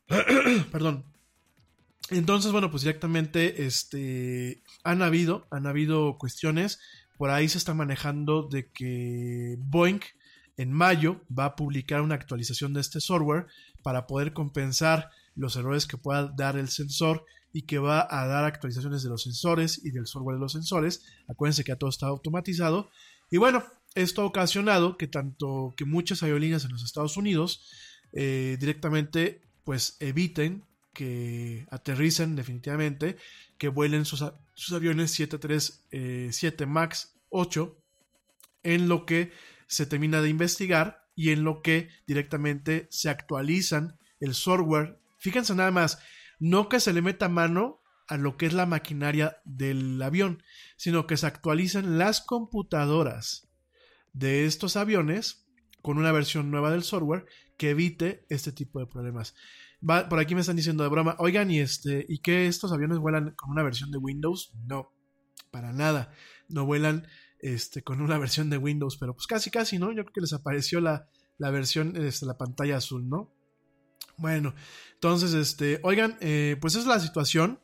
Perdón. 0.71 1.05
Entonces, 2.09 2.51
bueno, 2.51 2.69
pues 2.69 2.83
directamente 2.83 3.65
este, 3.65 4.61
han 4.83 5.01
habido, 5.01 5.47
han 5.49 5.65
habido 5.65 6.17
cuestiones. 6.17 6.79
Por 7.17 7.31
ahí 7.31 7.49
se 7.49 7.57
está 7.57 7.73
manejando 7.73 8.43
de 8.43 8.69
que 8.71 9.57
Boeing 9.59 10.01
en 10.57 10.71
mayo 10.71 11.21
va 11.37 11.45
a 11.45 11.55
publicar 11.55 12.01
una 12.01 12.15
actualización 12.15 12.73
de 12.73 12.81
este 12.81 13.01
software 13.01 13.47
para 13.81 14.07
poder 14.07 14.33
compensar 14.33 15.09
los 15.35 15.55
errores 15.55 15.85
que 15.85 15.97
pueda 15.97 16.27
dar 16.27 16.57
el 16.57 16.69
sensor 16.69 17.25
y 17.51 17.63
que 17.63 17.79
va 17.79 18.07
a 18.09 18.27
dar 18.27 18.43
actualizaciones 18.43 19.01
de 19.03 19.09
los 19.09 19.23
sensores 19.23 19.83
y 19.83 19.91
del 19.91 20.07
software 20.07 20.35
de 20.35 20.41
los 20.41 20.51
sensores. 20.51 21.05
Acuérdense 21.27 21.63
que 21.63 21.71
ya 21.71 21.77
todo 21.77 21.89
está 21.89 22.07
automatizado. 22.07 22.89
Y 23.31 23.37
bueno, 23.37 23.63
esto 23.95 24.21
ha 24.21 24.25
ocasionado 24.25 24.97
que 24.97 25.07
tanto 25.07 25.73
que 25.75 25.85
muchas 25.85 26.21
aerolíneas 26.21 26.65
en 26.65 26.71
los 26.71 26.83
Estados 26.83 27.17
Unidos 27.17 27.71
eh, 28.11 28.57
directamente 28.59 29.41
pues 29.63 29.97
eviten 29.99 30.63
que 30.93 31.67
aterricen 31.71 32.35
definitivamente, 32.35 33.17
que 33.57 33.67
vuelen 33.67 34.05
sus, 34.05 34.21
aviones 34.71 35.11
737 35.11 36.63
eh, 36.63 36.67
MAX 36.67 37.15
8 37.29 37.77
en 38.63 38.87
lo 38.87 39.05
que 39.05 39.31
se 39.67 39.85
termina 39.85 40.21
de 40.21 40.29
investigar 40.29 41.05
y 41.15 41.31
en 41.31 41.43
lo 41.43 41.61
que 41.61 41.89
directamente 42.07 42.87
se 42.89 43.09
actualizan 43.09 43.97
el 44.19 44.33
software. 44.33 44.97
Fíjense 45.17 45.53
nada 45.55 45.71
más, 45.71 45.99
no 46.39 46.69
que 46.69 46.79
se 46.79 46.93
le 46.93 47.01
meta 47.01 47.27
mano 47.27 47.81
a 48.07 48.17
lo 48.17 48.37
que 48.37 48.45
es 48.45 48.53
la 48.53 48.65
maquinaria 48.65 49.37
del 49.43 50.01
avión, 50.01 50.43
sino 50.77 51.07
que 51.07 51.17
se 51.17 51.27
actualizan 51.27 51.97
las 51.97 52.21
computadoras 52.21 53.44
de 54.15 54.45
estos 54.45 54.75
aviones 54.75 55.47
con 55.81 55.97
una 55.97 56.11
versión 56.11 56.49
nueva 56.49 56.71
del 56.71 56.83
software 56.83 57.25
que 57.57 57.69
evite 57.69 58.25
este 58.29 58.51
tipo 58.51 58.79
de 58.79 58.87
problemas 58.87 59.35
por 59.85 60.19
aquí 60.19 60.35
me 60.35 60.41
están 60.41 60.55
diciendo 60.55 60.83
de 60.83 60.89
broma, 60.89 61.15
oigan, 61.19 61.51
¿y, 61.51 61.59
este, 61.59 62.05
¿y 62.07 62.19
qué 62.19 62.47
estos 62.47 62.71
aviones 62.71 62.97
vuelan 62.97 63.31
con 63.35 63.51
una 63.51 63.63
versión 63.63 63.91
de 63.91 63.97
Windows? 63.97 64.53
No, 64.65 64.91
para 65.51 65.73
nada. 65.73 66.11
No 66.47 66.65
vuelan 66.65 67.07
este, 67.39 67.83
con 67.83 68.01
una 68.01 68.17
versión 68.17 68.49
de 68.49 68.57
Windows, 68.57 68.97
pero 68.97 69.13
pues 69.13 69.27
casi, 69.27 69.51
casi, 69.51 69.77
¿no? 69.77 69.91
Yo 69.91 70.03
creo 70.03 70.13
que 70.13 70.21
les 70.21 70.33
apareció 70.33 70.81
la, 70.81 71.07
la 71.37 71.51
versión, 71.51 71.95
este, 71.97 72.25
la 72.25 72.37
pantalla 72.37 72.77
azul, 72.77 73.07
¿no? 73.07 73.31
Bueno, 74.17 74.55
entonces, 74.93 75.33
este, 75.33 75.79
oigan, 75.83 76.17
eh, 76.21 76.57
pues 76.61 76.73
esa 76.73 76.81
es 76.81 76.87
la 76.87 76.99
situación. 76.99 77.59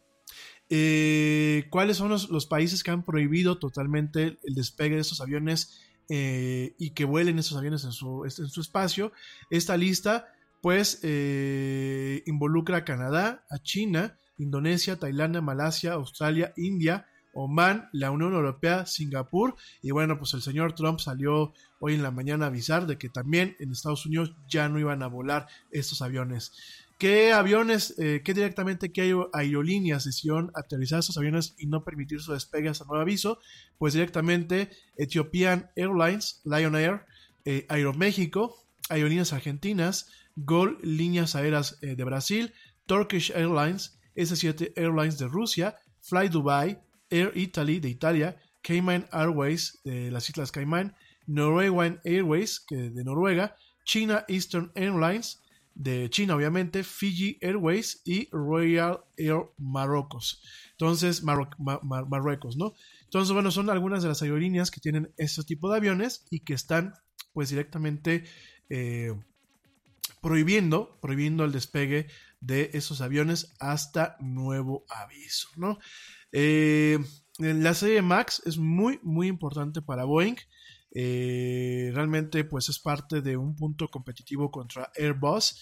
Eh, 0.70 1.68
¿Cuáles 1.70 1.98
son 1.98 2.10
los, 2.10 2.46
países 2.46 2.84
que 2.84 2.92
han 2.92 3.04
prohibido 3.04 3.58
totalmente 3.58 4.40
el 4.44 4.54
despegue 4.56 4.96
de 4.96 5.02
estos 5.02 5.20
aviones 5.20 5.82
eh, 6.10 6.76
y 6.78 6.92
que 6.92 7.06
vuelen 7.06 7.40
esos 7.40 7.58
aviones 7.58 7.84
en 7.84 7.92
su, 7.92 8.26
espacio? 8.26 9.12
Esta 9.50 9.78
lista 9.78 10.28
pues 10.62 11.00
eh, 11.02 12.24
involucra 12.28 12.78
a 12.78 12.86
Canadá, 12.86 13.46
a 13.50 13.58
China, 13.60 14.18
Indonesia, 14.38 14.98
Tailandia, 14.98 15.42
Malasia, 15.42 15.94
Australia, 15.94 16.54
India, 16.56 17.08
Oman, 17.34 17.90
la 17.94 18.12
Unión 18.12 18.34
Europea, 18.34 18.86
Singapur 18.86 19.56
y 19.82 19.92
bueno, 19.92 20.18
pues 20.18 20.34
el 20.34 20.42
señor 20.42 20.74
Trump 20.74 21.00
salió 21.00 21.54
hoy 21.80 21.96
en 21.96 22.04
la 22.04 22.12
mañana 22.12 22.46
a 22.46 22.50
avisar 22.50 22.86
de 22.88 22.98
que 22.98 23.10
también 23.10 23.56
en 23.60 23.72
Estados 23.72 24.06
Unidos 24.06 24.36
ya 24.48 24.70
no 24.70 24.80
iban 24.80 25.02
a 25.04 25.08
volar 25.08 25.48
estos 25.72 26.02
aviones. 26.02 26.54
¿Qué 27.02 27.34
aviones, 27.34 27.96
eh, 27.98 28.22
qué 28.24 28.36
directamente, 28.36 28.92
qué 28.92 29.16
aerolíneas 29.34 30.04
decidieron 30.04 30.52
aterrizar 30.54 31.00
estos 31.00 31.18
aviones 31.18 31.56
y 31.58 31.66
no 31.66 31.84
permitir 31.84 32.20
su 32.20 32.32
despegue 32.32 32.70
hasta 32.70 32.86
nuevo 32.86 33.02
aviso? 33.02 33.40
Pues 33.80 33.94
directamente 33.94 34.70
Ethiopian 34.98 35.72
Airlines, 35.76 36.42
Lion 36.46 36.76
Air, 36.76 37.08
eh, 37.44 37.66
Aeroméxico, 37.70 38.56
Aerolíneas 38.90 39.34
Argentinas, 39.34 40.12
Gol 40.36 40.78
Líneas 40.84 41.34
Aéreas 41.36 41.80
eh, 41.82 41.96
de 41.96 42.04
Brasil, 42.04 42.54
Turkish 42.86 43.32
Airlines, 43.32 43.98
S7 44.16 44.74
Airlines 44.76 45.18
de 45.18 45.28
Rusia, 45.28 45.78
Fly 46.02 46.30
Dubai, 46.30 46.84
Air 47.10 47.32
Italy 47.34 47.80
de 47.80 47.90
Italia, 47.90 48.38
Cayman 48.62 49.08
Airways 49.12 49.82
de 49.84 50.12
las 50.12 50.30
Islas 50.30 50.52
Cayman, 50.52 50.96
Norwegian 51.26 52.00
Airways 52.04 52.64
de 52.70 53.04
Noruega, 53.04 53.56
China 53.86 54.24
Eastern 54.28 54.72
Airlines 54.76 55.41
de 55.74 56.10
China 56.10 56.36
obviamente, 56.36 56.84
Fiji 56.84 57.38
Airways 57.42 58.02
y 58.06 58.30
Royal 58.32 59.02
Air 59.18 59.52
Marruecos. 59.58 60.44
Entonces, 60.72 61.24
Marruecos, 61.24 62.58
¿no? 62.58 62.74
Entonces, 63.04 63.34
bueno, 63.34 63.52
son 63.52 63.70
algunas 63.70 64.04
de 64.04 64.10
las 64.10 64.22
aerolíneas 64.22 64.72
que 64.72 64.82
tienen 64.82 65.14
este 65.18 65.44
tipo 65.44 65.70
de 65.70 65.78
aviones 65.78 66.26
y 66.30 66.42
que 66.42 66.54
están 66.54 66.94
pues 67.34 67.50
directamente 67.50 68.26
eh, 68.70 69.14
prohibiendo, 70.22 71.00
prohibiendo 71.02 71.46
el 71.46 71.52
despegue 71.52 72.08
de 72.40 72.72
esos 72.74 73.02
aviones 73.02 73.54
hasta 73.60 74.18
nuevo 74.20 74.86
aviso, 74.90 75.50
¿no? 75.56 75.80
Eh, 76.32 77.00
la 77.38 77.74
serie 77.74 78.02
Max 78.02 78.42
es 78.46 78.58
muy, 78.58 79.00
muy 79.04 79.28
importante 79.28 79.82
para 79.82 80.06
Boeing. 80.06 80.36
Eh, 80.94 81.92
realmente, 81.94 82.44
pues 82.44 82.70
es 82.70 82.80
parte 82.80 83.22
de 83.22 83.38
un 83.38 83.56
punto 83.56 83.90
competitivo 83.90 84.52
contra 84.52 84.92
Airbus. 84.98 85.60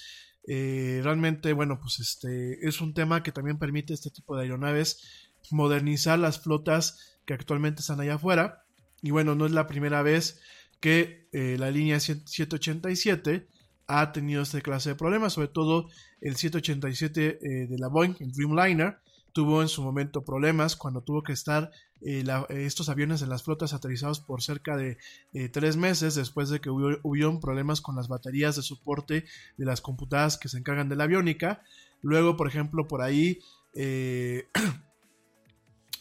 Eh, 0.47 1.01
realmente, 1.03 1.53
bueno, 1.53 1.79
pues 1.79 1.99
este 1.99 2.67
es 2.67 2.81
un 2.81 2.93
tema 2.93 3.21
que 3.21 3.31
también 3.31 3.59
permite 3.59 3.93
este 3.93 4.09
tipo 4.09 4.35
de 4.35 4.43
aeronaves 4.43 5.29
modernizar 5.51 6.19
las 6.19 6.39
flotas 6.39 7.17
que 7.25 7.33
actualmente 7.33 7.81
están 7.81 7.99
allá 7.99 8.15
afuera. 8.15 8.63
Y 9.01 9.11
bueno, 9.11 9.35
no 9.35 9.45
es 9.45 9.51
la 9.51 9.67
primera 9.67 10.01
vez 10.01 10.41
que 10.79 11.27
la 11.31 11.71
línea 11.71 11.99
787 11.99 13.47
ha 13.89 14.11
tenido 14.11 14.43
esta 14.43 14.61
clase 14.61 14.89
de 14.89 14.95
problemas, 14.95 15.33
sobre 15.33 15.47
todo 15.47 15.89
el 16.21 16.35
787 16.35 17.39
eh, 17.41 17.67
de 17.67 17.77
la 17.79 17.87
Boeing, 17.87 18.15
el 18.19 18.31
Dreamliner, 18.31 18.99
tuvo 19.39 19.61
en 19.61 19.69
su 19.69 19.81
momento 19.81 20.25
problemas 20.25 20.75
cuando 20.75 21.01
tuvo 21.01 21.23
que 21.23 21.31
estar 21.31 21.71
eh, 22.01 22.25
estos 22.49 22.89
aviones 22.89 23.21
en 23.21 23.29
las 23.29 23.43
flotas 23.43 23.73
aterrizados 23.73 24.19
por 24.19 24.41
cerca 24.41 24.75
de 24.75 24.97
eh, 25.31 25.47
tres 25.47 25.77
meses 25.77 26.15
después 26.15 26.49
de 26.49 26.59
que 26.59 26.69
hubo, 26.69 27.39
problemas 27.39 27.79
con 27.79 27.95
las 27.95 28.09
baterías 28.09 28.57
de 28.57 28.63
soporte 28.63 29.23
de 29.55 29.65
las 29.65 29.79
computadoras 29.79 30.37
que 30.37 30.49
se 30.49 30.57
encargan 30.57 30.89
de 30.89 30.97
la 30.97 31.05
aviónica. 31.05 31.63
Luego, 32.01 32.35
por 32.35 32.49
ejemplo, 32.49 32.85
por 32.85 33.01
ahí 33.01 33.39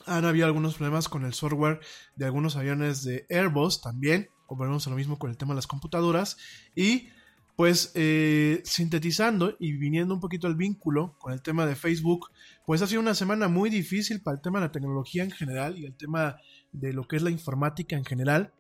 han 0.05 0.25
habido 0.25 0.47
algunos 0.47 0.75
problemas 0.75 1.09
con 1.09 1.25
el 1.25 1.33
software 1.33 1.79
de 2.17 2.25
algunos 2.25 2.57
aviones 2.57 3.05
de 3.05 3.25
Airbus 3.31 3.81
también, 3.83 4.31
volvemos 4.49 4.85
a 4.89 4.91
lo 4.91 4.97
mismo 4.97 5.17
con 5.17 5.31
el 5.31 5.37
tema 5.37 5.53
de 5.53 5.59
las 5.59 5.69
computadoras. 5.69 6.39
Y 6.75 7.11
pues 7.59 7.91
eh, 7.97 8.63
sintetizando 8.65 9.57
y 9.59 9.73
viniendo 9.73 10.15
un 10.15 10.21
poquito 10.21 10.47
al 10.47 10.55
vínculo 10.55 11.17
con 11.19 11.33
el 11.33 11.43
tema 11.43 11.67
de 11.67 11.75
Facebook, 11.75 12.31
pues 12.65 12.83
ha 12.83 12.87
sido 12.87 13.01
una 13.01 13.17
semana 13.17 13.49
muy 13.49 13.69
difícil 13.69 14.23
para 14.23 14.37
el 14.37 14.41
tema 14.41 14.61
de 14.61 14.67
la 14.67 14.71
tecnología 14.71 15.25
en 15.25 15.33
general 15.33 15.77
y 15.77 15.85
el 15.85 15.97
tema 15.97 16.37
de 16.71 16.93
lo 16.93 17.09
que 17.09 17.17
es 17.17 17.23
la 17.23 17.33
informática 17.33 17.97
en 17.97 18.05
general, 18.05 18.53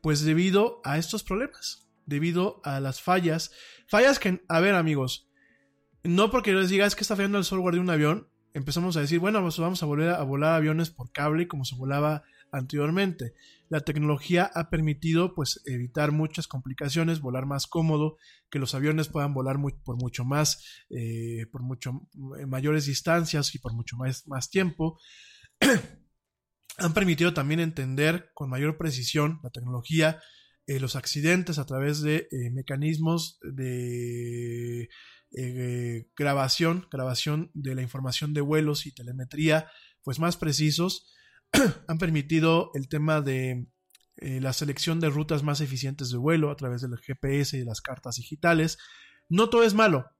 pues 0.00 0.24
debido 0.24 0.80
a 0.82 0.98
estos 0.98 1.22
problemas, 1.22 1.86
debido 2.06 2.60
a 2.64 2.80
las 2.80 3.00
fallas, 3.00 3.52
fallas 3.86 4.18
que, 4.18 4.42
a 4.48 4.58
ver 4.58 4.74
amigos, 4.74 5.28
no 6.02 6.32
porque 6.32 6.54
les 6.54 6.70
diga 6.70 6.86
es 6.86 6.96
que 6.96 7.02
está 7.02 7.14
fallando 7.14 7.38
el 7.38 7.44
software 7.44 7.76
de 7.76 7.82
un 7.82 7.90
avión, 7.90 8.26
empezamos 8.52 8.96
a 8.96 9.00
decir, 9.00 9.20
bueno, 9.20 9.42
pues 9.42 9.56
vamos 9.58 9.80
a 9.84 9.86
volver 9.86 10.08
a 10.08 10.24
volar 10.24 10.54
aviones 10.54 10.90
por 10.90 11.12
cable 11.12 11.46
como 11.46 11.64
se 11.64 11.76
volaba 11.76 12.24
anteriormente. 12.54 13.34
La 13.68 13.80
tecnología 13.80 14.50
ha 14.54 14.70
permitido 14.70 15.34
pues 15.34 15.60
evitar 15.66 16.12
muchas 16.12 16.46
complicaciones, 16.46 17.20
volar 17.20 17.46
más 17.46 17.66
cómodo, 17.66 18.18
que 18.50 18.58
los 18.58 18.74
aviones 18.74 19.08
puedan 19.08 19.34
volar 19.34 19.56
por 19.84 19.96
mucho 19.96 20.24
más, 20.24 20.64
eh, 20.90 21.46
por 21.50 21.62
mucho 21.62 22.08
eh, 22.38 22.46
mayores 22.46 22.86
distancias 22.86 23.54
y 23.54 23.58
por 23.58 23.74
mucho 23.74 23.96
más, 23.96 24.50
tiempo. 24.50 24.98
han 26.78 26.94
permitido 26.94 27.34
también 27.34 27.60
entender 27.60 28.30
con 28.34 28.50
mayor 28.50 28.76
precisión 28.76 29.40
la 29.42 29.50
tecnología, 29.50 30.20
eh, 30.66 30.78
los 30.78 30.94
accidentes 30.96 31.58
a 31.58 31.66
través 31.66 32.00
de 32.00 32.28
mecanismos 32.52 33.38
de 33.42 34.88
grabación, 36.16 36.86
grabación 36.92 37.50
de 37.54 37.74
la 37.74 37.82
información 37.82 38.34
de 38.34 38.40
vuelos 38.40 38.86
y 38.86 38.92
telemetría, 38.92 39.68
pues 40.04 40.20
más 40.20 40.36
precisos 40.36 41.10
han 41.88 41.98
permitido 41.98 42.70
el 42.74 42.88
tema 42.88 43.20
de 43.20 43.66
eh, 44.16 44.40
la 44.40 44.52
selección 44.52 45.00
de 45.00 45.10
rutas 45.10 45.42
más 45.42 45.60
eficientes 45.60 46.10
de 46.10 46.18
vuelo 46.18 46.50
a 46.50 46.56
través 46.56 46.82
del 46.82 46.96
GPS 46.98 47.56
y 47.56 47.64
las 47.64 47.80
cartas 47.80 48.16
digitales. 48.16 48.78
No 49.28 49.48
todo 49.48 49.64
es 49.64 49.74
malo. 49.74 50.10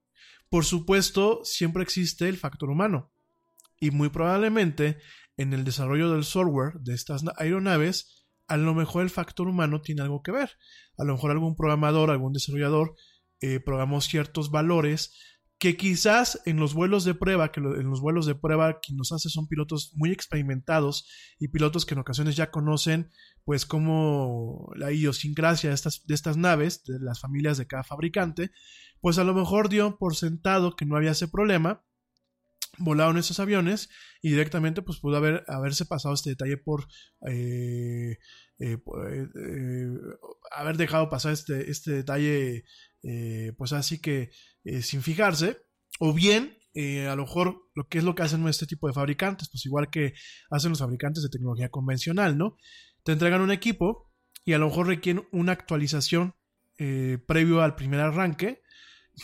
Por 0.49 0.65
supuesto, 0.65 1.41
siempre 1.43 1.83
existe 1.83 2.27
el 2.27 2.37
factor 2.37 2.69
humano. 2.69 3.11
Y 3.79 3.91
muy 3.91 4.09
probablemente 4.09 4.99
en 5.37 5.53
el 5.53 5.63
desarrollo 5.63 6.11
del 6.11 6.23
software 6.23 6.73
de 6.79 6.93
estas 6.93 7.23
aeronaves, 7.37 8.25
a 8.47 8.57
lo 8.57 8.73
mejor 8.73 9.03
el 9.03 9.09
factor 9.09 9.47
humano 9.47 9.81
tiene 9.81 10.01
algo 10.01 10.21
que 10.21 10.31
ver. 10.31 10.51
A 10.97 11.03
lo 11.03 11.13
mejor 11.13 11.31
algún 11.31 11.55
programador, 11.55 12.09
algún 12.09 12.33
desarrollador 12.33 12.95
eh, 13.41 13.59
programó 13.59 14.01
ciertos 14.01 14.49
valores 14.49 15.13
que 15.65 15.77
quizás 15.77 16.39
en 16.45 16.57
los 16.57 16.75
vuelos 16.75 17.05
de 17.05 17.15
prueba, 17.15 17.51
que 17.51 17.59
en 17.59 17.89
los 17.89 17.99
vuelos 17.99 18.27
de 18.27 18.35
prueba 18.35 18.81
quien 18.81 18.99
nos 18.99 19.11
hace 19.11 19.29
son 19.29 19.47
pilotos 19.47 19.93
muy 19.95 20.11
experimentados 20.11 21.09
y 21.39 21.47
pilotos 21.47 21.87
que 21.87 21.95
en 21.95 22.01
ocasiones 22.01 22.35
ya 22.35 22.51
conocen 22.51 23.09
pues 23.45 23.65
como 23.65 24.71
la 24.75 24.91
idiosincrasia 24.91 25.71
de 25.71 25.73
estas, 25.73 26.05
de 26.05 26.13
estas 26.13 26.37
naves, 26.37 26.83
de 26.83 26.99
las 26.99 27.19
familias 27.19 27.57
de 27.57 27.65
cada 27.65 27.83
fabricante, 27.83 28.51
pues 29.01 29.17
a 29.17 29.23
lo 29.23 29.33
mejor 29.33 29.67
dio 29.67 29.97
por 29.97 30.15
sentado 30.15 30.75
que 30.75 30.85
no 30.85 30.97
había 30.97 31.13
ese 31.13 31.27
problema, 31.27 31.83
volaron 32.77 33.17
esos 33.17 33.39
aviones 33.39 33.89
y 34.21 34.29
directamente 34.29 34.83
pues 34.83 34.99
pudo 34.99 35.17
haber, 35.17 35.45
haberse 35.47 35.87
pasado 35.87 36.13
este 36.13 36.29
detalle 36.29 36.57
por 36.57 36.85
eh, 37.27 38.19
eh, 38.59 38.77
eh, 38.77 39.87
haber 40.51 40.77
dejado 40.77 41.09
pasar 41.09 41.33
este, 41.33 41.71
este 41.71 41.91
detalle 41.91 42.65
pues 43.57 43.73
así 43.73 43.99
que 43.99 44.31
sin 44.81 45.01
fijarse 45.01 45.57
o 45.99 46.13
bien 46.13 46.57
a 46.75 47.15
lo 47.15 47.23
mejor 47.23 47.69
lo 47.75 47.87
que 47.87 47.99
es 47.99 48.03
lo 48.03 48.15
que 48.15 48.23
hacen 48.23 48.47
este 48.47 48.65
tipo 48.65 48.87
de 48.87 48.93
fabricantes 48.93 49.49
pues 49.49 49.65
igual 49.65 49.89
que 49.89 50.13
hacen 50.49 50.71
los 50.71 50.79
fabricantes 50.79 51.23
de 51.23 51.29
tecnología 51.29 51.69
convencional 51.69 52.37
no 52.37 52.57
te 53.03 53.11
entregan 53.11 53.41
un 53.41 53.51
equipo 53.51 54.11
y 54.43 54.53
a 54.53 54.57
lo 54.57 54.67
mejor 54.67 54.87
requieren 54.87 55.27
una 55.31 55.51
actualización 55.51 56.35
previo 56.77 57.61
al 57.61 57.75
primer 57.75 57.99
arranque 57.99 58.63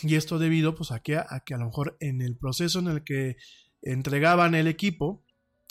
y 0.03 0.15
esto 0.15 0.39
debido 0.39 0.75
pues 0.75 0.91
a 0.91 0.99
que, 0.99 1.17
a 1.17 1.43
que 1.45 1.53
a 1.53 1.57
lo 1.57 1.65
mejor 1.65 1.97
en 1.99 2.21
el 2.21 2.37
proceso 2.37 2.79
en 2.79 2.87
el 2.87 3.03
que 3.03 3.37
entregaban 3.81 4.55
el 4.55 4.67
equipo 4.67 5.25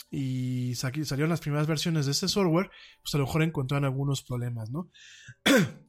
y 0.09 0.75
salieron 0.75 1.29
las 1.29 1.39
primeras 1.39 1.67
versiones 1.67 2.05
de 2.05 2.11
este 2.11 2.27
software, 2.27 2.69
pues 3.01 3.15
a 3.15 3.17
lo 3.17 3.25
mejor 3.25 3.43
encontraron 3.43 3.85
algunos 3.85 4.23
problemas, 4.23 4.69
¿no? 4.69 4.91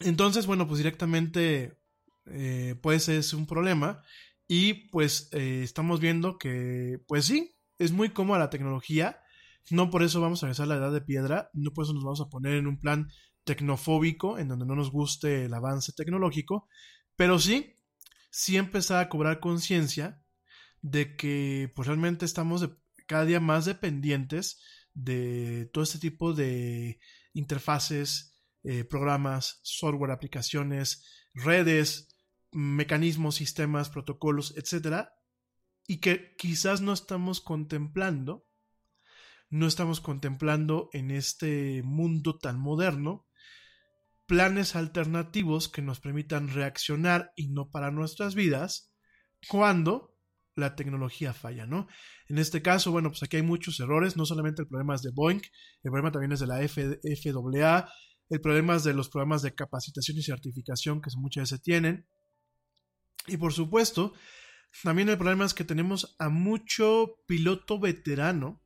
Entonces, 0.00 0.46
bueno, 0.46 0.66
pues 0.66 0.78
directamente 0.78 1.78
eh, 2.26 2.74
pues 2.82 3.08
es 3.08 3.32
un 3.32 3.46
problema 3.46 4.02
y 4.48 4.88
pues 4.90 5.28
eh, 5.32 5.62
estamos 5.62 6.00
viendo 6.00 6.38
que 6.38 7.00
pues 7.06 7.26
sí, 7.26 7.56
es 7.78 7.92
muy 7.92 8.10
cómoda 8.10 8.38
la 8.38 8.50
tecnología, 8.50 9.20
no 9.70 9.90
por 9.90 10.02
eso 10.02 10.20
vamos 10.20 10.42
a 10.42 10.46
regresar 10.46 10.64
a 10.64 10.68
la 10.68 10.76
edad 10.76 10.92
de 10.92 11.00
piedra, 11.00 11.50
no 11.52 11.72
por 11.72 11.84
eso 11.84 11.94
nos 11.94 12.04
vamos 12.04 12.20
a 12.20 12.28
poner 12.28 12.54
en 12.54 12.66
un 12.66 12.78
plan 12.78 13.10
tecnofóbico 13.44 14.38
en 14.38 14.48
donde 14.48 14.66
no 14.66 14.74
nos 14.74 14.90
guste 14.90 15.44
el 15.46 15.54
avance 15.54 15.92
tecnológico, 15.92 16.68
pero 17.16 17.38
sí, 17.38 17.76
sí 18.30 18.56
empezar 18.56 19.02
a 19.02 19.08
cobrar 19.08 19.40
conciencia 19.40 20.22
de 20.82 21.16
que 21.16 21.72
pues 21.74 21.88
realmente 21.88 22.24
estamos 22.24 22.68
cada 23.06 23.24
día 23.24 23.40
más 23.40 23.64
dependientes 23.64 24.60
de 24.94 25.70
todo 25.72 25.84
este 25.84 25.98
tipo 25.98 26.32
de 26.32 27.00
interfaces, 27.32 28.35
eh, 28.68 28.84
programas, 28.84 29.60
software, 29.62 30.10
aplicaciones, 30.10 31.04
redes, 31.34 32.08
mecanismos, 32.50 33.36
sistemas, 33.36 33.90
protocolos, 33.90 34.54
etcétera, 34.56 35.12
y 35.86 35.98
que 36.00 36.34
quizás 36.36 36.80
no 36.80 36.92
estamos 36.92 37.40
contemplando, 37.40 38.44
no 39.50 39.68
estamos 39.68 40.00
contemplando 40.00 40.90
en 40.92 41.12
este 41.12 41.82
mundo 41.84 42.38
tan 42.38 42.58
moderno 42.58 43.26
planes 44.26 44.74
alternativos 44.74 45.68
que 45.68 45.82
nos 45.82 46.00
permitan 46.00 46.48
reaccionar 46.48 47.32
y 47.36 47.48
no 47.50 47.70
para 47.70 47.92
nuestras 47.92 48.34
vidas 48.34 48.92
cuando 49.48 50.16
la 50.56 50.74
tecnología 50.74 51.32
falla, 51.32 51.66
¿no? 51.66 51.86
En 52.28 52.38
este 52.38 52.62
caso, 52.62 52.90
bueno, 52.90 53.10
pues 53.10 53.22
aquí 53.22 53.36
hay 53.36 53.42
muchos 53.42 53.78
errores, 53.78 54.16
no 54.16 54.24
solamente 54.24 54.62
el 54.62 54.68
problema 54.68 54.96
es 54.96 55.02
de 55.02 55.12
Boeing, 55.14 55.42
el 55.82 55.90
problema 55.90 56.10
también 56.10 56.32
es 56.32 56.40
de 56.40 56.46
la 56.48 56.56
FAA, 56.66 57.88
el 58.28 58.40
problema 58.40 58.76
es 58.76 58.84
de 58.84 58.94
los 58.94 59.08
programas 59.08 59.42
de 59.42 59.54
capacitación 59.54 60.18
y 60.18 60.22
certificación 60.22 61.00
que 61.00 61.10
muchas 61.16 61.42
veces 61.50 61.62
tienen. 61.62 62.06
Y 63.26 63.36
por 63.36 63.52
supuesto, 63.52 64.12
también 64.82 65.08
el 65.08 65.18
problema 65.18 65.44
es 65.44 65.54
que 65.54 65.64
tenemos 65.64 66.16
a 66.18 66.28
mucho 66.28 67.22
piloto 67.26 67.78
veterano 67.78 68.62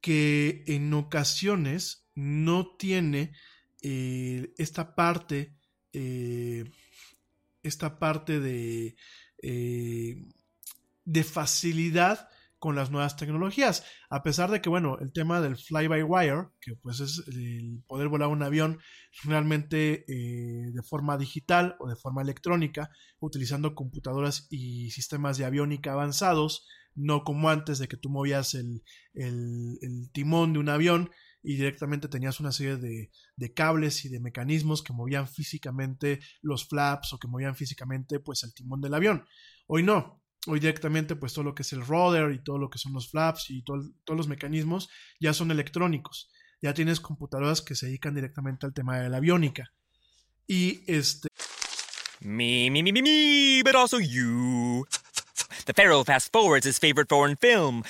que 0.00 0.64
en 0.66 0.92
ocasiones 0.94 2.06
no 2.14 2.76
tiene 2.76 3.32
eh, 3.82 4.52
esta 4.58 4.94
parte, 4.94 5.56
eh, 5.92 6.64
esta 7.62 7.98
parte 7.98 8.40
de, 8.40 8.96
eh, 9.42 10.16
de 11.04 11.24
facilidad 11.24 12.28
con 12.58 12.74
las 12.74 12.90
nuevas 12.90 13.16
tecnologías. 13.16 13.84
A 14.10 14.22
pesar 14.22 14.50
de 14.50 14.60
que, 14.60 14.68
bueno, 14.68 14.98
el 15.00 15.12
tema 15.12 15.40
del 15.40 15.56
fly-by-wire, 15.56 16.48
que 16.60 16.74
pues 16.76 17.00
es 17.00 17.24
el 17.28 17.82
poder 17.86 18.08
volar 18.08 18.28
un 18.28 18.42
avión 18.42 18.80
realmente 19.24 20.04
de 20.06 20.82
forma 20.82 21.16
digital 21.16 21.76
o 21.78 21.88
de 21.88 21.96
forma 21.96 22.22
electrónica, 22.22 22.90
utilizando 23.20 23.74
computadoras 23.74 24.46
y 24.50 24.90
sistemas 24.90 25.38
de 25.38 25.44
aviónica 25.44 25.92
avanzados, 25.92 26.66
no 26.94 27.22
como 27.22 27.48
antes 27.48 27.78
de 27.78 27.88
que 27.88 27.96
tú 27.96 28.10
movías 28.10 28.54
el, 28.54 28.82
el 29.14 30.10
timón 30.12 30.52
de 30.52 30.58
un 30.58 30.68
avión 30.68 31.10
y 31.42 31.56
directamente 31.56 32.08
tenías 32.08 32.40
una 32.40 32.52
serie 32.52 32.76
de, 32.76 33.10
de, 33.36 33.54
cables 33.54 34.04
y 34.04 34.08
de 34.08 34.20
mecanismos 34.20 34.82
que 34.82 34.92
movían 34.92 35.28
físicamente 35.28 36.20
los 36.42 36.66
flaps 36.66 37.12
o 37.12 37.18
que 37.18 37.28
movían 37.28 37.54
físicamente 37.54 38.20
pues 38.20 38.42
el 38.42 38.52
timón 38.52 38.80
del 38.80 38.94
avión. 38.94 39.24
Hoy 39.66 39.82
no, 39.82 40.22
hoy 40.48 40.60
directamente 40.60 41.16
pues 41.16 41.32
todo 41.32 41.44
lo 41.44 41.54
que 41.54 41.62
es 41.62 41.72
el 41.72 41.84
rudder 41.84 42.32
y 42.32 42.42
todo 42.42 42.58
lo 42.58 42.70
que 42.70 42.78
son 42.78 42.92
los 42.92 43.10
flaps 43.10 43.50
y 43.50 43.62
todos 43.62 43.92
los 44.06 44.28
mecanismos 44.28 44.88
ya 45.20 45.32
son 45.32 45.50
electrónicos. 45.50 46.30
Ya 46.60 46.74
tienes 46.74 47.00
computadoras 47.00 47.62
que 47.62 47.74
se 47.74 47.86
dedican 47.86 48.14
directamente 48.14 48.66
al 48.66 48.74
tema 48.74 48.98
de 48.98 49.08
la 49.08 49.18
aviónica. 49.18 49.70
Y 50.46 50.82
este... 50.86 51.28
Me, 52.20 52.68
me, 52.70 52.82
me, 52.82 52.90
me, 52.90 53.02
me, 53.02 53.62
but 53.62 53.76
also 53.76 53.98
you. 53.98 54.84
The 55.66 55.72
Pharaoh 55.72 56.02
fast 56.02 56.32
forwards 56.32 56.66
his 56.66 56.78
favorite 56.78 57.08
foreign 57.08 57.36
film, 57.36 57.84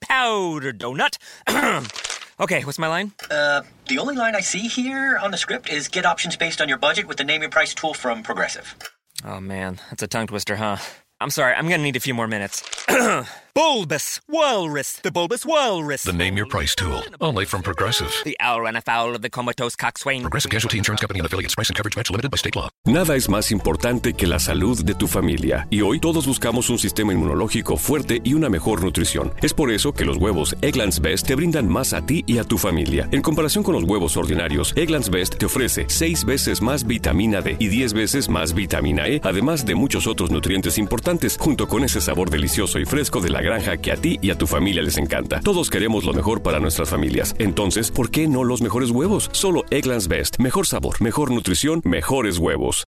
Powder 0.00 0.72
Donut. 0.72 1.18
Okay, 2.40 2.62
what's 2.62 2.78
my 2.78 2.86
line? 2.86 3.10
Uh, 3.28 3.62
the 3.88 3.98
only 3.98 4.14
line 4.14 4.36
I 4.36 4.40
see 4.42 4.68
here 4.68 5.18
on 5.18 5.32
the 5.32 5.36
script 5.36 5.68
is 5.68 5.88
get 5.88 6.06
options 6.06 6.36
based 6.36 6.60
on 6.60 6.68
your 6.68 6.78
budget 6.78 7.08
with 7.08 7.16
the 7.16 7.24
name 7.24 7.42
your 7.42 7.50
price 7.50 7.74
tool 7.74 7.94
from 7.94 8.22
Progressive. 8.22 8.76
Oh 9.24 9.40
man, 9.40 9.80
that's 9.90 10.04
a 10.04 10.06
tongue 10.06 10.28
twister, 10.28 10.54
huh? 10.54 10.76
I'm 11.20 11.30
sorry, 11.30 11.54
I'm 11.54 11.68
gonna 11.68 11.82
need 11.82 11.96
a 11.96 12.00
few 12.00 12.14
more 12.14 12.28
minutes. 12.28 12.62
bulbous 13.58 14.20
Walrus, 14.28 15.00
the 15.02 15.10
Bulbous 15.10 15.44
Walrus. 15.44 16.04
The 16.04 16.12
name 16.12 16.36
your 16.36 16.46
price 16.46 16.76
tool, 16.76 17.02
only 17.20 17.44
from 17.44 17.60
Progressive. 17.60 18.12
The 18.22 18.36
owl 18.38 18.60
ran 18.60 18.76
afoul 18.76 19.16
of 19.16 19.22
the 19.22 19.30
comatose 19.30 19.74
coxswain. 19.74 20.20
Progressive 20.20 20.52
Casualty 20.52 20.78
Insurance 20.78 21.00
Company 21.00 21.18
and 21.18 21.26
affiliates. 21.26 21.56
Price 21.56 21.68
and 21.68 21.76
coverage 21.76 21.96
match 21.96 22.08
limited 22.08 22.30
by 22.30 22.36
state 22.36 22.54
law. 22.54 22.68
Nada 22.86 23.16
es 23.16 23.28
más 23.28 23.50
importante 23.50 24.14
que 24.14 24.28
la 24.28 24.38
salud 24.38 24.84
de 24.84 24.94
tu 24.94 25.08
familia. 25.08 25.66
Y 25.70 25.80
hoy 25.80 25.98
todos 25.98 26.24
buscamos 26.24 26.70
un 26.70 26.78
sistema 26.78 27.12
inmunológico 27.12 27.76
fuerte 27.76 28.20
y 28.22 28.34
una 28.34 28.48
mejor 28.48 28.84
nutrición. 28.84 29.34
Es 29.42 29.54
por 29.54 29.72
eso 29.72 29.92
que 29.92 30.04
los 30.04 30.18
huevos 30.18 30.54
Egglands 30.62 31.00
Best 31.00 31.26
te 31.26 31.34
brindan 31.34 31.68
más 31.68 31.94
a 31.94 32.06
ti 32.06 32.22
y 32.28 32.38
a 32.38 32.44
tu 32.44 32.58
familia. 32.58 33.08
En 33.10 33.22
comparación 33.22 33.64
con 33.64 33.74
los 33.74 33.82
huevos 33.82 34.16
ordinarios, 34.16 34.72
Egglands 34.76 35.10
Best 35.10 35.36
te 35.36 35.46
ofrece 35.46 35.86
6 35.88 36.26
veces 36.26 36.62
más 36.62 36.86
vitamina 36.86 37.40
D 37.40 37.56
y 37.58 37.66
10 37.66 37.92
veces 37.92 38.28
más 38.28 38.54
vitamina 38.54 39.08
E, 39.08 39.20
además 39.24 39.66
de 39.66 39.74
muchos 39.74 40.06
otros 40.06 40.30
nutrientes 40.30 40.78
importantes, 40.78 41.36
junto 41.40 41.66
con 41.66 41.82
ese 41.82 42.00
sabor 42.00 42.30
delicioso 42.30 42.78
y 42.78 42.84
fresco 42.84 43.20
de 43.20 43.30
la 43.30 43.47
granja 43.48 43.78
que 43.78 43.92
a 43.92 43.96
ti 43.96 44.18
y 44.20 44.30
a 44.30 44.36
tu 44.36 44.46
familia 44.46 44.82
les 44.82 44.98
encanta. 44.98 45.40
Todos 45.40 45.70
queremos 45.70 46.04
lo 46.04 46.12
mejor 46.12 46.42
para 46.42 46.60
nuestras 46.60 46.90
familias. 46.90 47.34
Entonces, 47.38 47.90
¿por 47.90 48.10
qué 48.10 48.28
no 48.28 48.44
los 48.44 48.60
mejores 48.60 48.90
huevos? 48.90 49.30
Solo 49.32 49.64
Egglands 49.70 50.06
Best. 50.06 50.38
Mejor 50.38 50.66
sabor, 50.66 51.00
mejor 51.00 51.30
nutrición, 51.30 51.80
mejores 51.84 52.36
huevos. 52.38 52.84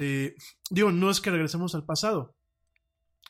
Digo, 0.70 0.93
no 0.93 1.11
es 1.11 1.20
que 1.20 1.31
regresemos 1.31 1.74
al 1.74 1.87
pasado. 1.87 2.37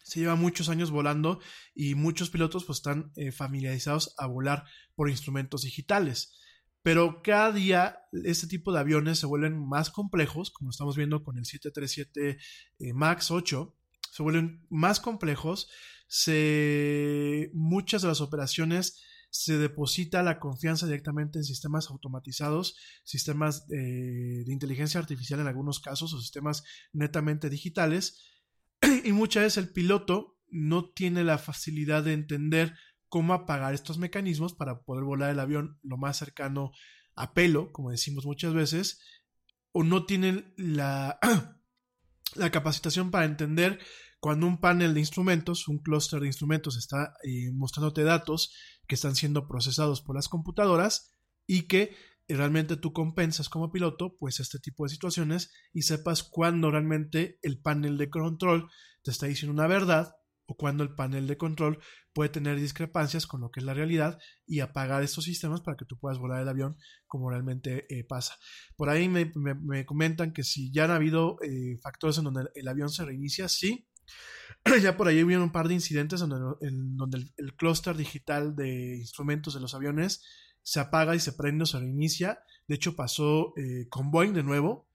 Se 0.02 0.18
lleva 0.18 0.34
muchos 0.34 0.68
años 0.68 0.90
volando 0.90 1.38
y 1.72 1.94
muchos 1.94 2.30
pilotos 2.30 2.64
pues 2.64 2.78
están 2.78 3.12
eh, 3.14 3.30
familiarizados 3.30 4.12
a 4.18 4.26
volar 4.26 4.64
por 4.96 5.08
instrumentos 5.08 5.62
digitales. 5.62 6.36
Pero 6.82 7.22
cada 7.22 7.52
día 7.52 7.98
este 8.24 8.48
tipo 8.48 8.72
de 8.72 8.80
aviones 8.80 9.20
se 9.20 9.26
vuelven 9.26 9.68
más 9.68 9.90
complejos, 9.90 10.50
como 10.50 10.70
estamos 10.70 10.96
viendo 10.96 11.22
con 11.22 11.38
el 11.38 11.44
737 11.44 12.38
eh, 12.80 12.92
MAX 12.92 13.30
8, 13.30 13.76
se 14.10 14.22
vuelven 14.22 14.66
más 14.68 14.98
complejos, 14.98 15.70
se, 16.12 17.52
muchas 17.54 18.02
de 18.02 18.08
las 18.08 18.20
operaciones 18.20 19.00
se 19.30 19.58
deposita 19.58 20.24
la 20.24 20.40
confianza 20.40 20.86
directamente 20.86 21.38
en 21.38 21.44
sistemas 21.44 21.88
automatizados, 21.88 22.76
sistemas 23.04 23.64
eh, 23.70 24.42
de 24.44 24.52
inteligencia 24.52 24.98
artificial 24.98 25.38
en 25.38 25.46
algunos 25.46 25.78
casos 25.78 26.12
o 26.12 26.20
sistemas 26.20 26.64
netamente 26.92 27.48
digitales. 27.48 28.24
Y 29.04 29.12
muchas 29.12 29.44
veces 29.44 29.64
el 29.64 29.72
piloto 29.72 30.36
no 30.48 30.90
tiene 30.90 31.22
la 31.22 31.38
facilidad 31.38 32.02
de 32.02 32.14
entender 32.14 32.74
cómo 33.08 33.32
apagar 33.32 33.72
estos 33.72 33.98
mecanismos 33.98 34.52
para 34.52 34.82
poder 34.82 35.04
volar 35.04 35.30
el 35.30 35.38
avión 35.38 35.78
lo 35.84 35.96
más 35.96 36.16
cercano 36.16 36.72
a 37.14 37.34
pelo, 37.34 37.70
como 37.70 37.92
decimos 37.92 38.26
muchas 38.26 38.52
veces, 38.52 39.00
o 39.70 39.84
no 39.84 40.06
tienen 40.06 40.54
la, 40.56 41.20
la 42.34 42.50
capacitación 42.50 43.12
para 43.12 43.26
entender 43.26 43.78
cuando 44.20 44.46
un 44.46 44.60
panel 44.60 44.94
de 44.94 45.00
instrumentos, 45.00 45.66
un 45.66 45.78
clúster 45.78 46.20
de 46.20 46.26
instrumentos 46.26 46.76
está 46.76 47.14
eh, 47.24 47.50
mostrándote 47.52 48.04
datos 48.04 48.54
que 48.86 48.94
están 48.94 49.16
siendo 49.16 49.48
procesados 49.48 50.02
por 50.02 50.14
las 50.14 50.28
computadoras 50.28 51.10
y 51.46 51.62
que 51.62 51.96
realmente 52.28 52.76
tú 52.76 52.92
compensas 52.92 53.48
como 53.48 53.72
piloto 53.72 54.16
pues 54.18 54.38
este 54.40 54.58
tipo 54.58 54.84
de 54.84 54.90
situaciones 54.90 55.52
y 55.72 55.82
sepas 55.82 56.22
cuándo 56.22 56.70
realmente 56.70 57.38
el 57.42 57.60
panel 57.60 57.98
de 57.98 58.10
control 58.10 58.68
te 59.02 59.10
está 59.10 59.26
diciendo 59.26 59.52
una 59.52 59.66
verdad 59.66 60.14
o 60.46 60.56
cuando 60.56 60.82
el 60.82 60.94
panel 60.94 61.26
de 61.26 61.36
control 61.36 61.78
puede 62.12 62.28
tener 62.28 62.58
discrepancias 62.58 63.26
con 63.26 63.40
lo 63.40 63.50
que 63.50 63.60
es 63.60 63.66
la 63.66 63.74
realidad 63.74 64.18
y 64.46 64.60
apagar 64.60 65.02
estos 65.02 65.24
sistemas 65.24 65.60
para 65.60 65.76
que 65.76 65.84
tú 65.84 65.96
puedas 65.96 66.18
volar 66.18 66.42
el 66.42 66.48
avión 66.48 66.76
como 67.06 67.30
realmente 67.30 67.86
eh, 67.88 68.04
pasa. 68.04 68.36
Por 68.76 68.88
ahí 68.88 69.08
me, 69.08 69.30
comentan 69.86 70.32
que 70.32 70.42
si 70.42 70.72
ya 70.72 70.84
han 70.84 70.90
habido 70.90 71.38
eh, 71.42 71.78
factores 71.80 72.18
en 72.18 72.24
donde 72.24 72.50
el, 72.54 72.68
avión 72.68 72.88
se 72.88 73.04
reinicia, 73.04 73.48
sí. 73.48 73.86
ya 74.82 74.96
por 74.96 75.08
ahí 75.08 75.22
hubieron 75.22 75.44
un 75.44 75.52
par 75.52 75.68
de 75.68 75.74
incidentes 75.74 76.22
en 76.22 76.28
donde, 76.96 77.18
el, 77.18 77.32
el 77.36 77.54
clúster 77.54 77.96
digital 77.96 78.54
de 78.54 78.96
instrumentos 78.98 79.54
de 79.54 79.60
los 79.60 79.74
aviones 79.74 80.22
se 80.62 80.80
apaga 80.80 81.14
y 81.14 81.20
se 81.20 81.32
prende 81.32 81.64
o 81.64 81.66
se 81.66 81.78
reinicia. 81.78 82.40
De 82.68 82.74
hecho 82.74 82.94
pasó 82.94 83.54
eh, 83.56 83.88
con 83.88 84.10
Boeing 84.10 84.34
de 84.34 84.42
nuevo 84.42 84.88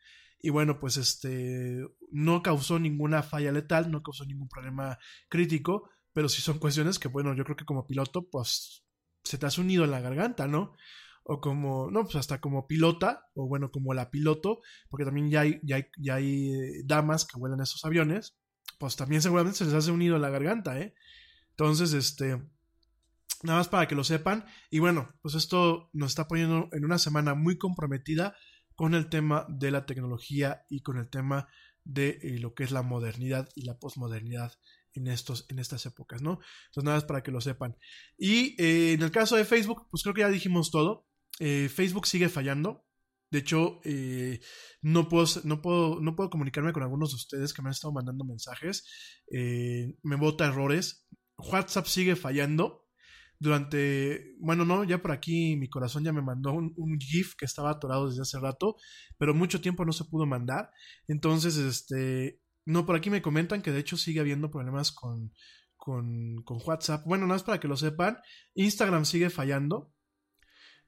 y 0.46 0.52
bueno, 0.52 0.80
pues 0.80 0.98
este 0.98 1.82
no 2.12 2.44
causó 2.44 2.78
ninguna 2.78 3.24
falla 3.24 3.52
letal, 3.52 3.92
no 3.92 4.04
causó 4.04 4.26
ningún 4.26 4.48
problema 4.48 5.00
crítico, 5.28 5.90
pero 6.14 6.30
sí 6.30 6.42
son 6.42 6.60
cuestiones 6.60 7.00
que, 7.00 7.08
bueno, 7.08 7.34
yo 7.36 7.44
creo 7.44 7.56
que 7.56 7.66
como 7.66 7.88
piloto, 7.88 8.30
pues 8.30 8.86
se 9.24 9.38
te 9.40 9.48
hace 9.48 9.62
unido 9.62 9.86
en 9.86 9.92
la 9.92 10.02
garganta, 10.02 10.48
¿no? 10.48 10.76
O 11.24 11.42
como, 11.42 11.90
no, 11.90 12.04
pues 12.04 12.16
hasta 12.18 12.40
como 12.40 12.68
pilota, 12.68 13.26
o 13.34 13.48
bueno, 13.48 13.72
como 13.72 13.94
la 13.96 14.12
piloto, 14.12 14.62
porque 14.90 15.04
también 15.04 15.32
ya 15.32 15.42
hay, 15.42 15.60
ya 15.64 15.78
hay, 15.78 15.86
ya 15.98 16.16
hay 16.16 16.54
eh, 16.54 16.82
damas 16.86 17.26
que 17.26 17.40
vuelan 17.40 17.62
esos 17.62 17.84
aviones, 17.84 18.38
pues 18.78 18.96
también 18.96 19.22
seguramente 19.22 19.58
se 19.58 19.66
les 19.66 19.74
hace 19.74 19.92
unido 19.92 20.16
en 20.16 20.22
la 20.22 20.30
garganta, 20.30 20.80
¿eh? 20.80 20.94
Entonces, 21.52 21.94
este, 21.94 22.42
nada 23.44 23.60
más 23.60 23.70
para 23.70 23.88
que 23.88 23.96
lo 23.96 24.04
sepan, 24.04 24.46
y 24.70 24.80
bueno, 24.80 25.14
pues 25.22 25.36
esto 25.36 25.90
nos 25.94 26.12
está 26.12 26.28
poniendo 26.28 26.70
en 26.72 26.86
una 26.86 26.98
semana 26.98 27.34
muy 27.34 27.58
comprometida 27.58 28.36
con 28.76 28.94
el 28.94 29.10
tema 29.10 29.46
de 29.50 29.72
la 29.72 29.86
tecnología 29.86 30.66
y 30.70 30.82
con 30.82 30.98
el 30.98 31.10
tema 31.10 31.48
de 31.84 32.20
eh, 32.22 32.40
lo 32.40 32.54
que 32.54 32.64
es 32.64 32.72
la 32.72 32.82
modernidad 32.82 33.48
y 33.56 33.64
la 33.64 33.78
posmodernidad 33.78 34.54
en, 34.94 35.08
en 35.08 35.60
estas 35.60 35.86
épocas, 35.86 36.22
¿no? 36.22 36.40
Entonces 36.68 36.84
nada 36.84 36.98
más 36.98 37.06
para 37.06 37.24
que 37.24 37.32
lo 37.32 37.42
sepan. 37.42 37.78
Y 38.18 38.62
eh, 38.62 38.94
en 38.94 39.02
el 39.02 39.12
caso 39.12 39.36
de 39.36 39.46
Facebook, 39.46 39.88
pues 39.90 40.04
creo 40.04 40.14
que 40.14 40.22
ya 40.22 40.30
dijimos 40.30 40.72
todo. 40.72 41.08
Facebook 41.38 42.08
sigue 42.08 42.30
fallando. 42.30 42.85
De 43.36 43.42
hecho, 43.42 43.82
no, 44.82 45.10
puedo, 45.10 45.26
no, 45.44 45.62
puedo, 45.62 46.00
no 46.00 46.16
puedo 46.16 46.30
comunicarme 46.30 46.72
con 46.72 46.84
algunos 46.84 47.10
de 47.10 47.16
ustedes 47.18 47.54
que 47.54 47.62
me 47.62 47.68
han 47.68 47.74
estado 47.74 47.92
mandando 47.92 48.24
mensajes. 48.24 48.86
me 49.30 50.16
bota 50.16 50.46
errores. 50.46 51.06
WhatsApp 51.38 51.86
sigue 51.86 52.16
fallando 52.16 52.88
durante, 53.40 54.36
bueno, 54.40 54.64
no, 54.64 54.86
ya 54.86 55.02
por 55.02 55.12
aquí 55.12 55.58
mi 55.58 55.68
corazón 55.68 56.06
ya 56.06 56.14
me 56.14 56.22
mandó 56.22 56.54
un, 56.54 56.98
GIF 56.98 57.36
que 57.36 57.44
estaba 57.44 57.72
atorado 57.72 58.08
desde 58.08 58.22
hace 58.22 58.40
rato, 58.40 58.78
pero 59.18 59.34
mucho 59.34 59.60
tiempo 59.60 59.84
no 59.84 59.92
se 59.92 60.06
pudo 60.06 60.26
mandar. 60.26 60.72
Entonces, 61.10 61.58
este, 61.58 62.40
no, 62.64 62.86
por 62.86 62.96
aquí 62.96 63.10
me 63.10 63.22
comentan 63.22 63.62
que 63.62 63.74
de 63.74 63.80
hecho 63.80 63.98
sigue 63.98 64.22
habiendo 64.22 64.50
problemas 64.50 64.94
con, 64.94 65.34
con, 65.76 66.42
con 66.46 66.60
WhatsApp. 66.66 67.06
Bueno, 67.06 67.26
nada 67.26 67.36
más 67.36 67.44
para 67.44 67.60
que 67.60 67.68
lo 67.68 67.76
sepan, 67.76 68.18
Instagram 68.54 69.04
sigue 69.04 69.30
fallando. 69.30 69.92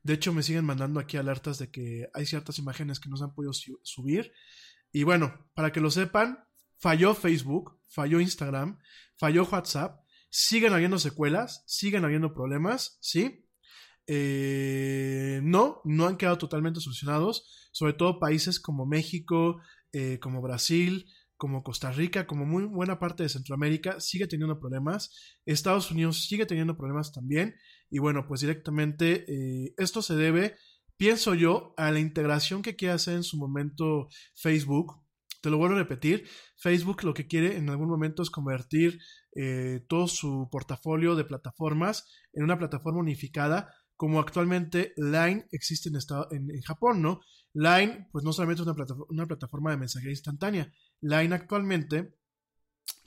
De 0.07 0.13
hecho, 0.13 0.31
me 0.31 0.41
siguen 0.41 0.63
mandando 0.63 1.01
aquí 1.01 1.17
alertas 1.17 1.59
de 1.59 1.69
que 1.69 2.07
hay 2.13 2.25
ciertas 2.25 2.57
imágenes 2.59 3.01
que 3.01 3.09
no 3.09 3.17
se 3.17 3.25
han 3.25 3.35
podido 3.35 3.51
subir. 3.83 4.31
Y 4.93 5.03
bueno, 5.03 5.49
para 5.53 5.73
que 5.73 5.81
lo 5.81 5.91
sepan, 5.91 6.39
falló 6.77 7.13
Facebook, 7.13 7.77
falló 7.89 8.21
Instagram, 8.21 8.79
falló 9.17 9.43
WhatsApp 9.43 9.99
siguen 10.29 10.71
habiendo 10.71 10.97
secuelas, 10.97 11.63
siguen 11.67 12.05
habiendo 12.05 12.33
problemas, 12.33 12.97
¿sí? 13.01 13.45
Eh, 14.07 15.41
no, 15.43 15.81
no 15.83 16.07
han 16.07 16.15
quedado 16.15 16.37
totalmente 16.37 16.79
solucionados, 16.79 17.69
sobre 17.73 17.91
todo 17.91 18.17
países 18.17 18.61
como 18.61 18.85
México, 18.85 19.59
eh, 19.91 20.19
como 20.19 20.41
Brasil, 20.41 21.11
como 21.35 21.63
Costa 21.63 21.91
Rica, 21.91 22.25
como 22.27 22.45
muy 22.45 22.63
buena 22.63 22.97
parte 22.97 23.23
de 23.23 23.29
Centroamérica, 23.29 23.99
sigue 23.99 24.27
teniendo 24.27 24.57
problemas. 24.57 25.11
Estados 25.45 25.91
Unidos 25.91 26.25
sigue 26.27 26.45
teniendo 26.45 26.77
problemas 26.77 27.11
también. 27.11 27.55
Y 27.89 27.99
bueno, 27.99 28.27
pues 28.27 28.41
directamente 28.41 29.25
eh, 29.27 29.73
esto 29.77 30.01
se 30.01 30.15
debe, 30.15 30.55
pienso 30.97 31.33
yo, 31.33 31.73
a 31.77 31.91
la 31.91 31.99
integración 31.99 32.61
que 32.61 32.75
quiere 32.75 32.93
hacer 32.93 33.15
en 33.15 33.23
su 33.23 33.37
momento 33.37 34.09
Facebook 34.35 35.07
te 35.41 35.49
lo 35.49 35.57
vuelvo 35.57 35.75
a 35.75 35.79
repetir, 35.79 36.27
Facebook 36.57 37.03
lo 37.03 37.13
que 37.13 37.27
quiere 37.27 37.57
en 37.57 37.69
algún 37.69 37.89
momento 37.89 38.21
es 38.21 38.29
convertir 38.29 38.99
eh, 39.35 39.85
todo 39.87 40.07
su 40.07 40.49
portafolio 40.51 41.15
de 41.15 41.25
plataformas 41.25 42.05
en 42.33 42.43
una 42.43 42.57
plataforma 42.57 42.99
unificada, 42.99 43.73
como 43.95 44.19
actualmente 44.19 44.93
Line 44.97 45.47
existe 45.51 45.89
en, 45.89 45.95
estado, 45.95 46.27
en, 46.31 46.49
Japón, 46.61 47.01
¿no? 47.01 47.21
Line, 47.53 48.09
pues 48.11 48.23
no 48.23 48.33
solamente 48.33 48.61
es 48.61 48.67
una, 48.67 48.85
una 49.09 49.25
plataforma 49.25 49.71
de 49.71 49.77
mensajería 49.77 50.13
instantánea, 50.13 50.71
Line 51.01 51.33
actualmente 51.33 52.15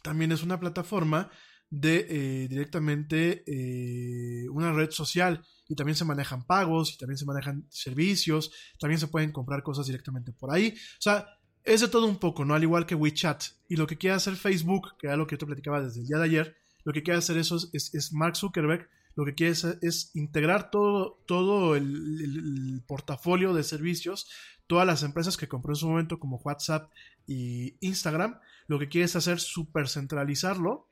también 0.02 0.32
es 0.32 0.42
una 0.42 0.58
plataforma 0.58 1.30
de 1.70 2.06
eh, 2.08 2.48
directamente 2.48 3.44
eh, 3.46 4.48
una 4.50 4.72
red 4.72 4.90
social 4.90 5.44
y 5.68 5.76
también 5.76 5.94
se 5.94 6.04
manejan 6.04 6.44
pagos 6.44 6.92
y 6.92 6.98
también 6.98 7.16
se 7.16 7.24
manejan 7.24 7.64
servicios, 7.70 8.52
también 8.78 8.98
se 8.98 9.06
pueden 9.06 9.30
comprar 9.30 9.62
cosas 9.62 9.86
directamente 9.86 10.32
por 10.32 10.52
ahí. 10.52 10.74
O 10.76 11.02
sea, 11.02 11.28
es 11.62 11.80
de 11.80 11.88
todo 11.88 12.06
un 12.06 12.16
poco, 12.16 12.44
¿no? 12.44 12.54
Al 12.54 12.62
igual 12.62 12.86
que 12.86 12.96
WeChat. 12.96 13.44
Y 13.68 13.76
lo 13.76 13.86
que 13.86 13.96
quiere 13.96 14.16
hacer 14.16 14.34
Facebook, 14.34 14.96
que 14.98 15.06
era 15.06 15.16
lo 15.16 15.26
que 15.26 15.34
yo 15.34 15.38
te 15.38 15.46
platicaba 15.46 15.80
desde 15.80 16.00
el 16.00 16.06
día 16.08 16.18
de 16.18 16.24
ayer, 16.24 16.56
lo 16.84 16.92
que 16.92 17.02
quiere 17.04 17.18
hacer 17.18 17.36
eso 17.36 17.56
es, 17.72 18.12
Mark 18.12 18.36
Zuckerberg, 18.36 18.88
lo 19.14 19.24
que 19.24 19.34
quiere 19.34 19.52
es, 19.52 20.10
integrar 20.14 20.70
todo, 20.70 21.22
todo 21.26 21.76
el, 21.76 22.82
portafolio 22.88 23.54
de 23.54 23.62
servicios, 23.62 24.28
todas 24.66 24.86
las 24.86 25.04
empresas 25.04 25.36
que 25.36 25.46
compró 25.46 25.72
en 25.72 25.76
su 25.76 25.88
momento 25.88 26.18
como 26.18 26.38
WhatsApp 26.38 26.90
y 27.26 27.76
Instagram, 27.80 28.40
lo 28.66 28.78
que 28.80 28.88
quiere 28.88 29.04
es 29.04 29.14
hacer 29.14 29.38
super 29.38 29.88
centralizarlo 29.88 30.89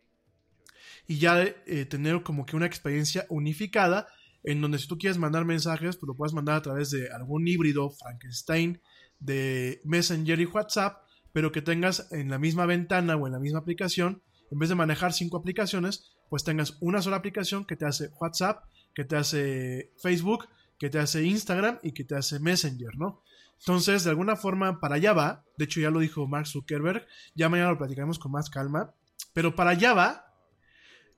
y 1.09 1.19
ya 1.19 1.43
eh, 1.43 1.87
tener 1.87 2.23
como 2.23 2.47
que 2.47 2.55
una 2.55 2.67
experiencia 2.67 3.27
unificada 3.31 4.07
en 4.45 4.61
donde 4.61 4.79
si 4.79 4.87
tú 4.87 4.99
quieres 4.99 5.19
mandar 5.19 5.45
mensajes, 5.45 5.97
pues 5.97 6.07
lo 6.07 6.15
puedes 6.15 6.33
mandar 6.33 6.57
a 6.57 6.63
través 6.63 6.91
de 6.91 7.11
algún 7.11 7.49
híbrido 7.49 7.91
Frankenstein 7.91 8.81
de 9.19 9.81
Messenger 9.85 10.39
y 10.39 10.45
WhatsApp, 10.45 11.03
pero 11.33 11.51
que 11.51 11.63
tengas 11.63 12.13
en 12.13 12.31
la 12.31 12.39
misma 12.39 12.67
ventana 12.67 13.17
o 13.17 13.27
en 13.27 13.33
la 13.33 13.41
misma 13.41 13.59
aplicación, 13.59 14.23
en 14.51 14.59
vez 14.59 14.69
de 14.69 14.75
manejar 14.75 15.13
cinco 15.13 15.39
aplicaciones, 15.39 16.13
pues 16.29 16.45
tengas 16.45 16.77
una 16.81 17.03
sola 17.03 17.17
aplicación 17.17 17.65
que 17.65 17.77
te 17.77 17.87
hace 17.87 18.11
WhatsApp, 18.21 18.65
que 18.95 19.05
te 19.05 19.17
hace 19.17 19.93
Facebook, 20.01 20.47
que 20.79 20.91
te 20.91 20.99
hace 20.99 21.25
Instagram 21.25 21.79
y 21.83 21.93
que 21.93 22.05
te 22.05 22.15
hace 22.15 22.39
Messenger, 22.39 22.97
¿no? 22.97 23.23
Entonces, 23.61 24.05
de 24.05 24.11
alguna 24.11 24.37
forma, 24.37 24.79
para 24.79 24.97
allá 24.97 25.13
va. 25.13 25.45
De 25.57 25.65
hecho, 25.65 25.81
ya 25.81 25.91
lo 25.91 25.99
dijo 25.99 26.27
Mark 26.29 26.47
Zuckerberg. 26.47 27.07
Ya 27.35 27.49
mañana 27.49 27.71
lo 27.71 27.79
platicaremos 27.79 28.19
con 28.19 28.31
más 28.31 28.51
calma. 28.51 28.95
Pero 29.33 29.57
para 29.57 29.71
allá 29.71 29.95
va. 29.95 30.28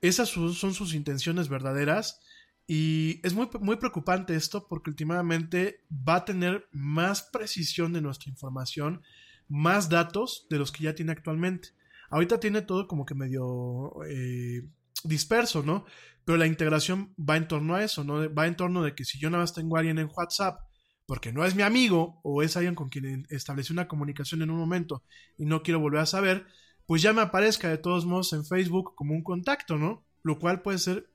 Esas 0.01 0.29
son 0.29 0.75
sus 0.75 0.95
intenciones 0.95 1.49
verdaderas. 1.49 2.21
Y 2.67 3.21
es 3.27 3.35
muy, 3.35 3.49
muy 3.61 3.77
preocupante 3.77 4.37
esto 4.37 4.69
porque 4.69 4.91
últimamente 4.91 5.85
va 5.91 6.17
a 6.17 6.25
tener 6.25 6.69
más 6.71 7.23
precisión 7.23 7.93
de 7.93 8.01
nuestra 8.01 8.31
información, 8.31 9.03
más 9.49 9.89
datos 9.89 10.47
de 10.51 10.59
los 10.59 10.71
que 10.71 10.85
ya 10.85 10.95
tiene 10.95 11.11
actualmente. 11.11 11.71
Ahorita 12.11 12.39
tiene 12.39 12.63
todo 12.63 12.87
como 12.87 13.05
que 13.05 13.17
medio 13.17 13.93
eh, 14.09 14.63
disperso, 15.03 15.63
¿no? 15.65 15.85
Pero 16.25 16.39
la 16.39 16.47
integración 16.47 17.13
va 17.19 17.37
en 17.37 17.49
torno 17.49 17.75
a 17.75 17.83
eso, 17.83 18.05
¿no? 18.05 18.33
Va 18.33 18.47
en 18.47 18.57
torno 18.57 18.83
de 18.83 18.95
que 18.95 19.05
si 19.05 19.19
yo 19.19 19.31
nada 19.31 19.43
más 19.43 19.53
tengo 19.53 19.77
a 19.77 19.81
alguien 19.81 19.99
en 19.99 20.11
WhatsApp, 20.17 20.61
porque 21.07 21.33
no 21.33 21.45
es 21.45 21.57
mi 21.57 21.63
amigo 21.63 22.21
o 22.23 22.43
es 22.45 22.57
alguien 22.57 22.77
con 22.77 22.89
quien 22.89 23.27
establecí 23.31 23.73
una 23.73 23.89
comunicación 23.89 24.43
en 24.43 24.51
un 24.51 24.59
momento 24.59 25.03
y 25.37 25.45
no 25.45 25.65
quiero 25.65 25.81
volver 25.81 26.03
a 26.03 26.07
saber, 26.07 26.47
pues 26.91 27.03
ya 27.03 27.13
me 27.13 27.21
aparezca 27.21 27.69
de 27.69 27.79
todos 27.79 28.05
modos 28.05 28.33
en 28.33 28.45
Facebook 28.45 28.97
como 28.97 29.15
un 29.15 29.23
contacto, 29.23 29.79
¿no? 29.79 30.05
Lo 30.25 30.41
cual 30.41 30.61
puede 30.61 30.79
ser 30.79 31.09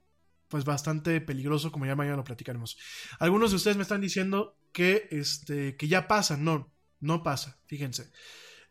pues 0.48 0.64
bastante 0.64 1.20
peligroso, 1.20 1.70
como 1.70 1.86
ya 1.86 1.98
mañana 1.98 2.16
lo 2.16 2.24
platicaremos. 2.24 2.78
Algunos 3.20 3.50
de 3.50 3.58
ustedes 3.58 3.76
me 3.76 3.84
están 3.84 4.00
diciendo 4.00 4.58
que, 4.72 5.10
este, 5.12 5.76
que 5.76 5.90
ya 5.90 6.08
pasa, 6.08 6.38
no, 6.38 6.72
no 7.02 7.24
pasa, 7.24 7.60
fíjense. 7.66 8.10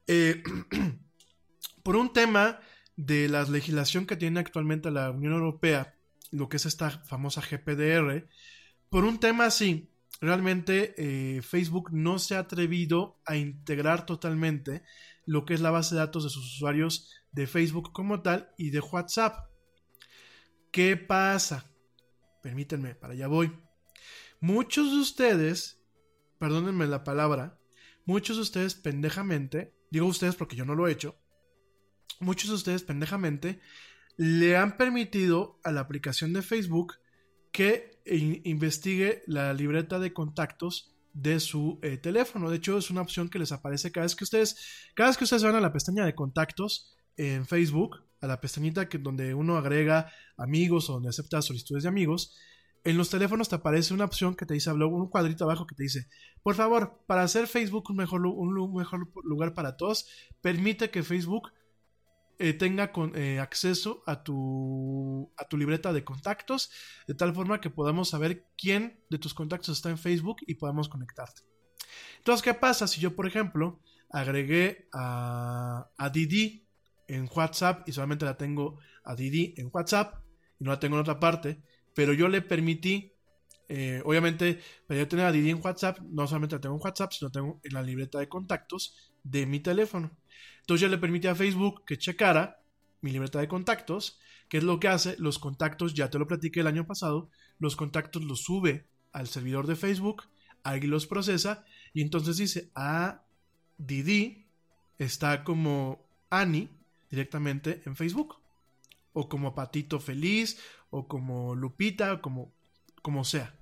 Eh, 0.06 0.42
por 1.82 1.96
un 1.96 2.10
tema 2.10 2.60
de 2.96 3.28
la 3.28 3.42
legislación 3.42 4.06
que 4.06 4.16
tiene 4.16 4.40
actualmente 4.40 4.90
la 4.90 5.10
Unión 5.10 5.34
Europea, 5.34 5.98
lo 6.30 6.48
que 6.48 6.56
es 6.56 6.64
esta 6.64 6.88
famosa 6.88 7.42
GPDR, 7.42 8.26
por 8.88 9.04
un 9.04 9.20
tema 9.20 9.44
así, 9.44 9.90
realmente 10.22 10.94
eh, 10.96 11.42
Facebook 11.42 11.90
no 11.92 12.18
se 12.18 12.36
ha 12.36 12.38
atrevido 12.38 13.20
a 13.26 13.36
integrar 13.36 14.06
totalmente 14.06 14.84
lo 15.26 15.44
que 15.44 15.54
es 15.54 15.60
la 15.60 15.70
base 15.70 15.94
de 15.94 16.00
datos 16.00 16.24
de 16.24 16.30
sus 16.30 16.54
usuarios 16.54 17.10
de 17.32 17.46
Facebook 17.46 17.92
como 17.92 18.22
tal 18.22 18.52
y 18.56 18.70
de 18.70 18.80
WhatsApp. 18.80 19.50
¿Qué 20.70 20.96
pasa? 20.96 21.70
Permítanme, 22.42 22.94
para 22.94 23.14
allá 23.14 23.26
voy. 23.28 23.52
Muchos 24.40 24.90
de 24.90 24.98
ustedes, 24.98 25.80
perdónenme 26.38 26.86
la 26.86 27.04
palabra, 27.04 27.58
muchos 28.04 28.36
de 28.36 28.42
ustedes 28.42 28.74
pendejamente, 28.74 29.74
digo 29.90 30.06
ustedes 30.06 30.36
porque 30.36 30.56
yo 30.56 30.64
no 30.64 30.74
lo 30.74 30.86
he 30.86 30.92
hecho, 30.92 31.16
muchos 32.20 32.50
de 32.50 32.56
ustedes 32.56 32.82
pendejamente 32.82 33.60
le 34.16 34.56
han 34.56 34.76
permitido 34.76 35.58
a 35.64 35.72
la 35.72 35.80
aplicación 35.80 36.32
de 36.32 36.42
Facebook 36.42 36.94
que 37.52 38.00
investigue 38.04 39.22
la 39.26 39.54
libreta 39.54 39.98
de 39.98 40.12
contactos 40.12 40.93
de 41.14 41.40
su 41.40 41.78
eh, 41.82 41.96
teléfono. 41.96 42.50
De 42.50 42.56
hecho, 42.56 42.76
es 42.76 42.90
una 42.90 43.00
opción 43.00 43.30
que 43.30 43.38
les 43.38 43.52
aparece 43.52 43.90
cada 43.90 44.04
vez 44.04 44.14
que 44.14 44.24
ustedes, 44.24 44.56
cada 44.94 45.08
vez 45.08 45.16
que 45.16 45.24
ustedes 45.24 45.44
van 45.44 45.54
a 45.54 45.60
la 45.60 45.72
pestaña 45.72 46.04
de 46.04 46.14
contactos 46.14 46.94
en 47.16 47.46
Facebook, 47.46 48.02
a 48.20 48.26
la 48.26 48.40
pestañita 48.40 48.88
que, 48.88 48.98
donde 48.98 49.32
uno 49.34 49.56
agrega 49.56 50.12
amigos 50.36 50.90
o 50.90 50.94
donde 50.94 51.08
acepta 51.08 51.40
solicitudes 51.40 51.84
de 51.84 51.88
amigos, 51.88 52.36
en 52.82 52.98
los 52.98 53.08
teléfonos 53.08 53.48
te 53.48 53.54
aparece 53.54 53.94
una 53.94 54.04
opción 54.04 54.34
que 54.34 54.44
te 54.44 54.54
dice, 54.54 54.70
un 54.70 55.08
cuadrito 55.08 55.44
abajo 55.44 55.66
que 55.66 55.74
te 55.74 55.84
dice, 55.84 56.06
por 56.42 56.54
favor, 56.54 57.00
para 57.06 57.22
hacer 57.22 57.46
Facebook 57.46 57.88
un 57.88 57.96
mejor, 57.96 58.26
un 58.26 58.74
mejor 58.74 59.08
lugar 59.24 59.54
para 59.54 59.76
todos, 59.76 60.06
permite 60.42 60.90
que 60.90 61.02
Facebook 61.02 61.50
eh, 62.38 62.52
tenga 62.52 62.92
eh, 63.14 63.38
acceso 63.40 64.02
a 64.06 64.22
tu, 64.22 65.32
a 65.36 65.46
tu 65.46 65.56
libreta 65.56 65.92
de 65.92 66.04
contactos, 66.04 66.70
de 67.06 67.14
tal 67.14 67.34
forma 67.34 67.60
que 67.60 67.70
podamos 67.70 68.10
saber 68.10 68.46
quién 68.56 69.00
de 69.10 69.18
tus 69.18 69.34
contactos 69.34 69.76
está 69.76 69.90
en 69.90 69.98
Facebook 69.98 70.36
y 70.46 70.54
podamos 70.54 70.88
conectarte. 70.88 71.42
Entonces, 72.18 72.42
¿qué 72.42 72.54
pasa 72.54 72.86
si 72.86 73.00
yo, 73.00 73.14
por 73.14 73.26
ejemplo, 73.26 73.80
agregué 74.10 74.88
a, 74.92 75.90
a 75.96 76.10
Didi 76.10 76.66
en 77.08 77.28
WhatsApp 77.34 77.88
y 77.88 77.92
solamente 77.92 78.24
la 78.24 78.36
tengo 78.36 78.78
a 79.04 79.14
Didi 79.14 79.54
en 79.56 79.70
WhatsApp 79.72 80.22
y 80.58 80.64
no 80.64 80.70
la 80.70 80.80
tengo 80.80 80.96
en 80.96 81.02
otra 81.02 81.20
parte? 81.20 81.62
pero 81.94 82.12
yo 82.12 82.28
le 82.28 82.42
permití, 82.42 83.12
eh, 83.68 84.02
obviamente, 84.04 84.60
para 84.86 85.00
yo 85.00 85.08
tener 85.08 85.26
a 85.26 85.32
Didi 85.32 85.50
en 85.50 85.60
WhatsApp, 85.62 86.00
no 86.00 86.26
solamente 86.26 86.56
la 86.56 86.60
tengo 86.60 86.74
en 86.74 86.82
WhatsApp, 86.82 87.12
sino 87.12 87.30
tengo 87.30 87.60
en 87.62 87.72
la 87.72 87.82
libreta 87.82 88.18
de 88.18 88.28
contactos 88.28 89.12
de 89.22 89.46
mi 89.46 89.60
teléfono. 89.60 90.10
Entonces 90.64 90.80
yo 90.80 90.88
le 90.88 90.96
permití 90.96 91.26
a 91.26 91.34
Facebook 91.34 91.84
que 91.84 91.98
checara 91.98 92.62
mi 93.02 93.10
libreta 93.10 93.38
de 93.38 93.48
contactos, 93.48 94.18
que 94.48 94.56
es 94.56 94.64
lo 94.64 94.80
que 94.80 94.88
hace, 94.88 95.14
los 95.18 95.38
contactos, 95.38 95.92
ya 95.92 96.08
te 96.08 96.18
lo 96.18 96.26
platiqué 96.26 96.60
el 96.60 96.66
año 96.66 96.86
pasado, 96.86 97.28
los 97.58 97.76
contactos 97.76 98.24
los 98.24 98.40
sube 98.40 98.86
al 99.12 99.28
servidor 99.28 99.66
de 99.66 99.76
Facebook, 99.76 100.24
ahí 100.62 100.80
los 100.80 101.06
procesa, 101.06 101.66
y 101.92 102.00
entonces 102.00 102.38
dice, 102.38 102.70
ah, 102.74 103.24
Didi 103.76 104.46
está 104.98 105.44
como 105.44 106.08
Annie 106.30 106.70
directamente 107.10 107.82
en 107.84 107.94
Facebook 107.94 108.36
o 109.12 109.28
como 109.28 109.54
Patito 109.54 110.00
Feliz, 110.00 110.58
o 110.90 111.06
como 111.06 111.54
Lupita, 111.54 112.14
o 112.14 112.22
como, 112.22 112.52
como 113.02 113.22
sea. 113.22 113.54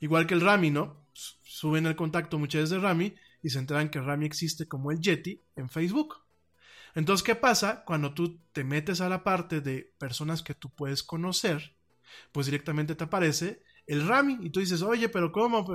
Igual 0.00 0.26
que 0.26 0.34
el 0.34 0.40
Rami, 0.40 0.70
¿no? 0.70 0.96
Suben 1.12 1.86
el 1.86 1.96
contacto 1.96 2.38
muchas 2.38 2.62
veces 2.62 2.70
de 2.70 2.78
Rami 2.78 3.14
y 3.42 3.50
se 3.50 3.58
enteran 3.58 3.90
que 3.90 4.00
Rami 4.00 4.24
existe 4.24 4.66
como 4.66 4.90
el 4.90 5.00
Yeti 5.00 5.40
en 5.54 5.68
Facebook. 5.68 6.16
Entonces, 6.94 7.24
¿qué 7.24 7.34
pasa 7.34 7.84
cuando 7.84 8.14
tú 8.14 8.40
te 8.52 8.64
metes 8.64 9.00
a 9.00 9.08
la 9.08 9.22
parte 9.22 9.60
de 9.60 9.92
personas 9.98 10.42
que 10.42 10.54
tú 10.54 10.70
puedes 10.70 11.02
conocer? 11.02 11.76
Pues 12.32 12.46
directamente 12.46 12.94
te 12.94 13.04
aparece 13.04 13.62
el 13.86 14.06
Rami 14.06 14.38
y 14.42 14.50
tú 14.50 14.60
dices, 14.60 14.82
oye, 14.82 15.08
pero 15.08 15.32
¿cómo? 15.32 15.66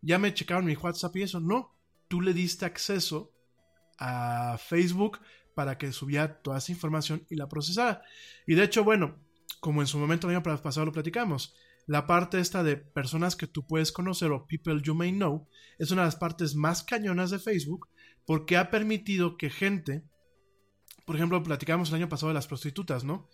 Ya 0.00 0.18
me 0.18 0.34
checaron 0.34 0.64
mi 0.64 0.74
WhatsApp 0.74 1.16
y 1.16 1.22
eso. 1.22 1.40
No, 1.40 1.74
tú 2.08 2.20
le 2.20 2.32
diste 2.32 2.64
acceso 2.64 3.32
a 3.98 4.58
Facebook 4.58 5.18
para 5.54 5.78
que 5.78 5.92
subiera 5.92 6.42
toda 6.42 6.58
esa 6.58 6.72
información 6.72 7.26
y 7.30 7.36
la 7.36 7.48
procesara. 7.48 8.02
Y 8.46 8.54
de 8.54 8.64
hecho, 8.64 8.84
bueno, 8.84 9.16
como 9.60 9.80
en 9.80 9.86
su 9.86 9.98
momento 9.98 10.28
el 10.28 10.36
año 10.36 10.42
pasado 10.42 10.86
lo 10.86 10.92
platicamos, 10.92 11.54
la 11.86 12.06
parte 12.06 12.40
esta 12.40 12.62
de 12.62 12.76
personas 12.76 13.36
que 13.36 13.46
tú 13.46 13.66
puedes 13.66 13.92
conocer 13.92 14.32
o 14.32 14.46
people 14.46 14.80
you 14.82 14.94
may 14.94 15.12
know 15.12 15.48
es 15.78 15.90
una 15.90 16.02
de 16.02 16.08
las 16.08 16.16
partes 16.16 16.54
más 16.54 16.82
cañonas 16.82 17.30
de 17.30 17.38
Facebook 17.38 17.88
porque 18.26 18.56
ha 18.56 18.70
permitido 18.70 19.36
que 19.36 19.50
gente, 19.50 20.04
por 21.06 21.16
ejemplo, 21.16 21.42
platicamos 21.42 21.88
el 21.88 21.94
año 21.94 22.08
pasado 22.10 22.28
de 22.28 22.34
las 22.34 22.46
prostitutas, 22.46 23.04
¿no? 23.04 23.28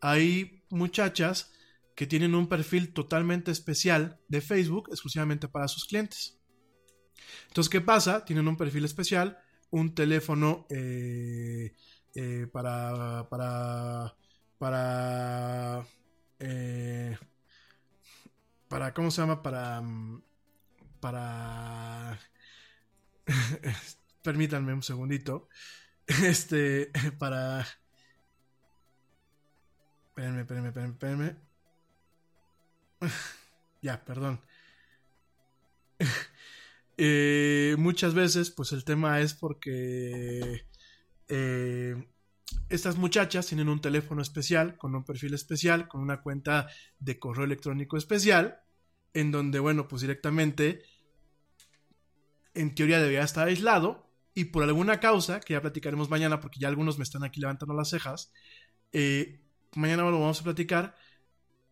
Hay 0.00 0.62
muchachas 0.70 1.52
que 1.94 2.06
tienen 2.06 2.34
un 2.34 2.48
perfil 2.48 2.94
totalmente 2.94 3.50
especial 3.50 4.18
de 4.28 4.40
Facebook 4.40 4.88
exclusivamente 4.90 5.48
para 5.48 5.68
sus 5.68 5.84
clientes. 5.84 6.38
Entonces, 7.48 7.68
¿qué 7.68 7.80
pasa? 7.80 8.24
Tienen 8.24 8.48
un 8.48 8.56
perfil 8.56 8.84
especial 8.84 9.38
un 9.70 9.94
teléfono 9.94 10.66
eh, 10.70 11.74
eh, 12.14 12.46
para 12.52 13.28
para 13.28 14.14
para 14.58 15.86
eh, 16.38 17.18
para 18.68 18.94
cómo 18.94 19.10
se 19.10 19.20
llama 19.20 19.42
para 19.42 19.82
para 21.00 22.18
permítanme 24.22 24.72
un 24.72 24.82
segundito 24.82 25.48
este 26.08 26.90
para 27.18 27.66
espérenme 30.08 30.40
espérenme 30.40 30.68
espérenme, 30.68 30.92
espérenme. 30.94 31.36
ya 33.82 34.04
perdón 34.04 34.40
eh, 36.96 37.76
muchas 37.78 38.14
veces, 38.14 38.50
pues 38.50 38.72
el 38.72 38.84
tema 38.84 39.20
es 39.20 39.34
porque 39.34 40.66
eh, 41.28 42.08
estas 42.68 42.96
muchachas 42.96 43.46
tienen 43.46 43.68
un 43.68 43.80
teléfono 43.80 44.22
especial, 44.22 44.76
con 44.76 44.94
un 44.94 45.04
perfil 45.04 45.34
especial, 45.34 45.88
con 45.88 46.00
una 46.00 46.22
cuenta 46.22 46.68
de 46.98 47.18
correo 47.18 47.44
electrónico 47.44 47.96
especial, 47.96 48.60
en 49.14 49.30
donde, 49.30 49.58
bueno, 49.58 49.88
pues 49.88 50.02
directamente, 50.02 50.82
en 52.54 52.74
teoría 52.74 52.98
debería 52.98 53.22
estar 53.22 53.48
aislado, 53.48 54.07
y 54.38 54.44
por 54.44 54.62
alguna 54.62 55.00
causa, 55.00 55.40
que 55.40 55.54
ya 55.54 55.60
platicaremos 55.60 56.10
mañana, 56.10 56.38
porque 56.38 56.60
ya 56.60 56.68
algunos 56.68 56.96
me 56.96 57.02
están 57.02 57.24
aquí 57.24 57.40
levantando 57.40 57.74
las 57.74 57.90
cejas, 57.90 58.32
eh, 58.92 59.40
mañana 59.74 60.04
lo 60.04 60.20
vamos 60.20 60.40
a 60.40 60.44
platicar, 60.44 60.94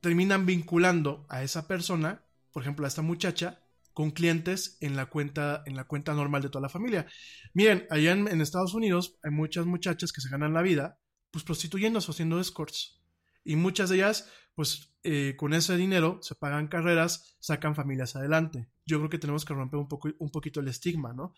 terminan 0.01 0.47
vinculando 0.47 1.27
a 1.29 1.45
esa 1.45 1.69
persona, 1.69 2.25
por 2.51 2.65
ejemplo, 2.65 2.85
a 2.85 2.89
esta 2.89 3.03
muchacha, 3.03 3.63
con 3.93 4.11
clientes 4.11 4.79
en 4.81 4.97
la 4.97 5.07
cuenta, 5.07 5.63
en 5.67 5.77
la 5.77 5.85
cuenta 5.85 6.13
normal 6.13 6.43
de 6.43 6.49
toda 6.49 6.63
la 6.63 6.69
familia. 6.69 7.07
Miren, 7.55 7.87
allá 7.89 8.11
en, 8.11 8.41
Estados 8.41 8.75
Unidos 8.75 9.17
hay 9.23 9.31
muchas 9.31 9.65
muchachas 9.65 10.11
que 10.11 10.21
se 10.21 10.29
ganan 10.29 10.53
la 10.53 10.63
vida, 10.63 10.99
pues 11.31 11.45
prostituyéndose, 11.45 12.11
haciendo 12.11 12.41
escorts. 12.41 13.01
Y 13.47 13.57
muchas 13.57 13.89
de 13.89 13.97
ellas, 13.97 14.31
pues 14.55 14.95
eh, 15.03 15.35
con 15.37 15.55
ese 15.55 15.77
dinero 15.77 16.19
se 16.23 16.35
pagan 16.35 16.69
carreras, 16.69 17.37
sacan 17.41 17.75
familias 17.75 18.17
adelante. 18.17 18.69
Yo 18.85 18.99
creo 18.99 19.09
que 19.09 19.19
tenemos 19.19 19.45
que 19.45 19.55
romper 19.55 19.79
un, 19.79 19.89
poco, 19.89 20.11
un 20.19 20.31
poquito 20.31 20.61
el 20.61 20.69
estigma, 20.69 21.13
¿no? 21.13 21.33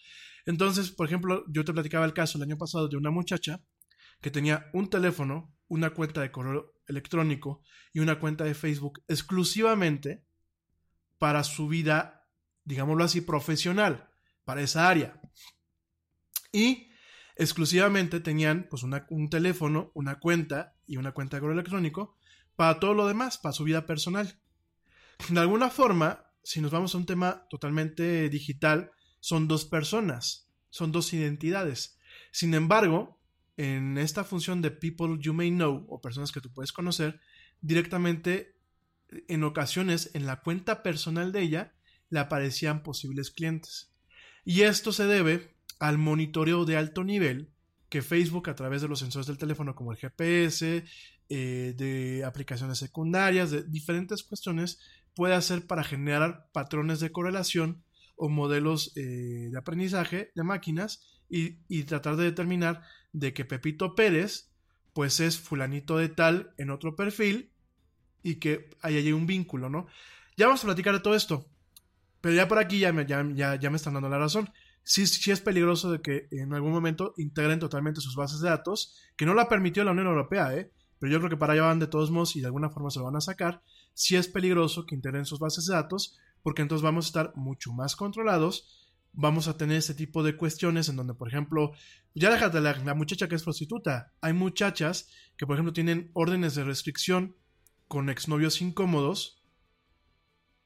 Entonces, 0.46 0.90
por 0.90 1.06
ejemplo, 1.06 1.44
yo 1.48 1.64
te 1.64 1.72
platicaba 1.72 2.04
el 2.04 2.14
caso 2.14 2.38
el 2.38 2.44
año 2.44 2.58
pasado 2.58 2.88
de 2.88 2.96
una 2.96 3.10
muchacha 3.10 3.62
que 4.20 4.30
tenía 4.30 4.68
un 4.72 4.90
teléfono, 4.90 5.54
una 5.68 5.90
cuenta 5.90 6.20
de 6.20 6.32
correo 6.32 6.74
electrónico 6.86 7.62
y 7.92 8.00
una 8.00 8.18
cuenta 8.18 8.44
de 8.44 8.54
Facebook 8.54 9.02
exclusivamente 9.06 10.24
para 11.18 11.44
su 11.44 11.68
vida 11.68 12.18
digámoslo 12.68 13.02
así, 13.02 13.22
profesional 13.22 14.10
para 14.44 14.60
esa 14.60 14.88
área. 14.88 15.20
Y 16.52 16.87
exclusivamente 17.38 18.20
tenían 18.20 18.66
pues 18.68 18.82
un 18.82 19.30
teléfono, 19.30 19.92
una 19.94 20.18
cuenta 20.18 20.74
y 20.86 20.96
una 20.96 21.12
cuenta 21.12 21.36
de 21.36 21.40
correo 21.40 21.54
electrónico 21.54 22.16
para 22.56 22.80
todo 22.80 22.94
lo 22.94 23.06
demás, 23.06 23.38
para 23.38 23.52
su 23.52 23.62
vida 23.64 23.86
personal. 23.86 24.40
De 25.28 25.40
alguna 25.40 25.70
forma, 25.70 26.26
si 26.42 26.60
nos 26.60 26.72
vamos 26.72 26.94
a 26.94 26.98
un 26.98 27.06
tema 27.06 27.46
totalmente 27.48 28.28
digital, 28.28 28.90
son 29.20 29.46
dos 29.46 29.64
personas, 29.64 30.50
son 30.70 30.90
dos 30.90 31.12
identidades. 31.12 31.98
Sin 32.32 32.54
embargo, 32.54 33.20
en 33.56 33.98
esta 33.98 34.24
función 34.24 34.60
de 34.60 34.72
people 34.72 35.18
you 35.20 35.32
may 35.32 35.50
know 35.50 35.86
o 35.88 36.00
personas 36.00 36.32
que 36.32 36.40
tú 36.40 36.52
puedes 36.52 36.72
conocer, 36.72 37.20
directamente 37.60 38.56
en 39.28 39.44
ocasiones 39.44 40.10
en 40.14 40.26
la 40.26 40.40
cuenta 40.40 40.82
personal 40.82 41.30
de 41.32 41.42
ella 41.42 41.74
le 42.10 42.18
aparecían 42.18 42.82
posibles 42.82 43.30
clientes. 43.30 43.92
Y 44.44 44.62
esto 44.62 44.92
se 44.92 45.06
debe 45.06 45.57
al 45.78 45.98
monitoreo 45.98 46.64
de 46.64 46.76
alto 46.76 47.04
nivel 47.04 47.50
que 47.88 48.02
Facebook 48.02 48.50
a 48.50 48.54
través 48.54 48.82
de 48.82 48.88
los 48.88 48.98
sensores 48.98 49.26
del 49.26 49.38
teléfono 49.38 49.74
como 49.74 49.92
el 49.92 49.98
GPS, 49.98 50.84
eh, 51.28 51.74
de 51.76 52.24
aplicaciones 52.24 52.78
secundarias, 52.78 53.50
de 53.50 53.62
diferentes 53.62 54.22
cuestiones, 54.22 54.78
puede 55.14 55.34
hacer 55.34 55.66
para 55.66 55.84
generar 55.84 56.48
patrones 56.52 57.00
de 57.00 57.10
correlación 57.10 57.82
o 58.16 58.28
modelos 58.28 58.92
eh, 58.96 59.48
de 59.50 59.58
aprendizaje 59.58 60.32
de 60.34 60.42
máquinas 60.42 61.06
y, 61.28 61.82
tratar 61.84 62.16
de 62.16 62.24
determinar 62.24 62.82
de 63.12 63.32
que 63.32 63.44
Pepito 63.44 63.94
Pérez 63.94 64.50
pues 64.92 65.20
es 65.20 65.38
fulanito 65.38 65.98
de 65.98 66.08
tal 66.08 66.52
en 66.56 66.70
otro 66.70 66.96
perfil 66.96 67.52
y 68.22 68.36
que 68.36 68.70
hay 68.80 68.96
allí 68.96 69.12
un 69.12 69.26
vínculo, 69.26 69.68
¿no? 69.68 69.86
Ya 70.36 70.46
vamos 70.46 70.62
a 70.64 70.66
platicar 70.66 70.94
de 70.94 71.00
todo 71.00 71.14
esto. 71.14 71.48
Pero 72.20 72.34
ya 72.34 72.48
por 72.48 72.58
aquí 72.58 72.80
ya 72.80 72.92
me, 72.92 73.06
ya, 73.06 73.22
me 73.22 73.76
están 73.76 73.94
dando 73.94 74.08
la 74.08 74.18
razón. 74.18 74.50
Sí, 74.88 75.06
sí 75.06 75.30
es 75.30 75.42
peligroso 75.42 75.92
de 75.92 76.00
que 76.00 76.28
en 76.30 76.54
algún 76.54 76.72
momento 76.72 77.12
integren 77.18 77.58
totalmente 77.58 78.00
sus 78.00 78.16
bases 78.16 78.40
de 78.40 78.48
datos, 78.48 78.96
que 79.18 79.26
no 79.26 79.34
la 79.34 79.46
permitió 79.46 79.84
la 79.84 79.90
Unión 79.90 80.06
Europea, 80.06 80.56
¿eh? 80.56 80.72
pero 80.98 81.12
yo 81.12 81.18
creo 81.18 81.28
que 81.28 81.36
para 81.36 81.52
allá 81.52 81.64
van 81.64 81.78
de 81.78 81.88
todos 81.88 82.10
modos 82.10 82.34
y 82.36 82.40
de 82.40 82.46
alguna 82.46 82.70
forma 82.70 82.90
se 82.90 82.98
lo 82.98 83.04
van 83.04 83.16
a 83.16 83.20
sacar. 83.20 83.62
Sí 83.92 84.16
es 84.16 84.28
peligroso 84.28 84.86
que 84.86 84.94
integren 84.94 85.26
sus 85.26 85.40
bases 85.40 85.66
de 85.66 85.74
datos, 85.74 86.16
porque 86.42 86.62
entonces 86.62 86.82
vamos 86.82 87.04
a 87.04 87.08
estar 87.08 87.32
mucho 87.36 87.70
más 87.74 87.96
controlados. 87.96 88.96
Vamos 89.12 89.46
a 89.46 89.58
tener 89.58 89.76
este 89.76 89.92
tipo 89.92 90.22
de 90.22 90.38
cuestiones 90.38 90.88
en 90.88 90.96
donde, 90.96 91.12
por 91.12 91.28
ejemplo, 91.28 91.72
ya 92.14 92.30
déjate 92.30 92.58
la, 92.62 92.72
la 92.78 92.94
muchacha 92.94 93.28
que 93.28 93.34
es 93.34 93.44
prostituta. 93.44 94.14
Hay 94.22 94.32
muchachas 94.32 95.10
que, 95.36 95.46
por 95.46 95.56
ejemplo, 95.56 95.74
tienen 95.74 96.10
órdenes 96.14 96.54
de 96.54 96.64
restricción 96.64 97.36
con 97.88 98.08
exnovios 98.08 98.62
incómodos 98.62 99.37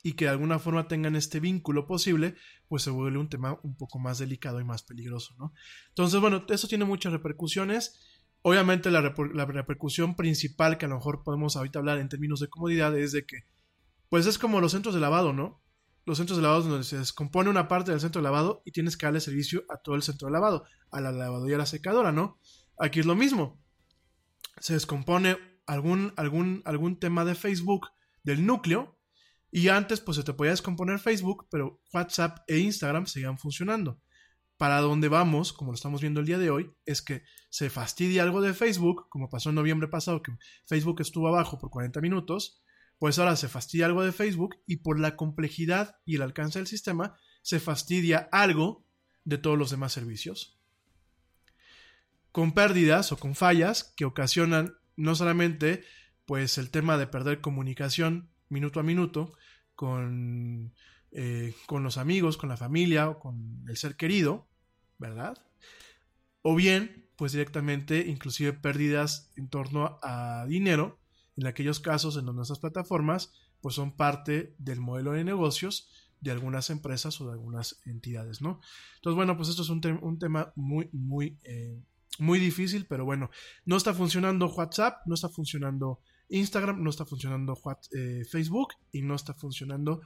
y 0.03 0.15
que 0.15 0.25
de 0.25 0.33
alguna 0.33 0.59
forma 0.59 0.89
tengan 0.89 1.15
este 1.15 1.39
vínculo 1.39 1.87
posible, 1.87 2.35
pues 2.69 2.83
se 2.83 2.91
vuelve 2.91 3.19
un 3.19 3.29
tema 3.29 3.59
un 3.63 3.77
poco 3.77 3.99
más 3.99 4.19
delicado 4.19 4.61
y 4.61 4.65
más 4.65 4.83
peligroso, 4.83 5.35
¿no? 5.39 5.53
Entonces, 5.91 6.21
bueno, 6.21 6.45
eso 6.49 6.67
tiene 6.67 6.85
muchas 6.85 7.13
repercusiones. 7.13 8.01
Obviamente 8.43 8.91
la, 8.91 9.01
repercusión 9.01 10.17
principal 10.17 10.77
que 10.77 10.87
a 10.87 10.89
lo 10.89 10.97
mejor 10.97 11.23
podemos 11.23 11.57
ahorita 11.57 11.79
hablar 11.79 11.99
en 11.99 12.09
términos 12.09 12.41
de 12.41 12.49
comodidad 12.49 12.97
es 12.99 13.13
de 13.13 13.25
que, 13.25 13.45
pues 14.09 14.27
es 14.27 14.39
como 14.39 14.61
los 14.61 14.73
centros 14.73 14.95
de 14.95 15.01
lavado, 15.01 15.33
¿no? 15.33 15.63
Los 16.05 16.19
centros 16.19 16.37
de 16.37 16.43
lavado 16.43 16.63
donde 16.63 16.85
se 16.85 16.99
descompone 16.99 17.49
una 17.49 17.69
parte 17.69 17.93
del 17.93 18.01
centro 18.01 18.21
de 18.21 18.25
lavado 18.25 18.63
y 18.65 18.73
tienes 18.73 18.97
que 18.97 19.07
darle 19.07 19.21
servicio 19.21 19.63
a 19.69 19.77
todo 19.77 19.95
el 19.95 20.03
centro 20.03 20.27
de 20.27 20.33
lavado, 20.33 20.65
a 20.91 21.01
la 21.01 21.13
lavadora 21.13 21.53
y 21.53 21.55
a 21.55 21.59
la 21.59 21.67
secadora, 21.67 22.11
¿no? 22.11 22.41
Aquí 22.77 22.99
es 22.99 23.07
lo 23.07 23.15
mismo. 23.15 23.63
Se 24.59 24.73
descompone 24.73 25.39
algún, 25.67 26.13
algún, 26.17 26.63
algún 26.65 26.99
tema 26.99 27.25
de 27.25 27.37
Facebook 27.37 27.87
del 28.25 28.45
núcleo 28.45 28.99
y 29.53 29.69
antes 29.69 30.01
pues 30.01 30.17
se 30.17 30.25
te 30.25 30.33
podía 30.33 30.51
descomponer 30.51 30.99
Facebook, 30.99 31.47
pero 31.51 31.81
WhatsApp 31.93 32.39
e 32.49 32.59
Instagram 32.59 33.07
seguían 33.07 33.39
funcionando 33.39 34.01
para 34.63 34.81
dónde 34.81 35.09
vamos, 35.09 35.53
como 35.53 35.73
lo 35.73 35.75
estamos 35.75 36.01
viendo 36.01 36.21
el 36.21 36.27
día 36.27 36.39
de 36.39 36.49
hoy, 36.49 36.73
es 36.87 37.03
que 37.03 37.25
se 37.51 37.69
fastidia 37.69 38.23
algo 38.23 38.41
de 38.41 38.55
Facebook, 38.55 39.09
como 39.09 39.29
pasó 39.29 39.49
en 39.49 39.57
noviembre 39.57 39.89
pasado, 39.89 40.23
que 40.23 40.37
Facebook 40.67 41.01
estuvo 41.01 41.27
abajo 41.27 41.59
por 41.59 41.69
40 41.69 42.01
minutos, 42.01 42.63
pues 43.01 43.19
ahora 43.19 43.35
se 43.35 43.49
fastidia 43.49 43.87
algo 43.87 44.05
de 44.05 44.13
Facebook 44.13 44.55
y 44.65 44.77
por 44.77 45.01
la 45.01 45.17
complejidad 45.17 45.97
y 46.05 46.15
el 46.15 46.23
alcance 46.23 46.61
del 46.61 46.69
sistema, 46.69 47.17
se 47.43 47.59
fastidia 47.59 48.29
algo 48.31 48.87
de 49.25 49.39
todos 49.39 49.59
los 49.59 49.71
demás 49.71 49.93
servicios. 49.93 50.61
Con 52.31 52.53
pérdidas 52.53 53.11
o 53.11 53.17
con 53.17 53.35
fallas 53.35 53.93
que 53.97 54.05
ocasionan 54.05 54.77
no 54.95 55.17
solamente 55.17 55.83
pues 56.25 56.57
el 56.57 56.71
tema 56.71 56.99
de 56.99 57.09
perder 57.09 57.41
comunicación 57.41 58.32
minuto 58.53 58.81
a 58.81 58.83
minuto 58.83 59.33
con, 59.75 60.73
eh, 61.11 61.55
con 61.67 61.83
los 61.83 61.99
amigos, 61.99 62.37
con 62.37 62.49
la 62.49 62.57
familia 62.57 63.09
o 63.09 63.19
con 63.19 63.65
el 63.69 63.77
ser 63.77 63.97
querido, 63.97 64.47
¿verdad? 64.99 65.37
O 66.43 66.55
bien, 66.55 67.09
pues 67.17 67.33
directamente, 67.33 68.07
inclusive 68.07 68.53
pérdidas 68.53 69.33
en 69.37 69.49
torno 69.49 69.99
a 70.03 70.47
dinero, 70.49 70.99
en 71.37 71.47
aquellos 71.47 71.81
casos 71.81 72.17
en 72.17 72.27
donde 72.27 72.39
nuestras 72.39 72.59
plataformas, 72.59 73.33
pues 73.61 73.75
son 73.75 73.97
parte 73.97 74.55
del 74.59 74.81
modelo 74.81 75.13
de 75.13 75.25
negocios 75.25 75.89
de 76.21 76.31
algunas 76.31 76.71
empresas 76.71 77.21
o 77.21 77.27
de 77.27 77.33
algunas 77.33 77.81
entidades, 77.85 78.43
¿no? 78.43 78.61
Entonces, 78.97 79.17
bueno, 79.17 79.37
pues 79.37 79.49
esto 79.49 79.63
es 79.63 79.69
un, 79.71 79.81
tema 79.81 80.53
muy, 80.55 80.89
muy, 80.93 81.39
eh, 81.43 81.81
muy 82.19 82.39
difícil, 82.39 82.87
pero 82.87 83.05
bueno, 83.05 83.31
no 83.65 83.77
está 83.77 83.93
funcionando 83.93 84.47
WhatsApp, 84.47 85.01
no 85.07 85.15
está 85.15 85.29
funcionando 85.29 86.01
Instagram, 86.33 86.83
no 86.83 86.91
está 86.91 87.05
funcionando 87.05 87.59
eh, 87.93 88.23
Facebook 88.31 88.75
y 88.91 89.03
no 89.03 89.15
está 89.15 89.35
funcionando 89.35 90.01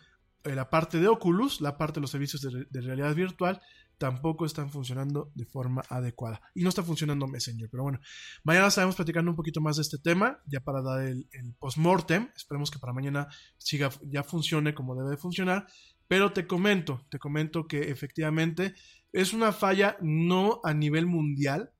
eh, 0.44 0.54
la 0.54 0.70
parte 0.70 1.00
de 1.00 1.08
Oculus, 1.08 1.60
la 1.60 1.76
parte 1.76 1.96
de 1.96 2.02
los 2.02 2.10
servicios 2.10 2.42
de 2.42 2.80
realidad 2.80 3.14
virtual, 3.14 3.60
tampoco 3.98 4.44
están 4.44 4.70
funcionando 4.70 5.30
de 5.34 5.46
forma 5.46 5.82
adecuada. 5.88 6.40
Y 6.54 6.62
no 6.62 6.68
está 6.68 6.82
funcionando 6.82 7.26
Messenger. 7.26 7.68
Pero 7.70 7.82
bueno, 7.82 8.00
mañana 8.44 8.66
estaremos 8.66 8.96
platicando 8.96 9.30
un 9.30 9.36
poquito 9.36 9.60
más 9.60 9.76
de 9.76 9.82
este 9.82 9.98
tema, 9.98 10.40
ya 10.46 10.60
para 10.60 10.82
dar 10.82 11.02
el, 11.02 11.26
post-mortem. 11.58 12.30
Esperemos 12.36 12.70
que 12.70 12.78
para 12.78 12.92
mañana 12.92 13.28
siga, 13.58 13.90
ya 14.02 14.22
funcione 14.22 14.74
como 14.74 14.94
debe 14.94 15.10
de 15.10 15.16
funcionar. 15.16 15.66
Pero 16.08 16.32
te 16.32 16.46
comento, 16.46 17.04
te 17.10 17.18
comento 17.18 17.66
que 17.66 17.90
efectivamente 17.90 18.74
es 19.12 19.32
una 19.32 19.52
falla 19.52 19.96
no 20.00 20.60
a 20.62 20.74
nivel 20.74 21.06
mundial. 21.06 21.72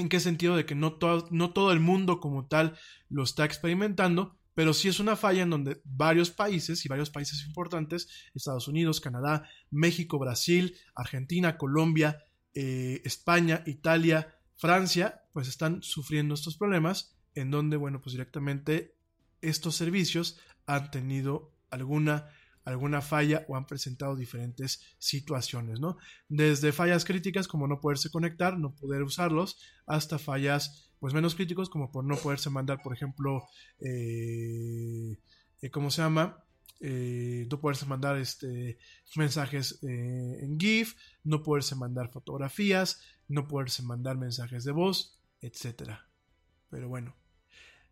¿En 0.00 0.08
qué 0.08 0.18
sentido? 0.18 0.56
De 0.56 0.64
que 0.64 0.74
no 0.74 0.94
todo, 0.94 1.28
no 1.30 1.52
todo 1.52 1.72
el 1.72 1.80
mundo 1.80 2.20
como 2.20 2.46
tal 2.46 2.78
lo 3.10 3.22
está 3.22 3.44
experimentando, 3.44 4.38
pero 4.54 4.72
sí 4.72 4.88
es 4.88 4.98
una 4.98 5.14
falla 5.14 5.42
en 5.42 5.50
donde 5.50 5.82
varios 5.84 6.30
países 6.30 6.84
y 6.84 6.88
varios 6.88 7.10
países 7.10 7.44
importantes, 7.46 8.08
Estados 8.34 8.66
Unidos, 8.66 9.00
Canadá, 9.00 9.48
México, 9.70 10.18
Brasil, 10.18 10.74
Argentina, 10.94 11.58
Colombia, 11.58 12.24
eh, 12.54 13.02
España, 13.04 13.62
Italia, 13.66 14.34
Francia, 14.56 15.22
pues 15.32 15.48
están 15.48 15.82
sufriendo 15.82 16.34
estos 16.34 16.56
problemas 16.56 17.16
en 17.34 17.50
donde, 17.50 17.76
bueno, 17.76 18.00
pues 18.00 18.12
directamente 18.12 18.96
estos 19.42 19.76
servicios 19.76 20.40
han 20.66 20.90
tenido 20.90 21.52
alguna 21.70 22.30
alguna 22.64 23.00
falla 23.00 23.44
o 23.48 23.56
han 23.56 23.66
presentado 23.66 24.16
diferentes 24.16 24.80
situaciones, 24.98 25.80
¿no? 25.80 25.96
Desde 26.28 26.72
fallas 26.72 27.04
críticas 27.04 27.48
como 27.48 27.66
no 27.66 27.80
poderse 27.80 28.10
conectar, 28.10 28.58
no 28.58 28.74
poder 28.74 29.02
usarlos, 29.02 29.58
hasta 29.86 30.18
fallas 30.18 30.90
pues 31.00 31.14
menos 31.14 31.34
críticos 31.34 31.70
como 31.70 31.90
por 31.90 32.04
no 32.04 32.16
poderse 32.16 32.50
mandar, 32.50 32.82
por 32.82 32.92
ejemplo, 32.92 33.42
eh, 33.80 35.18
eh, 35.62 35.70
¿cómo 35.70 35.90
se 35.90 36.02
llama? 36.02 36.44
Eh, 36.78 37.46
no 37.50 37.58
poderse 37.58 37.86
mandar 37.86 38.18
este, 38.18 38.78
mensajes 39.16 39.82
en 39.82 40.58
GIF, 40.58 40.94
no 41.24 41.42
poderse 41.42 41.74
mandar 41.74 42.10
fotografías, 42.10 43.00
no 43.28 43.48
poderse 43.48 43.82
mandar 43.82 44.18
mensajes 44.18 44.64
de 44.64 44.72
voz, 44.72 45.18
etcétera. 45.40 46.06
Pero 46.68 46.88
bueno. 46.88 47.16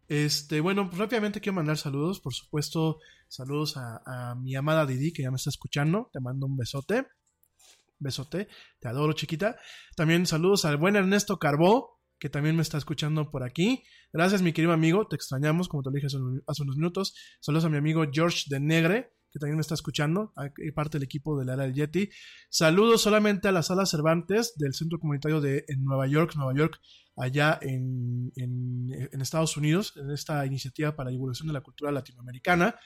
Este, 0.08 0.60
bueno, 0.60 0.90
rápidamente 0.94 1.40
quiero 1.40 1.56
mandar 1.56 1.76
saludos, 1.76 2.20
por 2.20 2.32
supuesto, 2.32 2.98
saludos 3.28 3.76
a, 3.76 4.34
mi 4.40 4.54
amada 4.56 4.86
Didi 4.86 5.12
que 5.12 5.22
ya 5.22 5.30
me 5.30 5.36
está 5.36 5.50
escuchando, 5.50 6.10
te 6.12 6.20
mando 6.20 6.46
un 6.46 6.56
besote, 6.56 7.06
besote, 7.98 8.48
te 8.80 8.88
adoro 8.88 9.12
chiquita. 9.12 9.56
También 9.96 10.26
saludos 10.26 10.64
al 10.64 10.76
buen 10.76 10.96
Ernesto 10.96 11.38
Carbó, 11.38 12.00
que 12.18 12.28
también 12.28 12.56
me 12.56 12.62
está 12.62 12.78
escuchando 12.78 13.30
por 13.30 13.44
aquí. 13.44 13.82
Gracias, 14.12 14.42
mi 14.42 14.52
querido 14.52 14.72
amigo, 14.72 15.06
te 15.06 15.16
extrañamos, 15.16 15.68
como 15.68 15.82
te 15.82 15.90
lo 15.90 15.94
dije 15.94 16.06
hace, 16.06 16.62
unos 16.62 16.76
minutos. 16.76 17.14
Saludos 17.40 17.64
a 17.64 17.68
mi 17.68 17.76
amigo 17.76 18.04
George 18.10 18.44
de 18.48 18.60
Negre, 18.60 19.12
que 19.30 19.38
también 19.38 19.56
me 19.56 19.60
está 19.60 19.74
escuchando, 19.74 20.32
parte 20.74 20.98
del 20.98 21.04
equipo 21.04 21.38
de 21.38 21.44
la 21.44 21.54
era 21.54 21.64
del 21.64 21.74
Yeti. 21.74 22.08
Saludos 22.48 23.02
solamente 23.02 23.46
a 23.48 23.52
la 23.52 23.62
sala 23.62 23.86
Cervantes 23.86 24.54
del 24.56 24.74
Centro 24.74 24.98
Comunitario 24.98 25.40
de 25.40 25.64
Nueva 25.78 26.06
York, 26.06 26.34
Nueva 26.36 26.54
York, 26.54 26.80
allá 27.16 27.58
en, 27.60 28.32
en, 28.36 29.20
Estados 29.20 29.56
Unidos, 29.56 29.92
en 29.96 30.10
esta 30.10 30.46
iniciativa 30.46 30.94
para 30.96 31.08
la 31.08 31.12
divulgación 31.12 31.48
de 31.48 31.54
la 31.54 31.60
cultura 31.60 31.92
latinoamericana. 31.92 32.76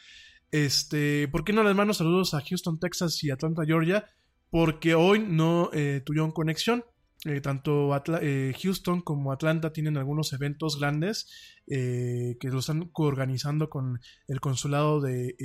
Este, 0.52 1.26
¿por 1.28 1.44
qué 1.44 1.52
no 1.52 1.64
les 1.64 1.74
mando 1.74 1.94
saludos 1.94 2.34
a 2.34 2.40
Houston, 2.40 2.78
Texas 2.78 3.24
y 3.24 3.30
Atlanta, 3.30 3.64
Georgia? 3.66 4.06
Porque 4.50 4.94
hoy 4.94 5.18
no 5.18 5.70
eh, 5.72 6.00
tuvieron 6.04 6.30
conexión. 6.30 6.84
Eh, 7.24 7.40
tanto 7.40 7.90
eh, 8.20 8.52
Houston 8.60 9.00
como 9.00 9.30
Atlanta 9.30 9.72
tienen 9.72 9.96
algunos 9.96 10.32
eventos 10.32 10.80
grandes 10.80 11.28
eh, 11.68 12.36
que 12.40 12.48
lo 12.48 12.58
están 12.58 12.88
coorganizando 12.88 13.70
con 13.70 14.00
el 14.26 14.40
consulado 14.40 15.00
de 15.00 15.36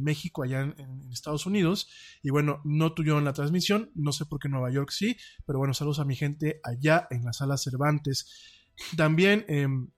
México 0.00 0.42
allá 0.42 0.62
en, 0.62 1.12
Estados 1.12 1.46
Unidos. 1.46 1.88
Y 2.22 2.30
bueno, 2.30 2.60
no 2.64 2.92
tuvieron 2.92 3.24
la 3.24 3.32
transmisión, 3.34 3.92
no 3.94 4.10
sé 4.10 4.26
por 4.26 4.40
qué 4.40 4.48
Nueva 4.48 4.72
York 4.72 4.90
sí, 4.90 5.16
pero 5.46 5.60
bueno, 5.60 5.74
saludos 5.74 6.00
a 6.00 6.04
mi 6.04 6.16
gente 6.16 6.60
allá 6.64 7.06
en 7.10 7.24
la 7.24 7.32
sala 7.32 7.56
Cervantes. 7.56 8.26
También 8.96 9.44
em, 9.46 9.90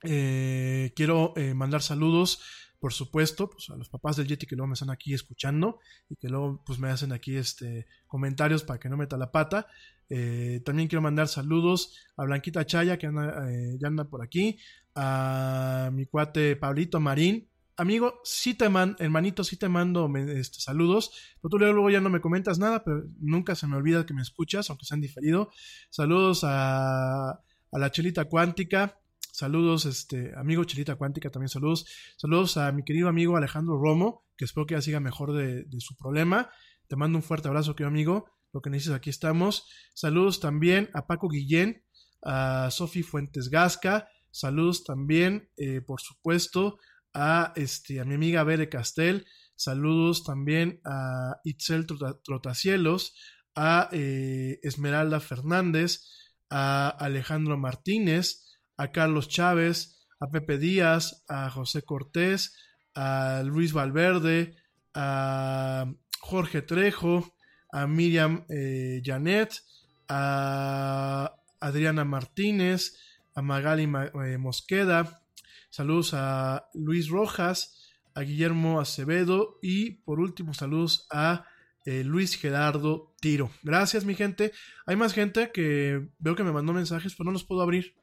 quiero 0.00 1.34
mandar 1.54 1.82
saludos 1.82 2.40
por 2.86 2.92
supuesto, 2.92 3.50
pues 3.50 3.68
a 3.70 3.76
los 3.76 3.88
papás 3.88 4.14
del 4.14 4.28
Yeti 4.28 4.46
que 4.46 4.54
luego 4.54 4.68
me 4.68 4.74
están 4.74 4.90
aquí 4.90 5.12
escuchando 5.12 5.80
y 6.08 6.14
que 6.14 6.28
luego 6.28 6.62
pues 6.64 6.78
me 6.78 6.88
hacen 6.88 7.10
aquí 7.10 7.34
este 7.34 7.88
comentarios 8.06 8.62
para 8.62 8.78
que 8.78 8.88
no 8.88 8.96
meta 8.96 9.16
la 9.16 9.32
pata. 9.32 9.66
Eh, 10.08 10.62
también 10.64 10.86
quiero 10.86 11.02
mandar 11.02 11.26
saludos 11.26 11.96
a 12.16 12.22
Blanquita 12.22 12.64
Chaya, 12.64 12.96
que 12.96 13.08
anda, 13.08 13.50
eh, 13.50 13.76
ya 13.80 13.88
anda 13.88 14.04
por 14.04 14.22
aquí, 14.22 14.60
a 14.94 15.90
mi 15.92 16.06
cuate 16.06 16.54
Pablito 16.54 17.00
Marín. 17.00 17.48
Amigo, 17.76 18.20
sí 18.22 18.54
te 18.54 18.68
mando, 18.68 18.96
hermanito, 19.00 19.42
sí 19.42 19.56
te 19.56 19.68
mando 19.68 20.08
este, 20.16 20.60
saludos, 20.60 21.10
pero 21.42 21.50
tú 21.50 21.58
luego 21.58 21.90
ya 21.90 22.00
no 22.00 22.08
me 22.08 22.20
comentas 22.20 22.60
nada, 22.60 22.84
pero 22.84 23.02
nunca 23.18 23.56
se 23.56 23.66
me 23.66 23.74
olvida 23.74 24.06
que 24.06 24.14
me 24.14 24.22
escuchas, 24.22 24.70
aunque 24.70 24.86
sean 24.86 25.00
diferido. 25.00 25.50
Saludos 25.90 26.44
a, 26.44 27.30
a 27.30 27.78
la 27.80 27.90
Chelita 27.90 28.26
Cuántica, 28.26 29.00
Saludos, 29.36 29.84
este, 29.84 30.32
amigo 30.34 30.64
Chelita 30.64 30.94
Cuántica, 30.96 31.28
también 31.28 31.50
saludos. 31.50 31.84
Saludos 32.16 32.56
a 32.56 32.72
mi 32.72 32.84
querido 32.84 33.06
amigo 33.06 33.36
Alejandro 33.36 33.78
Romo, 33.78 34.24
que 34.34 34.46
espero 34.46 34.64
que 34.64 34.76
ya 34.76 34.80
siga 34.80 34.98
mejor 34.98 35.34
de, 35.34 35.66
su 35.78 35.94
problema. 35.94 36.48
Te 36.86 36.96
mando 36.96 37.18
un 37.18 37.22
fuerte 37.22 37.46
abrazo, 37.46 37.76
querido 37.76 37.88
amigo 37.88 38.30
lo 38.54 38.62
que 38.62 38.70
necesites, 38.70 38.96
aquí 38.96 39.10
estamos. 39.10 39.68
Saludos 39.92 40.40
también 40.40 40.88
a 40.94 41.06
Paco 41.06 41.28
Guillén, 41.28 41.84
a 42.22 42.70
Sofi 42.70 43.02
Fuentes 43.02 43.50
Gasca, 43.50 44.08
saludos 44.30 44.84
también, 44.84 45.50
eh, 45.58 45.82
por 45.82 46.00
supuesto, 46.00 46.78
a, 47.12 47.52
este, 47.56 48.00
a 48.00 48.06
mi 48.06 48.14
amiga 48.14 48.42
Bere 48.42 48.70
Castel, 48.70 49.26
saludos 49.54 50.24
también 50.24 50.80
a 50.86 51.42
Itzel 51.44 51.84
Trotacielos, 52.24 53.14
a 53.54 53.90
eh, 53.92 54.60
Esmeralda 54.62 55.20
Fernández, 55.20 56.08
a 56.48 56.88
Alejandro 56.88 57.58
Martínez, 57.58 58.45
a 58.76 58.92
Carlos 58.92 59.28
Chávez, 59.28 59.96
a 60.20 60.28
Pepe 60.30 60.58
Díaz, 60.58 61.24
a 61.28 61.50
José 61.50 61.82
Cortés, 61.82 62.54
a 62.94 63.42
Luis 63.44 63.72
Valverde, 63.72 64.56
a 64.94 65.86
Jorge 66.20 66.62
Trejo, 66.62 67.34
a 67.72 67.86
Miriam 67.86 68.44
eh, 68.48 69.02
Janet, 69.04 69.62
a 70.08 71.34
Adriana 71.60 72.04
Martínez, 72.04 72.98
a 73.34 73.42
Magali 73.42 73.84
eh, 73.84 74.38
Mosqueda, 74.38 75.22
saludos 75.70 76.14
a 76.14 76.68
Luis 76.74 77.08
Rojas, 77.08 77.92
a 78.14 78.22
Guillermo 78.22 78.80
Acevedo 78.80 79.58
y 79.60 80.02
por 80.04 80.20
último 80.20 80.54
saludos 80.54 81.06
a 81.10 81.44
eh, 81.84 82.02
Luis 82.02 82.34
Gerardo 82.34 83.14
Tiro. 83.20 83.50
Gracias, 83.62 84.04
mi 84.04 84.14
gente. 84.14 84.52
Hay 84.86 84.96
más 84.96 85.12
gente 85.12 85.52
que 85.52 86.08
veo 86.18 86.34
que 86.34 86.42
me 86.44 86.52
mandó 86.52 86.72
mensajes, 86.72 87.14
pero 87.14 87.26
no 87.26 87.32
los 87.32 87.44
puedo 87.44 87.60
abrir. 87.62 87.94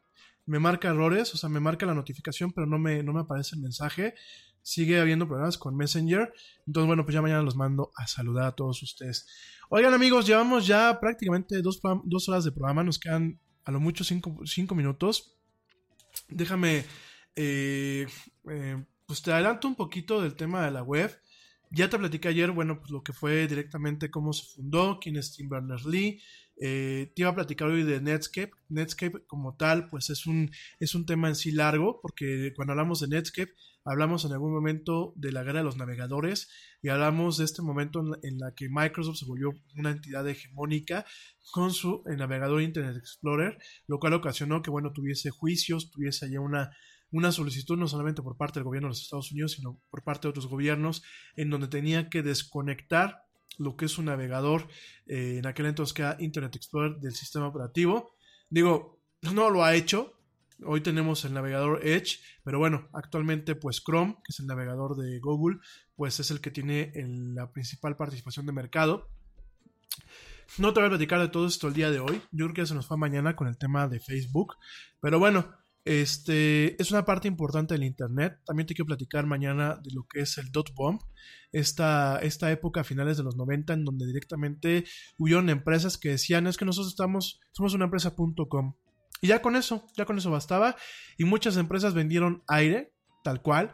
Me 0.45 0.60
marca 0.60 0.90
errores, 0.90 1.34
o 1.34 1.38
sea, 1.38 1.49
me 1.49 1.60
marca 1.60 1.86
la 1.86 1.94
notificación, 1.94 2.52
pero 2.52 2.68
no 2.68 2.78
me, 2.78 3.02
no 3.03 3.14
me 3.14 3.22
aparece 3.22 3.56
el 3.56 3.61
mensaje. 3.61 4.14
Sigue 4.61 4.99
habiendo 4.99 5.28
problemas 5.28 5.57
con 5.57 5.76
Messenger. 5.76 6.34
Entonces, 6.65 6.88
bueno, 6.88 7.03
pues 7.03 7.14
ya 7.14 7.22
mañana 7.22 7.41
los 7.41 7.56
mando 7.56 7.91
a 7.95 8.07
saludar 8.07 8.48
a 8.48 8.52
todos 8.52 8.82
ustedes. 8.84 9.28
Oigan, 9.70 9.94
amigos, 9.94 10.26
llevamos 10.26 10.68
ya 10.68 10.99
prácticamente 10.99 11.61
dos, 11.61 11.82
dos 12.06 12.30
horas 12.30 12.44
de 12.44 12.52
programa. 12.52 12.84
Nos 12.84 12.99
quedan 12.99 13.40
a 13.65 13.72
lo 13.72 13.80
mucho 13.80 14.03
cinco, 14.03 14.40
cinco 14.45 14.76
minutos. 14.76 15.36
Déjame, 16.30 16.86
eh, 17.36 18.07
eh, 18.49 18.86
pues 19.06 19.22
te 19.22 19.32
adelanto 19.32 19.68
un 19.68 19.76
poquito 19.76 20.22
del 20.22 20.36
tema 20.36 20.65
de 20.65 20.72
la 20.72 20.84
web. 20.84 21.18
Ya 21.72 21.90
te 21.90 21.98
platicé 21.98 22.28
ayer, 22.28 22.52
bueno, 22.52 22.80
pues 22.80 22.91
lo 22.91 23.02
que 23.02 23.14
fue 23.14 23.48
directamente 23.48 24.11
cómo 24.11 24.32
se 24.32 24.45
fundó, 24.45 24.99
quién 25.02 25.15
es 25.15 25.34
Tim 25.34 25.49
Berners-Lee. 25.49 26.22
Eh, 26.57 27.11
te 27.15 27.23
iba 27.23 27.31
a 27.31 27.35
platicar 27.35 27.69
hoy 27.69 27.84
de 27.84 28.01
Netscape. 28.01 28.51
Netscape 28.69 29.25
como 29.25 29.55
tal, 29.55 29.89
pues 29.89 30.09
es 30.09 30.25
un, 30.25 30.51
es 30.80 30.95
un 30.95 31.05
tema 31.05 31.27
en 31.27 31.35
sí 31.35 31.51
largo, 31.51 31.99
porque 32.01 32.53
cuando 32.55 32.73
hablamos 32.73 32.99
de 32.99 33.07
Netscape, 33.07 33.53
hablamos 33.85 34.25
en 34.25 34.31
algún 34.31 34.53
momento 34.53 35.13
de 35.15 35.31
la 35.31 35.43
guerra 35.43 35.59
de 35.59 35.65
los 35.65 35.77
navegadores 35.77 36.49
y 36.81 36.89
hablamos 36.89 37.38
de 37.38 37.45
este 37.45 37.61
momento 37.61 38.01
en, 38.21 38.39
la 38.39 38.53
que 38.55 38.69
Microsoft 38.69 39.17
se 39.17 39.25
volvió 39.25 39.51
una 39.75 39.91
entidad 39.91 40.27
hegemónica 40.27 41.05
con 41.51 41.71
su 41.71 42.03
navegador 42.05 42.61
Internet 42.61 42.97
Explorer, 42.97 43.57
lo 43.88 43.99
cual 43.99 44.13
ocasionó 44.13 44.61
que, 44.61 44.71
bueno, 44.71 44.93
tuviese 44.93 45.31
juicios, 45.31 45.91
tuviese 45.91 46.25
allá 46.25 46.39
una 46.39 46.71
una 47.13 47.31
solicitud 47.31 47.77
no 47.77 47.88
solamente 47.88 48.23
por 48.23 48.38
parte 48.38 48.59
del 48.59 48.65
gobierno 48.65 48.88
de 48.88 48.93
los 48.93 49.03
Estados 49.03 49.31
Unidos, 49.31 49.51
sino 49.53 49.80
por 49.91 50.03
parte 50.03 50.27
de 50.27 50.31
otros 50.31 50.47
gobiernos, 50.47 51.03
en 51.35 51.51
donde 51.51 51.67
tenía 51.67 52.09
que 52.09 52.23
desconectar 52.23 53.22
lo 53.57 53.75
que 53.75 53.85
es 53.85 53.97
un 53.97 54.05
navegador, 54.05 54.67
eh, 55.05 55.38
en 55.39 55.47
aquel 55.47 55.67
entonces 55.67 55.93
que 55.93 56.01
era 56.01 56.17
Internet 56.19 56.55
Explorer 56.55 56.97
del 56.97 57.13
sistema 57.13 57.47
operativo. 57.47 58.15
Digo, 58.49 59.01
no 59.21 59.49
lo 59.49 59.63
ha 59.63 59.75
hecho. 59.75 60.13
Hoy 60.65 60.81
tenemos 60.81 61.25
el 61.25 61.34
navegador 61.34 61.85
Edge, 61.85 62.19
pero 62.43 62.59
bueno, 62.59 62.88
actualmente 62.93 63.55
pues 63.55 63.84
Chrome, 63.84 64.15
que 64.23 64.31
es 64.31 64.39
el 64.39 64.47
navegador 64.47 64.95
de 64.95 65.19
Google, 65.19 65.59
pues 65.95 66.19
es 66.19 66.31
el 66.31 66.41
que 66.41 66.51
tiene 66.51 66.91
la 67.34 67.51
principal 67.51 67.97
participación 67.97 68.45
de 68.45 68.53
mercado. 68.53 69.09
No 70.57 70.73
te 70.73 70.80
voy 70.80 70.88
a 70.88 70.91
platicar 70.91 71.19
de 71.19 71.30
todo 71.30 71.47
esto 71.47 71.67
el 71.67 71.73
día 71.73 71.89
de 71.89 71.99
hoy. 71.99 72.21
Yo 72.31 72.45
creo 72.45 72.53
que 72.53 72.65
se 72.65 72.75
nos 72.75 72.88
fue 72.88 72.97
mañana 72.97 73.35
con 73.35 73.47
el 73.47 73.57
tema 73.57 73.88
de 73.88 73.99
Facebook. 73.99 74.55
Pero 75.01 75.17
bueno, 75.17 75.51
este 75.85 76.81
es 76.81 76.91
una 76.91 77.05
parte 77.05 77.27
importante 77.27 77.73
del 77.73 77.84
Internet. 77.84 78.39
También 78.45 78.68
te 78.68 78.73
quiero 78.73 78.88
platicar 78.88 79.26
mañana 79.26 79.80
de 79.84 79.91
lo 79.93 80.05
que 80.07 80.22
es 80.22 80.38
el 80.38 80.51
dot 80.51 80.73
bomb. 80.73 81.01
Esta, 81.51 82.19
esta 82.19 82.51
época 82.51 82.81
a 82.81 82.84
finales 82.84 83.18
de 83.18 83.23
los 83.23 83.35
90 83.35 83.73
en 83.73 83.85
donde 83.85 84.07
directamente 84.07 84.85
hubieron 85.18 85.49
empresas 85.49 85.97
que 85.97 86.10
decían 86.10 86.47
es 86.47 86.57
que 86.57 86.65
nosotros 86.65 86.91
estamos, 86.91 87.39
somos 87.51 87.73
una 87.73 87.85
empresa.com. 87.85 88.76
Y 89.22 89.27
ya 89.27 89.41
con 89.41 89.55
eso, 89.55 89.85
ya 89.95 90.05
con 90.05 90.18
eso 90.18 90.31
bastaba. 90.31 90.76
Y 91.18 91.26
muchas 91.26 91.57
empresas 91.57 91.93
vendieron 91.93 92.43
aire, 92.47 92.93
tal 93.23 93.41
cual 93.41 93.73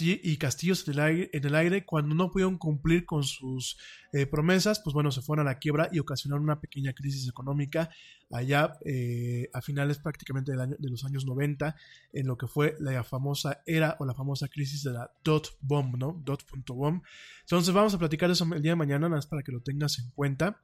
y 0.00 0.36
castillos 0.38 0.86
en 0.88 0.94
el, 0.94 1.00
aire, 1.00 1.30
en 1.32 1.44
el 1.44 1.54
aire 1.54 1.84
cuando 1.84 2.14
no 2.14 2.32
pudieron 2.32 2.58
cumplir 2.58 3.06
con 3.06 3.22
sus 3.22 3.78
eh, 4.12 4.26
promesas, 4.26 4.80
pues 4.80 4.92
bueno, 4.92 5.12
se 5.12 5.22
fueron 5.22 5.46
a 5.46 5.50
la 5.50 5.58
quiebra 5.58 5.88
y 5.92 6.00
ocasionaron 6.00 6.42
una 6.42 6.60
pequeña 6.60 6.92
crisis 6.94 7.28
económica 7.28 7.88
allá 8.30 8.76
eh, 8.84 9.48
a 9.52 9.62
finales 9.62 9.98
prácticamente 9.98 10.50
del 10.50 10.60
año, 10.60 10.76
de 10.78 10.90
los 10.90 11.04
años 11.04 11.24
90 11.26 11.76
en 12.12 12.26
lo 12.26 12.36
que 12.36 12.48
fue 12.48 12.76
la 12.80 13.04
famosa 13.04 13.62
era 13.66 13.96
o 14.00 14.04
la 14.04 14.14
famosa 14.14 14.48
crisis 14.48 14.82
de 14.82 14.92
la 14.92 15.12
dot 15.22 15.56
bomb, 15.60 15.96
¿no? 15.96 16.20
Dot.bomb. 16.24 17.02
Entonces 17.42 17.72
vamos 17.72 17.94
a 17.94 17.98
platicar 17.98 18.30
eso 18.30 18.44
el 18.52 18.62
día 18.62 18.72
de 18.72 18.76
mañana, 18.76 19.08
nada 19.08 19.16
más 19.16 19.26
para 19.26 19.42
que 19.42 19.52
lo 19.52 19.60
tengas 19.60 19.98
en 20.00 20.10
cuenta. 20.10 20.60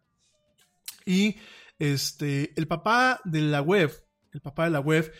Y 1.06 1.36
este, 1.78 2.52
el 2.58 2.66
papá 2.66 3.20
de 3.24 3.42
la 3.42 3.62
web, 3.62 3.92
el 4.32 4.40
papá 4.40 4.64
de 4.64 4.70
la 4.70 4.80
web, 4.80 5.12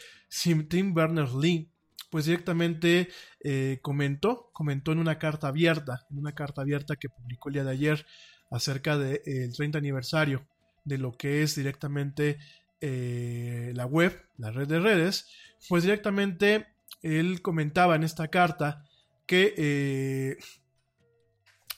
Tim 0.69 0.95
Berners-Lee, 0.95 1.74
pues 2.15 2.27
directamente 2.27 3.09
eh, 3.41 3.81
comentó, 3.83 4.49
comentó 4.53 4.93
en 4.93 5.01
una 5.01 5.19
carta 5.19 5.49
abierta, 5.49 6.07
en 6.13 6.19
una 6.19 6.33
carta 6.33 6.61
abierta 6.61 6.95
que 6.95 7.09
publicó 7.09 7.49
el 7.49 7.55
día 7.55 7.65
de 7.65 7.73
ayer 7.73 8.07
acerca 8.53 8.97
del 8.97 9.21
de, 9.25 9.51
30 9.53 9.79
aniversario 9.79 10.47
de 10.85 10.99
lo 10.99 11.17
que 11.17 11.43
es 11.43 11.57
directamente 11.57 12.39
eh, 12.81 13.73
la 13.75 13.87
web, 13.87 14.29
la 14.39 14.53
red 14.53 14.69
de 14.69 14.79
redes, 14.79 15.29
pues 15.69 15.83
directamente 15.83 16.69
él 17.03 17.43
comentaba 17.43 17.97
en 17.97 18.05
esta 18.05 18.29
carta 18.29 18.85
que 19.27 19.53
eh, 19.57 20.37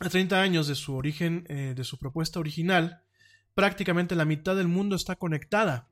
a 0.00 0.10
30 0.10 0.38
años 0.38 0.68
de 0.68 0.74
su 0.74 0.96
origen, 0.96 1.44
de 1.44 1.84
su 1.84 1.98
propuesta 1.98 2.40
original, 2.40 3.00
prácticamente 3.54 4.14
la 4.14 4.26
mitad 4.26 4.54
del 4.54 4.68
mundo 4.68 4.96
está 4.96 5.16
conectada 5.16 5.88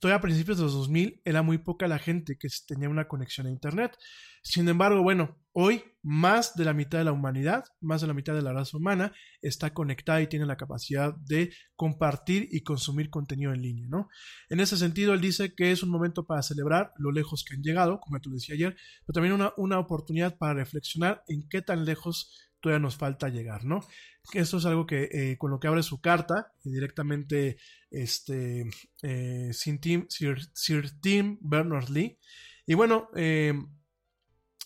Todavía 0.00 0.18
a 0.18 0.22
principios 0.22 0.58
de 0.58 0.64
los 0.64 0.74
2000 0.74 1.22
era 1.24 1.42
muy 1.42 1.58
poca 1.58 1.88
la 1.88 1.98
gente 1.98 2.36
que 2.38 2.48
tenía 2.66 2.88
una 2.88 3.08
conexión 3.08 3.46
a 3.46 3.50
Internet. 3.50 3.96
Sin 4.42 4.68
embargo, 4.68 5.02
bueno, 5.02 5.36
hoy 5.52 5.82
más 6.02 6.54
de 6.54 6.64
la 6.64 6.72
mitad 6.72 6.98
de 6.98 7.04
la 7.04 7.12
humanidad, 7.12 7.64
más 7.80 8.00
de 8.00 8.06
la 8.06 8.14
mitad 8.14 8.34
de 8.34 8.42
la 8.42 8.52
raza 8.52 8.76
humana 8.76 9.12
está 9.42 9.74
conectada 9.74 10.22
y 10.22 10.28
tiene 10.28 10.46
la 10.46 10.56
capacidad 10.56 11.14
de 11.14 11.52
compartir 11.74 12.48
y 12.50 12.62
consumir 12.62 13.10
contenido 13.10 13.52
en 13.52 13.62
línea, 13.62 13.88
¿no? 13.88 14.08
En 14.48 14.60
ese 14.60 14.76
sentido, 14.76 15.12
él 15.14 15.20
dice 15.20 15.54
que 15.54 15.72
es 15.72 15.82
un 15.82 15.90
momento 15.90 16.26
para 16.26 16.42
celebrar 16.42 16.92
lo 16.96 17.10
lejos 17.10 17.44
que 17.44 17.56
han 17.56 17.62
llegado, 17.62 18.00
como 18.00 18.20
tú 18.20 18.30
decía 18.30 18.54
ayer, 18.54 18.76
pero 19.04 19.14
también 19.14 19.34
una, 19.34 19.52
una 19.56 19.78
oportunidad 19.78 20.38
para 20.38 20.54
reflexionar 20.54 21.24
en 21.26 21.48
qué 21.48 21.60
tan 21.60 21.84
lejos 21.84 22.47
todavía 22.60 22.82
nos 22.82 22.96
falta 22.96 23.28
llegar, 23.28 23.64
¿no? 23.64 23.84
Esto 24.32 24.58
es 24.58 24.66
algo 24.66 24.86
que 24.86 25.08
eh, 25.10 25.38
con 25.38 25.50
lo 25.50 25.58
que 25.58 25.68
abre 25.68 25.82
su 25.82 26.00
carta 26.00 26.52
directamente 26.62 27.56
este, 27.90 28.64
eh, 29.02 29.50
Sir, 29.52 31.00
Tim, 31.00 31.38
Berners-Lee. 31.40 32.18
Y 32.66 32.74
bueno, 32.74 33.08
eh, 33.16 33.54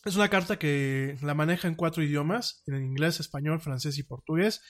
es 0.04 0.16
una 0.16 0.28
carta 0.28 0.58
que 0.58 1.16
la 1.22 1.34
maneja 1.34 1.68
en 1.68 1.76
cuatro 1.76 2.02
idiomas, 2.02 2.64
en 2.66 2.84
inglés, 2.84 3.20
español, 3.20 3.60
francés 3.60 3.98
y 3.98 4.02
portugués. 4.02 4.62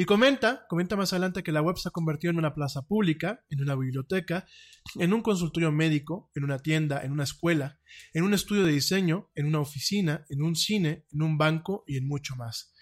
Y 0.00 0.06
comenta, 0.06 0.64
comenta 0.66 0.96
más 0.96 1.12
adelante 1.12 1.42
que 1.42 1.52
la 1.52 1.60
web 1.60 1.76
se 1.76 1.90
ha 1.90 1.92
convertido 1.92 2.30
en 2.30 2.38
una 2.38 2.54
plaza 2.54 2.80
pública, 2.80 3.44
en 3.50 3.60
una 3.60 3.74
biblioteca, 3.74 4.46
en 4.94 5.12
un 5.12 5.20
consultorio 5.20 5.72
médico, 5.72 6.30
en 6.34 6.44
una 6.44 6.58
tienda, 6.58 7.04
en 7.04 7.12
una 7.12 7.24
escuela, 7.24 7.78
en 8.14 8.24
un 8.24 8.32
estudio 8.32 8.64
de 8.64 8.72
diseño, 8.72 9.30
en 9.34 9.44
una 9.44 9.60
oficina, 9.60 10.24
en 10.30 10.40
un 10.40 10.56
cine, 10.56 11.04
en 11.12 11.20
un 11.20 11.36
banco 11.36 11.84
y 11.86 11.98
en 11.98 12.08
mucho 12.08 12.34
más. 12.34 12.72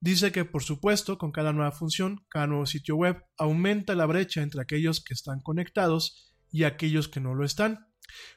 Dice 0.00 0.32
que, 0.32 0.44
por 0.44 0.64
supuesto, 0.64 1.16
con 1.16 1.30
cada 1.30 1.52
nueva 1.52 1.70
función, 1.70 2.26
cada 2.28 2.48
nuevo 2.48 2.66
sitio 2.66 2.96
web, 2.96 3.22
aumenta 3.38 3.94
la 3.94 4.06
brecha 4.06 4.42
entre 4.42 4.60
aquellos 4.60 5.00
que 5.00 5.14
están 5.14 5.42
conectados 5.42 6.34
y 6.50 6.64
aquellos 6.64 7.06
que 7.06 7.20
no 7.20 7.36
lo 7.36 7.44
están, 7.44 7.86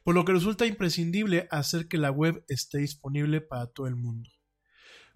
por 0.04 0.14
lo 0.14 0.26
que 0.26 0.34
resulta 0.34 0.68
imprescindible 0.68 1.48
hacer 1.50 1.88
que 1.88 1.98
la 1.98 2.12
web 2.12 2.46
esté 2.50 2.78
disponible 2.78 3.42
para 3.42 3.66
todo 3.66 3.88
el 3.88 3.96
mundo. 3.96 4.30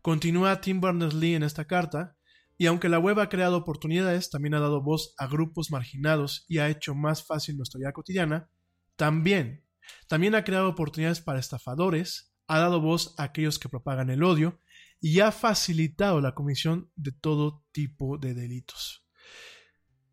Continúa 0.01 0.59
Tim 0.59 0.81
Berners-Lee 0.81 1.35
en 1.35 1.43
esta 1.43 1.65
carta, 1.65 2.17
y 2.61 2.67
aunque 2.67 2.89
la 2.89 2.99
web 2.99 3.19
ha 3.19 3.27
creado 3.27 3.57
oportunidades, 3.57 4.29
también 4.29 4.53
ha 4.53 4.59
dado 4.59 4.83
voz 4.83 5.15
a 5.17 5.25
grupos 5.25 5.71
marginados 5.71 6.45
y 6.47 6.59
ha 6.59 6.69
hecho 6.69 6.93
más 6.93 7.25
fácil 7.25 7.57
nuestra 7.57 7.79
vida 7.79 7.91
cotidiana, 7.91 8.51
también, 8.95 9.65
también 10.07 10.35
ha 10.35 10.43
creado 10.43 10.69
oportunidades 10.69 11.21
para 11.21 11.39
estafadores, 11.39 12.35
ha 12.45 12.59
dado 12.59 12.79
voz 12.79 13.15
a 13.17 13.23
aquellos 13.23 13.57
que 13.57 13.67
propagan 13.67 14.11
el 14.11 14.21
odio 14.21 14.59
y 14.99 15.21
ha 15.21 15.31
facilitado 15.31 16.21
la 16.21 16.35
comisión 16.35 16.91
de 16.95 17.11
todo 17.11 17.65
tipo 17.71 18.19
de 18.19 18.35
delitos. 18.35 19.07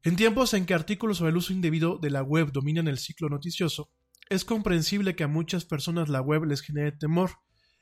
En 0.03 0.17
tiempos 0.17 0.55
en 0.55 0.65
que 0.65 0.73
artículos 0.73 1.19
sobre 1.19 1.33
el 1.33 1.37
uso 1.37 1.53
indebido 1.53 1.99
de 1.99 2.09
la 2.09 2.23
web 2.23 2.51
dominan 2.51 2.89
el 2.89 2.97
ciclo 2.97 3.29
noticioso, 3.29 3.93
es 4.31 4.47
comprensible 4.47 5.15
que 5.15 5.25
a 5.25 5.29
muchas 5.29 5.67
personas 5.67 6.09
la 6.09 6.23
web 6.23 6.45
les 6.45 6.63
genere 6.63 6.93
temor 6.93 7.33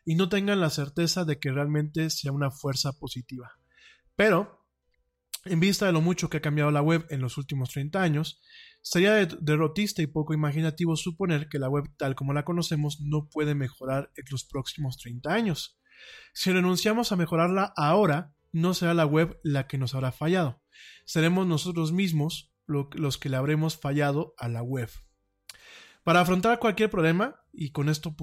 y 0.04 0.16
no 0.16 0.28
tengan 0.28 0.58
la 0.58 0.70
certeza 0.70 1.24
de 1.24 1.38
que 1.38 1.52
realmente 1.52 2.10
sea 2.10 2.32
una 2.32 2.50
fuerza 2.50 2.90
positiva. 2.94 3.52
Pero, 4.16 4.66
en 5.44 5.60
vista 5.60 5.86
de 5.86 5.92
lo 5.92 6.00
mucho 6.00 6.28
que 6.28 6.38
ha 6.38 6.42
cambiado 6.42 6.70
la 6.70 6.82
web 6.82 7.06
en 7.10 7.20
los 7.20 7.38
últimos 7.38 7.70
30 7.70 8.02
años, 8.02 8.40
sería 8.82 9.26
derrotista 9.26 10.02
y 10.02 10.06
poco 10.06 10.34
imaginativo 10.34 10.96
suponer 10.96 11.48
que 11.48 11.58
la 11.58 11.68
web 11.68 11.84
tal 11.96 12.14
como 12.14 12.32
la 12.32 12.44
conocemos 12.44 13.00
no 13.00 13.28
puede 13.28 13.54
mejorar 13.54 14.10
en 14.16 14.24
los 14.30 14.44
próximos 14.44 14.96
30 14.98 15.32
años. 15.32 15.78
Si 16.32 16.52
renunciamos 16.52 17.12
a 17.12 17.16
mejorarla 17.16 17.72
ahora, 17.76 18.32
no 18.52 18.74
será 18.74 18.94
la 18.94 19.06
web 19.06 19.38
la 19.42 19.66
que 19.66 19.78
nos 19.78 19.94
habrá 19.94 20.12
fallado. 20.12 20.62
Seremos 21.04 21.46
nosotros 21.46 21.92
mismos 21.92 22.52
los 22.66 23.18
que 23.18 23.28
le 23.28 23.36
habremos 23.36 23.76
fallado 23.76 24.34
a 24.38 24.48
la 24.48 24.62
web. 24.62 24.90
Para 26.04 26.20
afrontar 26.20 26.58
cualquier 26.58 26.90
problema, 26.90 27.36
y 27.52 27.70
con 27.70 27.88
esto 27.88 28.14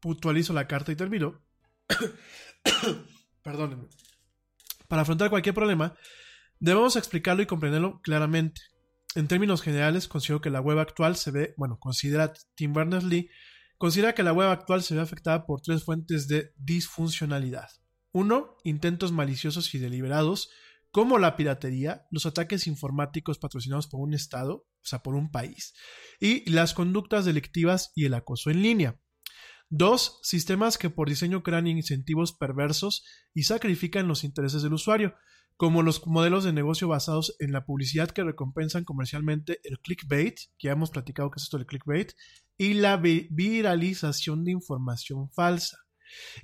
puntualizo 0.00 0.52
la 0.52 0.66
carta 0.66 0.92
y 0.92 0.96
termino, 0.96 1.42
perdónenme, 3.42 3.88
para 4.88 5.02
afrontar 5.02 5.30
cualquier 5.30 5.54
problema, 5.54 5.94
debemos 6.58 6.96
explicarlo 6.96 7.42
y 7.42 7.46
comprenderlo 7.46 8.00
claramente. 8.02 8.60
En 9.14 9.28
términos 9.28 9.62
generales, 9.62 10.08
considero 10.08 10.40
que 10.40 10.50
la 10.50 10.60
web 10.60 10.78
actual 10.78 11.16
se 11.16 11.30
ve, 11.30 11.54
bueno, 11.56 11.78
considera 11.78 12.32
Tim 12.56 12.72
Berners-Lee, 12.72 13.28
considera 13.78 14.14
que 14.14 14.22
la 14.22 14.32
web 14.32 14.48
actual 14.48 14.82
se 14.82 14.94
ve 14.94 15.00
afectada 15.00 15.46
por 15.46 15.60
tres 15.60 15.84
fuentes 15.84 16.26
de 16.26 16.52
disfuncionalidad. 16.56 17.68
Uno, 18.12 18.56
intentos 18.64 19.12
maliciosos 19.12 19.74
y 19.74 19.78
deliberados 19.78 20.50
como 20.94 21.18
la 21.18 21.36
piratería, 21.36 22.06
los 22.12 22.24
ataques 22.24 22.68
informáticos 22.68 23.38
patrocinados 23.38 23.88
por 23.88 24.00
un 24.00 24.14
Estado, 24.14 24.54
o 24.54 24.86
sea, 24.86 25.02
por 25.02 25.16
un 25.16 25.28
país, 25.28 25.74
y 26.20 26.48
las 26.48 26.72
conductas 26.72 27.24
delictivas 27.24 27.90
y 27.96 28.04
el 28.04 28.14
acoso 28.14 28.50
en 28.50 28.62
línea. 28.62 29.00
Dos, 29.70 30.20
sistemas 30.22 30.78
que 30.78 30.90
por 30.90 31.08
diseño 31.08 31.42
crean 31.42 31.66
incentivos 31.66 32.32
perversos 32.32 33.04
y 33.32 33.44
sacrifican 33.44 34.06
los 34.06 34.22
intereses 34.22 34.62
del 34.62 34.74
usuario, 34.74 35.14
como 35.56 35.82
los 35.82 36.06
modelos 36.06 36.44
de 36.44 36.52
negocio 36.52 36.88
basados 36.88 37.36
en 37.38 37.52
la 37.52 37.64
publicidad 37.64 38.10
que 38.10 38.24
recompensan 38.24 38.84
comercialmente 38.84 39.60
el 39.64 39.78
clickbait, 39.80 40.36
que 40.58 40.68
ya 40.68 40.72
hemos 40.72 40.90
platicado 40.90 41.30
que 41.30 41.36
es 41.38 41.44
esto 41.44 41.58
del 41.58 41.66
clickbait, 41.66 42.12
y 42.56 42.74
la 42.74 42.96
viralización 42.96 44.44
de 44.44 44.52
información 44.52 45.30
falsa. 45.30 45.78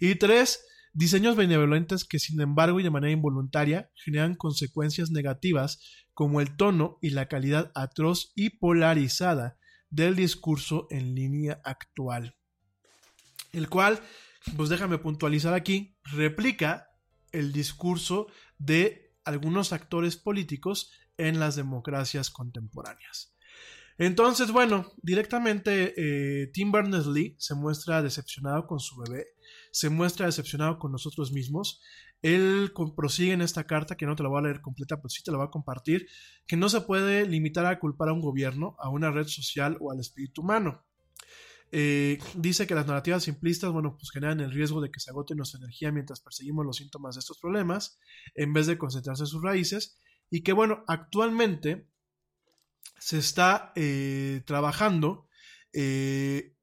Y 0.01 0.15
tres, 0.17 0.65
diseños 0.93 1.37
benevolentes 1.37 2.05
que 2.05 2.19
sin 2.19 2.41
embargo 2.41 2.81
y 2.81 2.83
de 2.83 2.91
manera 2.91 3.13
involuntaria 3.13 3.91
generan 3.95 4.35
consecuencias 4.35 5.11
negativas 5.11 6.07
como 6.15 6.41
el 6.41 6.57
tono 6.57 6.99
y 7.01 7.11
la 7.11 7.29
calidad 7.29 7.71
atroz 7.75 8.33
y 8.35 8.51
polarizada 8.51 9.59
del 9.89 10.17
discurso 10.17 10.87
en 10.91 11.15
línea 11.15 11.61
actual. 11.65 12.37
El 13.53 13.69
cual, 13.69 14.01
pues 14.57 14.69
déjame 14.69 14.99
puntualizar 14.99 15.55
aquí, 15.55 15.97
replica 16.05 16.91
el 17.33 17.53
discurso 17.53 18.27
de 18.59 19.15
algunos 19.25 19.73
actores 19.73 20.17
políticos 20.17 20.93
en 21.17 21.39
las 21.39 21.57
democracias 21.57 22.31
contemporáneas. 22.31 23.35
Entonces, 23.99 24.51
bueno, 24.51 24.91
directamente 25.03 25.93
eh, 25.95 26.47
Tim 26.55 26.73
Berners-Lee 26.73 27.37
se 27.39 27.55
muestra 27.55 28.03
decepcionado 28.03 28.67
con 28.67 28.81
su 28.81 28.97
bebé, 28.97 29.27
se 29.73 29.91
muestra 29.91 30.25
decepcionado 30.25 30.79
con 30.79 30.91
nosotros 30.91 31.33
mismos. 31.33 31.83
Él 32.23 32.73
prosigue 32.97 33.33
en 33.33 33.43
esta 33.43 33.65
carta, 33.65 33.97
que 33.97 34.07
no 34.07 34.17
te 34.17 34.23
la 34.23 34.31
voy 34.31 34.39
a 34.39 34.45
leer 34.45 34.63
completa, 34.63 34.97
pero 34.97 35.11
sí 35.11 35.23
te 35.23 35.31
la 35.31 35.37
voy 35.37 35.47
a 35.49 35.51
compartir, 35.51 36.07
que 36.47 36.57
no 36.57 36.71
se 36.71 36.81
puede 36.81 37.27
limitar 37.27 37.67
a 37.67 37.79
culpar 37.79 38.09
a 38.09 38.15
un 38.15 38.23
gobierno, 38.23 38.75
a 38.79 38.89
una 38.89 39.11
red 39.11 39.27
social 39.27 39.77
o 39.81 39.93
al 39.93 40.01
espíritu 40.01 40.41
humano. 40.41 40.83
Eh, 41.73 42.19
dice 42.35 42.67
que 42.67 42.75
las 42.75 42.87
narrativas 42.87 43.25
simplistas, 43.25 43.71
bueno, 43.71 43.97
pues 43.97 44.11
generan 44.11 44.41
el 44.41 44.53
riesgo 44.53 44.81
de 44.81 44.91
que 44.91 45.01
se 45.01 45.11
agote 45.11 45.35
nuestra 45.35 45.59
energía 45.59 45.93
mientras 45.93 46.21
perseguimos 46.21 46.67
los 46.67 46.77
síntomas 46.77 47.15
de 47.15 47.21
estos 47.21 47.39
problemas, 47.39 47.99
en 48.35 48.53
vez 48.53 48.67
de 48.67 48.79
concentrarse 48.79 49.23
en 49.23 49.29
sus 49.29 49.43
raíces, 49.43 49.99
y 50.31 50.43
que, 50.43 50.53
bueno, 50.53 50.85
actualmente 50.89 51.89
se 52.99 53.19
está 53.19 53.73
eh, 53.77 54.43
trabajando 54.47 55.29
eh, 55.73 56.57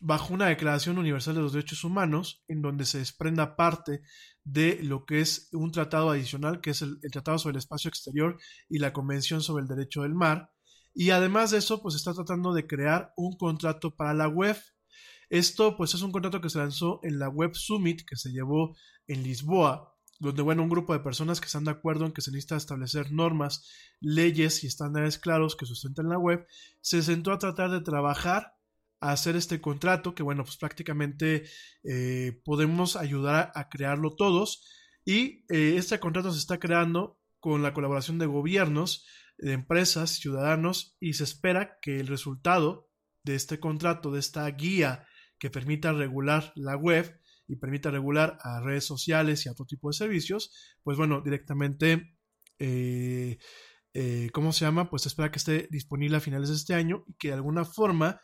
bajo 0.00 0.32
una 0.32 0.46
Declaración 0.46 0.98
Universal 0.98 1.34
de 1.34 1.42
los 1.42 1.52
Derechos 1.52 1.84
Humanos, 1.84 2.44
en 2.48 2.62
donde 2.62 2.84
se 2.84 2.98
desprenda 2.98 3.56
parte 3.56 4.02
de 4.44 4.82
lo 4.82 5.04
que 5.04 5.20
es 5.20 5.48
un 5.52 5.72
tratado 5.72 6.10
adicional, 6.10 6.60
que 6.60 6.70
es 6.70 6.82
el 6.82 7.00
Tratado 7.10 7.38
sobre 7.38 7.54
el 7.54 7.58
Espacio 7.58 7.88
Exterior 7.88 8.38
y 8.68 8.78
la 8.78 8.92
Convención 8.92 9.42
sobre 9.42 9.62
el 9.62 9.68
Derecho 9.68 10.02
del 10.02 10.14
Mar, 10.14 10.53
y 10.94 11.10
además 11.10 11.50
de 11.50 11.58
eso, 11.58 11.82
pues 11.82 11.96
está 11.96 12.14
tratando 12.14 12.54
de 12.54 12.66
crear 12.66 13.12
un 13.16 13.36
contrato 13.36 13.96
para 13.96 14.14
la 14.14 14.28
web. 14.28 14.56
Esto, 15.28 15.76
pues 15.76 15.94
es 15.94 16.02
un 16.02 16.12
contrato 16.12 16.40
que 16.40 16.50
se 16.50 16.58
lanzó 16.58 17.00
en 17.02 17.18
la 17.18 17.28
Web 17.28 17.54
Summit 17.54 18.02
que 18.06 18.16
se 18.16 18.30
llevó 18.30 18.76
en 19.08 19.24
Lisboa, 19.24 19.96
donde, 20.20 20.42
bueno, 20.42 20.62
un 20.62 20.68
grupo 20.68 20.92
de 20.92 21.00
personas 21.00 21.40
que 21.40 21.46
están 21.46 21.64
de 21.64 21.72
acuerdo 21.72 22.06
en 22.06 22.12
que 22.12 22.20
se 22.20 22.30
necesita 22.30 22.56
establecer 22.56 23.10
normas, 23.10 23.68
leyes 24.00 24.62
y 24.62 24.68
estándares 24.68 25.18
claros 25.18 25.56
que 25.56 25.66
sustenten 25.66 26.08
la 26.08 26.18
web, 26.18 26.46
se 26.80 27.02
sentó 27.02 27.32
a 27.32 27.38
tratar 27.38 27.70
de 27.70 27.80
trabajar 27.80 28.54
a 29.00 29.10
hacer 29.10 29.34
este 29.34 29.60
contrato, 29.60 30.14
que, 30.14 30.22
bueno, 30.22 30.44
pues 30.44 30.56
prácticamente 30.56 31.44
eh, 31.82 32.40
podemos 32.44 32.94
ayudar 32.94 33.50
a, 33.54 33.68
crearlo 33.68 34.14
todos. 34.14 34.64
Y 35.04 35.44
eh, 35.48 35.74
este 35.76 35.98
contrato 35.98 36.32
se 36.32 36.38
está 36.38 36.58
creando 36.58 37.18
con 37.40 37.62
la 37.62 37.74
colaboración 37.74 38.18
de 38.18 38.26
gobiernos, 38.26 39.04
de 39.38 39.52
empresas, 39.52 40.10
ciudadanos, 40.10 40.96
y 41.00 41.14
se 41.14 41.24
espera 41.24 41.78
que 41.80 42.00
el 42.00 42.06
resultado 42.06 42.88
de 43.24 43.34
este 43.34 43.58
contrato, 43.58 44.10
de 44.10 44.20
esta 44.20 44.48
guía 44.50 45.06
que 45.38 45.50
permita 45.50 45.92
regular 45.92 46.52
la 46.56 46.76
web 46.76 47.20
y 47.46 47.56
permita 47.56 47.90
regular 47.90 48.38
a 48.42 48.60
redes 48.60 48.84
sociales 48.84 49.44
y 49.44 49.48
a 49.48 49.52
otro 49.52 49.66
tipo 49.66 49.88
de 49.88 49.94
servicios, 49.94 50.76
pues 50.82 50.96
bueno, 50.96 51.20
directamente, 51.20 52.16
eh, 52.58 53.38
eh, 53.92 54.30
¿cómo 54.32 54.52
se 54.52 54.64
llama? 54.64 54.88
Pues 54.88 55.02
se 55.02 55.08
espera 55.08 55.30
que 55.30 55.38
esté 55.38 55.68
disponible 55.70 56.16
a 56.16 56.20
finales 56.20 56.48
de 56.48 56.54
este 56.54 56.74
año 56.74 57.04
y 57.06 57.14
que 57.14 57.28
de 57.28 57.34
alguna 57.34 57.64
forma 57.64 58.20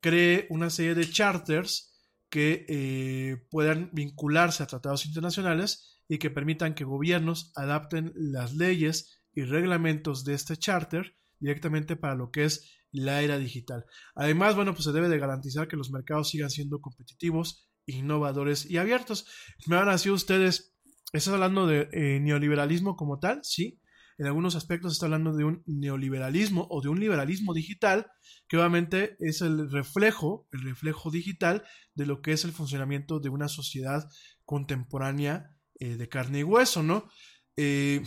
cree 0.00 0.46
una 0.50 0.70
serie 0.70 0.94
de 0.94 1.08
charters 1.08 1.92
que 2.28 2.64
eh, 2.68 3.46
puedan 3.50 3.90
vincularse 3.92 4.62
a 4.62 4.66
tratados 4.66 5.04
internacionales 5.04 6.00
y 6.08 6.18
que 6.18 6.30
permitan 6.30 6.74
que 6.74 6.84
gobiernos 6.84 7.52
adapten 7.54 8.12
las 8.14 8.54
leyes 8.54 9.21
y 9.34 9.42
reglamentos 9.42 10.24
de 10.24 10.34
este 10.34 10.56
charter 10.56 11.16
directamente 11.38 11.96
para 11.96 12.14
lo 12.14 12.30
que 12.30 12.44
es 12.44 12.72
la 12.92 13.22
era 13.22 13.38
digital. 13.38 13.86
Además, 14.14 14.54
bueno, 14.54 14.74
pues 14.74 14.84
se 14.84 14.92
debe 14.92 15.08
de 15.08 15.18
garantizar 15.18 15.66
que 15.66 15.76
los 15.76 15.90
mercados 15.90 16.28
sigan 16.30 16.50
siendo 16.50 16.80
competitivos, 16.80 17.68
innovadores 17.86 18.70
y 18.70 18.76
abiertos. 18.76 19.26
Me 19.66 19.76
van 19.76 19.88
a 19.88 19.92
decir 19.92 20.12
ustedes, 20.12 20.76
¿estás 21.12 21.34
hablando 21.34 21.66
de 21.66 21.88
eh, 21.92 22.20
neoliberalismo 22.20 22.96
como 22.96 23.18
tal? 23.18 23.40
Sí. 23.42 23.80
En 24.18 24.26
algunos 24.26 24.54
aspectos 24.54 24.92
está 24.92 25.06
hablando 25.06 25.34
de 25.34 25.44
un 25.44 25.62
neoliberalismo 25.66 26.68
o 26.70 26.82
de 26.82 26.90
un 26.90 27.00
liberalismo 27.00 27.54
digital, 27.54 28.06
que 28.46 28.58
obviamente 28.58 29.16
es 29.20 29.40
el 29.40 29.70
reflejo, 29.70 30.46
el 30.52 30.62
reflejo 30.62 31.10
digital 31.10 31.64
de 31.94 32.06
lo 32.06 32.20
que 32.20 32.32
es 32.32 32.44
el 32.44 32.52
funcionamiento 32.52 33.20
de 33.20 33.30
una 33.30 33.48
sociedad 33.48 34.08
contemporánea 34.44 35.56
eh, 35.80 35.96
de 35.96 36.08
carne 36.08 36.40
y 36.40 36.44
hueso, 36.44 36.82
¿no? 36.82 37.08
Eh, 37.56 38.02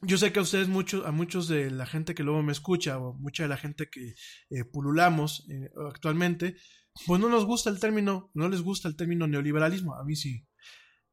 yo 0.00 0.16
sé 0.18 0.32
que 0.32 0.38
a 0.38 0.42
ustedes, 0.42 0.68
muchos, 0.68 1.04
a 1.06 1.10
muchos 1.10 1.48
de 1.48 1.70
la 1.70 1.86
gente 1.86 2.14
que 2.14 2.22
luego 2.22 2.42
me 2.42 2.52
escucha, 2.52 2.98
o 2.98 3.14
mucha 3.14 3.44
de 3.44 3.48
la 3.48 3.56
gente 3.56 3.88
que 3.90 4.14
eh, 4.50 4.64
pululamos 4.64 5.46
eh, 5.50 5.70
actualmente, 5.88 6.56
pues 7.06 7.20
no 7.20 7.28
nos 7.28 7.44
gusta 7.44 7.70
el 7.70 7.80
término, 7.80 8.30
no 8.34 8.48
les 8.48 8.62
gusta 8.62 8.88
el 8.88 8.96
término 8.96 9.26
neoliberalismo, 9.26 9.94
a 9.94 10.04
mí 10.04 10.16
sí. 10.16 10.46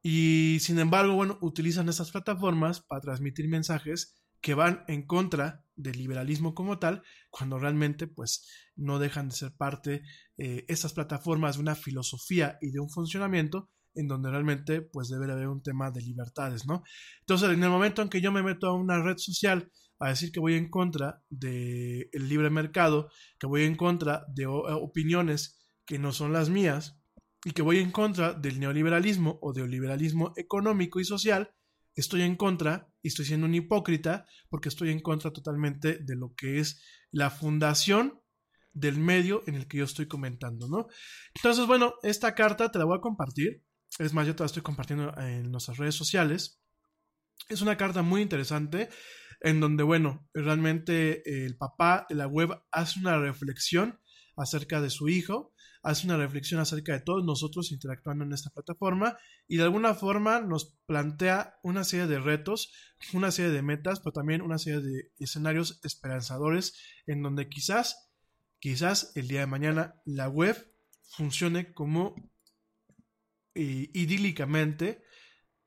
Y 0.01 0.59
sin 0.61 0.77
embargo, 0.79 1.15
bueno, 1.15 1.39
utilizan 1.41 1.89
esas 1.89 2.11
plataformas 2.11 2.81
para 2.81 3.01
transmitir 3.01 3.47
mensajes 3.47 4.21
que 4.39 4.53
van 4.53 4.83
en 4.87 5.07
contra 5.07 5.65
del 5.75 5.97
liberalismo 5.97 6.53
como 6.53 6.77
tal, 6.77 7.01
cuando 7.31 7.57
realmente 7.57 8.05
pues 8.05 8.47
no 8.75 8.99
dejan 8.99 9.29
de 9.29 9.35
ser 9.35 9.55
parte 9.57 10.03
eh, 10.37 10.65
esas 10.67 10.93
plataformas 10.93 11.55
de 11.55 11.61
una 11.61 11.75
filosofía 11.75 12.59
y 12.61 12.71
de 12.71 12.79
un 12.79 12.89
funcionamiento 12.89 13.71
en 13.95 14.07
donde 14.07 14.29
realmente 14.29 14.81
pues 14.81 15.09
debe 15.09 15.31
haber 15.31 15.47
un 15.47 15.63
tema 15.63 15.91
de 15.91 16.01
libertades, 16.01 16.65
¿no? 16.65 16.83
Entonces, 17.21 17.49
en 17.49 17.63
el 17.63 17.69
momento 17.69 18.01
en 18.01 18.09
que 18.09 18.21
yo 18.21 18.31
me 18.31 18.43
meto 18.43 18.67
a 18.67 18.73
una 18.73 19.01
red 19.01 19.17
social 19.17 19.71
a 19.99 20.09
decir 20.09 20.31
que 20.31 20.39
voy 20.39 20.55
en 20.55 20.69
contra 20.69 21.23
del 21.29 22.09
libre 22.13 22.49
mercado, 22.49 23.09
que 23.39 23.47
voy 23.47 23.63
en 23.63 23.75
contra 23.75 24.25
de 24.27 24.45
opiniones 24.45 25.59
que 25.85 25.99
no 25.99 26.11
son 26.11 26.33
las 26.33 26.49
mías 26.49 26.99
y 27.43 27.51
que 27.51 27.61
voy 27.61 27.79
en 27.79 27.91
contra 27.91 28.33
del 28.33 28.59
neoliberalismo 28.59 29.39
o 29.41 29.53
del 29.53 29.69
liberalismo 29.69 30.33
económico 30.35 30.99
y 30.99 31.05
social, 31.05 31.51
estoy 31.95 32.23
en 32.23 32.35
contra 32.35 32.91
y 33.01 33.07
estoy 33.07 33.25
siendo 33.25 33.45
un 33.45 33.55
hipócrita 33.55 34.25
porque 34.49 34.69
estoy 34.69 34.89
en 34.89 34.99
contra 34.99 35.31
totalmente 35.31 35.99
de 35.99 36.15
lo 36.15 36.33
que 36.35 36.59
es 36.59 36.81
la 37.11 37.29
fundación 37.29 38.19
del 38.73 38.99
medio 38.99 39.43
en 39.47 39.55
el 39.55 39.67
que 39.67 39.77
yo 39.77 39.85
estoy 39.85 40.07
comentando, 40.07 40.67
¿no? 40.67 40.87
Entonces, 41.33 41.65
bueno, 41.65 41.93
esta 42.03 42.35
carta 42.35 42.69
te 42.69 42.77
la 42.77 42.85
voy 42.85 42.97
a 42.97 43.01
compartir. 43.01 43.63
Es 43.97 44.13
más, 44.13 44.27
yo 44.27 44.35
te 44.35 44.43
la 44.43 44.47
estoy 44.47 44.61
compartiendo 44.61 45.13
en 45.17 45.51
nuestras 45.51 45.77
redes 45.77 45.95
sociales. 45.95 46.61
Es 47.47 47.61
una 47.61 47.77
carta 47.77 48.01
muy 48.01 48.21
interesante 48.21 48.89
en 49.39 49.59
donde, 49.59 49.83
bueno, 49.83 50.27
realmente 50.33 51.45
el 51.45 51.55
papá 51.55 52.05
de 52.09 52.15
la 52.15 52.27
web 52.27 52.49
hace 52.71 52.99
una 52.99 53.17
reflexión 53.19 53.99
acerca 54.35 54.81
de 54.81 54.89
su 54.89 55.07
hijo, 55.07 55.53
hace 55.81 56.07
una 56.07 56.17
reflexión 56.17 56.59
acerca 56.59 56.91
de 56.91 56.99
todos 56.99 57.23
nosotros 57.23 57.71
interactuando 57.71 58.25
en 58.25 58.33
esta 58.33 58.49
plataforma 58.49 59.17
y 59.47 59.57
de 59.57 59.63
alguna 59.63 59.93
forma 59.93 60.41
nos 60.41 60.77
plantea 60.87 61.55
una 61.63 61.85
serie 61.85 62.07
de 62.07 62.19
retos, 62.19 62.73
una 63.13 63.31
serie 63.31 63.51
de 63.51 63.61
metas, 63.61 63.99
pero 63.99 64.11
también 64.11 64.41
una 64.41 64.57
serie 64.57 64.81
de 64.81 65.11
escenarios 65.19 65.79
esperanzadores 65.83 66.73
en 67.05 67.21
donde 67.21 67.47
quizás, 67.47 68.11
quizás 68.59 69.13
el 69.15 69.27
día 69.27 69.41
de 69.41 69.47
mañana 69.47 70.01
la 70.05 70.27
web 70.27 70.57
funcione 71.03 71.73
como 71.73 72.15
idílicamente 73.55 75.03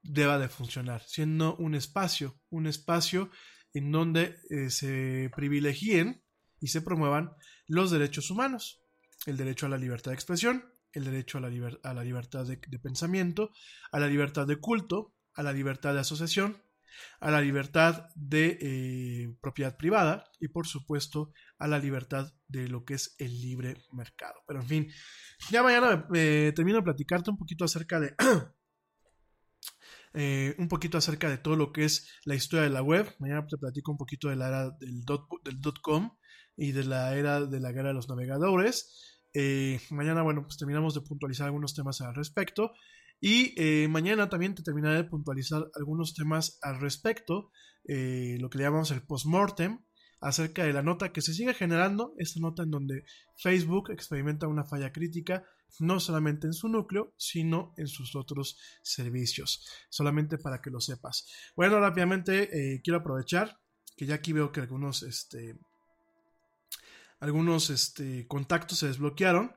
deba 0.03 0.39
de 0.39 0.49
funcionar, 0.49 1.03
siendo 1.07 1.57
un 1.57 1.75
espacio, 1.75 2.41
un 2.51 2.67
espacio 2.67 3.31
en 3.73 3.91
donde 3.93 4.37
eh, 4.51 4.71
se 4.71 5.31
privilegien 5.35 6.23
y 6.61 6.69
se 6.69 6.83
promuevan 6.83 7.33
los 7.67 7.91
derechos 7.91 8.31
humanos, 8.31 8.83
el 9.27 9.37
derecho 9.37 9.67
a 9.67 9.69
la 9.69 9.79
libertad 9.79 10.11
de 10.11 10.17
expresión, 10.17 10.65
el 10.93 11.05
derecho 11.05 11.39
a 11.39 11.41
la, 11.43 11.79
a 11.83 11.95
la 11.95 12.05
libertad 12.05 12.47
de, 12.47 12.57
pensamiento, 12.79 13.51
a 13.93 14.01
la 14.01 14.07
libertad 14.07 14.47
de 14.47 14.57
culto, 14.57 15.15
a 15.35 15.43
la 15.43 15.53
libertad 15.53 15.95
de 15.95 16.01
asociación, 16.01 16.63
a 17.21 17.31
la 17.31 17.41
libertad 17.41 18.09
de 18.15 18.59
eh, 18.61 19.37
propiedad 19.41 19.77
privada 19.77 20.25
y 20.41 20.49
por 20.49 20.67
supuesto 20.67 21.33
a 21.59 21.67
la 21.67 21.79
libertad 21.79 22.33
de 22.47 22.69
lo 22.69 22.85
que 22.85 22.95
es 22.95 23.15
el 23.19 23.41
libre 23.41 23.77
mercado. 23.93 24.41
Pero 24.47 24.61
en 24.61 24.67
fin, 24.67 24.93
ya 25.51 25.63
mañana 25.63 26.07
eh, 26.15 26.53
termino 26.55 26.79
de 26.79 26.85
platicarte 26.85 27.31
un 27.31 27.39
poquito 27.39 27.65
acerca 27.65 28.01
de 28.01 28.15
eh, 30.15 30.55
un 30.59 30.69
poquito 30.69 30.99
acerca 30.99 31.29
de 31.29 31.39
todo 31.39 31.57
lo 31.57 31.73
que 31.73 31.85
es 31.85 32.09
la 32.25 32.35
historia 32.35 32.65
de 32.65 32.71
la 32.71 32.83
web. 32.83 33.15
Mañana 33.19 33.47
te 33.47 33.59
platico 33.59 33.93
un 33.93 33.99
poquito 33.99 34.29
de 34.29 34.37
la 34.37 34.49
era 34.49 34.71
del 34.71 35.05
dot, 35.05 35.27
del 35.45 35.61
dot 35.61 35.81
com 35.81 36.17
y 36.57 36.73
de 36.73 36.85
la 36.85 37.15
era 37.15 37.41
de 37.41 37.61
la 37.61 37.73
guerra 37.73 37.89
de 37.89 37.95
los 37.95 38.09
navegadores. 38.09 39.21
Mañana, 39.91 40.23
bueno, 40.23 40.43
pues 40.43 40.57
terminamos 40.57 40.95
de 40.95 41.03
puntualizar 41.03 41.47
algunos 41.47 41.73
temas 41.73 42.01
al 42.01 42.15
respecto. 42.15 42.73
Y 43.21 43.55
eh, 43.57 43.89
mañana 43.89 44.29
también 44.29 44.55
te 44.55 44.63
terminaré 44.63 44.99
de 44.99 45.05
puntualizar 45.05 45.69
algunos 45.75 46.15
temas 46.15 46.59
al 46.63 46.81
respecto, 46.81 47.51
eh, 47.85 48.37
lo 48.41 48.49
que 48.49 48.59
le 48.59 48.65
llamamos 48.65 48.91
el 48.91 49.03
post-mortem, 49.03 49.81
acerca 50.21 50.65
de 50.65 50.73
la 50.73 50.83
nota 50.83 51.13
que 51.13 51.23
se 51.23 51.35
sigue 51.35 51.55
generando, 51.55 52.15
esta 52.19 52.41
nota 52.41 52.63
en 52.63 52.71
donde 52.71 53.05
Facebook 53.37 53.91
experimenta 53.91 54.49
una 54.49 54.65
falla 54.65 54.93
crítica, 54.93 55.45
no 55.81 56.01
solamente 56.01 56.47
en 56.47 56.55
su 56.55 56.69
núcleo, 56.69 57.13
sino 57.17 57.73
en 57.77 57.87
sus 57.87 58.17
otros 58.17 58.59
servicios, 58.83 59.67
solamente 59.91 60.39
para 60.39 60.61
que 60.61 60.71
lo 60.71 60.81
sepas. 60.81 61.27
Bueno, 61.55 61.79
rápidamente 61.79 62.75
eh, 62.75 62.81
quiero 62.83 62.99
aprovechar 62.99 63.61
que 63.97 64.07
ya 64.07 64.17
aquí 64.17 64.33
veo 64.33 64.51
que 64.51 64.61
algunos, 64.61 65.03
este, 65.03 65.59
algunos 67.21 67.71
este, 67.71 68.27
contactos 68.27 68.79
se 68.79 68.89
desbloquearon 68.89 69.53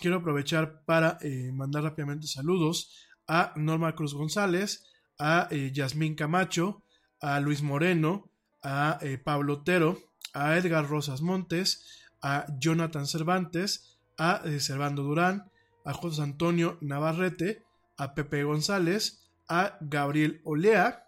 quiero 0.00 0.16
aprovechar 0.16 0.84
para 0.84 1.18
eh, 1.20 1.50
mandar 1.52 1.84
rápidamente 1.84 2.26
saludos 2.26 2.90
a 3.26 3.52
Norma 3.56 3.94
Cruz 3.94 4.14
González, 4.14 4.84
a 5.18 5.48
eh, 5.50 5.72
Yasmín 5.72 6.14
Camacho, 6.14 6.82
a 7.20 7.40
Luis 7.40 7.62
Moreno, 7.62 8.30
a 8.62 8.98
eh, 9.02 9.18
Pablo 9.18 9.54
Otero, 9.54 9.98
a 10.32 10.56
Edgar 10.56 10.88
Rosas 10.88 11.22
Montes, 11.22 11.84
a 12.22 12.46
Jonathan 12.58 13.06
Cervantes, 13.06 13.98
a 14.18 14.42
Servando 14.58 15.02
Durán, 15.02 15.50
a 15.84 15.92
José 15.92 16.22
Antonio 16.22 16.78
Navarrete, 16.80 17.62
a 17.96 18.14
Pepe 18.14 18.44
González, 18.44 19.28
a 19.48 19.76
Gabriel 19.80 20.40
Olea, 20.44 21.04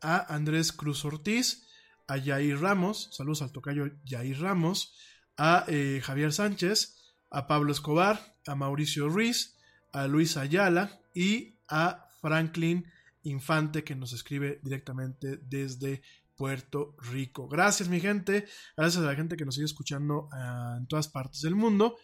a 0.00 0.34
Andrés 0.34 0.72
Cruz 0.72 1.04
Ortiz, 1.04 1.66
a 2.06 2.16
Yair 2.16 2.60
Ramos, 2.60 3.08
saludos 3.12 3.42
al 3.42 3.52
tocayo 3.52 3.90
Yair 4.04 4.40
Ramos, 4.40 4.94
a 5.36 5.66
Javier 6.02 6.32
Sánchez, 6.32 6.93
a 7.34 7.48
Pablo 7.48 7.72
Escobar, 7.72 8.20
a 8.46 8.54
Mauricio 8.54 9.08
Ruiz, 9.08 9.58
a 9.92 10.06
Luis 10.06 10.36
Ayala 10.36 11.00
y 11.12 11.56
a 11.68 12.08
Franklin 12.20 12.86
Infante 13.24 13.82
que 13.82 13.96
nos 13.96 14.12
escribe 14.12 14.60
directamente 14.62 15.38
desde 15.38 16.02
Puerto 16.36 16.94
Rico. 17.00 17.48
Gracias 17.48 17.88
mi 17.88 18.00
gente, 18.00 18.46
gracias 18.76 19.02
a 19.02 19.06
la 19.06 19.16
gente 19.16 19.36
que 19.36 19.44
nos 19.44 19.54
sigue 19.54 19.64
escuchando 19.64 20.28
uh, 20.32 20.76
en 20.76 20.86
todas 20.86 21.08
partes 21.08 21.40
del 21.42 21.56
mundo. 21.56 21.96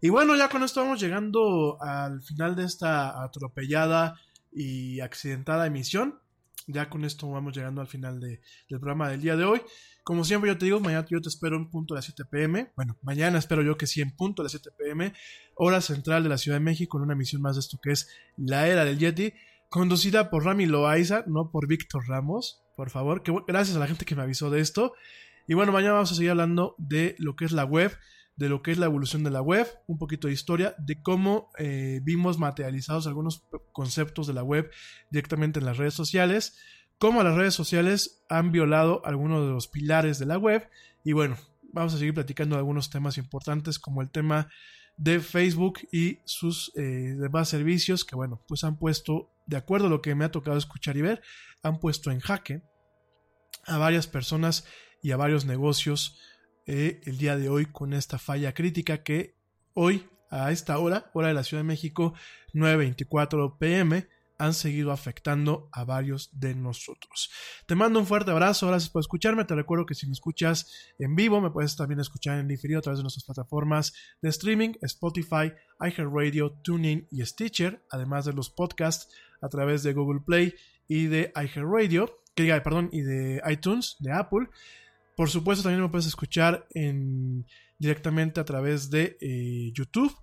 Y 0.00 0.10
bueno, 0.10 0.36
ya 0.36 0.48
con 0.48 0.62
esto 0.62 0.82
vamos 0.82 1.00
llegando 1.00 1.78
al 1.80 2.22
final 2.22 2.54
de 2.54 2.64
esta 2.64 3.22
atropellada 3.22 4.20
y 4.52 5.00
accidentada 5.00 5.66
emisión. 5.66 6.20
Ya 6.66 6.90
con 6.90 7.04
esto 7.04 7.30
vamos 7.30 7.56
llegando 7.56 7.80
al 7.80 7.86
final 7.86 8.18
de, 8.18 8.40
del 8.68 8.80
programa 8.80 9.08
del 9.08 9.20
día 9.20 9.36
de 9.36 9.44
hoy. 9.44 9.60
Como 10.02 10.24
siempre 10.24 10.50
yo 10.50 10.58
te 10.58 10.66
digo, 10.66 10.80
mañana 10.80 11.06
yo 11.08 11.20
te 11.20 11.28
espero 11.28 11.56
en 11.56 11.70
punto 11.70 11.94
de 11.94 11.98
las 11.98 12.04
7 12.06 12.24
pm. 12.30 12.72
Bueno, 12.76 12.96
mañana 13.02 13.38
espero 13.38 13.62
yo 13.62 13.76
que 13.76 13.86
sí 13.86 14.00
en 14.00 14.10
punto 14.10 14.42
de 14.42 14.46
las 14.46 14.52
7 14.52 14.70
pm, 14.76 15.12
hora 15.54 15.80
central 15.80 16.22
de 16.22 16.28
la 16.28 16.38
Ciudad 16.38 16.58
de 16.58 16.64
México, 16.64 16.98
en 16.98 17.04
una 17.04 17.14
emisión 17.14 17.42
más 17.42 17.56
de 17.56 17.60
esto 17.60 17.78
que 17.82 17.92
es 17.92 18.08
La 18.36 18.68
Era 18.68 18.84
del 18.84 18.98
Yeti, 18.98 19.32
conducida 19.68 20.30
por 20.30 20.44
Rami 20.44 20.66
Loaiza, 20.66 21.24
no 21.26 21.50
por 21.50 21.66
Víctor 21.66 22.08
Ramos, 22.08 22.62
por 22.76 22.90
favor. 22.90 23.22
Que, 23.22 23.32
gracias 23.46 23.76
a 23.76 23.80
la 23.80 23.86
gente 23.86 24.04
que 24.04 24.14
me 24.16 24.22
avisó 24.22 24.50
de 24.50 24.60
esto. 24.60 24.94
Y 25.48 25.54
bueno, 25.54 25.72
mañana 25.72 25.94
vamos 25.94 26.12
a 26.12 26.14
seguir 26.16 26.30
hablando 26.30 26.74
de 26.78 27.14
lo 27.18 27.36
que 27.36 27.44
es 27.44 27.52
la 27.52 27.64
web, 27.64 27.96
de 28.36 28.48
lo 28.48 28.62
que 28.62 28.70
es 28.70 28.78
la 28.78 28.86
evolución 28.86 29.24
de 29.24 29.30
la 29.30 29.40
web, 29.40 29.66
un 29.86 29.98
poquito 29.98 30.28
de 30.28 30.34
historia, 30.34 30.74
de 30.78 31.00
cómo 31.00 31.50
eh, 31.58 32.00
vimos 32.02 32.38
materializados 32.38 33.06
algunos 33.06 33.44
conceptos 33.72 34.26
de 34.26 34.34
la 34.34 34.42
web 34.42 34.70
directamente 35.10 35.58
en 35.58 35.66
las 35.66 35.78
redes 35.78 35.94
sociales 35.94 36.56
cómo 36.98 37.22
las 37.22 37.36
redes 37.36 37.54
sociales 37.54 38.24
han 38.28 38.52
violado 38.52 39.02
algunos 39.04 39.44
de 39.44 39.52
los 39.52 39.68
pilares 39.68 40.18
de 40.18 40.26
la 40.26 40.38
web. 40.38 40.68
Y 41.04 41.12
bueno, 41.12 41.36
vamos 41.72 41.94
a 41.94 41.98
seguir 41.98 42.14
platicando 42.14 42.56
de 42.56 42.60
algunos 42.60 42.90
temas 42.90 43.18
importantes 43.18 43.78
como 43.78 44.02
el 44.02 44.10
tema 44.10 44.48
de 44.96 45.20
Facebook 45.20 45.80
y 45.92 46.20
sus 46.24 46.72
eh, 46.74 47.16
demás 47.18 47.50
servicios 47.50 48.04
que 48.04 48.16
bueno, 48.16 48.42
pues 48.48 48.64
han 48.64 48.78
puesto, 48.78 49.30
de 49.46 49.58
acuerdo 49.58 49.88
a 49.88 49.90
lo 49.90 50.00
que 50.00 50.14
me 50.14 50.24
ha 50.24 50.30
tocado 50.30 50.56
escuchar 50.56 50.96
y 50.96 51.02
ver, 51.02 51.22
han 51.62 51.80
puesto 51.80 52.10
en 52.10 52.20
jaque 52.20 52.62
a 53.66 53.76
varias 53.76 54.06
personas 54.06 54.64
y 55.02 55.10
a 55.10 55.16
varios 55.18 55.44
negocios 55.44 56.18
eh, 56.66 57.00
el 57.04 57.18
día 57.18 57.36
de 57.36 57.48
hoy 57.48 57.66
con 57.66 57.92
esta 57.92 58.18
falla 58.18 58.52
crítica 58.52 59.02
que 59.02 59.36
hoy 59.74 60.08
a 60.30 60.50
esta 60.50 60.78
hora, 60.78 61.10
hora 61.14 61.28
de 61.28 61.34
la 61.34 61.44
Ciudad 61.44 61.62
de 61.62 61.68
México, 61.68 62.14
9.24 62.52 63.58
pm, 63.58 64.08
han 64.38 64.54
seguido 64.54 64.92
afectando 64.92 65.68
a 65.72 65.84
varios 65.84 66.30
de 66.38 66.54
nosotros. 66.54 67.30
Te 67.66 67.74
mando 67.74 67.98
un 67.98 68.06
fuerte 68.06 68.30
abrazo, 68.30 68.66
gracias 68.66 68.90
por 68.90 69.00
escucharme. 69.00 69.44
Te 69.44 69.54
recuerdo 69.54 69.86
que 69.86 69.94
si 69.94 70.06
me 70.06 70.12
escuchas 70.12 70.70
en 70.98 71.14
vivo, 71.14 71.40
me 71.40 71.50
puedes 71.50 71.76
también 71.76 72.00
escuchar 72.00 72.38
en 72.38 72.48
diferido 72.48 72.80
a 72.80 72.82
través 72.82 72.98
de 72.98 73.04
nuestras 73.04 73.24
plataformas 73.24 73.94
de 74.20 74.28
streaming, 74.28 74.74
Spotify, 74.82 75.52
iHeartRadio, 75.80 76.52
TuneIn 76.62 77.06
y 77.10 77.24
Stitcher, 77.24 77.82
además 77.90 78.24
de 78.26 78.34
los 78.34 78.50
podcasts 78.50 79.08
a 79.40 79.48
través 79.48 79.82
de 79.82 79.92
Google 79.92 80.20
Play 80.20 80.54
y 80.88 81.06
de 81.06 81.32
iHeartRadio, 81.34 82.20
que 82.34 82.60
perdón, 82.60 82.90
y 82.92 83.00
de 83.00 83.40
iTunes, 83.50 83.96
de 84.00 84.12
Apple. 84.12 84.48
Por 85.16 85.30
supuesto, 85.30 85.64
también 85.64 85.82
me 85.82 85.88
puedes 85.88 86.06
escuchar 86.06 86.68
en, 86.70 87.46
directamente 87.78 88.38
a 88.38 88.44
través 88.44 88.90
de 88.90 89.16
eh, 89.20 89.72
YouTube 89.74 90.14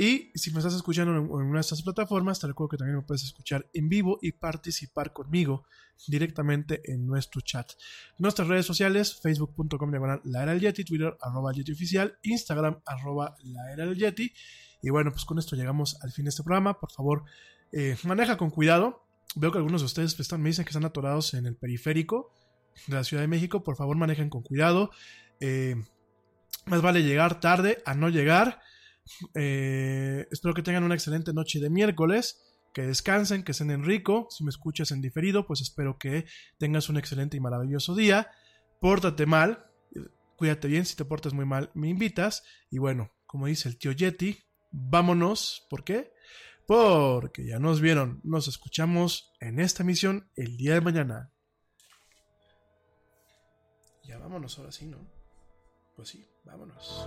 y 0.00 0.30
si 0.36 0.52
me 0.52 0.58
estás 0.58 0.74
escuchando 0.74 1.12
en 1.12 1.28
una 1.28 1.58
de 1.58 1.60
estas 1.60 1.82
plataformas, 1.82 2.38
te 2.38 2.46
recuerdo 2.46 2.68
que 2.68 2.76
también 2.76 2.98
me 2.98 3.02
puedes 3.02 3.24
escuchar 3.24 3.68
en 3.74 3.88
vivo 3.88 4.20
y 4.22 4.30
participar 4.30 5.12
conmigo 5.12 5.64
directamente 6.06 6.80
en 6.84 7.04
nuestro 7.04 7.40
chat. 7.40 7.72
Nuestras 8.16 8.46
redes 8.46 8.64
sociales, 8.64 9.16
facebook.com 9.20 9.90
diagonal 9.90 10.20
la 10.22 10.56
Yeti, 10.56 10.84
Twitter 10.84 11.16
arroba 11.20 11.52
Yeti 11.52 11.72
oficial, 11.72 12.16
Instagram 12.22 12.80
arroba 12.86 13.34
la 13.42 13.72
era 13.72 13.92
Yeti. 13.92 14.32
Y 14.82 14.90
bueno, 14.90 15.10
pues 15.10 15.24
con 15.24 15.40
esto 15.40 15.56
llegamos 15.56 16.00
al 16.00 16.12
fin 16.12 16.26
de 16.26 16.28
este 16.28 16.44
programa. 16.44 16.78
Por 16.78 16.92
favor, 16.92 17.24
eh, 17.72 17.96
maneja 18.04 18.36
con 18.36 18.50
cuidado. 18.50 19.04
Veo 19.34 19.50
que 19.50 19.58
algunos 19.58 19.80
de 19.80 19.86
ustedes 19.86 20.18
están, 20.20 20.40
me 20.40 20.50
dicen 20.50 20.64
que 20.64 20.70
están 20.70 20.84
atorados 20.84 21.34
en 21.34 21.44
el 21.44 21.56
periférico 21.56 22.30
de 22.86 22.94
la 22.94 23.04
Ciudad 23.04 23.22
de 23.22 23.28
México. 23.28 23.62
Por 23.62 23.76
favor, 23.76 23.96
manejen 23.96 24.30
con 24.30 24.42
cuidado. 24.42 24.90
Eh, 25.40 25.76
más 26.66 26.82
vale 26.82 27.02
llegar 27.02 27.40
tarde 27.40 27.82
a 27.84 27.94
no 27.94 28.08
llegar. 28.08 28.60
Eh, 29.34 30.26
espero 30.30 30.54
que 30.54 30.62
tengan 30.62 30.84
una 30.84 30.94
excelente 30.94 31.32
noche 31.32 31.60
de 31.60 31.70
miércoles. 31.70 32.44
Que 32.74 32.82
descansen, 32.82 33.42
que 33.42 33.52
en 33.58 33.84
rico. 33.84 34.28
Si 34.30 34.44
me 34.44 34.50
escuchas 34.50 34.90
en 34.92 35.00
diferido, 35.00 35.46
pues 35.46 35.60
espero 35.60 35.98
que 35.98 36.26
tengas 36.58 36.88
un 36.88 36.98
excelente 36.98 37.36
y 37.36 37.40
maravilloso 37.40 37.94
día. 37.94 38.30
Pórtate 38.80 39.26
mal. 39.26 39.66
Cuídate 40.36 40.68
bien. 40.68 40.84
Si 40.84 40.94
te 40.94 41.04
portas 41.04 41.32
muy 41.32 41.46
mal, 41.46 41.70
me 41.74 41.88
invitas. 41.88 42.44
Y 42.70 42.78
bueno, 42.78 43.10
como 43.26 43.46
dice 43.46 43.68
el 43.68 43.78
tío 43.78 43.92
Yeti, 43.92 44.38
vámonos. 44.70 45.66
¿Por 45.70 45.82
qué? 45.84 46.12
Porque 46.66 47.46
ya 47.46 47.58
nos 47.58 47.80
vieron. 47.80 48.20
Nos 48.22 48.46
escuchamos 48.46 49.32
en 49.40 49.58
esta 49.58 49.82
emisión 49.82 50.30
el 50.36 50.56
día 50.58 50.74
de 50.74 50.82
mañana. 50.82 51.32
Ya 54.08 54.16
vámonos 54.16 54.58
ahora 54.58 54.72
sí, 54.72 54.86
¿no? 54.86 54.96
Pues 55.94 56.08
sí, 56.08 56.26
vámonos. 56.44 57.06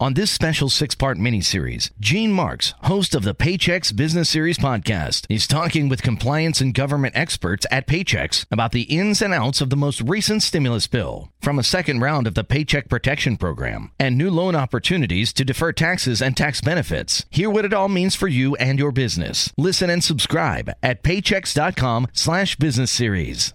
On 0.00 0.14
this 0.14 0.30
special 0.30 0.70
six 0.70 0.94
part 0.94 1.18
miniseries, 1.18 1.90
Gene 2.00 2.32
Marks, 2.32 2.72
host 2.84 3.14
of 3.14 3.22
the 3.22 3.34
Paychex 3.34 3.94
Business 3.94 4.30
Series 4.30 4.56
podcast, 4.56 5.26
is 5.28 5.46
talking 5.46 5.90
with 5.90 6.02
compliance 6.02 6.62
and 6.62 6.72
government 6.72 7.14
experts 7.14 7.66
at 7.70 7.86
Paychex 7.86 8.46
about 8.50 8.72
the 8.72 8.84
ins 8.84 9.20
and 9.20 9.34
outs 9.34 9.60
of 9.60 9.68
the 9.68 9.76
most 9.76 10.00
recent 10.00 10.42
stimulus 10.42 10.86
bill, 10.86 11.30
from 11.42 11.58
a 11.58 11.62
second 11.62 12.00
round 12.00 12.26
of 12.26 12.34
the 12.34 12.42
Paycheck 12.44 12.88
Protection 12.88 13.36
Program, 13.36 13.90
and 13.98 14.16
new 14.16 14.30
loan 14.30 14.56
opportunities 14.56 15.34
to 15.34 15.44
defer 15.44 15.70
taxes 15.70 16.22
and 16.22 16.34
tax 16.34 16.62
benefits. 16.62 17.26
Hear 17.28 17.50
what 17.50 17.66
it 17.66 17.74
all 17.74 17.90
means 17.90 18.14
for 18.14 18.26
you 18.26 18.56
and 18.56 18.78
your 18.78 18.92
business. 18.92 19.52
Listen 19.58 19.90
and 19.90 20.02
subscribe 20.02 20.70
at 20.82 21.02
paychex.com 21.02 22.06
slash 22.14 22.56
business 22.56 22.90
series. 22.90 23.52